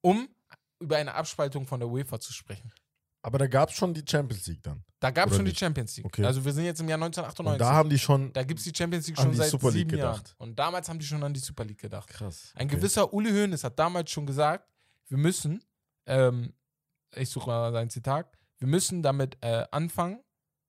um 0.00 0.28
über 0.78 0.96
eine 0.96 1.14
Abspaltung 1.14 1.66
von 1.66 1.80
der 1.80 1.88
UEFA 1.88 2.20
zu 2.20 2.32
sprechen. 2.32 2.72
Aber 3.22 3.38
da 3.38 3.46
gab 3.46 3.70
es 3.70 3.74
schon 3.74 3.94
die 3.94 4.04
Champions 4.08 4.46
League 4.46 4.62
dann. 4.62 4.84
Da 5.00 5.10
gab 5.10 5.28
es 5.28 5.36
schon 5.36 5.44
die 5.44 5.50
nicht? 5.50 5.58
Champions 5.58 5.96
League. 5.96 6.06
Okay. 6.06 6.24
Also 6.24 6.44
wir 6.44 6.52
sind 6.52 6.64
jetzt 6.64 6.80
im 6.80 6.88
Jahr 6.88 6.98
Und 6.98 7.04
1998. 7.04 7.58
da 7.58 7.72
haben 7.72 7.88
die 7.90 7.98
schon. 7.98 8.32
Da 8.32 8.42
gibt 8.42 8.58
es 8.60 8.64
die 8.64 8.72
Champions 8.76 9.06
League 9.06 9.18
schon 9.18 9.30
die 9.30 9.36
seit 9.36 9.50
Super 9.50 9.70
League 9.70 9.90
sieben 9.90 9.98
Jahren. 9.98 10.16
gedacht. 10.16 10.34
Und 10.38 10.58
damals 10.58 10.88
haben 10.88 10.98
die 10.98 11.06
schon 11.06 11.22
an 11.22 11.34
die 11.34 11.40
Super 11.40 11.64
League 11.64 11.80
gedacht. 11.80 12.08
Krass. 12.08 12.52
Ein 12.54 12.66
okay. 12.66 12.76
gewisser 12.76 13.12
Uli 13.12 13.30
Hoeneß 13.30 13.64
hat 13.64 13.78
damals 13.78 14.10
schon 14.10 14.26
gesagt, 14.26 14.68
wir 15.08 15.18
müssen, 15.18 15.62
ähm, 16.06 16.52
ich 17.14 17.30
suche 17.30 17.48
mal 17.48 17.72
sein 17.72 17.90
Zitat, 17.90 18.30
wir 18.58 18.68
müssen 18.68 19.02
damit 19.02 19.38
äh, 19.40 19.64
anfangen, 19.70 20.20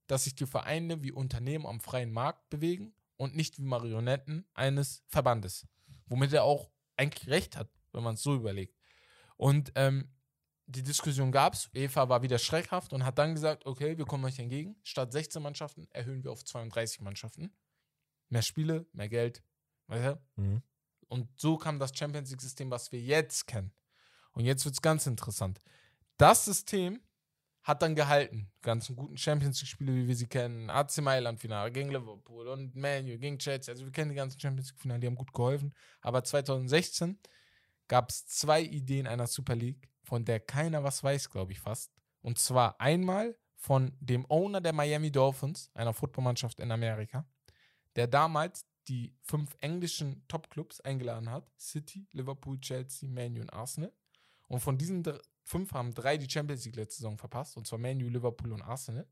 dass 0.07 0.23
sich 0.23 0.35
die 0.35 0.45
Vereine 0.45 1.03
wie 1.03 1.11
Unternehmen 1.11 1.65
am 1.65 1.79
freien 1.79 2.11
Markt 2.11 2.49
bewegen 2.49 2.93
und 3.17 3.35
nicht 3.35 3.57
wie 3.57 3.63
Marionetten 3.63 4.45
eines 4.53 5.03
Verbandes. 5.07 5.67
Womit 6.07 6.33
er 6.33 6.43
auch 6.43 6.69
eigentlich 6.97 7.29
recht 7.29 7.55
hat, 7.57 7.69
wenn 7.93 8.03
man 8.03 8.15
es 8.15 8.23
so 8.23 8.35
überlegt. 8.35 8.75
Und 9.37 9.71
ähm, 9.75 10.09
die 10.69 10.83
Diskussion 10.83 11.31
gab 11.31 11.55
es, 11.55 11.69
Eva 11.73 12.09
war 12.09 12.21
wieder 12.21 12.37
schreckhaft 12.37 12.93
und 12.93 13.03
hat 13.03 13.17
dann 13.17 13.33
gesagt, 13.33 13.65
okay, 13.65 13.97
wir 13.97 14.05
kommen 14.05 14.23
euch 14.25 14.37
entgegen. 14.37 14.75
Statt 14.83 15.11
16 15.11 15.41
Mannschaften 15.41 15.87
erhöhen 15.91 16.23
wir 16.23 16.31
auf 16.31 16.45
32 16.45 17.01
Mannschaften. 17.01 17.51
Mehr 18.29 18.43
Spiele, 18.43 18.85
mehr 18.93 19.09
Geld. 19.09 19.43
Weißt 19.87 20.05
du? 20.05 20.41
Mhm. 20.41 20.61
Und 21.07 21.27
so 21.39 21.57
kam 21.57 21.79
das 21.79 21.97
Champions 21.97 22.29
League-System, 22.29 22.69
was 22.69 22.91
wir 22.91 23.01
jetzt 23.01 23.47
kennen. 23.47 23.73
Und 24.33 24.45
jetzt 24.45 24.63
wird 24.63 24.75
es 24.75 24.81
ganz 24.81 25.07
interessant. 25.07 25.59
Das 26.17 26.45
System 26.45 27.01
hat 27.63 27.81
dann 27.81 27.95
gehalten. 27.95 28.51
Ganzen 28.61 28.95
guten 28.95 29.17
Champions 29.17 29.59
League-Spiele, 29.61 29.95
wie 29.95 30.07
wir 30.07 30.15
sie 30.15 30.27
kennen. 30.27 30.69
AC 30.69 30.99
Mailand-Finale 30.99 31.71
gegen 31.71 31.89
Liverpool 31.89 32.47
und 32.47 32.75
Man 32.75 33.05
U 33.05 33.17
gegen 33.17 33.39
Chelsea. 33.39 33.71
Also 33.71 33.85
wir 33.85 33.91
kennen 33.91 34.09
die 34.09 34.15
ganzen 34.15 34.39
Champions 34.39 34.69
League-Finale, 34.69 34.99
die 34.99 35.07
haben 35.07 35.15
gut 35.15 35.33
geholfen. 35.33 35.73
Aber 36.01 36.23
2016 36.23 37.17
gab 37.89 38.11
es 38.11 38.25
zwei 38.27 38.61
Ideen 38.61 39.07
einer 39.07 39.27
Super 39.27 39.55
League, 39.55 39.89
von 40.03 40.23
der 40.23 40.39
keiner 40.39 40.83
was 40.83 41.03
weiß, 41.03 41.29
glaube 41.29 41.51
ich 41.51 41.59
fast. 41.59 41.91
Und 42.21 42.39
zwar 42.39 42.79
einmal 42.79 43.37
von 43.55 43.91
dem 43.99 44.25
Owner 44.29 44.61
der 44.61 44.71
Miami 44.71 45.11
Dolphins, 45.11 45.69
einer 45.73 45.93
Footballmannschaft 45.93 46.61
in 46.61 46.71
Amerika, 46.71 47.27
der 47.97 48.07
damals 48.07 48.65
die 48.87 49.13
fünf 49.21 49.55
englischen 49.59 50.25
Top-Clubs 50.27 50.79
eingeladen 50.81 51.29
hat: 51.29 51.51
City, 51.59 52.07
Liverpool, 52.13 52.59
Chelsea, 52.61 53.09
Man 53.09 53.37
und 53.37 53.51
Arsenal. 53.51 53.91
Und 54.47 54.61
von 54.61 54.77
diesen 54.77 55.03
fünf 55.43 55.73
haben 55.73 55.93
drei 55.93 56.17
die 56.17 56.29
Champions 56.29 56.65
League 56.65 56.77
letzte 56.77 56.97
Saison 56.97 57.17
verpasst, 57.17 57.57
und 57.57 57.67
zwar 57.67 57.79
Man 57.79 57.99
Liverpool 57.99 58.53
und 58.53 58.61
Arsenal. 58.61 59.07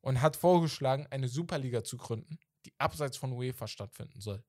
Und 0.00 0.20
hat 0.22 0.36
vorgeschlagen, 0.36 1.06
eine 1.10 1.26
Superliga 1.26 1.82
zu 1.82 1.96
gründen, 1.96 2.38
die 2.64 2.72
abseits 2.78 3.16
von 3.16 3.32
UEFA 3.32 3.66
stattfinden 3.66 4.20
soll. 4.20 4.44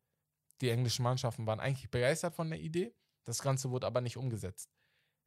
Die 0.61 0.69
englischen 0.69 1.03
Mannschaften 1.03 1.47
waren 1.47 1.59
eigentlich 1.59 1.89
begeistert 1.89 2.35
von 2.35 2.49
der 2.49 2.59
Idee, 2.59 2.93
das 3.27 3.41
Ganze 3.41 3.69
wurde 3.69 3.85
aber 3.85 4.01
nicht 4.01 4.17
umgesetzt. 4.17 4.69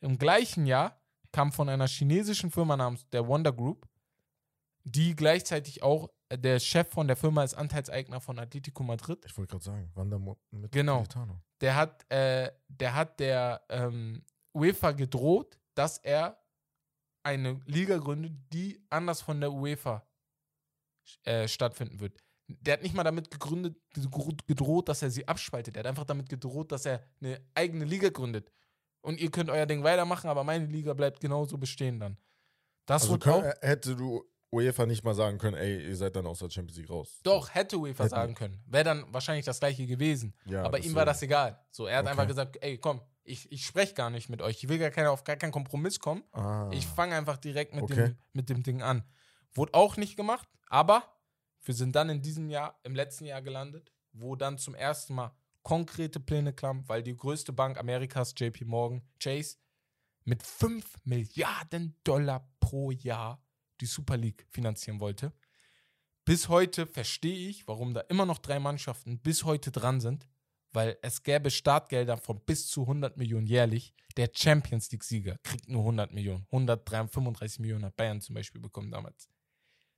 Im 0.00 0.18
gleichen 0.18 0.66
Jahr 0.66 1.00
kam 1.32 1.52
von 1.52 1.68
einer 1.68 1.86
chinesischen 1.86 2.50
Firma 2.50 2.76
namens 2.76 3.08
der 3.10 3.26
Wonder 3.26 3.52
Group, 3.52 3.86
die 4.84 5.14
gleichzeitig 5.14 5.82
auch 5.82 6.08
der 6.32 6.58
Chef 6.60 6.88
von 6.88 7.06
der 7.06 7.16
Firma 7.16 7.44
ist 7.44 7.54
Anteilseigner 7.54 8.20
von 8.20 8.38
Atletico 8.38 8.82
Madrid. 8.82 9.24
Ich 9.26 9.36
wollte 9.36 9.50
gerade 9.50 9.64
sagen, 9.64 9.90
Wander 9.94 10.18
mit 10.18 10.72
Genau. 10.72 10.98
Militano. 10.98 11.42
Der 11.60 11.76
hat, 11.76 12.10
äh, 12.10 12.50
der 12.68 12.94
hat 12.94 13.20
der 13.20 13.62
ähm, 13.68 14.24
UEFA 14.54 14.92
gedroht, 14.92 15.58
dass 15.74 15.98
er 15.98 16.40
eine 17.22 17.60
Liga 17.66 17.98
gründet, 17.98 18.32
die 18.52 18.82
anders 18.88 19.20
von 19.20 19.40
der 19.40 19.52
UEFA 19.52 20.06
äh, 21.24 21.46
stattfinden 21.46 22.00
wird. 22.00 22.18
Der 22.60 22.74
hat 22.74 22.82
nicht 22.82 22.94
mal 22.94 23.04
damit 23.04 23.30
gegründet, 23.30 23.76
gedroht, 24.46 24.88
dass 24.88 25.02
er 25.02 25.10
sie 25.10 25.26
abspaltet. 25.28 25.76
Er 25.76 25.80
hat 25.80 25.86
einfach 25.86 26.04
damit 26.04 26.28
gedroht, 26.28 26.72
dass 26.72 26.86
er 26.86 27.02
eine 27.20 27.40
eigene 27.54 27.84
Liga 27.84 28.08
gründet. 28.10 28.50
Und 29.02 29.18
ihr 29.18 29.30
könnt 29.30 29.50
euer 29.50 29.66
Ding 29.66 29.82
weitermachen, 29.82 30.28
aber 30.28 30.44
meine 30.44 30.66
Liga 30.66 30.92
bleibt 30.94 31.20
genauso 31.20 31.56
bestehen 31.58 31.98
dann. 32.00 32.16
Das 32.86 33.02
Also 33.02 33.18
können, 33.18 33.44
auch. 33.44 33.44
äh, 33.44 33.54
hätte 33.62 33.94
du 33.96 34.24
UEFA 34.52 34.84
nicht 34.84 35.04
mal 35.04 35.14
sagen 35.14 35.38
können, 35.38 35.56
ey, 35.56 35.86
ihr 35.86 35.96
seid 35.96 36.16
dann 36.16 36.26
aus 36.26 36.40
der 36.40 36.50
Champions 36.50 36.76
League 36.78 36.90
raus. 36.90 37.20
Doch, 37.22 37.54
hätte 37.54 37.78
UEFA 37.78 38.04
Hätten. 38.04 38.10
sagen 38.14 38.34
können. 38.34 38.62
Wäre 38.66 38.84
dann 38.84 39.04
wahrscheinlich 39.12 39.44
das 39.44 39.60
gleiche 39.60 39.86
gewesen. 39.86 40.34
Ja, 40.46 40.64
aber 40.64 40.80
ihm 40.80 40.94
war 40.94 41.06
das 41.06 41.22
egal. 41.22 41.64
So, 41.70 41.86
er 41.86 41.98
hat 41.98 42.04
Okay. 42.04 42.10
einfach 42.10 42.26
gesagt, 42.26 42.58
ey, 42.60 42.78
komm, 42.78 43.00
Ich, 43.22 43.52
ich 43.52 43.64
spreche 43.64 43.94
gar 43.94 44.10
nicht 44.10 44.28
mit 44.28 44.42
euch. 44.42 44.56
Ich 44.64 44.68
will 44.68 44.78
gar 44.78 44.90
keine, 44.90 45.10
auf 45.10 45.22
gar 45.22 45.36
keinen 45.36 45.52
Kompromiss 45.52 46.00
kommen. 46.00 46.24
Ah. 46.32 46.68
Ich 46.72 46.84
fange 46.86 47.14
einfach 47.14 47.36
direkt 47.36 47.74
mit, 47.74 47.84
Okay. 47.84 47.94
dem, 47.94 48.18
mit 48.32 48.48
dem 48.48 48.62
Ding 48.64 48.82
an. 48.82 49.04
Wurde 49.52 49.74
auch 49.74 49.96
nicht 49.96 50.16
gemacht, 50.16 50.48
aber 50.68 51.04
wir 51.62 51.74
sind 51.74 51.94
dann 51.94 52.10
in 52.10 52.22
diesem 52.22 52.50
Jahr, 52.50 52.78
im 52.82 52.94
letzten 52.94 53.26
Jahr 53.26 53.42
gelandet, 53.42 53.92
wo 54.12 54.36
dann 54.36 54.58
zum 54.58 54.74
ersten 54.74 55.14
Mal 55.14 55.34
konkrete 55.62 56.20
Pläne 56.20 56.52
kamen, 56.52 56.88
weil 56.88 57.02
die 57.02 57.16
größte 57.16 57.52
Bank 57.52 57.78
Amerikas, 57.78 58.34
JP 58.36 58.64
Morgan, 58.64 59.02
Chase, 59.18 59.56
mit 60.24 60.42
5 60.42 60.98
Milliarden 61.04 61.96
Dollar 62.04 62.48
pro 62.60 62.90
Jahr 62.90 63.42
die 63.80 63.86
Super 63.86 64.16
League 64.16 64.46
finanzieren 64.50 65.00
wollte. 65.00 65.32
Bis 66.24 66.48
heute 66.48 66.86
verstehe 66.86 67.48
ich, 67.48 67.66
warum 67.66 67.94
da 67.94 68.00
immer 68.02 68.26
noch 68.26 68.38
drei 68.38 68.58
Mannschaften 68.60 69.18
bis 69.18 69.44
heute 69.44 69.70
dran 69.72 70.00
sind, 70.00 70.28
weil 70.72 70.98
es 71.02 71.22
gäbe 71.22 71.50
Startgelder 71.50 72.16
von 72.16 72.40
bis 72.40 72.68
zu 72.68 72.82
100 72.82 73.16
Millionen 73.16 73.46
jährlich. 73.46 73.94
Der 74.16 74.30
Champions 74.32 74.90
League-Sieger 74.92 75.38
kriegt 75.42 75.68
nur 75.68 75.82
100 75.82 76.12
Millionen. 76.12 76.46
135 76.50 77.60
Millionen 77.60 77.86
hat 77.86 77.96
Bayern 77.96 78.20
zum 78.20 78.34
Beispiel 78.34 78.60
bekommen 78.60 78.90
damals. 78.90 79.28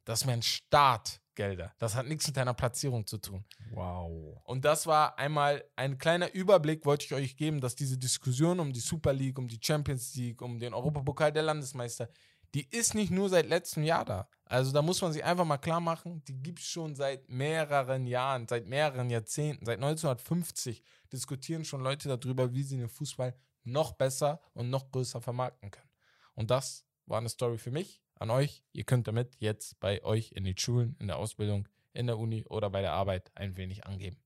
Das 0.05 0.27
wären 0.27 0.43
Startgelder. 0.43 1.73
Das 1.79 1.95
hat 1.95 2.07
nichts 2.07 2.27
mit 2.27 2.37
deiner 2.37 2.55
Platzierung 2.55 3.07
zu 3.07 3.19
tun. 3.19 3.45
Wow. 3.73 4.41
Und 4.45 4.65
das 4.65 4.87
war 4.87 5.19
einmal 5.19 5.65
ein 5.77 5.99
kleiner 5.99 6.33
Überblick, 6.35 6.85
wollte 6.85 7.07
ich 7.07 7.15
euch 7.15 7.37
geben, 7.37 7.61
dass 7.61 7.75
diese 7.75 7.99
Diskussion 7.99 8.61
um 8.61 8.73
die 8.73 8.81
Super 8.81 9.13
League, 9.13 9.39
um 9.39 9.49
die 9.49 9.61
Champions 9.63 10.15
League, 10.15 10.43
um 10.43 10.59
den 10.59 10.75
Europapokal 10.75 11.33
der 11.33 11.43
Landesmeister, 11.43 12.09
die 12.55 12.69
ist 12.69 12.95
nicht 12.95 13.11
nur 13.11 13.29
seit 13.29 13.49
letztem 13.49 13.83
Jahr 13.83 14.05
da. 14.05 14.29
Also 14.45 14.73
da 14.73 14.83
muss 14.83 15.01
man 15.01 15.13
sich 15.13 15.25
einfach 15.25 15.47
mal 15.47 15.57
klar 15.57 15.81
machen, 15.81 16.23
die 16.25 16.43
gibt 16.43 16.59
es 16.59 16.67
schon 16.67 16.95
seit 16.95 17.29
mehreren 17.29 18.07
Jahren, 18.07 18.47
seit 18.47 18.67
mehreren 18.67 19.09
Jahrzehnten. 19.09 19.65
Seit 19.65 19.79
1950 19.79 20.83
diskutieren 21.11 21.65
schon 21.65 21.83
Leute 21.83 22.15
darüber, 22.15 22.53
wie 22.53 22.63
sie 22.63 22.77
den 22.77 22.91
Fußball 22.91 23.35
noch 23.65 23.93
besser 23.93 24.41
und 24.53 24.69
noch 24.69 24.91
größer 24.91 25.23
vermarkten 25.23 25.71
können. 25.71 25.89
Und 26.35 26.51
das 26.51 26.85
war 27.07 27.19
eine 27.19 27.29
Story 27.29 27.57
für 27.57 27.71
mich, 27.71 28.02
an 28.23 28.31
euch. 28.31 28.63
Ihr 28.73 28.85
könnt 28.85 29.07
damit 29.09 29.35
jetzt 29.39 29.79
bei 29.81 30.03
euch 30.05 30.33
in 30.33 30.45
den 30.45 30.57
Schulen, 30.57 30.97
in 30.99 31.09
der 31.09 31.17
Ausbildung, 31.19 31.69
in 31.93 32.07
der 32.07 32.19
Uni 32.19 32.45
oder 32.47 32.71
bei 32.71 32.81
der 32.81 32.93
Arbeit 32.93 33.31
ein 33.35 33.57
wenig 33.57 33.85
angeben. 33.87 34.17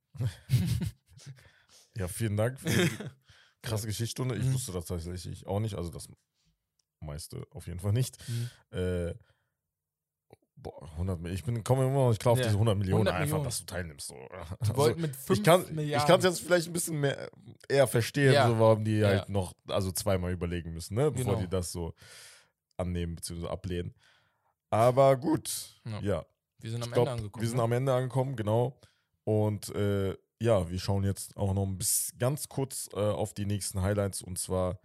Ja, 1.96 2.08
vielen 2.08 2.36
Dank 2.36 2.60
für 2.60 2.68
die 2.68 2.90
krasse 3.62 3.86
Geschichtsstunde. 3.86 4.36
Ich 4.36 4.52
wusste 4.52 4.72
das 4.72 4.84
tatsächlich 4.86 5.46
auch 5.46 5.60
nicht, 5.60 5.74
also 5.74 5.90
das 5.90 6.08
meiste 7.00 7.42
auf 7.50 7.66
jeden 7.66 7.80
Fall 7.80 7.92
nicht. 7.92 8.16
Mhm. 8.28 8.50
Äh, 8.78 9.14
boah, 10.56 10.82
100 10.92 11.18
Millionen. 11.20 11.34
Ich 11.34 11.44
bin, 11.44 11.64
komme 11.64 11.84
immer 11.84 11.94
noch 11.94 12.08
nicht 12.10 12.20
klar 12.20 12.32
auf 12.32 12.38
Ja. 12.38 12.44
diese 12.44 12.56
100 12.56 12.76
Millionen 12.76 13.08
100 13.08 13.14
einfach, 13.14 13.26
Millionen. 13.26 13.44
dass 13.44 13.58
du 13.60 13.64
teilnimmst. 13.66 14.08
So. 14.08 14.14
Also, 14.60 14.76
wollten 14.76 15.00
mit 15.00 15.16
5 15.16 15.38
ich 15.38 15.44
kann 15.44 15.62
es 15.62 15.70
Milliarden. 15.70 16.20
jetzt 16.22 16.40
vielleicht 16.40 16.66
ein 16.66 16.72
bisschen 16.72 17.00
mehr 17.00 17.30
eher 17.68 17.86
verstehen, 17.86 18.32
Ja. 18.34 18.48
so, 18.48 18.58
warum 18.58 18.84
die 18.84 18.98
Ja. 18.98 19.08
halt 19.08 19.28
noch 19.30 19.54
also 19.68 19.90
zweimal 19.92 20.32
überlegen 20.32 20.72
müssen, 20.74 20.94
ne, 20.94 21.10
bevor 21.10 21.34
Genau. 21.34 21.44
die 21.44 21.48
das 21.50 21.72
so 21.72 21.94
annehmen 22.76 23.14
bzw. 23.16 23.46
ablehnen. 23.48 23.94
Aber 24.70 25.16
gut, 25.16 25.80
Ja. 25.84 26.00
ja. 26.00 26.26
wir 26.58 26.70
sind 26.70 26.82
am 26.82 26.90
glaub, 26.90 27.06
Ende 27.08 27.18
angekommen. 27.20 27.42
wir 27.42 27.48
sind 27.48 27.56
ne? 27.58 27.62
am 27.62 27.72
Ende 27.72 27.94
angekommen, 27.94 28.36
genau. 28.36 28.78
Und 29.24 29.68
äh, 29.74 30.16
ja, 30.40 30.68
wir 30.70 30.78
schauen 30.78 31.04
jetzt 31.04 31.36
auch 31.36 31.54
noch 31.54 31.64
ein 31.66 31.78
bisschen 31.78 32.18
ganz 32.18 32.48
kurz 32.48 32.88
äh, 32.92 32.96
auf 32.98 33.32
die 33.34 33.46
nächsten 33.46 33.80
Highlights. 33.82 34.22
Und 34.22 34.38
zwar 34.38 34.78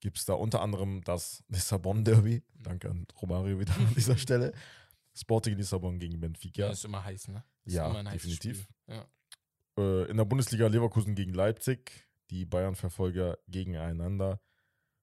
gibt 0.00 0.18
es 0.18 0.24
da 0.24 0.34
unter 0.34 0.60
anderem 0.62 1.02
das 1.04 1.42
Lissabon 1.48 2.04
Derby. 2.04 2.42
Danke 2.54 2.90
an 2.90 3.06
Romario 3.20 3.58
wieder 3.58 3.74
an 3.74 3.92
dieser 3.96 4.16
Stelle. 4.18 4.52
Sporting 5.14 5.56
Lissabon 5.56 5.98
gegen 5.98 6.20
Benfica. 6.20 6.70
ist 6.70 6.84
immer 6.84 7.04
heiß, 7.04 7.28
ne? 7.28 7.44
Ist 7.64 7.74
Ja, 7.74 7.88
immer 7.90 7.98
ein 7.98 8.08
heißes 8.08 8.22
definitiv. 8.38 8.66
Ja. 8.86 9.06
Äh, 9.78 10.10
in 10.10 10.16
der 10.16 10.24
Bundesliga 10.24 10.66
Leverkusen 10.68 11.14
gegen 11.14 11.34
Leipzig. 11.34 12.08
Die 12.30 12.46
Bayern-Verfolger 12.46 13.38
gegeneinander. 13.48 14.40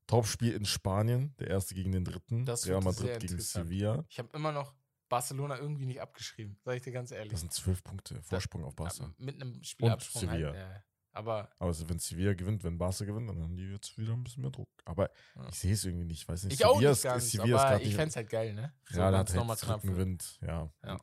Topspiel 0.09 0.53
in 0.53 0.65
Spanien, 0.65 1.35
der 1.39 1.47
erste 1.49 1.75
gegen 1.75 1.91
den 1.91 2.03
dritten. 2.03 2.45
Das 2.45 2.65
Real 2.67 2.81
Madrid 2.81 3.19
gegen. 3.19 3.39
Sevilla. 3.39 4.03
Ich 4.09 4.17
habe 4.17 4.29
immer 4.33 4.51
noch 4.51 4.73
Barcelona 5.07 5.57
irgendwie 5.59 5.85
nicht 5.85 6.01
abgeschrieben, 6.01 6.57
sag 6.63 6.75
ich 6.77 6.81
dir 6.81 6.91
ganz 6.91 7.11
ehrlich. 7.11 7.31
Das 7.31 7.41
sind 7.41 7.53
zwölf 7.53 7.83
Punkte 7.83 8.21
Vorsprung 8.23 8.63
auf 8.63 8.75
Barca. 8.75 9.03
Ja, 9.03 9.13
mit 9.17 9.35
einem 9.41 9.61
Spielabsprung 9.63 10.21
Sevilla. 10.21 10.47
halt. 10.47 10.55
Ja. 10.57 10.83
Aber 11.11 11.49
Aber 11.57 11.67
also 11.67 11.87
wenn 11.89 11.99
Sevilla 11.99 12.33
gewinnt, 12.33 12.63
wenn 12.63 12.77
Barca 12.77 13.03
gewinnt, 13.05 13.29
dann 13.29 13.41
haben 13.41 13.55
die 13.55 13.63
jetzt 13.71 13.97
wieder 13.97 14.13
ein 14.13 14.23
bisschen 14.23 14.41
mehr 14.41 14.51
Druck. 14.51 14.69
Aber 14.85 15.09
Ja. 15.35 15.47
ich 15.49 15.55
sehe 15.59 15.73
es 15.73 15.83
irgendwie 15.85 16.05
nicht. 16.05 16.21
Ich 16.23 16.27
weiß 16.27 16.43
nicht. 16.43 16.53
ich 16.53 16.65
auch 16.65 16.73
Sevilla 16.75 16.89
nicht 16.91 16.97
ist- 16.97 17.03
ganz, 17.03 17.31
Sevilla 17.31 17.55
ist 17.57 17.61
aber 17.63 17.69
grad 17.71 17.81
ich 17.81 17.95
fände 17.95 18.09
es 18.09 18.15
halt 18.15 18.29
geil, 18.29 18.53
ne? 18.53 18.73
Real 18.91 19.17
hat 19.17 19.35
halt 19.35 19.59
knapp. 19.61 19.83
Rückenwind. 19.83 20.39
Ja. 20.41 20.71
Ja. 20.83 20.99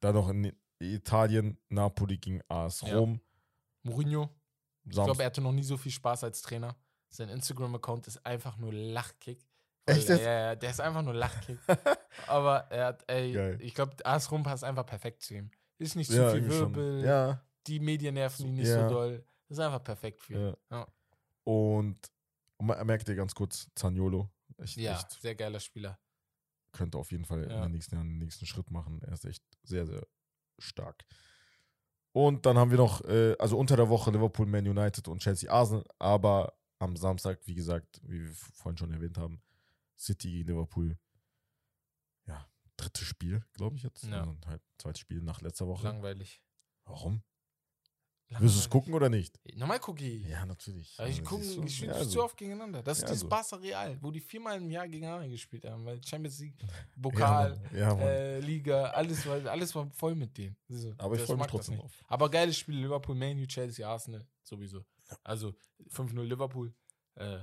Dann 0.00 0.14
noch 0.14 0.28
in 0.30 0.52
Italien, 0.80 1.58
Napoli 1.68 2.18
gegen 2.18 2.40
AS 2.48 2.80
Ja. 2.82 2.96
Rom. 2.96 3.20
Mourinho, 3.82 4.28
ich 4.84 4.94
Samst- 4.94 5.06
glaube, 5.06 5.22
er 5.22 5.26
hatte 5.26 5.40
noch 5.40 5.52
nie 5.52 5.62
so 5.64 5.76
viel 5.76 5.92
Spaß 5.92 6.24
als 6.24 6.42
Trainer. 6.42 6.76
Sein 7.10 7.28
Instagram-Account 7.30 8.06
ist 8.06 8.24
einfach 8.26 8.56
nur 8.58 8.72
Lachkick. 8.72 9.40
Echt? 9.86 10.08
Ja, 10.10 10.16
ja, 10.18 10.54
der 10.56 10.70
ist 10.70 10.80
einfach 10.80 11.02
nur 11.02 11.14
Lachkick. 11.14 11.58
aber 12.26 12.70
er 12.70 12.86
hat, 12.86 13.04
ey, 13.10 13.32
Geil. 13.32 13.58
ich 13.62 13.74
glaube, 13.74 13.94
AS 14.04 14.30
Rom 14.30 14.42
passt 14.42 14.62
einfach 14.64 14.84
perfekt 14.84 15.22
zu 15.22 15.34
ihm. 15.34 15.50
Ist 15.78 15.96
nicht 15.96 16.10
zu 16.10 16.16
ja, 16.16 16.30
viel. 16.30 16.46
Wirbel, 16.48 17.04
Ja, 17.04 17.42
die 17.66 17.80
Medien 17.80 18.14
nerven 18.14 18.46
ihn 18.46 18.54
nicht 18.56 18.68
so 18.68 18.88
doll. 18.88 19.24
Das 19.48 19.56
ist 19.58 19.64
einfach 19.64 19.82
perfekt 19.82 20.20
für 20.20 20.34
ihn. 20.34 20.54
ja. 20.70 20.86
Und 21.44 21.96
ma- 22.58 22.82
merkt 22.84 23.08
ihr 23.08 23.14
ganz 23.14 23.34
kurz, 23.34 23.68
Zaniolo. 23.74 24.28
Echt, 24.58 24.76
Ja, 24.76 24.92
echt 24.98 25.10
sehr 25.12 25.34
geiler 25.34 25.60
Spieler. 25.60 25.98
könnte 26.72 26.98
auf 26.98 27.10
jeden 27.10 27.24
Fall 27.24 27.44
in 27.44 27.48
den 27.48 27.70
nächsten 27.72 27.94
Jahren 27.94 28.08
den 28.08 28.18
nächsten 28.18 28.44
Schritt 28.44 28.70
machen. 28.70 29.00
Er 29.06 29.12
ist 29.14 29.24
echt 29.24 29.42
sehr, 29.62 29.86
sehr 29.86 30.06
stark. 30.58 31.04
Und 32.12 32.44
dann 32.44 32.58
haben 32.58 32.70
wir 32.70 32.78
noch, 32.78 33.02
äh, 33.04 33.34
also 33.38 33.56
unter 33.56 33.76
der 33.76 33.88
Woche 33.88 34.10
Liverpool, 34.10 34.46
Man 34.46 34.66
United 34.66 35.08
und 35.08 35.20
Chelsea 35.22 35.50
Arsenal, 35.50 35.84
aber 35.98 36.52
am 36.78 36.96
Samstag, 36.96 37.40
wie 37.46 37.54
gesagt, 37.54 38.00
wie 38.04 38.20
wir 38.24 38.32
vorhin 38.32 38.78
schon 38.78 38.92
erwähnt 38.92 39.18
haben, 39.18 39.42
City 39.98 40.30
gegen 40.30 40.48
Liverpool. 40.48 40.96
Ja, 42.26 42.46
drittes 42.76 43.04
Spiel, 43.06 43.42
glaube 43.52 43.76
ich 43.76 43.82
jetzt. 43.82 44.04
Ja. 44.04 44.20
Also 44.20 44.36
halt 44.46 44.62
zweites 44.78 45.00
Spiel 45.00 45.22
nach 45.22 45.40
letzter 45.40 45.66
Woche. 45.66 45.84
Langweilig. 45.84 46.40
Warum? 46.84 47.22
Willst 48.30 48.40
Langweilig. 48.42 48.54
du 48.56 48.60
es 48.60 48.70
gucken 48.70 48.94
oder 48.94 49.08
nicht? 49.08 49.40
Normal 49.56 49.80
gucke 49.80 50.04
ich. 50.04 50.26
Ja, 50.26 50.44
natürlich. 50.44 50.94
Aber 50.98 51.08
ich 51.08 51.18
Also, 51.20 51.30
gucke, 51.30 51.44
siehst 51.44 51.56
du? 51.56 51.64
ich 51.64 51.80
Ja, 51.80 51.92
zu 51.94 51.98
also. 52.00 52.24
oft 52.24 52.36
gegeneinander. 52.36 52.82
Das 52.82 52.98
ist 52.98 53.02
Ja, 53.04 53.08
dieses 53.08 53.22
also. 53.24 53.28
Barca 53.30 53.56
Real, 53.56 53.98
wo 54.02 54.10
die 54.10 54.20
viermal 54.20 54.58
im 54.58 54.70
Jahr 54.70 54.86
gegeneinander 54.86 55.28
gespielt 55.28 55.64
haben, 55.64 55.82
weil 55.86 56.04
Champions 56.04 56.38
League, 56.38 56.54
Pokal. 57.00 57.58
Ja, 57.74 57.94
Mann. 57.94 58.02
äh, 58.02 58.40
Liga, 58.40 58.90
alles 58.90 59.24
war, 59.26 59.44
alles 59.46 59.74
war 59.74 59.90
voll 59.92 60.14
mit 60.14 60.36
denen. 60.36 60.56
So, 60.68 60.92
aber 60.98 61.14
ich 61.14 61.20
das 61.22 61.26
freue 61.26 61.36
mich 61.38 61.46
das 61.46 61.50
trotzdem 61.52 61.76
drauf. 61.78 62.04
Aber 62.06 62.30
geiles 62.30 62.58
Spiel, 62.58 62.76
Liverpool, 62.76 63.14
Man 63.14 63.38
U, 63.42 63.46
Chelsea, 63.46 63.88
Arsenal, 63.88 64.26
sowieso. 64.42 64.84
Also 65.24 65.54
5-0 65.88 66.22
Liverpool, 66.22 66.72
äh, 67.16 67.40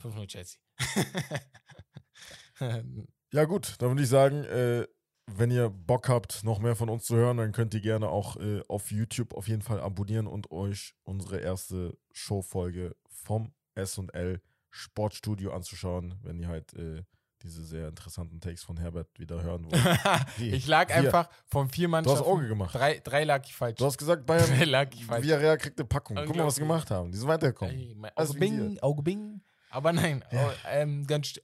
5-0 0.00 0.26
Chelsea. 0.26 0.58
Ja, 3.34 3.46
gut, 3.46 3.76
dann 3.78 3.88
würde 3.88 4.02
ich 4.02 4.10
sagen, 4.10 4.44
äh, 4.44 4.86
wenn 5.26 5.50
ihr 5.50 5.70
Bock 5.70 6.10
habt, 6.10 6.44
noch 6.44 6.58
mehr 6.58 6.76
von 6.76 6.90
uns 6.90 7.04
zu 7.04 7.16
hören, 7.16 7.38
dann 7.38 7.52
könnt 7.52 7.72
ihr 7.72 7.80
gerne 7.80 8.10
auch 8.10 8.36
äh, 8.36 8.60
auf 8.68 8.90
YouTube 8.90 9.32
auf 9.34 9.48
jeden 9.48 9.62
Fall 9.62 9.80
abonnieren 9.80 10.26
und 10.26 10.50
euch 10.50 10.94
unsere 11.02 11.38
erste 11.38 11.96
Showfolge 12.12 12.94
vom 13.08 13.54
S&L 13.74 14.42
Sportstudio 14.70 15.52
anzuschauen, 15.52 16.18
wenn 16.22 16.38
ihr 16.38 16.48
halt 16.48 16.74
äh, 16.74 17.04
diese 17.42 17.64
sehr 17.64 17.88
interessanten 17.88 18.40
Takes 18.40 18.62
von 18.62 18.76
Herbert 18.76 19.08
wieder 19.18 19.42
hören 19.42 19.64
wollt. 19.64 19.74
Wie? 20.38 20.50
ich 20.50 20.66
lag 20.66 20.90
einfach 20.94 21.28
von 21.46 21.68
vier 21.68 21.88
Du 21.88 21.94
hast 21.96 22.04
Mannschaften. 22.06 22.30
Auge 22.30 22.48
gemacht. 22.48 22.74
Drei, 22.74 22.98
drei 23.00 23.24
lag 23.24 23.44
ich 23.44 23.54
falsch. 23.54 23.76
Du 23.78 23.84
hast 23.84 23.98
gesagt, 23.98 24.28
drei 24.28 24.38
Bayern, 24.38 24.68
lag 24.68 24.88
ich 24.94 25.04
falsch. 25.04 25.24
Villarreal 25.24 25.58
kriegt 25.58 25.78
eine 25.78 25.86
Packung. 25.88 26.16
Guck 26.24 26.36
mal, 26.36 26.46
was 26.46 26.54
sie 26.56 26.60
gemacht 26.62 26.90
haben. 26.90 27.10
Die 27.10 27.18
sind 27.18 27.28
weitergekommen. 27.28 27.74
Ey, 27.74 27.96
Auge 28.16 28.38
bing, 28.38 28.78
Auge 28.80 29.02
bing. 29.02 29.40
Aber 29.70 29.92
nein, 29.92 30.24
Ja. 30.30 30.48
oh, 30.48 30.50
ähm, 30.68 31.06
ganz, 31.06 31.34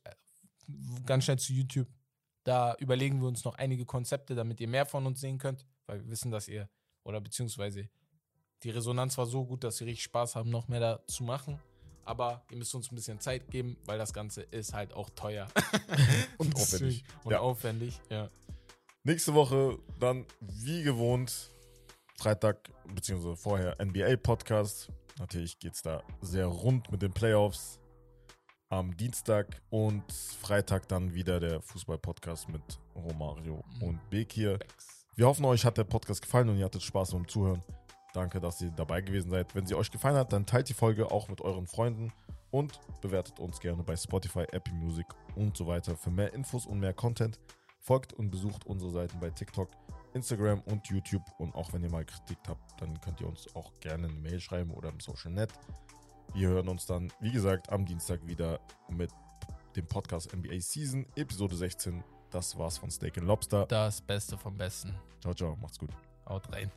ganz 1.06 1.24
schnell 1.24 1.38
zu 1.38 1.52
YouTube. 1.52 1.88
Da 2.44 2.74
überlegen 2.78 3.20
wir 3.20 3.28
uns 3.28 3.44
noch 3.44 3.56
einige 3.56 3.84
Konzepte, 3.84 4.34
damit 4.34 4.60
ihr 4.60 4.68
mehr 4.68 4.86
von 4.86 5.04
uns 5.06 5.20
sehen 5.20 5.38
könnt, 5.38 5.66
weil 5.86 6.00
wir 6.02 6.10
wissen, 6.10 6.30
dass 6.30 6.48
ihr, 6.48 6.68
oder 7.04 7.20
beziehungsweise 7.20 7.88
die 8.62 8.70
Resonanz 8.70 9.16
war 9.18 9.26
so 9.26 9.44
gut, 9.44 9.64
dass 9.64 9.80
wir 9.80 9.86
richtig 9.86 10.04
Spaß 10.04 10.36
haben, 10.36 10.50
noch 10.50 10.68
mehr 10.68 10.80
da 10.80 11.00
zu 11.06 11.24
machen. 11.24 11.60
Aber 12.08 12.42
ihr 12.50 12.56
müsst 12.56 12.74
uns 12.74 12.90
ein 12.90 12.94
bisschen 12.94 13.20
Zeit 13.20 13.50
geben, 13.50 13.76
weil 13.84 13.98
das 13.98 14.14
Ganze 14.14 14.40
ist 14.40 14.72
halt 14.72 14.94
auch 14.94 15.10
teuer. 15.10 15.46
Und 16.38 16.56
aufwendig. 16.56 17.04
Und 17.22 17.32
Ja. 17.32 17.40
aufwendig, 17.40 18.00
ja. 18.08 18.28
Nächste 19.04 19.34
Woche 19.34 19.78
dann 20.00 20.24
wie 20.40 20.82
gewohnt 20.82 21.50
Freitag 22.16 22.70
beziehungsweise 22.94 23.36
vorher 23.36 23.76
NBA-Podcast. 23.78 24.90
Natürlich 25.18 25.58
geht 25.58 25.74
es 25.74 25.82
da 25.82 26.02
sehr 26.22 26.46
rund 26.46 26.90
mit 26.90 27.02
den 27.02 27.12
Playoffs 27.12 27.78
am 28.70 28.96
Dienstag 28.96 29.60
und 29.68 30.02
Freitag 30.12 30.88
dann 30.88 31.12
wieder 31.12 31.40
der 31.40 31.60
Fußball-Podcast 31.60 32.48
mit 32.48 32.62
Romario 32.94 33.62
Mhm. 33.76 33.82
und 33.82 34.10
Bekir. 34.10 34.58
Wir 35.14 35.26
hoffen, 35.26 35.44
euch 35.44 35.64
hat 35.66 35.76
der 35.76 35.84
Podcast 35.84 36.22
gefallen 36.22 36.48
und 36.48 36.56
ihr 36.58 36.64
hattet 36.64 36.82
Spaß 36.82 37.12
beim 37.12 37.28
Zuhören. 37.28 37.62
Danke, 38.18 38.40
dass 38.40 38.60
ihr 38.60 38.72
dabei 38.72 39.00
gewesen 39.00 39.30
seid. 39.30 39.54
Wenn 39.54 39.64
sie 39.64 39.76
euch 39.76 39.92
gefallen 39.92 40.16
hat, 40.16 40.32
dann 40.32 40.44
teilt 40.44 40.68
die 40.68 40.74
Folge 40.74 41.08
auch 41.12 41.28
mit 41.28 41.40
euren 41.40 41.68
Freunden 41.68 42.12
und 42.50 42.80
bewertet 43.00 43.38
uns 43.38 43.60
gerne 43.60 43.84
bei 43.84 43.96
Spotify, 43.96 44.44
Apple 44.50 44.74
Music 44.74 45.06
und 45.36 45.56
so 45.56 45.68
weiter. 45.68 45.96
Für 45.96 46.10
mehr 46.10 46.34
Infos 46.34 46.66
und 46.66 46.80
mehr 46.80 46.92
Content 46.92 47.38
folgt 47.78 48.14
und 48.14 48.32
besucht 48.32 48.66
unsere 48.66 48.90
Seiten 48.90 49.20
bei 49.20 49.30
TikTok, 49.30 49.68
Instagram 50.14 50.62
und 50.62 50.88
YouTube. 50.88 51.22
Und 51.38 51.54
auch 51.54 51.72
wenn 51.72 51.84
ihr 51.84 51.92
mal 51.92 52.04
Kritik 52.04 52.38
habt, 52.48 52.82
dann 52.82 53.00
könnt 53.02 53.20
ihr 53.20 53.28
uns 53.28 53.54
auch 53.54 53.72
gerne 53.78 54.08
eine 54.08 54.18
Mail 54.18 54.40
schreiben 54.40 54.72
oder 54.72 54.88
im 54.88 54.98
Social 54.98 55.30
Net. 55.30 55.52
Wir 56.34 56.48
hören 56.48 56.66
uns 56.66 56.86
dann, 56.86 57.12
wie 57.20 57.30
gesagt, 57.30 57.70
am 57.70 57.86
Dienstag 57.86 58.26
wieder 58.26 58.58
mit 58.88 59.12
dem 59.76 59.86
Podcast 59.86 60.34
NBA 60.34 60.58
Season, 60.58 61.06
Episode 61.14 61.54
16. 61.54 62.02
Das 62.32 62.58
war's 62.58 62.78
von 62.78 62.90
Steak 62.90 63.16
and 63.18 63.28
Lobster. 63.28 63.64
Das 63.66 64.00
Beste 64.00 64.36
vom 64.36 64.58
Besten. 64.58 64.92
Ciao, 65.20 65.34
ciao, 65.34 65.54
macht's 65.54 65.78
gut. 65.78 65.90
Haut 66.26 66.52
rein. 66.52 66.72